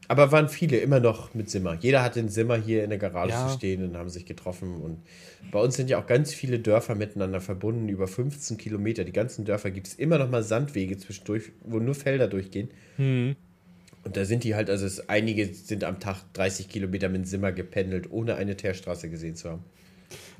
Aber 0.07 0.31
waren 0.31 0.47
viele 0.47 0.77
immer 0.77 0.99
noch 0.99 1.33
mit 1.33 1.49
Simmer. 1.49 1.77
Jeder 1.79 2.01
hat 2.01 2.15
den 2.15 2.29
Simmer 2.29 2.55
hier 2.55 2.83
in 2.83 2.89
der 2.89 2.99
Garage 2.99 3.31
ja. 3.31 3.49
stehen 3.49 3.83
und 3.83 3.97
haben 3.97 4.09
sich 4.09 4.25
getroffen. 4.25 4.81
Und 4.81 4.99
bei 5.51 5.59
uns 5.59 5.75
sind 5.75 5.89
ja 5.89 5.99
auch 5.99 6.07
ganz 6.07 6.33
viele 6.33 6.59
Dörfer 6.59 6.95
miteinander 6.95 7.41
verbunden, 7.41 7.89
über 7.89 8.07
15 8.07 8.57
Kilometer. 8.57 9.03
Die 9.03 9.11
ganzen 9.11 9.43
Dörfer 9.43 9.69
gibt 9.69 9.87
es 9.87 9.95
immer 9.95 10.17
noch 10.17 10.29
mal 10.29 10.43
Sandwege 10.43 10.97
zwischendurch, 10.97 11.51
wo 11.65 11.79
nur 11.79 11.93
Felder 11.93 12.27
durchgehen. 12.27 12.69
Hm. 12.95 13.35
Und 14.03 14.15
da 14.15 14.25
sind 14.25 14.43
die 14.43 14.55
halt, 14.55 14.69
also 14.69 14.85
es, 14.85 15.09
einige 15.09 15.53
sind 15.53 15.83
am 15.83 15.99
Tag 15.99 16.17
30 16.33 16.69
Kilometer 16.69 17.09
mit 17.09 17.27
Simmer 17.27 17.51
gependelt, 17.51 18.09
ohne 18.11 18.35
eine 18.35 18.55
Teerstraße 18.55 19.09
gesehen 19.09 19.35
zu 19.35 19.49
haben. 19.49 19.63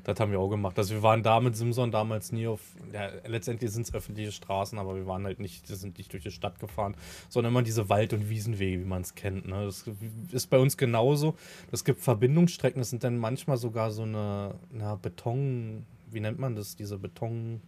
Das 0.04 0.18
haben 0.20 0.32
wir 0.32 0.40
auch 0.40 0.48
gemacht. 0.48 0.78
Also 0.78 0.94
wir 0.94 1.02
waren 1.02 1.22
da 1.22 1.38
mit 1.38 1.54
Simson 1.54 1.90
damals 1.90 2.32
nie 2.32 2.46
auf, 2.46 2.60
ja, 2.94 3.10
letztendlich 3.26 3.70
sind 3.70 3.82
es 3.82 3.92
öffentliche 3.92 4.32
Straßen, 4.32 4.78
aber 4.78 4.96
wir 4.96 5.06
waren 5.06 5.24
halt 5.24 5.38
nicht, 5.38 5.68
wir 5.68 5.76
sind 5.76 5.98
nicht 5.98 6.10
durch 6.14 6.22
die 6.22 6.30
Stadt 6.30 6.60
gefahren, 6.60 6.96
sondern 7.28 7.52
immer 7.52 7.62
diese 7.62 7.90
Wald- 7.90 8.14
und 8.14 8.30
Wiesenwege, 8.30 8.80
wie 8.80 8.86
man 8.86 9.02
es 9.02 9.14
kennt. 9.14 9.46
Ne? 9.46 9.66
Das 9.66 9.84
ist 10.32 10.46
bei 10.46 10.58
uns 10.58 10.78
genauso. 10.78 11.34
Es 11.72 11.84
gibt 11.84 12.00
Verbindungsstrecken, 12.00 12.80
das 12.80 12.88
sind 12.88 13.04
dann 13.04 13.18
manchmal 13.18 13.58
sogar 13.58 13.90
so 13.90 14.02
eine, 14.04 14.54
eine 14.72 14.96
Beton, 14.96 15.84
wie 16.10 16.20
nennt 16.20 16.38
man 16.38 16.56
das, 16.56 16.74
diese 16.74 16.96
Beton, 16.96 17.60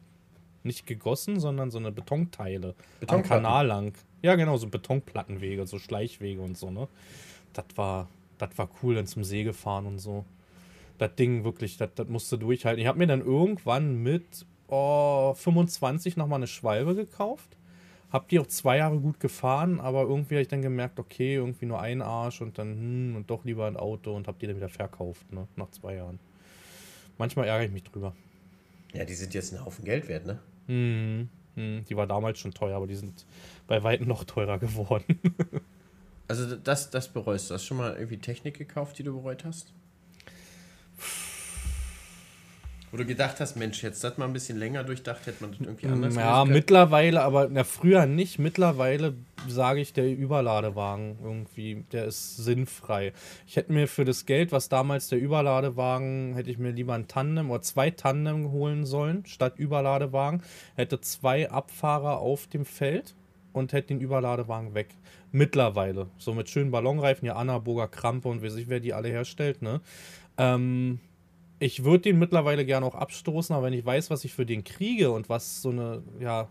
nicht 0.62 0.86
gegossen, 0.86 1.40
sondern 1.40 1.70
so 1.70 1.78
eine 1.78 1.92
Betonteile 1.92 2.74
am 3.06 3.22
Kanal 3.22 3.66
lang. 3.66 3.94
Ja, 4.22 4.34
genau, 4.34 4.56
so 4.56 4.68
Betonplattenwege, 4.68 5.66
so 5.66 5.78
Schleichwege 5.78 6.40
und 6.42 6.58
so, 6.58 6.70
ne? 6.70 6.88
Das 7.52 7.64
war, 7.76 8.08
das 8.38 8.56
war 8.56 8.68
cool, 8.82 8.94
dann 8.94 9.06
zum 9.06 9.24
See 9.24 9.44
gefahren 9.44 9.86
und 9.86 9.98
so. 9.98 10.24
Das 10.98 11.14
Ding 11.14 11.44
wirklich, 11.44 11.78
das, 11.78 11.90
musste 12.08 12.38
durchhalten. 12.38 12.80
Ich 12.80 12.86
habe 12.86 12.98
mir 12.98 13.06
dann 13.06 13.22
irgendwann 13.22 14.02
mit 14.02 14.44
oh, 14.68 15.34
25 15.34 16.16
nochmal 16.16 16.38
eine 16.38 16.46
Schwalbe 16.46 16.94
gekauft. 16.94 17.56
Hab 18.12 18.28
die 18.28 18.40
auch 18.40 18.46
zwei 18.46 18.78
Jahre 18.78 18.98
gut 18.98 19.20
gefahren, 19.20 19.80
aber 19.80 20.02
irgendwie 20.02 20.34
habe 20.34 20.42
ich 20.42 20.48
dann 20.48 20.62
gemerkt, 20.62 20.98
okay, 20.98 21.36
irgendwie 21.36 21.66
nur 21.66 21.80
ein 21.80 22.02
Arsch 22.02 22.40
und 22.40 22.58
dann, 22.58 22.72
hm, 22.72 23.16
und 23.16 23.30
doch 23.30 23.44
lieber 23.44 23.66
ein 23.66 23.76
Auto 23.76 24.14
und 24.14 24.26
hab 24.26 24.38
die 24.40 24.48
dann 24.48 24.56
wieder 24.56 24.68
verkauft, 24.68 25.32
ne? 25.32 25.46
Nach 25.56 25.70
zwei 25.70 25.94
Jahren. 25.94 26.18
Manchmal 27.18 27.46
ärgere 27.46 27.66
ich 27.66 27.72
mich 27.72 27.84
drüber. 27.84 28.14
Ja, 28.92 29.04
die 29.04 29.14
sind 29.14 29.32
jetzt 29.32 29.52
ein 29.52 29.64
Haufen 29.64 29.84
Geld 29.84 30.08
wert, 30.08 30.26
ne? 30.26 30.40
Hm, 30.66 31.28
hm, 31.54 31.84
die 31.88 31.96
war 31.96 32.06
damals 32.06 32.38
schon 32.38 32.52
teuer, 32.52 32.76
aber 32.76 32.86
die 32.86 32.96
sind 32.96 33.26
bei 33.66 33.82
weitem 33.82 34.06
noch 34.06 34.24
teurer 34.24 34.58
geworden. 34.58 35.20
also 36.28 36.56
das, 36.56 36.90
das 36.90 37.08
bereust 37.12 37.50
du. 37.50 37.54
Hast 37.54 37.64
du 37.64 37.68
schon 37.68 37.76
mal 37.78 37.94
irgendwie 37.94 38.18
Technik 38.18 38.58
gekauft, 38.58 38.98
die 38.98 39.02
du 39.02 39.14
bereut 39.14 39.44
hast? 39.44 39.72
Wo 42.90 42.96
du 42.96 43.04
gedacht 43.04 43.38
hast, 43.38 43.56
Mensch, 43.56 43.84
jetzt 43.84 44.02
das 44.02 44.18
mal 44.18 44.24
ein 44.24 44.32
bisschen 44.32 44.58
länger 44.58 44.82
durchdacht, 44.82 45.24
hätte 45.26 45.42
man 45.42 45.52
das 45.52 45.60
irgendwie 45.60 45.86
anders 45.86 46.16
Ja, 46.16 46.44
mittlerweile, 46.44 47.22
aber 47.22 47.48
na, 47.48 47.62
früher 47.62 48.06
nicht. 48.06 48.40
Mittlerweile 48.40 49.14
sage 49.46 49.80
ich, 49.80 49.92
der 49.92 50.12
Überladewagen 50.12 51.18
irgendwie, 51.22 51.84
der 51.92 52.06
ist 52.06 52.38
sinnfrei. 52.38 53.12
Ich 53.46 53.54
hätte 53.54 53.72
mir 53.72 53.86
für 53.86 54.04
das 54.04 54.26
Geld, 54.26 54.50
was 54.50 54.68
damals 54.68 55.08
der 55.08 55.20
Überladewagen, 55.20 56.34
hätte 56.34 56.50
ich 56.50 56.58
mir 56.58 56.72
lieber 56.72 56.94
ein 56.94 57.06
Tandem 57.06 57.52
oder 57.52 57.62
zwei 57.62 57.90
Tandem 57.90 58.50
holen 58.50 58.84
sollen, 58.84 59.24
statt 59.24 59.54
Überladewagen. 59.56 60.42
Hätte 60.74 61.00
zwei 61.00 61.48
Abfahrer 61.48 62.18
auf 62.18 62.48
dem 62.48 62.64
Feld 62.64 63.14
und 63.52 63.72
hätte 63.72 63.88
den 63.88 64.00
Überladewagen 64.00 64.74
weg. 64.74 64.88
Mittlerweile. 65.30 66.08
So 66.18 66.34
mit 66.34 66.50
schönen 66.50 66.72
Ballonreifen, 66.72 67.24
ja, 67.24 67.36
Anna, 67.36 67.58
Burger, 67.58 67.86
Krampe 67.86 68.28
und 68.28 68.42
wie 68.42 68.50
sich 68.50 68.68
wer 68.68 68.80
die 68.80 68.94
alle 68.94 69.08
herstellt, 69.08 69.62
ne? 69.62 69.80
Ähm, 70.38 70.98
ich 71.60 71.84
würde 71.84 72.02
den 72.02 72.18
mittlerweile 72.18 72.64
gerne 72.64 72.86
auch 72.86 72.94
abstoßen, 72.94 73.54
aber 73.54 73.66
wenn 73.66 73.74
ich 73.74 73.84
weiß, 73.84 74.10
was 74.10 74.24
ich 74.24 74.32
für 74.32 74.46
den 74.46 74.64
kriege 74.64 75.10
und 75.10 75.28
was 75.28 75.62
so 75.62 75.70
eine, 75.70 76.02
ja, 76.18 76.48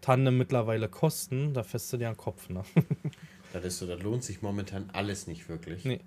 Tandem 0.00 0.36
mittlerweile 0.36 0.88
kosten, 0.90 1.54
da 1.54 1.62
fässt 1.62 1.90
du 1.92 1.96
dir 1.96 2.08
an 2.08 2.14
den 2.14 2.18
Kopf, 2.18 2.50
ne? 2.50 2.62
das 3.54 3.64
ist 3.64 3.78
so, 3.78 3.86
das 3.86 4.02
lohnt 4.02 4.22
sich 4.22 4.42
momentan 4.42 4.90
alles 4.92 5.26
nicht 5.26 5.48
wirklich. 5.48 5.84
Nee. 5.86 6.00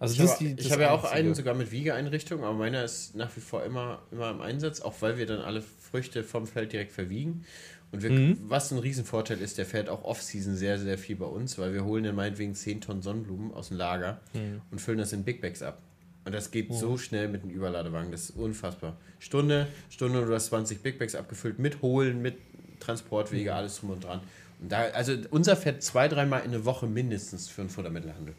Also 0.00 0.22
ich 0.22 0.30
habe 0.30 0.70
hab 0.70 0.80
ja 0.80 0.90
auch 0.90 1.04
einen 1.04 1.34
sogar 1.34 1.54
mit 1.54 1.70
Wiegeeinrichtung, 1.70 2.44
aber 2.44 2.54
meiner 2.54 2.84
ist 2.84 3.14
nach 3.14 3.34
wie 3.36 3.40
vor 3.40 3.64
immer, 3.64 4.02
immer 4.10 4.30
im 4.30 4.40
Einsatz, 4.40 4.80
auch 4.80 4.94
weil 5.00 5.18
wir 5.18 5.26
dann 5.26 5.40
alle 5.40 5.62
Früchte 5.62 6.22
vom 6.24 6.46
Feld 6.46 6.72
direkt 6.72 6.92
verwiegen. 6.92 7.44
Und 7.90 8.02
wir, 8.02 8.10
mhm. 8.10 8.38
was 8.42 8.70
ein 8.70 8.78
Riesenvorteil 8.78 9.40
ist, 9.40 9.58
der 9.58 9.66
fährt 9.66 9.88
auch 9.88 10.04
Off-Season 10.04 10.56
sehr, 10.56 10.78
sehr 10.78 10.98
viel 10.98 11.16
bei 11.16 11.26
uns, 11.26 11.58
weil 11.58 11.72
wir 11.72 11.84
holen 11.84 12.04
dann 12.04 12.14
meinetwegen 12.14 12.54
10 12.54 12.80
Tonnen 12.80 13.02
Sonnenblumen 13.02 13.52
aus 13.54 13.68
dem 13.68 13.76
Lager 13.76 14.20
mhm. 14.34 14.62
und 14.70 14.80
füllen 14.80 14.98
das 14.98 15.12
in 15.12 15.24
Big 15.24 15.40
Bags 15.40 15.62
ab. 15.62 15.80
Und 16.28 16.34
das 16.34 16.50
geht 16.50 16.66
oh. 16.68 16.74
so 16.74 16.98
schnell 16.98 17.26
mit 17.26 17.42
dem 17.42 17.48
Überladewagen. 17.48 18.12
Das 18.12 18.24
ist 18.24 18.36
unfassbar. 18.36 18.98
Stunde, 19.18 19.66
Stunde 19.88 20.20
und 20.20 20.28
du 20.28 20.34
hast 20.34 20.48
20 20.48 20.82
Big 20.82 20.98
Bags 20.98 21.14
abgefüllt, 21.14 21.58
mit 21.58 21.80
Holen, 21.80 22.20
mit 22.20 22.36
Transportwege, 22.80 23.50
mhm. 23.50 23.56
alles 23.56 23.80
drum 23.80 23.92
und 23.92 24.04
dran. 24.04 24.20
Und 24.60 24.70
da, 24.70 24.80
also 24.90 25.14
unser 25.30 25.56
fährt 25.56 25.82
zwei, 25.82 26.06
dreimal 26.06 26.44
in 26.44 26.50
der 26.50 26.66
Woche 26.66 26.86
mindestens 26.86 27.48
für 27.48 27.62
einen 27.62 27.70
Futtermittelhandel. 27.70 28.34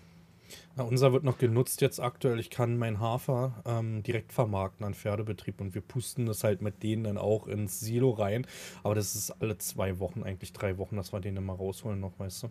Na, 0.75 0.83
unser 0.83 1.13
wird 1.13 1.23
noch 1.23 1.39
genutzt 1.39 1.81
jetzt 1.81 1.99
aktuell. 1.99 2.39
Ich 2.39 2.51
kann 2.51 2.77
meinen 2.77 2.99
Hafer 2.99 3.63
ähm, 3.65 4.03
direkt 4.03 4.33
vermarkten 4.33 4.85
an 4.85 4.93
Pferdebetrieb 4.93 5.59
und 5.59 5.73
wir 5.73 5.81
pusten 5.81 6.27
das 6.27 6.43
halt 6.43 6.61
mit 6.61 6.83
denen 6.83 7.05
dann 7.05 7.17
auch 7.17 7.47
ins 7.47 7.79
Silo 7.79 8.11
rein. 8.11 8.45
Aber 8.83 8.93
das 8.93 9.15
ist 9.15 9.31
alle 9.41 9.57
zwei 9.57 9.97
Wochen, 9.97 10.21
eigentlich 10.21 10.53
drei 10.53 10.77
Wochen, 10.77 10.95
dass 10.95 11.11
wir 11.11 11.21
den 11.21 11.33
dann 11.33 11.45
mal 11.45 11.55
rausholen 11.55 11.99
noch, 11.99 12.19
weißt 12.19 12.43
du? 12.43 12.49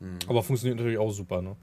Mhm. 0.00 0.18
Aber 0.28 0.42
funktioniert 0.42 0.78
natürlich 0.78 0.98
auch 0.98 1.10
super, 1.10 1.42
ne? 1.42 1.56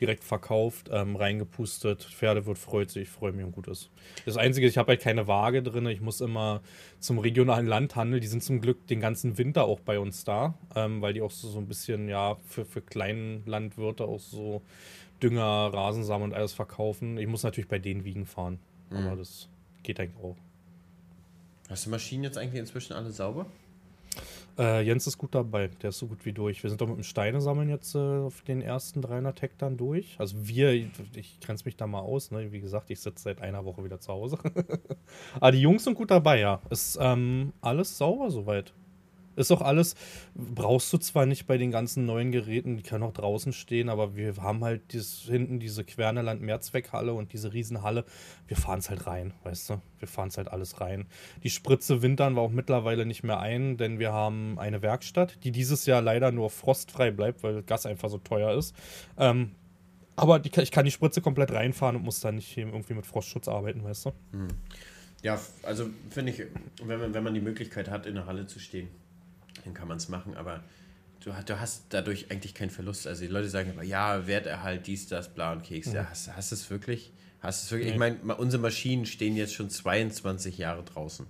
Direkt 0.00 0.24
verkauft, 0.24 0.90
ähm, 0.92 1.16
reingepustet, 1.16 2.04
Pferde 2.04 2.44
wird 2.46 2.58
freut 2.58 2.90
sich, 2.90 3.08
freue 3.08 3.32
mich 3.32 3.44
und 3.44 3.52
gut 3.52 3.68
ist. 3.68 3.90
Das 4.26 4.36
Einzige, 4.36 4.66
ich 4.66 4.76
habe 4.76 4.90
halt 4.90 5.00
keine 5.00 5.26
Waage 5.26 5.62
drin, 5.62 5.86
ich 5.86 6.00
muss 6.00 6.20
immer 6.20 6.60
zum 6.98 7.18
regionalen 7.18 7.66
Landhandel, 7.66 8.20
die 8.20 8.26
sind 8.26 8.42
zum 8.42 8.60
Glück 8.60 8.86
den 8.86 9.00
ganzen 9.00 9.38
Winter 9.38 9.64
auch 9.64 9.80
bei 9.80 9.98
uns 9.98 10.24
da, 10.24 10.54
ähm, 10.74 11.00
weil 11.00 11.14
die 11.14 11.22
auch 11.22 11.30
so, 11.30 11.48
so 11.48 11.58
ein 11.58 11.66
bisschen, 11.66 12.08
ja, 12.08 12.36
für, 12.46 12.64
für 12.64 12.82
kleinen 12.82 13.42
Landwirte 13.46 14.04
auch 14.04 14.20
so 14.20 14.62
Dünger, 15.22 15.70
Rasensamen 15.72 16.28
und 16.28 16.34
alles 16.34 16.52
verkaufen. 16.52 17.18
Ich 17.18 17.26
muss 17.26 17.42
natürlich 17.42 17.68
bei 17.68 17.78
denen 17.78 18.04
wiegen 18.04 18.26
fahren, 18.26 18.58
mhm. 18.90 18.98
aber 18.98 19.16
das 19.16 19.48
geht 19.82 19.98
eigentlich 19.98 20.22
auch. 20.22 20.36
Hast 21.68 21.86
du 21.86 21.90
Maschinen 21.90 22.24
jetzt 22.24 22.38
eigentlich 22.38 22.60
inzwischen 22.60 22.92
alle 22.92 23.10
sauber? 23.10 23.46
Äh, 24.58 24.82
Jens 24.82 25.06
ist 25.06 25.18
gut 25.18 25.34
dabei, 25.34 25.68
der 25.68 25.90
ist 25.90 25.98
so 25.98 26.08
gut 26.08 26.24
wie 26.26 26.32
durch. 26.32 26.62
Wir 26.62 26.70
sind 26.70 26.80
doch 26.80 26.88
mit 26.88 26.96
dem 26.96 27.04
Steine 27.04 27.40
sammeln 27.40 27.68
jetzt 27.68 27.94
äh, 27.94 27.98
auf 27.98 28.42
den 28.42 28.60
ersten 28.60 29.00
300 29.00 29.40
Hektar 29.40 29.70
durch. 29.70 30.16
Also 30.18 30.36
wir, 30.48 30.72
ich 30.72 31.38
grenze 31.40 31.64
mich 31.64 31.76
da 31.76 31.86
mal 31.86 32.00
aus, 32.00 32.32
ne? 32.32 32.50
wie 32.50 32.60
gesagt, 32.60 32.90
ich 32.90 33.00
sitze 33.00 33.22
seit 33.22 33.40
einer 33.40 33.64
Woche 33.64 33.84
wieder 33.84 34.00
zu 34.00 34.12
Hause. 34.12 34.38
Aber 35.34 35.52
die 35.52 35.60
Jungs 35.60 35.84
sind 35.84 35.94
gut 35.94 36.10
dabei, 36.10 36.40
ja. 36.40 36.60
Ist 36.70 36.98
ähm, 37.00 37.52
alles 37.60 37.96
sauber 37.96 38.30
soweit. 38.30 38.74
Ist 39.38 39.52
auch 39.52 39.62
alles, 39.62 39.94
brauchst 40.34 40.92
du 40.92 40.98
zwar 40.98 41.26
nicht 41.26 41.46
bei 41.46 41.58
den 41.58 41.70
ganzen 41.70 42.04
neuen 42.04 42.32
Geräten, 42.32 42.76
die 42.76 42.82
können 42.82 43.04
auch 43.04 43.12
draußen 43.12 43.52
stehen, 43.52 43.88
aber 43.88 44.16
wir 44.16 44.36
haben 44.36 44.64
halt 44.64 44.92
dieses, 44.92 45.20
hinten 45.20 45.60
diese 45.60 45.84
Querneland 45.84 46.42
Mehrzweckhalle 46.42 47.14
und 47.14 47.32
diese 47.32 47.52
Riesenhalle. 47.52 48.04
Wir 48.46 48.56
fahren 48.56 48.80
es 48.80 48.90
halt 48.90 49.06
rein, 49.06 49.34
weißt 49.44 49.70
du? 49.70 49.80
Wir 49.98 50.08
fahren 50.08 50.28
es 50.28 50.36
halt 50.36 50.48
alles 50.48 50.80
rein. 50.80 51.06
Die 51.44 51.50
Spritze 51.50 52.02
wintern 52.02 52.34
wir 52.34 52.40
auch 52.40 52.50
mittlerweile 52.50 53.06
nicht 53.06 53.22
mehr 53.22 53.40
ein, 53.40 53.76
denn 53.76 53.98
wir 53.98 54.12
haben 54.12 54.58
eine 54.58 54.82
Werkstatt, 54.82 55.44
die 55.44 55.52
dieses 55.52 55.86
Jahr 55.86 56.02
leider 56.02 56.32
nur 56.32 56.50
frostfrei 56.50 57.10
bleibt, 57.10 57.42
weil 57.42 57.62
Gas 57.62 57.86
einfach 57.86 58.10
so 58.10 58.18
teuer 58.18 58.54
ist. 58.54 58.74
Ähm, 59.16 59.52
aber 60.16 60.40
die, 60.40 60.50
ich 60.60 60.72
kann 60.72 60.84
die 60.84 60.90
Spritze 60.90 61.20
komplett 61.20 61.52
reinfahren 61.52 61.94
und 61.94 62.02
muss 62.02 62.18
dann 62.18 62.34
nicht 62.34 62.56
irgendwie 62.56 62.94
mit 62.94 63.06
Frostschutz 63.06 63.46
arbeiten, 63.46 63.84
weißt 63.84 64.06
du? 64.06 64.12
Hm. 64.32 64.48
Ja, 65.22 65.40
also 65.62 65.90
finde 66.10 66.32
ich, 66.32 66.42
wenn 66.82 67.00
man, 67.00 67.14
wenn 67.14 67.24
man 67.24 67.34
die 67.34 67.40
Möglichkeit 67.40 67.88
hat, 67.88 68.06
in 68.06 68.14
der 68.14 68.26
Halle 68.26 68.46
zu 68.46 68.58
stehen, 68.58 68.88
dann 69.64 69.74
kann 69.74 69.88
man 69.88 69.96
es 69.96 70.08
machen, 70.08 70.36
aber 70.36 70.62
du, 71.20 71.30
du, 71.46 71.60
hast 71.60 71.84
dadurch 71.90 72.30
eigentlich 72.30 72.54
keinen 72.54 72.70
Verlust. 72.70 73.06
Also 73.06 73.22
die 73.22 73.28
Leute 73.28 73.48
sagen 73.48 73.70
immer, 73.70 73.82
ja, 73.82 74.26
Werterhalt, 74.26 74.86
dies, 74.86 75.06
das, 75.08 75.28
bla 75.28 75.52
und 75.52 75.62
Keks. 75.62 75.88
Mhm. 75.88 75.94
Ja, 75.94 76.06
hast, 76.10 76.34
hast 76.34 76.52
es 76.52 76.70
wirklich? 76.70 77.12
Hast 77.40 77.64
es 77.64 77.70
wirklich? 77.70 77.88
Nee. 77.88 77.92
Ich 77.94 77.98
meine, 77.98 78.36
unsere 78.36 78.60
Maschinen 78.62 79.06
stehen 79.06 79.36
jetzt 79.36 79.54
schon 79.54 79.70
22 79.70 80.58
Jahre 80.58 80.82
draußen. 80.82 81.26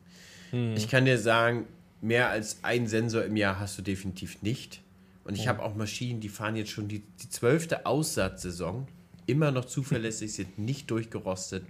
Mhm. 0.52 0.74
Ich 0.76 0.88
kann 0.88 1.04
dir 1.04 1.18
sagen, 1.18 1.66
mehr 2.00 2.30
als 2.30 2.58
ein 2.62 2.86
Sensor 2.86 3.24
im 3.24 3.36
Jahr 3.36 3.58
hast 3.58 3.78
du 3.78 3.82
definitiv 3.82 4.42
nicht. 4.42 4.82
Und 5.24 5.34
ich 5.34 5.44
mhm. 5.44 5.48
habe 5.48 5.62
auch 5.62 5.74
Maschinen, 5.74 6.20
die 6.20 6.28
fahren 6.28 6.56
jetzt 6.56 6.70
schon 6.70 6.88
die, 6.88 7.00
die 7.00 7.28
zwölfte 7.28 7.86
Aussatzsaison, 7.86 8.88
immer 9.26 9.50
noch 9.50 9.66
zuverlässig, 9.66 10.32
sind 10.32 10.58
nicht 10.58 10.90
durchgerostet. 10.90 11.64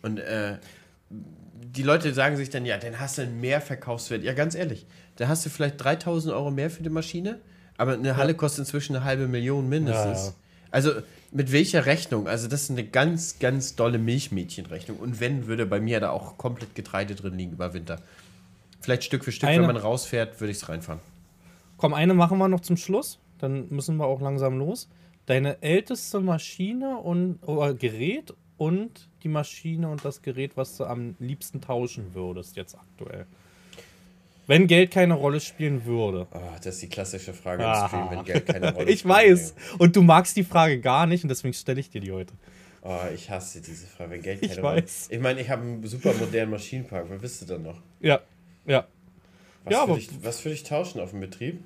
Und 0.00 0.18
äh, 0.18 0.58
die 1.74 1.82
Leute 1.82 2.12
sagen 2.14 2.36
sich 2.36 2.50
dann, 2.50 2.64
ja, 2.64 2.78
dann 2.78 3.00
hast 3.00 3.18
du 3.18 3.22
einen 3.22 3.40
Mehrverkaufswert. 3.40 4.22
Ja, 4.22 4.32
ganz 4.32 4.54
ehrlich, 4.54 4.86
da 5.16 5.28
hast 5.28 5.44
du 5.44 5.50
vielleicht 5.50 5.82
3000 5.82 6.34
Euro 6.34 6.50
mehr 6.50 6.70
für 6.70 6.82
die 6.82 6.90
Maschine, 6.90 7.40
aber 7.76 7.94
eine 7.94 8.16
Halle 8.16 8.34
kostet 8.34 8.60
inzwischen 8.60 8.94
eine 8.94 9.04
halbe 9.04 9.26
Million 9.26 9.68
mindestens. 9.68 10.18
Ja, 10.18 10.26
ja. 10.26 10.34
Also 10.70 10.92
mit 11.30 11.52
welcher 11.52 11.86
Rechnung? 11.86 12.28
Also 12.28 12.48
das 12.48 12.62
ist 12.62 12.70
eine 12.70 12.84
ganz, 12.84 13.38
ganz 13.38 13.74
dolle 13.74 13.98
Milchmädchenrechnung. 13.98 14.98
Und 14.98 15.20
wenn, 15.20 15.46
würde 15.46 15.66
bei 15.66 15.80
mir 15.80 16.00
da 16.00 16.10
auch 16.10 16.38
komplett 16.38 16.74
Getreide 16.74 17.14
drin 17.14 17.36
liegen 17.36 17.52
über 17.52 17.74
Winter. 17.74 18.00
Vielleicht 18.80 19.04
Stück 19.04 19.24
für 19.24 19.32
Stück, 19.32 19.48
eine. 19.48 19.60
wenn 19.60 19.74
man 19.74 19.76
rausfährt, 19.76 20.40
würde 20.40 20.52
ich 20.52 20.58
es 20.58 20.68
reinfahren. 20.68 21.00
Komm, 21.76 21.94
eine 21.94 22.14
machen 22.14 22.38
wir 22.38 22.48
noch 22.48 22.60
zum 22.60 22.76
Schluss. 22.76 23.18
Dann 23.38 23.68
müssen 23.70 23.96
wir 23.96 24.06
auch 24.06 24.20
langsam 24.20 24.58
los. 24.58 24.88
Deine 25.26 25.62
älteste 25.62 26.20
Maschine 26.20 26.98
und 26.98 27.38
oder 27.42 27.74
Gerät 27.74 28.32
und 28.56 29.08
die 29.24 29.28
Maschine 29.28 29.88
und 29.88 30.04
das 30.04 30.22
Gerät, 30.22 30.56
was 30.56 30.76
du 30.76 30.84
am 30.84 31.16
liebsten 31.18 31.60
tauschen 31.60 32.14
würdest 32.14 32.56
jetzt 32.56 32.76
aktuell. 32.76 33.26
Wenn 34.46 34.66
Geld 34.66 34.90
keine 34.90 35.14
Rolle 35.14 35.40
spielen 35.40 35.86
würde. 35.86 36.26
Oh, 36.32 36.38
das 36.58 36.74
ist 36.74 36.82
die 36.82 36.88
klassische 36.88 37.32
Frage 37.32 37.64
im 37.64 37.88
Stream, 37.88 38.10
wenn 38.10 38.24
Geld 38.24 38.46
keine 38.46 38.72
Rolle 38.74 38.90
ich 38.90 39.06
weiß. 39.08 39.54
Und 39.78 39.96
du 39.96 40.02
magst 40.02 40.36
die 40.36 40.44
Frage 40.44 40.80
gar 40.80 41.06
nicht 41.06 41.24
und 41.24 41.30
deswegen 41.30 41.54
stelle 41.54 41.80
ich 41.80 41.88
dir 41.88 42.02
die 42.02 42.12
heute. 42.12 42.34
Oh, 42.82 42.98
ich 43.14 43.30
hasse 43.30 43.62
diese 43.62 43.86
Frage, 43.86 44.10
wenn 44.10 44.22
Geld 44.22 44.42
keine 44.42 44.52
ich 44.52 44.58
Rolle 44.58 44.76
weiß. 44.82 45.08
Ich 45.10 45.20
meine, 45.20 45.40
ich 45.40 45.48
habe 45.48 45.62
einen 45.62 45.86
super 45.86 46.12
modernen 46.12 46.50
Maschinenpark. 46.50 47.08
Was 47.08 47.20
bist 47.22 47.40
du 47.40 47.46
dann 47.46 47.62
noch? 47.62 47.80
Ja, 48.00 48.20
ja. 48.66 48.86
Was, 49.64 49.72
ja, 49.72 49.88
würde 49.88 50.00
ich, 50.00 50.10
was 50.22 50.44
würde 50.44 50.54
ich 50.54 50.64
tauschen 50.64 51.00
auf 51.00 51.10
dem 51.10 51.20
Betrieb? 51.20 51.60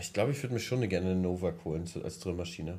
Ich 0.00 0.12
glaube, 0.12 0.32
ich 0.32 0.42
würde 0.42 0.54
mir 0.54 0.60
schon 0.60 0.88
gerne 0.88 1.12
eine 1.12 1.20
Nova 1.20 1.52
holen 1.64 1.88
als 2.02 2.18
Drehmaschine. 2.18 2.78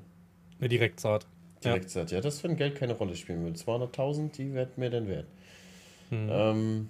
Eine 0.59 0.69
Direktsaat. 0.69 1.25
Direktsaat, 1.64 2.11
ja. 2.11 2.18
ja, 2.18 2.22
das 2.22 2.43
wenn 2.43 2.55
Geld 2.55 2.76
keine 2.76 2.93
Rolle 2.93 3.16
spielen 3.16 3.43
würde. 3.43 3.57
200.000, 3.57 4.32
die 4.36 4.53
wird 4.53 4.78
mir 4.78 4.89
dann 4.89 5.07
wert. 5.07 5.28
Hm. 6.09 6.30
Ähm, 6.32 6.88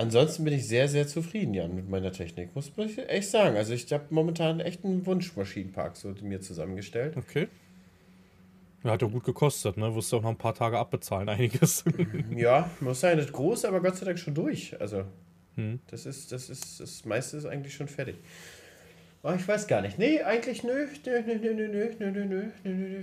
Ansonsten 0.00 0.44
bin 0.44 0.54
ich 0.54 0.66
sehr, 0.66 0.88
sehr 0.88 1.06
zufrieden, 1.06 1.52
Jan, 1.52 1.74
mit 1.74 1.90
meiner 1.90 2.10
Technik. 2.10 2.54
Muss 2.56 2.72
ich 2.74 2.98
echt 2.98 3.28
sagen. 3.28 3.58
Also 3.58 3.74
ich 3.74 3.92
habe 3.92 4.04
momentan 4.08 4.60
echt 4.60 4.82
einen 4.82 5.04
Wunschmaschinenpark 5.04 5.94
so 5.94 6.14
mir 6.22 6.40
zusammengestellt. 6.40 7.18
Okay. 7.18 7.48
Ja, 8.82 8.92
hat 8.92 9.02
ja 9.02 9.08
gut 9.08 9.24
gekostet, 9.24 9.76
ne? 9.76 9.92
Du 9.92 9.98
auch 9.98 10.22
noch 10.22 10.30
ein 10.30 10.38
paar 10.38 10.54
Tage 10.54 10.78
abbezahlen, 10.78 11.28
einiges. 11.28 11.84
ja, 12.34 12.70
muss 12.80 13.00
sein, 13.00 13.18
nicht 13.18 13.30
groß, 13.30 13.66
aber 13.66 13.82
Gott 13.82 13.96
sei 13.96 14.06
Dank 14.06 14.18
schon 14.18 14.32
durch. 14.32 14.80
Also, 14.80 15.04
hm. 15.56 15.80
das 15.88 16.06
ist, 16.06 16.32
das 16.32 16.48
ist, 16.48 16.80
das 16.80 17.04
meiste 17.04 17.36
ist 17.36 17.44
eigentlich 17.44 17.74
schon 17.74 17.88
fertig. 17.88 18.16
Oh, 19.22 19.32
ich 19.36 19.46
weiß 19.46 19.66
gar 19.66 19.82
nicht. 19.82 19.98
Nee, 19.98 20.22
eigentlich 20.22 20.64
nö. 20.64 20.86
Nö, 21.04 21.22
nö, 21.26 21.34
nö, 21.34 21.52
nö, 21.52 21.68
nö, 21.68 21.90
nö, 21.98 22.10
nö, 22.10 22.50
nö, 22.64 22.72
nö. 22.72 23.02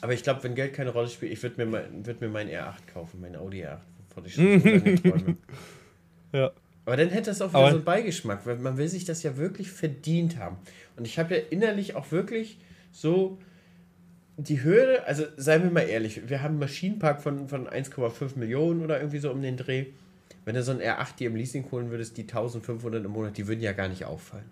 Aber 0.00 0.12
ich 0.14 0.22
glaube, 0.22 0.42
wenn 0.44 0.54
Geld 0.54 0.72
keine 0.72 0.90
Rolle 0.90 1.08
spielt, 1.08 1.32
ich 1.32 1.42
würde 1.42 1.64
mir, 1.64 1.70
mein, 1.70 2.06
würd 2.06 2.20
mir 2.20 2.28
meinen 2.28 2.50
R8 2.50 2.92
kaufen, 2.92 3.20
meinen 3.20 3.36
Audi 3.36 3.64
R8 3.64 3.78
von 4.14 4.24
ich 4.24 4.34
schon 4.34 5.36
Ja. 6.32 6.52
Aber 6.86 6.96
dann 6.96 7.10
hätte 7.10 7.30
das 7.30 7.42
auch 7.42 7.50
wieder 7.50 7.58
Aber 7.58 7.70
so 7.70 7.76
einen 7.76 7.84
Beigeschmack, 7.84 8.46
weil 8.46 8.56
man 8.56 8.76
will 8.76 8.88
sich 8.88 9.04
das 9.04 9.22
ja 9.22 9.36
wirklich 9.36 9.70
verdient 9.70 10.38
haben. 10.38 10.56
Und 10.96 11.06
ich 11.06 11.18
habe 11.18 11.36
ja 11.36 11.42
innerlich 11.50 11.94
auch 11.94 12.10
wirklich 12.10 12.58
so 12.92 13.38
die 14.36 14.64
Hürde, 14.64 15.06
also 15.06 15.24
seien 15.36 15.62
wir 15.62 15.70
mal 15.70 15.82
ehrlich, 15.82 16.28
wir 16.28 16.42
haben 16.42 16.52
einen 16.52 16.60
Maschinenpark 16.60 17.22
von, 17.22 17.48
von 17.48 17.68
1,5 17.68 18.38
Millionen 18.38 18.82
oder 18.82 18.98
irgendwie 18.98 19.18
so 19.18 19.30
um 19.30 19.42
den 19.42 19.56
Dreh. 19.56 19.86
Wenn 20.44 20.54
du 20.54 20.62
so 20.62 20.72
ein 20.72 20.80
R8 20.80 21.16
dir 21.16 21.28
im 21.28 21.36
Leasing 21.36 21.70
holen 21.70 21.90
würdest, 21.90 22.16
die 22.16 22.22
1500 22.22 23.04
im 23.04 23.10
Monat, 23.10 23.36
die 23.36 23.46
würden 23.46 23.60
ja 23.60 23.72
gar 23.72 23.88
nicht 23.88 24.04
auffallen. 24.06 24.50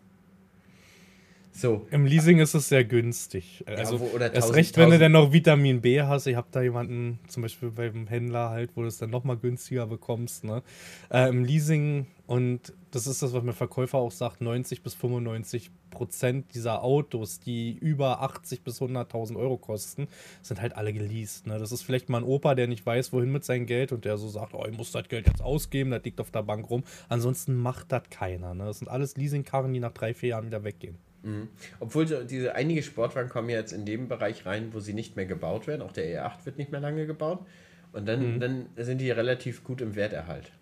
So. 1.58 1.88
Im 1.90 2.06
Leasing 2.06 2.38
ist 2.38 2.54
es 2.54 2.68
sehr 2.68 2.84
günstig. 2.84 3.64
Also 3.66 3.96
ja, 3.96 4.00
wo, 4.00 4.04
oder 4.14 4.32
erst 4.32 4.54
recht, 4.54 4.76
wenn 4.76 4.90
du 4.90 4.98
dann 4.98 5.10
noch 5.10 5.32
Vitamin 5.32 5.80
B 5.80 6.00
hast. 6.00 6.28
Ich 6.28 6.36
habe 6.36 6.46
da 6.52 6.62
jemanden, 6.62 7.18
zum 7.26 7.42
Beispiel 7.42 7.72
beim 7.72 8.06
Händler 8.06 8.50
halt, 8.50 8.70
wo 8.76 8.82
du 8.82 8.86
es 8.86 8.98
dann 8.98 9.10
noch 9.10 9.24
mal 9.24 9.36
günstiger 9.36 9.88
bekommst. 9.88 10.44
Ne? 10.44 10.62
Äh, 11.10 11.28
Im 11.28 11.44
Leasing, 11.44 12.06
und 12.28 12.72
das 12.92 13.08
ist 13.08 13.22
das, 13.22 13.32
was 13.32 13.42
mein 13.42 13.56
Verkäufer 13.56 13.98
auch 13.98 14.12
sagt, 14.12 14.40
90 14.40 14.84
bis 14.84 14.94
95 14.94 15.72
Prozent 15.90 16.54
dieser 16.54 16.84
Autos, 16.84 17.40
die 17.40 17.72
über 17.72 18.22
80 18.22 18.62
bis 18.62 18.80
100.000 18.80 19.36
Euro 19.36 19.56
kosten, 19.56 20.06
sind 20.42 20.60
halt 20.60 20.76
alle 20.76 20.92
geleast. 20.92 21.48
Ne? 21.48 21.58
Das 21.58 21.72
ist 21.72 21.82
vielleicht 21.82 22.08
mal 22.08 22.18
ein 22.18 22.24
Opa, 22.24 22.54
der 22.54 22.68
nicht 22.68 22.86
weiß, 22.86 23.12
wohin 23.12 23.32
mit 23.32 23.44
seinem 23.44 23.66
Geld 23.66 23.90
und 23.90 24.04
der 24.04 24.16
so 24.16 24.28
sagt, 24.28 24.54
oh, 24.54 24.64
ich 24.70 24.78
muss 24.78 24.92
das 24.92 25.08
Geld 25.08 25.26
jetzt 25.26 25.42
ausgeben, 25.42 25.90
das 25.90 26.04
liegt 26.04 26.20
auf 26.20 26.30
der 26.30 26.44
Bank 26.44 26.70
rum. 26.70 26.84
Ansonsten 27.08 27.56
macht 27.56 27.90
das 27.90 28.04
keiner. 28.10 28.54
Ne? 28.54 28.64
Das 28.66 28.78
sind 28.78 28.86
alles 28.86 29.16
Leasingkarren, 29.16 29.72
die 29.72 29.80
nach 29.80 29.92
drei, 29.92 30.14
vier 30.14 30.28
Jahren 30.30 30.46
wieder 30.46 30.62
weggehen. 30.62 30.98
Mhm. 31.22 31.48
Obwohl 31.80 32.06
diese 32.06 32.54
einige 32.54 32.82
Sportwagen 32.82 33.28
kommen 33.28 33.48
jetzt 33.48 33.72
in 33.72 33.84
dem 33.84 34.08
Bereich 34.08 34.46
rein, 34.46 34.72
wo 34.72 34.80
sie 34.80 34.94
nicht 34.94 35.16
mehr 35.16 35.26
gebaut 35.26 35.66
werden. 35.66 35.82
Auch 35.82 35.92
der 35.92 36.04
E8 36.04 36.44
wird 36.44 36.58
nicht 36.58 36.70
mehr 36.70 36.80
lange 36.80 37.06
gebaut. 37.06 37.44
Und 37.92 38.06
dann, 38.06 38.34
mhm. 38.34 38.40
dann 38.40 38.66
sind 38.76 39.00
die 39.00 39.10
relativ 39.10 39.64
gut 39.64 39.80
im 39.80 39.94
Werterhalt. 39.96 40.52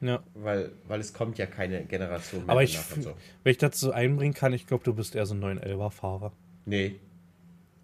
Ja. 0.00 0.22
Weil, 0.34 0.72
weil 0.86 1.00
es 1.00 1.12
kommt 1.14 1.38
ja 1.38 1.46
keine 1.46 1.84
Generation 1.84 2.44
mehr. 2.44 2.50
Aber 2.50 2.62
ich, 2.62 2.78
so. 2.78 3.14
wenn 3.42 3.50
ich 3.50 3.58
dazu 3.58 3.92
einbringen 3.92 4.34
kann, 4.34 4.52
ich 4.52 4.66
glaube, 4.66 4.84
du 4.84 4.92
bist 4.92 5.14
eher 5.14 5.24
so 5.24 5.34
ein 5.34 5.42
911er-Fahrer. 5.42 6.32
Nee. 6.66 6.96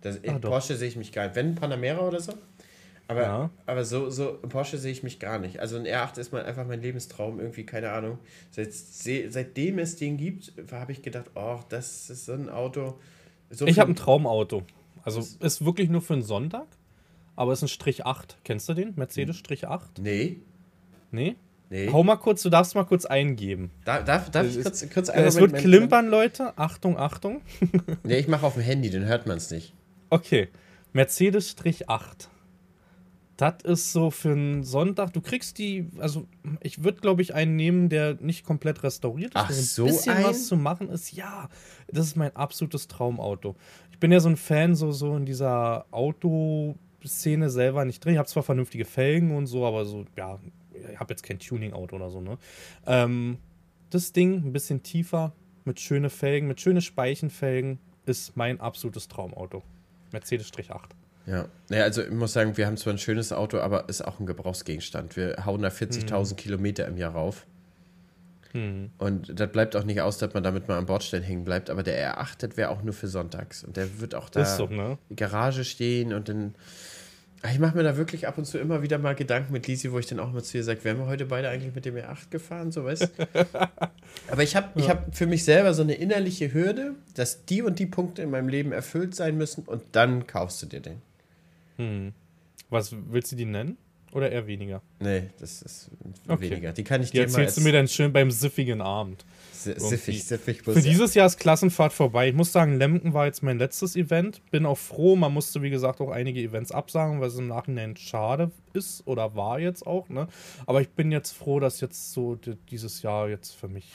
Das, 0.02 0.16
ah, 0.16 0.20
in 0.22 0.40
Porsche 0.40 0.76
sehe 0.76 0.88
ich 0.88 0.96
mich 0.96 1.12
gar 1.12 1.24
nicht. 1.24 1.36
Wenn 1.36 1.54
Panamera 1.54 2.00
oder 2.00 2.20
so, 2.20 2.32
aber, 3.10 3.22
ja. 3.22 3.50
aber 3.66 3.84
so, 3.84 4.08
so 4.08 4.38
im 4.40 4.48
Porsche 4.50 4.78
sehe 4.78 4.92
ich 4.92 5.02
mich 5.02 5.18
gar 5.18 5.40
nicht. 5.40 5.58
Also 5.58 5.76
ein 5.76 5.84
R8 5.84 6.16
ist 6.20 6.32
mal 6.32 6.44
einfach 6.44 6.64
mein 6.64 6.80
Lebenstraum, 6.80 7.40
irgendwie, 7.40 7.66
keine 7.66 7.90
Ahnung. 7.90 8.18
Seit, 8.52 8.72
seitdem 8.72 9.80
es 9.80 9.96
den 9.96 10.16
gibt, 10.16 10.52
habe 10.70 10.92
ich 10.92 11.02
gedacht, 11.02 11.32
oh, 11.34 11.58
das 11.70 12.08
ist 12.08 12.26
so 12.26 12.34
ein 12.34 12.48
Auto. 12.48 13.00
So 13.50 13.66
ich 13.66 13.80
habe 13.80 13.90
ein 13.90 13.96
Traumauto. 13.96 14.62
Also 15.02 15.26
ist 15.40 15.64
wirklich 15.64 15.90
nur 15.90 16.02
für 16.02 16.12
einen 16.12 16.22
Sonntag, 16.22 16.68
aber 17.34 17.52
ist 17.52 17.62
ein 17.62 17.68
Strich 17.68 18.06
8. 18.06 18.38
Kennst 18.44 18.68
du 18.68 18.74
den? 18.74 18.92
Mercedes 18.94 19.36
Strich 19.36 19.66
8? 19.66 19.98
Nee. 19.98 20.36
Nee? 21.10 21.34
Nee. 21.68 21.90
Hau 21.90 22.04
mal 22.04 22.14
kurz, 22.14 22.42
du 22.42 22.48
darfst 22.50 22.76
mal 22.76 22.84
kurz 22.84 23.06
eingeben. 23.06 23.72
Darf, 23.84 24.04
darf, 24.04 24.30
darf 24.30 24.46
ich 24.46 24.62
kurz, 24.62 24.88
kurz 24.88 25.08
einmal. 25.08 25.26
Es 25.26 25.34
wird 25.34 25.54
klimpern, 25.54 26.08
Leute. 26.08 26.56
Achtung, 26.56 26.96
Achtung. 26.96 27.42
nee, 28.04 28.18
ich 28.18 28.28
mache 28.28 28.46
auf 28.46 28.54
dem 28.54 28.62
Handy, 28.62 28.88
dann 28.88 29.04
hört 29.04 29.26
man 29.26 29.36
es 29.36 29.50
nicht. 29.50 29.74
Okay. 30.10 30.48
Mercedes 30.92 31.50
Strich 31.50 31.88
8. 31.88 32.28
Das 33.40 33.62
ist 33.64 33.92
so 33.92 34.10
für 34.10 34.32
einen 34.32 34.64
Sonntag. 34.64 35.14
Du 35.14 35.22
kriegst 35.22 35.56
die, 35.56 35.88
also 35.98 36.26
ich 36.60 36.84
würde, 36.84 37.00
glaube 37.00 37.22
ich, 37.22 37.34
einen 37.34 37.56
nehmen, 37.56 37.88
der 37.88 38.16
nicht 38.20 38.44
komplett 38.44 38.82
restauriert 38.82 39.34
ist. 39.34 39.40
Ach, 39.40 39.50
so 39.50 39.84
ein 39.84 39.88
bisschen 39.88 40.16
ein? 40.16 40.24
was 40.24 40.46
zu 40.46 40.56
machen 40.58 40.90
ist. 40.90 41.12
Ja, 41.12 41.48
das 41.88 42.06
ist 42.06 42.16
mein 42.16 42.36
absolutes 42.36 42.86
Traumauto. 42.86 43.56
Ich 43.92 43.98
bin 43.98 44.12
ja 44.12 44.20
so 44.20 44.28
ein 44.28 44.36
Fan, 44.36 44.74
so, 44.74 44.92
so 44.92 45.16
in 45.16 45.24
dieser 45.24 45.86
Autoszene 45.90 47.48
selber 47.48 47.86
nicht 47.86 48.04
drin. 48.04 48.12
Ich 48.12 48.18
habe 48.18 48.28
zwar 48.28 48.42
vernünftige 48.42 48.84
Felgen 48.84 49.34
und 49.34 49.46
so, 49.46 49.64
aber 49.64 49.86
so, 49.86 50.04
ja, 50.18 50.38
ich 50.92 51.00
habe 51.00 51.12
jetzt 51.14 51.22
kein 51.22 51.38
Tuning-Auto 51.38 51.96
oder 51.96 52.10
so, 52.10 52.20
ne? 52.20 52.36
Ähm, 52.86 53.38
das 53.88 54.12
Ding, 54.12 54.34
ein 54.34 54.52
bisschen 54.52 54.82
tiefer, 54.82 55.32
mit 55.64 55.80
schönen 55.80 56.10
Felgen, 56.10 56.46
mit 56.46 56.60
schönen 56.60 56.82
Speichenfelgen, 56.82 57.78
ist 58.04 58.36
mein 58.36 58.60
absolutes 58.60 59.08
Traumauto. 59.08 59.62
Mercedes-8. 60.12 60.90
Ja. 61.26 61.46
Naja, 61.68 61.84
also 61.84 62.02
ich 62.02 62.10
muss 62.10 62.32
sagen, 62.32 62.56
wir 62.56 62.66
haben 62.66 62.76
zwar 62.76 62.94
ein 62.94 62.98
schönes 62.98 63.32
Auto, 63.32 63.58
aber 63.58 63.88
ist 63.88 64.02
auch 64.02 64.20
ein 64.20 64.26
Gebrauchsgegenstand. 64.26 65.16
Wir 65.16 65.44
hauen 65.44 65.62
da 65.62 65.68
40.000 65.68 66.30
hm. 66.30 66.36
Kilometer 66.36 66.86
im 66.86 66.96
Jahr 66.96 67.12
rauf. 67.12 67.46
Mhm. 68.52 68.90
Und 68.98 69.38
das 69.38 69.50
bleibt 69.52 69.76
auch 69.76 69.84
nicht 69.84 70.00
aus, 70.00 70.18
dass 70.18 70.34
man 70.34 70.42
damit 70.42 70.68
mal 70.68 70.78
am 70.78 70.86
Bordstein 70.86 71.22
hängen 71.22 71.44
bleibt. 71.44 71.70
Aber 71.70 71.82
der 71.82 72.16
R8, 72.16 72.46
das 72.46 72.56
wäre 72.56 72.70
auch 72.70 72.82
nur 72.82 72.94
für 72.94 73.08
sonntags. 73.08 73.64
Und 73.64 73.76
der 73.76 74.00
wird 74.00 74.14
auch 74.14 74.28
da 74.28 74.44
so, 74.44 74.66
ne? 74.66 74.98
Garage 75.14 75.64
stehen 75.64 76.12
und 76.12 76.28
dann. 76.28 76.54
Ich 77.50 77.58
mache 77.58 77.74
mir 77.74 77.82
da 77.82 77.96
wirklich 77.96 78.28
ab 78.28 78.36
und 78.36 78.44
zu 78.44 78.58
immer 78.58 78.82
wieder 78.82 78.98
mal 78.98 79.14
Gedanken 79.14 79.54
mit 79.54 79.66
Lisi, 79.66 79.90
wo 79.92 79.98
ich 79.98 80.04
dann 80.04 80.20
auch 80.20 80.30
mal 80.30 80.42
zu 80.42 80.58
ihr 80.58 80.64
sage, 80.64 80.84
wären 80.84 80.98
wir 80.98 81.06
heute 81.06 81.24
beide 81.24 81.48
eigentlich 81.48 81.74
mit 81.74 81.86
dem 81.86 81.96
R8 81.96 82.28
gefahren, 82.28 82.70
so 82.70 82.84
weißt 82.84 83.08
Aber 84.30 84.42
ich 84.42 84.56
habe 84.56 84.78
ja. 84.78 84.88
hab 84.90 85.16
für 85.16 85.26
mich 85.26 85.44
selber 85.44 85.72
so 85.72 85.80
eine 85.80 85.94
innerliche 85.94 86.52
Hürde, 86.52 86.96
dass 87.14 87.46
die 87.46 87.62
und 87.62 87.78
die 87.78 87.86
Punkte 87.86 88.20
in 88.20 88.30
meinem 88.30 88.48
Leben 88.48 88.72
erfüllt 88.72 89.14
sein 89.14 89.38
müssen 89.38 89.64
und 89.64 89.82
dann 89.92 90.26
kaufst 90.26 90.60
du 90.60 90.66
dir 90.66 90.80
den. 90.80 91.00
Hm. 91.80 92.12
Was 92.68 92.94
willst 93.08 93.32
du 93.32 93.36
die 93.36 93.46
nennen? 93.46 93.76
Oder 94.12 94.30
eher 94.32 94.46
weniger? 94.46 94.82
Nee, 94.98 95.30
das 95.38 95.62
ist 95.62 95.90
okay. 96.26 96.50
weniger. 96.50 96.72
Die 96.72 96.82
kann 96.82 97.00
ich 97.00 97.10
die 97.10 97.18
dir 97.18 97.22
erzählst 97.22 97.56
du 97.56 97.60
mir 97.60 97.72
dann 97.72 97.86
schön 97.86 98.12
beim 98.12 98.30
siffigen 98.30 98.80
Abend. 98.80 99.24
Siffig, 99.52 100.24
siffig. 100.24 100.62
Für 100.64 100.80
dieses 100.80 101.14
Jahr 101.14 101.26
ist 101.26 101.38
Klassenfahrt 101.38 101.92
vorbei. 101.92 102.28
Ich 102.28 102.34
muss 102.34 102.50
sagen, 102.50 102.76
Lemken 102.76 103.14
war 103.14 103.26
jetzt 103.26 103.42
mein 103.42 103.58
letztes 103.58 103.94
Event. 103.94 104.42
Bin 104.50 104.66
auch 104.66 104.78
froh. 104.78 105.14
Man 105.14 105.32
musste, 105.32 105.62
wie 105.62 105.70
gesagt, 105.70 106.00
auch 106.00 106.10
einige 106.10 106.40
Events 106.40 106.72
absagen, 106.72 107.20
weil 107.20 107.28
es 107.28 107.38
im 107.38 107.46
Nachhinein 107.46 107.96
schade 107.96 108.50
ist 108.72 109.06
oder 109.06 109.36
war 109.36 109.60
jetzt 109.60 109.86
auch. 109.86 110.08
Ne? 110.08 110.26
Aber 110.66 110.80
ich 110.80 110.88
bin 110.88 111.12
jetzt 111.12 111.32
froh, 111.32 111.60
dass 111.60 111.80
jetzt 111.80 112.12
so 112.12 112.36
dieses 112.70 113.02
Jahr 113.02 113.28
jetzt 113.28 113.54
für 113.54 113.68
mich 113.68 113.86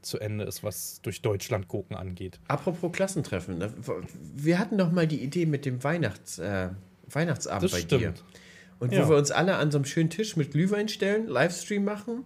zu 0.00 0.18
Ende 0.18 0.44
ist, 0.44 0.64
was 0.64 1.00
durch 1.02 1.22
Deutschland 1.22 1.68
gucken 1.68 1.96
angeht. 1.96 2.40
Apropos 2.48 2.92
Klassentreffen. 2.92 3.58
Ne? 3.58 3.72
Wir 4.34 4.58
hatten 4.58 4.78
doch 4.78 4.90
mal 4.90 5.06
die 5.06 5.22
Idee 5.22 5.44
mit 5.44 5.66
dem 5.66 5.84
Weihnachts, 5.84 6.38
äh, 6.38 6.70
Weihnachtsabend 7.14 7.64
das 7.64 7.72
bei 7.72 7.80
stimmt. 7.80 8.02
dir. 8.02 8.14
Und 8.78 8.92
ja. 8.92 9.04
wo 9.04 9.10
wir 9.10 9.16
uns 9.16 9.30
alle 9.30 9.56
an 9.56 9.70
so 9.70 9.78
einem 9.78 9.84
schönen 9.84 10.10
Tisch 10.10 10.36
mit 10.36 10.52
Glühwein 10.52 10.88
stellen, 10.88 11.26
Livestream 11.26 11.84
machen. 11.84 12.24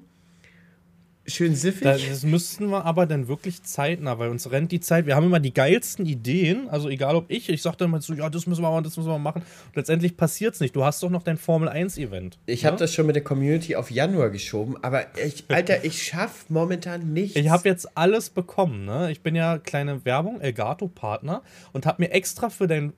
Schön 1.26 1.54
siffig. 1.54 1.82
Das 1.84 2.22
müssten 2.22 2.66
wir 2.66 2.84
aber 2.84 3.06
dann 3.06 3.28
wirklich 3.28 3.62
zeitnah, 3.62 4.18
weil 4.18 4.28
uns 4.28 4.50
rennt 4.50 4.72
die 4.72 4.80
Zeit. 4.80 5.06
Wir 5.06 5.16
haben 5.16 5.24
immer 5.24 5.40
die 5.40 5.54
geilsten 5.54 6.04
Ideen. 6.04 6.68
Also 6.68 6.90
egal 6.90 7.16
ob 7.16 7.30
ich, 7.30 7.48
ich 7.48 7.62
sage 7.62 7.78
dann 7.78 7.90
mal 7.90 8.02
so, 8.02 8.12
ja, 8.12 8.28
das 8.28 8.46
müssen 8.46 8.62
wir 8.62 8.70
machen, 8.70 8.84
das 8.84 8.98
müssen 8.98 9.08
wir 9.08 9.18
machen. 9.18 9.40
Und 9.40 9.76
letztendlich 9.76 10.18
passiert 10.18 10.54
es 10.54 10.60
nicht. 10.60 10.76
Du 10.76 10.84
hast 10.84 11.02
doch 11.02 11.08
noch 11.08 11.22
dein 11.22 11.38
Formel 11.38 11.70
1-Event. 11.70 12.38
Ich 12.44 12.62
ja? 12.62 12.66
habe 12.68 12.78
das 12.78 12.92
schon 12.92 13.06
mit 13.06 13.16
der 13.16 13.24
Community 13.24 13.74
auf 13.74 13.90
Januar 13.90 14.28
geschoben, 14.28 14.76
aber 14.82 15.06
ich, 15.18 15.44
Alter, 15.48 15.84
ich 15.84 16.02
schaffe 16.02 16.44
momentan 16.50 17.14
nichts. 17.14 17.36
Ich 17.36 17.48
habe 17.48 17.66
jetzt 17.70 17.96
alles 17.96 18.28
bekommen. 18.28 18.84
Ne? 18.84 19.10
Ich 19.10 19.22
bin 19.22 19.34
ja 19.34 19.56
kleine 19.56 20.04
Werbung, 20.04 20.42
Elgato-Partner 20.42 21.42
und 21.72 21.86
habe 21.86 22.02
mir 22.02 22.10
extra 22.10 22.50
für 22.50 22.66
dein 22.66 22.92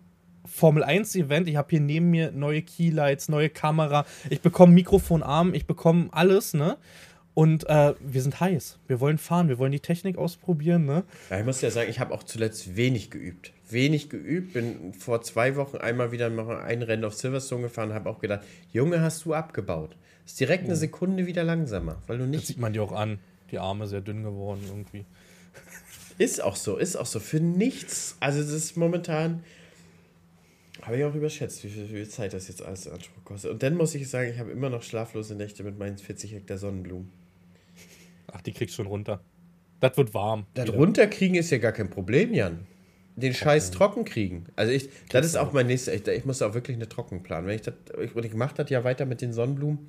Formel 0.47 0.83
1 0.83 1.15
Event. 1.17 1.49
Ich 1.49 1.57
habe 1.57 1.69
hier 1.71 1.81
neben 1.81 2.11
mir 2.11 2.33
neue 2.33 2.63
Keylights, 2.63 3.29
neue 3.29 3.49
Kamera. 3.49 4.07
Ich 4.31 4.41
bekomme 4.41 4.73
Mikrofonarm, 4.73 5.55
ich 5.55 5.67
bekomme 5.67 6.09
alles, 6.13 6.55
ne? 6.55 6.77
Und 7.35 7.69
äh, 7.69 7.93
wir 8.01 8.23
sind 8.23 8.41
heiß. 8.41 8.79
Wir 8.87 8.99
wollen 8.99 9.19
fahren, 9.19 9.51
wir 9.51 9.59
wollen 9.59 9.73
die 9.73 9.81
Technik 9.81 10.17
ausprobieren, 10.17 10.87
ne? 10.87 11.05
Ja, 11.29 11.39
ich 11.39 11.45
muss 11.45 11.61
ja 11.61 11.71
sagen, 11.71 11.91
ich 11.91 12.01
habe 12.01 12.15
auch 12.15 12.23
zuletzt 12.23 12.77
wenig 12.77 13.11
geübt. 13.11 13.53
Wenig 13.69 14.09
geübt. 14.09 14.55
Bin 14.55 14.95
vor 14.95 15.21
zwei 15.21 15.55
Wochen 15.57 15.77
einmal 15.77 16.13
wieder 16.13 16.29
ein 16.29 16.83
Rennen 16.83 17.05
auf 17.05 17.13
Silverstone 17.13 17.65
gefahren, 17.65 17.93
habe 17.93 18.09
auch 18.09 18.21
gedacht, 18.21 18.41
Junge, 18.73 19.03
hast 19.03 19.27
du 19.27 19.35
abgebaut. 19.35 19.97
Ist 20.25 20.41
direkt 20.41 20.65
eine 20.65 20.73
oh. 20.73 20.77
Sekunde 20.77 21.27
wieder 21.27 21.45
langsamer, 21.45 21.97
weil 22.07 22.17
du 22.17 22.25
nicht. 22.25 22.45
Das 22.45 22.49
sieht 22.49 22.59
man 22.59 22.73
dir 22.73 22.83
auch 22.83 22.93
an. 22.93 23.19
Die 23.51 23.59
Arme 23.59 23.87
sehr 23.87 24.01
dünn 24.01 24.23
geworden 24.23 24.63
irgendwie. 24.67 25.05
Ist 26.19 26.43
auch 26.43 26.57
so, 26.57 26.79
ist 26.79 26.97
auch 26.97 27.05
so. 27.05 27.21
Für 27.21 27.41
nichts. 27.41 28.17
Also, 28.21 28.41
das 28.41 28.51
ist 28.51 28.77
momentan 28.79 29.45
habe 30.87 30.99
ich 30.99 31.05
auch 31.05 31.15
überschätzt, 31.15 31.65
wie 31.65 31.69
viel, 31.69 31.89
wie 31.89 31.95
viel, 31.95 32.09
Zeit 32.09 32.33
das 32.33 32.47
jetzt 32.47 32.63
alles 32.63 32.87
in 32.87 32.93
Anspruch 32.93 33.25
kostet. 33.25 33.51
Und 33.51 33.63
dann 33.63 33.75
muss 33.75 33.95
ich 33.97 34.09
sagen, 34.09 34.31
ich 34.31 34.39
habe 34.39 34.53
immer 34.53 34.71
noch 34.71 34.85
schlaflose 34.85 35.35
Nächte 35.35 35.65
mit 35.65 35.77
meinen 35.77 35.99
40 35.99 36.33
Hektar 36.33 36.59
Sonnenblumen. 36.59 37.11
Ach, 38.29 38.41
die 38.41 38.53
kriegst 38.53 38.75
du 38.75 38.83
schon 38.83 38.87
runter. 38.87 39.21
Das 39.81 39.97
wird 39.97 40.15
warm. 40.15 40.47
Das 40.55 40.69
wieder. 40.69 40.77
runterkriegen 40.77 41.37
ist 41.37 41.51
ja 41.51 41.59
gar 41.59 41.73
kein 41.73 41.91
Problem, 41.91 42.33
Jan. 42.33 42.67
Den 43.17 43.35
Scheiß 43.35 43.73
trocken 43.73 44.05
kriegen. 44.05 44.47
Also 44.55 44.73
ich, 44.73 44.89
das 45.09 45.27
ist 45.27 45.37
auch 45.37 45.53
mein 45.53 45.67
nächster, 45.67 45.93
ich, 45.93 46.07
ich 46.07 46.25
muss 46.25 46.41
auch 46.41 46.55
wirklich 46.55 46.77
eine 46.77 46.89
Trockenplan. 46.89 47.47
Wenn 47.47 47.57
ich 47.57 47.63
das, 47.63 47.75
ich, 48.01 48.15
und 48.15 48.25
ich 48.25 48.35
mache 48.35 48.55
das 48.55 48.71
ja 48.71 48.85
weiter 48.85 49.07
mit 49.07 49.23
den 49.23 49.33
Sonnenblumen, 49.33 49.87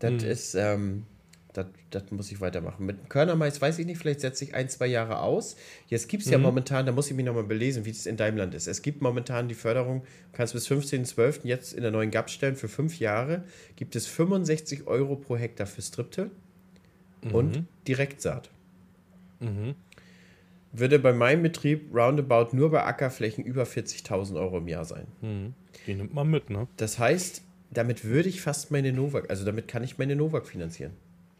das 0.00 0.10
mhm. 0.10 0.18
ist, 0.28 0.54
ähm, 0.54 1.04
das, 1.52 2.10
muss 2.10 2.32
ich 2.32 2.40
weitermachen. 2.40 2.86
Mit 2.86 3.10
Körnermais 3.10 3.60
weiß 3.60 3.78
ich 3.78 3.86
nicht, 3.86 3.98
vielleicht 3.98 4.20
setze 4.20 4.44
ich 4.44 4.54
ein, 4.54 4.68
zwei 4.68 4.86
Jahre 4.86 5.20
aus. 5.20 5.56
Jetzt 5.88 6.08
gibt 6.08 6.22
es 6.22 6.28
mhm. 6.28 6.32
ja 6.32 6.38
momentan, 6.38 6.86
da 6.86 6.92
muss 6.92 7.10
ich 7.10 7.16
mich 7.16 7.26
nochmal 7.26 7.44
belesen, 7.44 7.84
wie 7.84 7.90
es 7.90 8.06
in 8.06 8.16
deinem 8.16 8.38
Land 8.38 8.54
ist. 8.54 8.66
Es 8.66 8.82
gibt 8.82 9.02
momentan 9.02 9.48
die 9.48 9.54
Förderung, 9.54 10.02
kannst 10.32 10.54
bis 10.54 10.68
15.12. 10.70 11.40
jetzt 11.44 11.74
in 11.74 11.82
der 11.82 11.90
neuen 11.90 12.10
GAP 12.10 12.30
stellen, 12.30 12.56
für 12.56 12.68
fünf 12.68 12.98
Jahre 12.98 13.44
gibt 13.76 13.96
es 13.96 14.06
65 14.06 14.86
Euro 14.86 15.16
pro 15.16 15.36
Hektar 15.36 15.66
für 15.66 15.82
Striptil 15.82 16.30
mhm. 17.22 17.34
und 17.34 17.64
Direktsaat. 17.86 18.48
Mhm. 19.40 19.74
Würde 20.72 20.98
bei 20.98 21.12
meinem 21.12 21.42
Betrieb 21.42 21.94
roundabout 21.94 22.56
nur 22.56 22.70
bei 22.70 22.82
Ackerflächen 22.82 23.44
über 23.44 23.64
40.000 23.64 24.40
Euro 24.40 24.58
im 24.58 24.68
Jahr 24.68 24.86
sein. 24.86 25.06
Mhm. 25.20 25.54
Die 25.86 25.94
nimmt 25.94 26.14
man 26.14 26.30
mit, 26.30 26.48
ne? 26.48 26.66
Das 26.78 26.98
heißt, 26.98 27.42
damit 27.70 28.04
würde 28.04 28.30
ich 28.30 28.40
fast 28.40 28.70
meine 28.70 28.92
Novak, 28.92 29.28
also 29.28 29.44
damit 29.44 29.68
kann 29.68 29.84
ich 29.84 29.98
meine 29.98 30.16
Novak 30.16 30.46
finanzieren. 30.46 30.92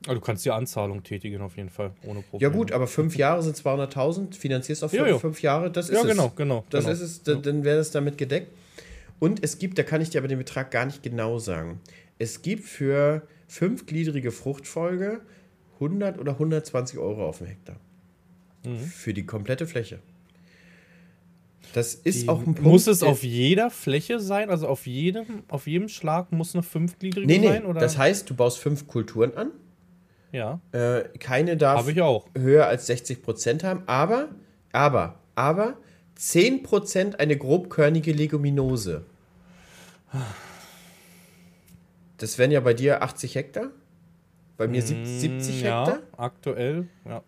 Also 0.07 0.21
du 0.21 0.21
kannst 0.21 0.45
die 0.45 0.51
Anzahlung 0.51 1.03
tätigen 1.03 1.41
auf 1.43 1.57
jeden 1.57 1.69
Fall, 1.69 1.93
ohne 2.05 2.23
Probleme. 2.23 2.43
Ja 2.53 2.57
gut, 2.57 2.73
aber 2.73 2.87
fünf 2.87 3.17
Jahre 3.17 3.43
sind 3.43 3.57
200.000, 3.57 4.35
finanzierst 4.35 4.85
auf 4.85 4.93
ja, 4.93 5.19
fünf 5.19 5.43
Jahre, 5.43 5.71
das 5.71 5.89
ist 5.89 5.97
ja, 5.97 6.03
genau, 6.03 6.27
es. 6.27 6.37
genau. 6.37 6.65
Das 6.71 6.85
genau. 6.85 6.95
ist 6.95 7.01
es, 7.01 7.23
dann 7.23 7.65
wäre 7.65 7.77
das 7.79 7.91
damit 7.91 8.19
gedeckt. 8.19 8.49
Und 9.19 9.45
es 9.45 9.59
gibt, 9.59 9.79
da 9.79 9.85
kann 9.85 10.01
ich 10.01 10.11
dir 10.11 10.19
aber 10.19 10.29
den 10.29 10.39
Betrag 10.39 10.71
gar 10.71 10.85
nicht 10.85 11.03
genau 11.03 11.39
sagen, 11.39 11.81
es 12.19 12.43
gibt 12.43 12.65
für 12.65 13.23
fünfgliedrige 13.47 14.33
Fruchtfolge 14.33 15.21
100 15.75 16.19
oder 16.19 16.33
120 16.33 16.99
Euro 16.99 17.27
auf 17.29 17.39
dem 17.39 17.47
Hektar. 17.49 17.77
Mhm. 18.65 18.79
Für 18.79 19.15
die 19.15 19.25
komplette 19.25 19.67
Fläche. 19.67 20.01
Das 21.73 21.95
ist 21.95 22.23
die, 22.23 22.29
auch 22.29 22.39
ein 22.41 22.45
Punkt. 22.45 22.63
Muss 22.63 22.87
es 22.87 23.03
auf 23.03 23.23
jeder 23.23 23.71
Fläche 23.71 24.21
sein? 24.21 24.51
Also 24.51 24.69
auf 24.69 24.87
jedem, 24.87 25.43
auf 25.49 25.67
jedem 25.67 25.89
Schlag 25.89 26.33
muss 26.33 26.55
eine 26.55 26.63
fünfgliedrige 26.63 27.27
nee, 27.27 27.39
nee. 27.39 27.47
sein? 27.47 27.65
Oder? 27.65 27.81
Das 27.81 27.97
heißt, 27.97 28.29
du 28.29 28.35
baust 28.35 28.59
fünf 28.59 28.87
Kulturen 28.87 29.35
an 29.37 29.53
ja. 30.33 30.61
Äh, 30.73 31.05
keine 31.19 31.57
darf 31.57 31.87
höher 32.37 32.67
als 32.67 32.87
60 32.87 33.23
Prozent 33.23 33.65
haben, 33.65 33.83
aber, 33.87 34.29
aber, 34.73 35.21
aber 35.35 35.77
10 36.17 36.63
Prozent 36.63 37.21
eine 37.21 37.37
grobkörnige 37.37 38.13
Leguminose. 38.13 39.05
Das 42.17 42.39
wären 42.39 42.51
ja 42.51 42.61
bei 42.61 42.75
dir 42.75 43.03
80 43.03 43.35
Hektar? 43.35 43.71
Bei 44.57 44.69
mir 44.69 44.83
70 44.83 45.31
mm, 45.31 45.65
Hektar? 45.65 45.89
Ja, 45.89 46.03
aktuell, 46.17 46.89
ja. 47.05 47.23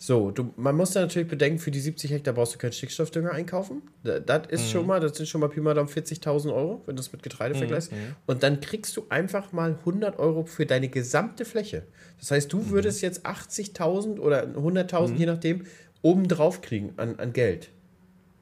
So, 0.00 0.30
du, 0.30 0.54
man 0.56 0.76
muss 0.76 0.92
da 0.92 1.00
natürlich 1.00 1.26
bedenken, 1.26 1.58
für 1.58 1.72
die 1.72 1.80
70 1.80 2.12
Hektar 2.12 2.32
brauchst 2.32 2.54
du 2.54 2.58
keinen 2.58 2.72
Stickstoffdünger 2.72 3.32
einkaufen. 3.32 3.82
Das 4.04 4.46
ist 4.48 4.66
mhm. 4.66 4.70
schon 4.70 4.86
mal, 4.86 5.00
das 5.00 5.16
sind 5.16 5.28
schon 5.28 5.40
mal 5.40 5.48
Pi 5.48 5.60
mal 5.60 5.74
Daumen 5.74 5.88
40.000 5.88 6.54
Euro, 6.54 6.82
wenn 6.86 6.94
du 6.94 7.00
es 7.00 7.12
mit 7.12 7.24
Getreide 7.24 7.54
mhm. 7.54 7.58
vergleichst. 7.58 7.90
Mhm. 7.90 8.14
Und 8.26 8.44
dann 8.44 8.60
kriegst 8.60 8.96
du 8.96 9.06
einfach 9.08 9.52
mal 9.52 9.76
100 9.80 10.20
Euro 10.20 10.44
für 10.44 10.66
deine 10.66 10.88
gesamte 10.88 11.44
Fläche. 11.44 11.82
Das 12.20 12.30
heißt, 12.30 12.52
du 12.52 12.58
mhm. 12.58 12.70
würdest 12.70 13.02
jetzt 13.02 13.26
80.000 13.26 14.20
oder 14.20 14.44
100.000, 14.44 15.08
mhm. 15.08 15.16
je 15.16 15.26
nachdem, 15.26 15.64
obendrauf 16.02 16.60
kriegen 16.60 16.92
an, 16.96 17.18
an 17.18 17.32
Geld. 17.32 17.70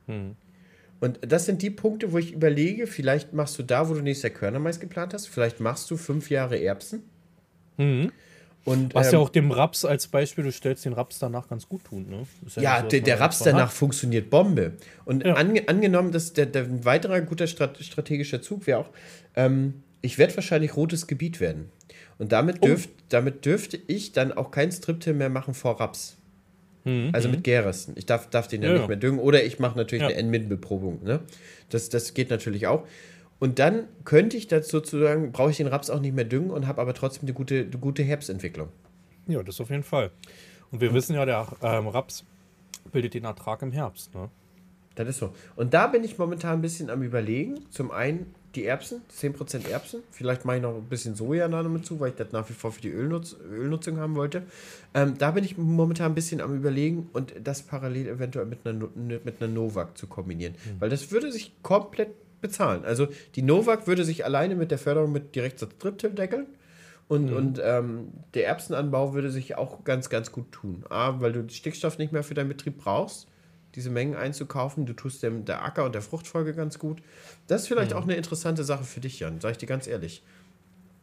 Mhm. 0.07 0.37
Und 1.01 1.21
das 1.23 1.47
sind 1.47 1.63
die 1.63 1.71
Punkte, 1.71 2.13
wo 2.13 2.19
ich 2.19 2.33
überlege, 2.33 2.87
vielleicht 2.87 3.33
machst 3.33 3.59
du 3.59 3.63
da, 3.63 3.89
wo 3.89 3.95
du 3.95 4.01
nächstes 4.01 4.31
Jahr 4.31 4.39
Körnermais 4.39 4.79
geplant 4.79 5.15
hast, 5.15 5.27
vielleicht 5.27 5.61
machst 5.61 5.91
du 5.91 5.97
fünf 5.97 6.29
Jahre 6.29 6.63
Erbsen. 6.63 7.03
Mhm. 7.79 8.13
Und, 8.67 8.97
Was 8.97 9.07
ähm, 9.07 9.13
ja 9.15 9.19
auch 9.21 9.29
dem 9.29 9.53
Raps 9.53 9.85
als 9.85 10.09
Beispiel, 10.09 10.43
du 10.43 10.51
stellst 10.51 10.85
den 10.85 10.93
Raps 10.93 11.21
danach 11.21 11.49
ganz 11.49 11.69
gut 11.69 11.85
tun. 11.85 12.07
Ne? 12.11 12.27
Ja, 12.57 12.63
ja 12.63 12.81
so, 12.83 12.89
der, 12.89 13.01
der 13.01 13.21
Raps 13.21 13.39
danach 13.39 13.69
hat. 13.69 13.73
funktioniert 13.73 14.29
Bombe. 14.29 14.73
Und 15.05 15.25
ja. 15.25 15.35
an, 15.35 15.57
angenommen, 15.69 16.11
dass 16.11 16.33
der, 16.33 16.47
der 16.47 16.65
ein 16.65 16.85
weiterer 16.85 17.21
guter 17.21 17.47
strategischer 17.47 18.43
Zug 18.43 18.67
wäre 18.67 18.81
auch, 18.81 18.91
ähm, 19.37 19.85
ich 20.03 20.19
werde 20.19 20.35
wahrscheinlich 20.35 20.77
rotes 20.77 21.07
Gebiet 21.07 21.41
werden. 21.41 21.71
Und 22.19 22.33
damit, 22.33 22.57
oh. 22.61 22.67
dürft, 22.67 22.91
oh. 22.91 23.03
damit 23.09 23.45
dürfte 23.45 23.79
ich 23.87 24.11
dann 24.11 24.33
auch 24.33 24.51
kein 24.51 24.73
Striptil 24.73 25.15
mehr 25.15 25.31
machen 25.31 25.55
vor 25.55 25.81
Raps. 25.81 26.17
Mhm. 26.83 27.11
Also 27.13 27.29
mit 27.29 27.41
mhm. 27.41 27.45
Gersten. 27.45 27.93
Ich 27.97 28.07
darf, 28.07 28.31
darf 28.31 28.49
den 28.49 28.63
ja, 28.63 28.71
ja 28.71 28.79
nicht 28.79 28.89
mehr 28.89 28.97
düngen. 28.97 29.21
Oder 29.21 29.45
ich 29.45 29.61
mache 29.61 29.79
natürlich 29.79 30.05
eine 30.05 30.15
N-Min-Beprobung. 30.15 31.05
Ne? 31.05 31.21
Das, 31.69 31.89
das 31.89 32.15
geht 32.15 32.31
natürlich 32.31 32.67
auch. 32.67 32.85
Und 33.39 33.59
dann 33.59 33.87
könnte 34.05 34.37
ich 34.37 34.47
das 34.47 34.69
sozusagen, 34.69 35.33
brauche 35.33 35.51
ich 35.51 35.57
den 35.59 35.67
Raps 35.67 35.91
auch 35.91 36.01
nicht 36.01 36.15
mehr 36.15 36.25
düngen 36.25 36.51
und 36.51 36.67
habe 36.67 36.81
aber 36.81 36.95
trotzdem 36.95 37.23
eine 37.23 37.35
gute, 37.35 37.61
eine 37.61 37.79
gute 37.79 38.03
Herbstentwicklung. 38.03 38.69
Ja, 39.27 39.43
das 39.43 39.61
auf 39.61 39.71
jeden 39.71 39.83
Fall. 39.83 40.11
Und 40.71 40.81
wir 40.81 40.95
wissen 40.95 41.15
ja, 41.15 41.25
der 41.25 41.47
ähm, 41.63 41.89
Raps 41.89 42.25
bildet 42.93 43.15
den 43.15 43.25
Ertrag 43.25 43.63
im 43.63 43.73
Herbst. 43.73 44.15
Ne? 44.15 44.31
Das 44.95 45.09
ist 45.09 45.19
so. 45.19 45.35
Und 45.55 45.75
da 45.75 45.87
bin 45.87 46.05
ich 46.05 46.19
momentan 46.19 46.55
ein 46.55 46.63
bisschen 46.63 46.89
am 46.91 47.03
Überlegen. 47.03 47.61
Zum 47.71 47.91
einen 47.91 48.35
die 48.55 48.65
Erbsen, 48.65 49.03
10% 49.15 49.69
Erbsen. 49.69 50.03
Vielleicht 50.11 50.47
mache 50.47 50.57
ich 50.57 50.63
noch 50.63 50.75
ein 50.75 50.85
bisschen 50.85 51.15
Soja 51.15 51.47
da 51.49 51.63
noch 51.63 51.71
mit 51.71 51.85
zu, 51.85 52.01
weil 52.01 52.11
ich 52.11 52.17
das 52.17 52.33
nach 52.33 52.49
wie 52.49 52.55
vor 52.55 52.73
für 52.73 52.81
die 52.81 52.89
Ölnutz 52.89 53.37
Ölnutzung 53.53 53.99
haben 53.99 54.15
wollte. 54.15 54.45
Ähm, 54.95 55.19
da 55.19 55.31
bin 55.33 55.45
ich 55.45 55.59
momentan 55.59 56.13
ein 56.13 56.15
bisschen 56.15 56.41
am 56.41 56.57
Überlegen 56.57 57.11
und 57.13 57.35
das 57.45 57.63
parallel 57.63 58.09
eventuell 58.09 58.47
mit 58.47 58.67
einer, 58.67 58.89
mit 58.97 59.43
einer 59.43 59.53
Novak 59.53 59.99
zu 59.99 60.07
kombinieren. 60.07 60.55
Mhm. 60.55 60.81
Weil 60.81 60.89
das 60.89 61.11
würde 61.11 61.31
sich 61.31 61.53
komplett 61.63 62.09
bezahlen. 62.47 62.85
Also 62.85 63.09
die 63.35 63.43
Novak 63.43 63.87
würde 63.87 64.05
sich 64.05 64.25
alleine 64.25 64.55
mit 64.55 64.71
der 64.71 64.79
Förderung 64.79 65.13
mit 65.13 65.35
direkt 65.35 65.67
Dritttipp 65.79 66.17
deckeln 66.17 66.47
Und, 67.09 67.33
und 67.33 67.61
ähm, 67.63 68.09
der 68.35 68.47
Erbsenanbau 68.47 69.15
würde 69.15 69.31
sich 69.31 69.57
auch 69.57 69.85
ganz, 69.85 70.09
ganz 70.09 70.33
gut 70.33 70.53
tun. 70.53 70.85
A, 70.89 71.21
weil 71.21 71.33
du 71.33 71.49
Stickstoff 71.49 71.99
nicht 71.99 72.13
mehr 72.13 72.23
für 72.23 72.35
deinen 72.35 72.49
Betrieb 72.49 72.79
brauchst, 72.79 73.29
diese 73.75 73.91
Mengen 73.91 74.15
einzukaufen. 74.15 74.87
Du 74.87 74.93
tust 74.93 75.23
dem 75.23 75.45
der 75.45 75.65
Acker 75.65 75.85
und 75.85 75.95
der 75.95 76.03
Fruchtfolge 76.03 76.55
ganz 76.55 76.79
gut. 76.79 77.03
Das 77.47 77.63
ist 77.63 77.69
vielleicht 77.69 77.93
auch 77.93 78.05
eine 78.05 78.17
interessante 78.17 78.65
Sache 78.65 78.85
für 78.85 79.01
dich, 79.01 79.21
Jan, 79.21 79.41
sag 79.41 79.53
ich 79.53 79.59
dir 79.59 79.67
ganz 79.67 79.87
ehrlich. 79.87 80.23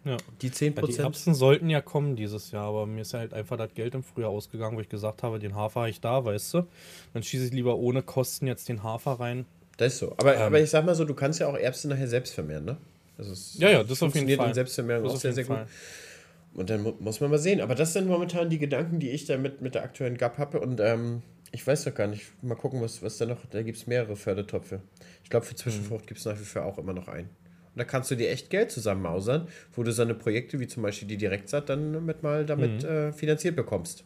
Ja. 0.06 0.18
Die 0.42 0.50
10%. 0.50 0.76
Ja, 0.76 0.88
die 0.88 0.98
Erbsen 0.98 1.34
sollten 1.34 1.70
ja 1.70 1.80
kommen 1.82 2.16
dieses 2.16 2.52
Jahr, 2.52 2.66
aber 2.66 2.86
mir 2.86 3.02
ist 3.02 3.14
ja 3.14 3.20
halt 3.20 3.34
einfach 3.34 3.58
das 3.58 3.74
Geld 3.74 3.96
im 3.96 4.04
Frühjahr 4.04 4.32
ausgegangen, 4.32 4.76
wo 4.76 4.82
ich 4.82 4.90
gesagt 4.90 5.24
habe, 5.24 5.40
den 5.40 5.56
Hafer 5.56 5.82
habe 5.82 5.90
ich 5.90 6.02
da, 6.02 6.26
weißt 6.26 6.54
du. 6.56 6.68
Dann 7.14 7.24
schieße 7.24 7.46
ich 7.46 7.54
lieber 7.54 7.78
ohne 7.78 8.02
Kosten 8.02 8.48
jetzt 8.48 8.68
den 8.68 8.84
Hafer 8.84 9.14
rein. 9.20 9.46
Das 9.78 9.94
ist 9.94 10.00
so. 10.00 10.12
Aber, 10.18 10.36
Ähm. 10.36 10.42
aber 10.42 10.60
ich 10.62 10.70
sag 10.70 10.86
mal 10.86 10.96
so, 10.96 11.06
du 11.06 11.14
kannst 11.14 11.40
ja 11.40 11.48
auch 11.48 11.58
Erbsen 11.58 11.90
nachher 11.90 12.08
selbst 12.08 12.34
vermehren, 12.34 12.66
ne? 12.66 12.78
Also 13.18 13.34
Ja, 13.60 13.70
ja, 13.70 13.84
das 13.84 13.84
auf 13.84 13.90
jeden 13.90 13.98
funktioniert 14.00 14.38
Fall. 14.40 14.48
in 14.50 14.54
Selbstvermehrung 14.56 15.04
Das 15.06 15.14
auch 15.14 15.18
sehr, 15.20 15.34
sehr 15.34 15.46
Fall. 15.46 15.64
gut. 15.66 16.60
Und 16.60 16.70
dann 16.70 16.84
mu 16.84 16.94
muss 17.00 17.20
man 17.20 17.30
mal 17.32 17.38
sehen. 17.40 17.62
Aber 17.62 17.76
das 17.76 17.94
sind 17.94 18.08
momentan 18.08 18.50
die 18.50 18.60
Gedanken, 18.60 19.00
die 19.00 19.10
ich 19.10 19.26
da 19.26 19.38
mit, 19.38 19.62
mit 19.62 19.76
der 19.76 19.84
aktuellen 19.84 20.18
GAP 20.18 20.38
habe. 20.38 20.60
Und 20.60 20.80
ähm, 20.80 21.22
ich 21.52 21.66
weiß 21.66 21.84
doch 21.84 21.94
gar 21.96 22.08
nicht. 22.08 22.26
Mal 22.44 22.56
gucken, 22.56 22.82
was, 22.82 23.02
was 23.02 23.18
da 23.18 23.26
noch. 23.26 23.38
Da 23.52 23.62
gibt 23.64 23.78
es 23.78 23.88
mehrere 23.88 24.16
Fördertöpfe. 24.16 24.82
Ich 25.24 25.30
glaube, 25.30 25.46
für 25.46 25.56
Zwischenfrucht 25.56 26.06
gibt 26.08 26.20
es 26.20 26.26
nach 26.26 26.40
wie 26.40 26.44
vor 26.44 26.66
auch 26.66 26.78
immer 26.78 26.94
noch 26.94 27.08
einen. 27.08 27.28
Und 27.30 27.80
da 27.80 27.84
kannst 27.86 28.12
du 28.12 28.16
dir 28.16 28.30
echt 28.30 28.52
Geld 28.52 28.72
zusammenmausern, 28.72 29.48
wo 29.76 29.82
du 29.82 29.92
so 29.92 30.04
eine 30.04 30.14
Projekte 30.14 30.60
wie 30.60 30.68
zum 30.68 30.84
Beispiel 30.84 31.08
die 31.08 31.18
Direktsaat 31.18 31.70
dann 31.70 32.06
mit 32.06 32.22
mal 32.22 32.46
damit 32.46 32.84
äh, 32.84 33.12
finanziert 33.12 33.56
bekommst. 33.56 34.04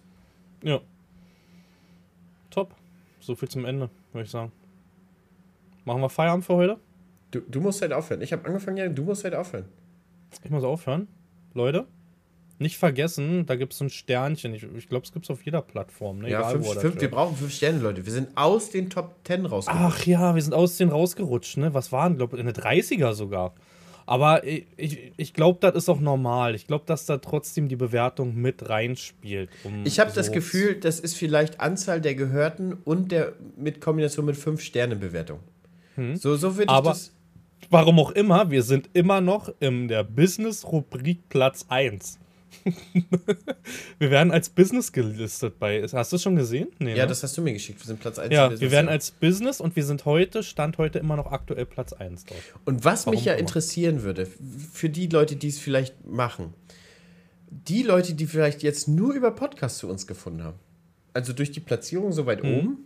Ja. 0.64 0.80
Top. 2.50 2.74
So 3.20 3.36
viel 3.36 3.50
zum 3.50 3.66
Ende, 3.66 3.90
würde 4.14 4.24
ich 4.26 4.32
sagen. 4.32 4.52
Machen 5.88 6.02
wir 6.02 6.10
Feierabend 6.10 6.44
für 6.44 6.54
heute? 6.56 6.78
Du, 7.32 7.40
du 7.40 7.62
musst 7.62 7.82
halt 7.82 7.94
aufhören. 7.94 8.22
Ich 8.22 8.34
habe 8.34 8.46
angefangen, 8.46 8.76
ja, 8.76 8.90
du 8.90 9.04
musst 9.04 9.24
halt 9.24 9.34
aufhören. 9.34 9.64
Ich 10.44 10.50
muss 10.52 10.66
aufhören. 10.66 11.08
Leute, 11.54 11.86
nicht 12.60 12.78
vergessen, 12.78 13.46
da 13.46 13.56
gibt 13.56 13.72
es 13.72 13.80
so 13.80 13.86
ein 13.86 13.90
Sternchen. 13.90 14.54
Ich, 14.54 14.64
ich 14.64 14.90
glaube, 14.90 15.06
es 15.06 15.14
gibt 15.14 15.24
es 15.26 15.30
auf 15.32 15.44
jeder 15.46 15.62
Plattform. 15.62 16.20
Ne? 16.20 16.30
Ja, 16.30 16.40
Egal, 16.40 16.52
fünf, 16.56 16.74
das 16.74 16.82
fünf, 16.82 17.00
wir 17.00 17.10
brauchen 17.10 17.38
fünf 17.38 17.54
Sterne, 17.54 17.80
Leute. 17.80 18.06
Wir 18.06 18.12
sind 18.12 18.36
aus 18.36 18.70
den 18.70 18.90
Top 18.90 19.16
10 19.24 19.46
rausgekommen. 19.46 19.88
Ach 19.90 20.06
ja, 20.06 20.36
wir 20.36 20.42
sind 20.42 20.54
aus 20.54 20.76
den 20.76 20.90
rausgerutscht, 20.90 21.56
ne? 21.56 21.74
Was 21.74 21.94
waren, 21.94 22.18
glaube 22.18 22.36
ich, 22.36 22.42
eine 22.42 22.52
30er 22.52 23.14
sogar. 23.14 23.54
Aber 24.06 24.46
ich, 24.46 24.68
ich, 24.76 25.14
ich 25.16 25.34
glaube, 25.34 25.60
das 25.62 25.74
ist 25.76 25.88
auch 25.88 26.02
normal. 26.02 26.54
Ich 26.54 26.68
glaube, 26.68 26.84
dass 26.86 27.06
da 27.06 27.18
trotzdem 27.18 27.70
die 27.70 27.76
Bewertung 27.78 28.36
mit 28.36 28.68
reinspielt. 28.70 29.50
Um 29.64 29.86
Ich 29.86 30.02
habe 30.02 30.12
das 30.14 30.28
so- 30.28 30.32
Gefühl, 30.34 30.76
das 30.82 31.00
ist 31.00 31.16
vielleicht 31.16 31.62
Anzahl 31.62 32.02
der 32.02 32.16
Gehörten 32.16 32.74
und 32.84 33.14
der 33.14 33.34
mit 33.56 33.80
Kombination 33.80 34.26
mit 34.26 34.36
5 34.36 34.62
Bewertung. 35.98 36.16
So, 36.18 36.36
so 36.36 36.56
würde 36.58 36.72
ich 36.72 36.78
Hm. 36.78 36.84
Das. 36.86 37.12
Warum 37.70 38.00
auch 38.00 38.12
immer, 38.12 38.50
wir 38.52 38.64
sind 38.64 38.90
immer 38.94 39.20
noch 39.20 39.52
in 39.60 39.88
der 39.88 40.04
Business-Rubrik 40.04 41.28
Platz 41.28 41.66
1. 41.70 42.20
wir 44.00 44.10
werden 44.12 44.32
als 44.32 44.50
Business 44.50 44.92
gelistet 44.92 45.60
bei. 45.60 45.82
Hast 45.84 46.12
du 46.12 46.16
es 46.16 46.22
schon 46.22 46.36
gesehen? 46.36 46.68
Nee, 46.80 46.92
Ja, 46.96 47.04
ne? 47.04 47.08
das 47.08 47.24
hast 47.24 47.38
du 47.38 47.42
mir 47.42 47.54
geschickt. 47.54 47.80
Wir 47.82 47.88
sind 47.88 48.00
Platz 48.00 48.20
1. 48.20 48.34
ja 48.34 48.58
wir 48.60 48.72
werden 48.72 48.88
als 48.90 49.12
Business 49.12 49.60
und 49.60 49.76
wir 49.76 49.84
sind 49.84 50.06
heute, 50.06 50.44
Stand 50.44 50.78
heute 50.78 51.00
immer 51.00 51.16
noch 51.18 51.32
aktuell 51.32 51.66
Platz 51.66 51.94
1 51.94 52.26
dort. 52.26 52.40
Und 52.66 52.86
was 52.86 53.06
Warum 53.06 53.16
mich 53.18 53.26
ja 53.26 53.34
interessieren 53.34 54.04
würde, 54.04 54.28
für 54.72 54.90
die 54.90 55.08
Leute, 55.08 55.36
die 55.36 55.48
es 55.50 55.60
vielleicht 55.60 56.06
machen, 56.06 56.54
die 57.50 57.84
Leute, 57.84 58.14
die 58.14 58.26
vielleicht 58.28 58.64
jetzt 58.64 58.88
nur 58.88 59.14
über 59.14 59.32
Podcast 59.32 59.78
zu 59.80 59.90
uns 59.90 60.08
gefunden 60.08 60.44
haben, 60.44 60.60
also 61.14 61.34
durch 61.34 61.52
die 61.52 61.60
Platzierung 61.60 62.12
so 62.12 62.24
Mhm. 62.24 62.28
weit 62.28 62.44
oben, 62.44 62.78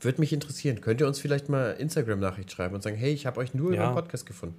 würde 0.00 0.20
mich 0.20 0.32
interessieren. 0.32 0.80
Könnt 0.80 1.00
ihr 1.00 1.06
uns 1.06 1.18
vielleicht 1.20 1.48
mal 1.48 1.72
Instagram-Nachricht 1.72 2.50
schreiben 2.52 2.74
und 2.74 2.82
sagen, 2.82 2.96
hey, 2.96 3.12
ich 3.12 3.26
habe 3.26 3.40
euch 3.40 3.54
nur 3.54 3.74
Ja. 3.74 3.90
über 3.92 4.02
Podcast 4.02 4.26
gefunden. 4.26 4.56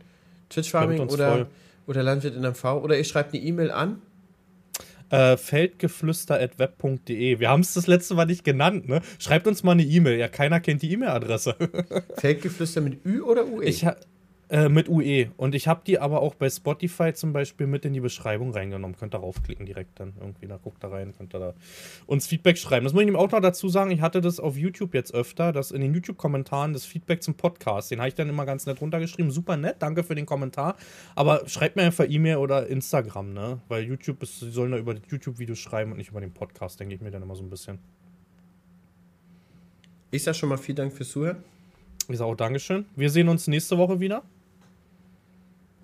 Twitch 0.49 0.71
Farming 0.71 0.99
uns 0.99 1.13
oder, 1.13 1.31
voll. 1.31 1.47
oder 1.87 2.03
Landwirt 2.03 2.35
in 2.35 2.43
MV 2.43 2.63
oder 2.83 2.97
ihr 2.97 3.03
schreibt 3.05 3.33
eine 3.33 3.41
E-Mail 3.43 3.71
an. 3.71 4.01
Äh, 5.09 5.35
feldgeflüster.web.de. 5.37 7.39
Wir 7.39 7.49
haben 7.49 7.61
es 7.61 7.73
das 7.73 7.87
letzte 7.87 8.13
Mal 8.15 8.25
nicht 8.25 8.43
genannt, 8.43 8.87
ne? 8.87 9.01
Schreibt 9.19 9.47
uns 9.47 9.63
mal 9.63 9.73
eine 9.73 9.83
E-Mail. 9.83 10.17
Ja, 10.17 10.27
keiner 10.27 10.59
kennt 10.61 10.81
die 10.81 10.91
E-Mail-Adresse. 10.93 11.55
Feldgeflüster 12.17 12.81
mit 12.81 13.05
Ü 13.05 13.21
oder 13.21 13.45
UE? 13.47 13.63
Ich 13.65 13.85
ha 13.85 13.95
äh, 14.51 14.67
mit 14.67 14.89
UE. 14.89 15.31
Und 15.37 15.55
ich 15.55 15.69
habe 15.69 15.81
die 15.87 15.97
aber 15.97 16.21
auch 16.21 16.35
bei 16.35 16.49
Spotify 16.49 17.13
zum 17.13 17.31
Beispiel 17.31 17.67
mit 17.67 17.85
in 17.85 17.93
die 17.93 18.01
Beschreibung 18.01 18.51
reingenommen. 18.51 18.97
Könnt 18.97 19.15
ihr 19.15 19.19
raufklicken 19.19 19.65
direkt 19.65 19.97
dann 19.97 20.11
irgendwie. 20.19 20.45
Da 20.45 20.57
guckt 20.57 20.83
da 20.83 20.89
rein, 20.89 21.13
könnt 21.17 21.33
ihr 21.33 21.39
da 21.39 21.53
uns 22.05 22.27
Feedback 22.27 22.57
schreiben. 22.57 22.83
Das 22.83 22.91
muss 22.91 23.01
ich 23.03 23.07
ihm 23.07 23.15
auch 23.15 23.31
noch 23.31 23.39
dazu 23.39 23.69
sagen. 23.69 23.91
Ich 23.91 24.01
hatte 24.01 24.19
das 24.19 24.41
auf 24.41 24.57
YouTube 24.57 24.93
jetzt 24.93 25.13
öfter, 25.13 25.53
dass 25.53 25.71
in 25.71 25.79
den 25.79 25.93
YouTube-Kommentaren 25.93 26.73
das 26.73 26.83
Feedback 26.83 27.23
zum 27.23 27.35
Podcast, 27.35 27.91
den 27.91 27.99
habe 27.99 28.09
ich 28.09 28.15
dann 28.15 28.27
immer 28.27 28.45
ganz 28.45 28.65
nett 28.65 28.81
runtergeschrieben. 28.81 29.31
Super 29.31 29.55
nett, 29.55 29.77
danke 29.79 30.03
für 30.03 30.15
den 30.15 30.25
Kommentar. 30.25 30.75
Aber 31.15 31.47
schreibt 31.47 31.77
mir 31.77 31.83
einfach 31.83 32.05
E-Mail 32.09 32.35
oder 32.35 32.67
Instagram, 32.67 33.31
ne? 33.31 33.61
Weil 33.69 33.85
YouTube 33.85 34.21
ist, 34.21 34.41
sie 34.41 34.51
sollen 34.51 34.73
da 34.73 34.77
über 34.77 34.95
die 34.95 35.01
YouTube-Videos 35.09 35.59
schreiben 35.59 35.91
und 35.91 35.97
nicht 35.97 36.09
über 36.09 36.19
den 36.19 36.33
Podcast, 36.33 36.77
denke 36.77 36.93
ich 36.93 36.99
mir 36.99 37.11
dann 37.11 37.21
immer 37.21 37.37
so 37.37 37.43
ein 37.43 37.49
bisschen. 37.49 37.79
Ich 40.11 40.23
sag 40.23 40.35
schon 40.35 40.49
mal 40.49 40.57
vielen 40.57 40.75
Dank 40.75 40.91
fürs 40.91 41.09
Zuhören. 41.11 41.41
Ich 42.09 42.17
sage 42.17 42.29
auch 42.29 42.35
Dankeschön. 42.35 42.85
Wir 42.97 43.09
sehen 43.09 43.29
uns 43.29 43.47
nächste 43.47 43.77
Woche 43.77 44.01
wieder. 44.01 44.23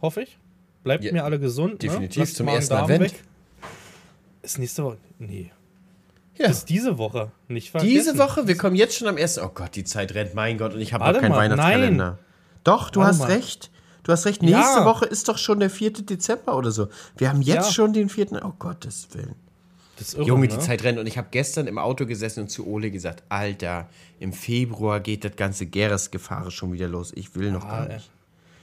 Hoffe 0.02 0.22
ich. 0.22 0.38
Bleibt 0.84 1.03
Ja, 1.03 1.11
mir 1.11 1.24
alle 1.24 1.40
gesund. 1.40 1.82
definitiv 1.82 2.18
ne? 2.18 2.24
Lasst 2.24 2.36
zum 2.36 2.48
ersten 2.48 2.74
Darm 2.74 2.84
Advent. 2.84 3.02
Weg. 3.14 3.24
Ist 4.41 4.60
nächste 4.60 4.84
Woche. 4.84 4.98
Nee. 5.19 5.52
Ja. 6.38 6.48
Ist 6.49 6.65
diese 6.69 6.98
Woche. 6.98 7.32
Nicht 7.48 7.72
vergessen. 7.72 7.90
Diese 7.91 8.18
Woche, 8.18 8.48
wir 8.48 8.56
kommen 8.57 8.76
jetzt 8.76 8.95
schon 8.95 9.07
am 9.07 9.18
ersten. 9.18 9.41
Oh 9.44 9.49
Gott, 9.53 9.76
die 9.76 9.84
Zeit 9.84 10.14
rennt, 10.14 10.36
mein 10.36 10.57
Gott, 10.57 10.74
und 10.74 10.80
ich 10.82 10.94
habe 10.94 11.11
noch 11.11 11.19
keinen 11.19 11.32
mal, 11.32 11.38
Weihnachtskalender. 11.38 12.19
Doch, 12.64 12.90
du 12.91 12.99
Warte 12.99 13.10
hast 13.14 13.19
mal. 13.19 13.32
recht. 13.32 13.72
Du 14.03 14.11
hast 14.11 14.26
recht. 14.26 14.41
Nächste 14.41 14.80
Ja. 14.80 14.86
Woche 14.86 15.06
ist 15.06 15.28
doch 15.28 15.38
schon 15.38 15.60
der 15.60 15.69
4. 15.69 15.91
Dezember 16.06 16.56
oder 16.56 16.72
so. 16.72 16.88
Wir 17.18 17.30
haben 17.30 17.41
jetzt 17.41 17.68
Ja. 17.68 17.74
schon 17.74 17.91
den 17.94 18.07
4. 18.10 18.41
Oh 18.45 18.53
Gottes 18.60 19.07
Willen. 19.14 19.36
Irre, 20.15 20.24
Junge, 20.28 20.41
ne? 20.48 20.53
die 20.53 20.60
Zeit 20.60 20.84
rennt 20.84 20.99
und 20.99 21.07
ich 21.07 21.18
habe 21.18 21.30
gestern 21.32 21.65
im 21.65 21.80
Auto 21.80 22.06
gesessen 22.06 22.41
und 22.41 22.49
zu 22.49 22.68
Ole 22.68 22.91
gesagt, 22.91 23.24
Alter, 23.30 23.90
im 24.19 24.32
Februar 24.32 24.99
geht 24.99 25.26
das 25.26 25.36
ganze 25.36 25.65
Geresgefahre 25.65 26.52
schon 26.52 26.72
wieder 26.72 26.88
los. 26.88 27.11
Ich 27.15 27.36
will 27.36 27.52
noch 27.52 27.65
Ah, 27.65 27.86
gar 27.86 27.88
nicht. 27.95 28.11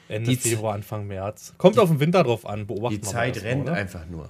Ende 0.09 0.31
Die 0.31 0.37
Februar, 0.37 0.75
Anfang 0.75 1.07
März. 1.07 1.55
Kommt 1.59 1.79
auf 1.79 1.89
den 1.89 2.01
Winter 2.01 2.23
drauf 2.25 2.47
an. 2.47 2.67
Beobachten 2.67 2.97
Die 2.97 3.05
mal 3.05 3.11
Zeit 3.11 3.35
erstmal, 3.37 3.53
rennt 3.53 3.63
oder? 3.69 3.73
einfach 3.75 4.07
nur. 4.07 4.29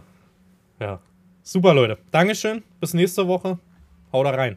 Ja. 0.80 1.01
Super, 1.42 1.74
Leute. 1.74 1.98
Dankeschön. 2.10 2.62
Bis 2.80 2.94
nächste 2.94 3.26
Woche. 3.28 3.59
Hau 4.12 4.22
da 4.24 4.30
rein. 4.30 4.56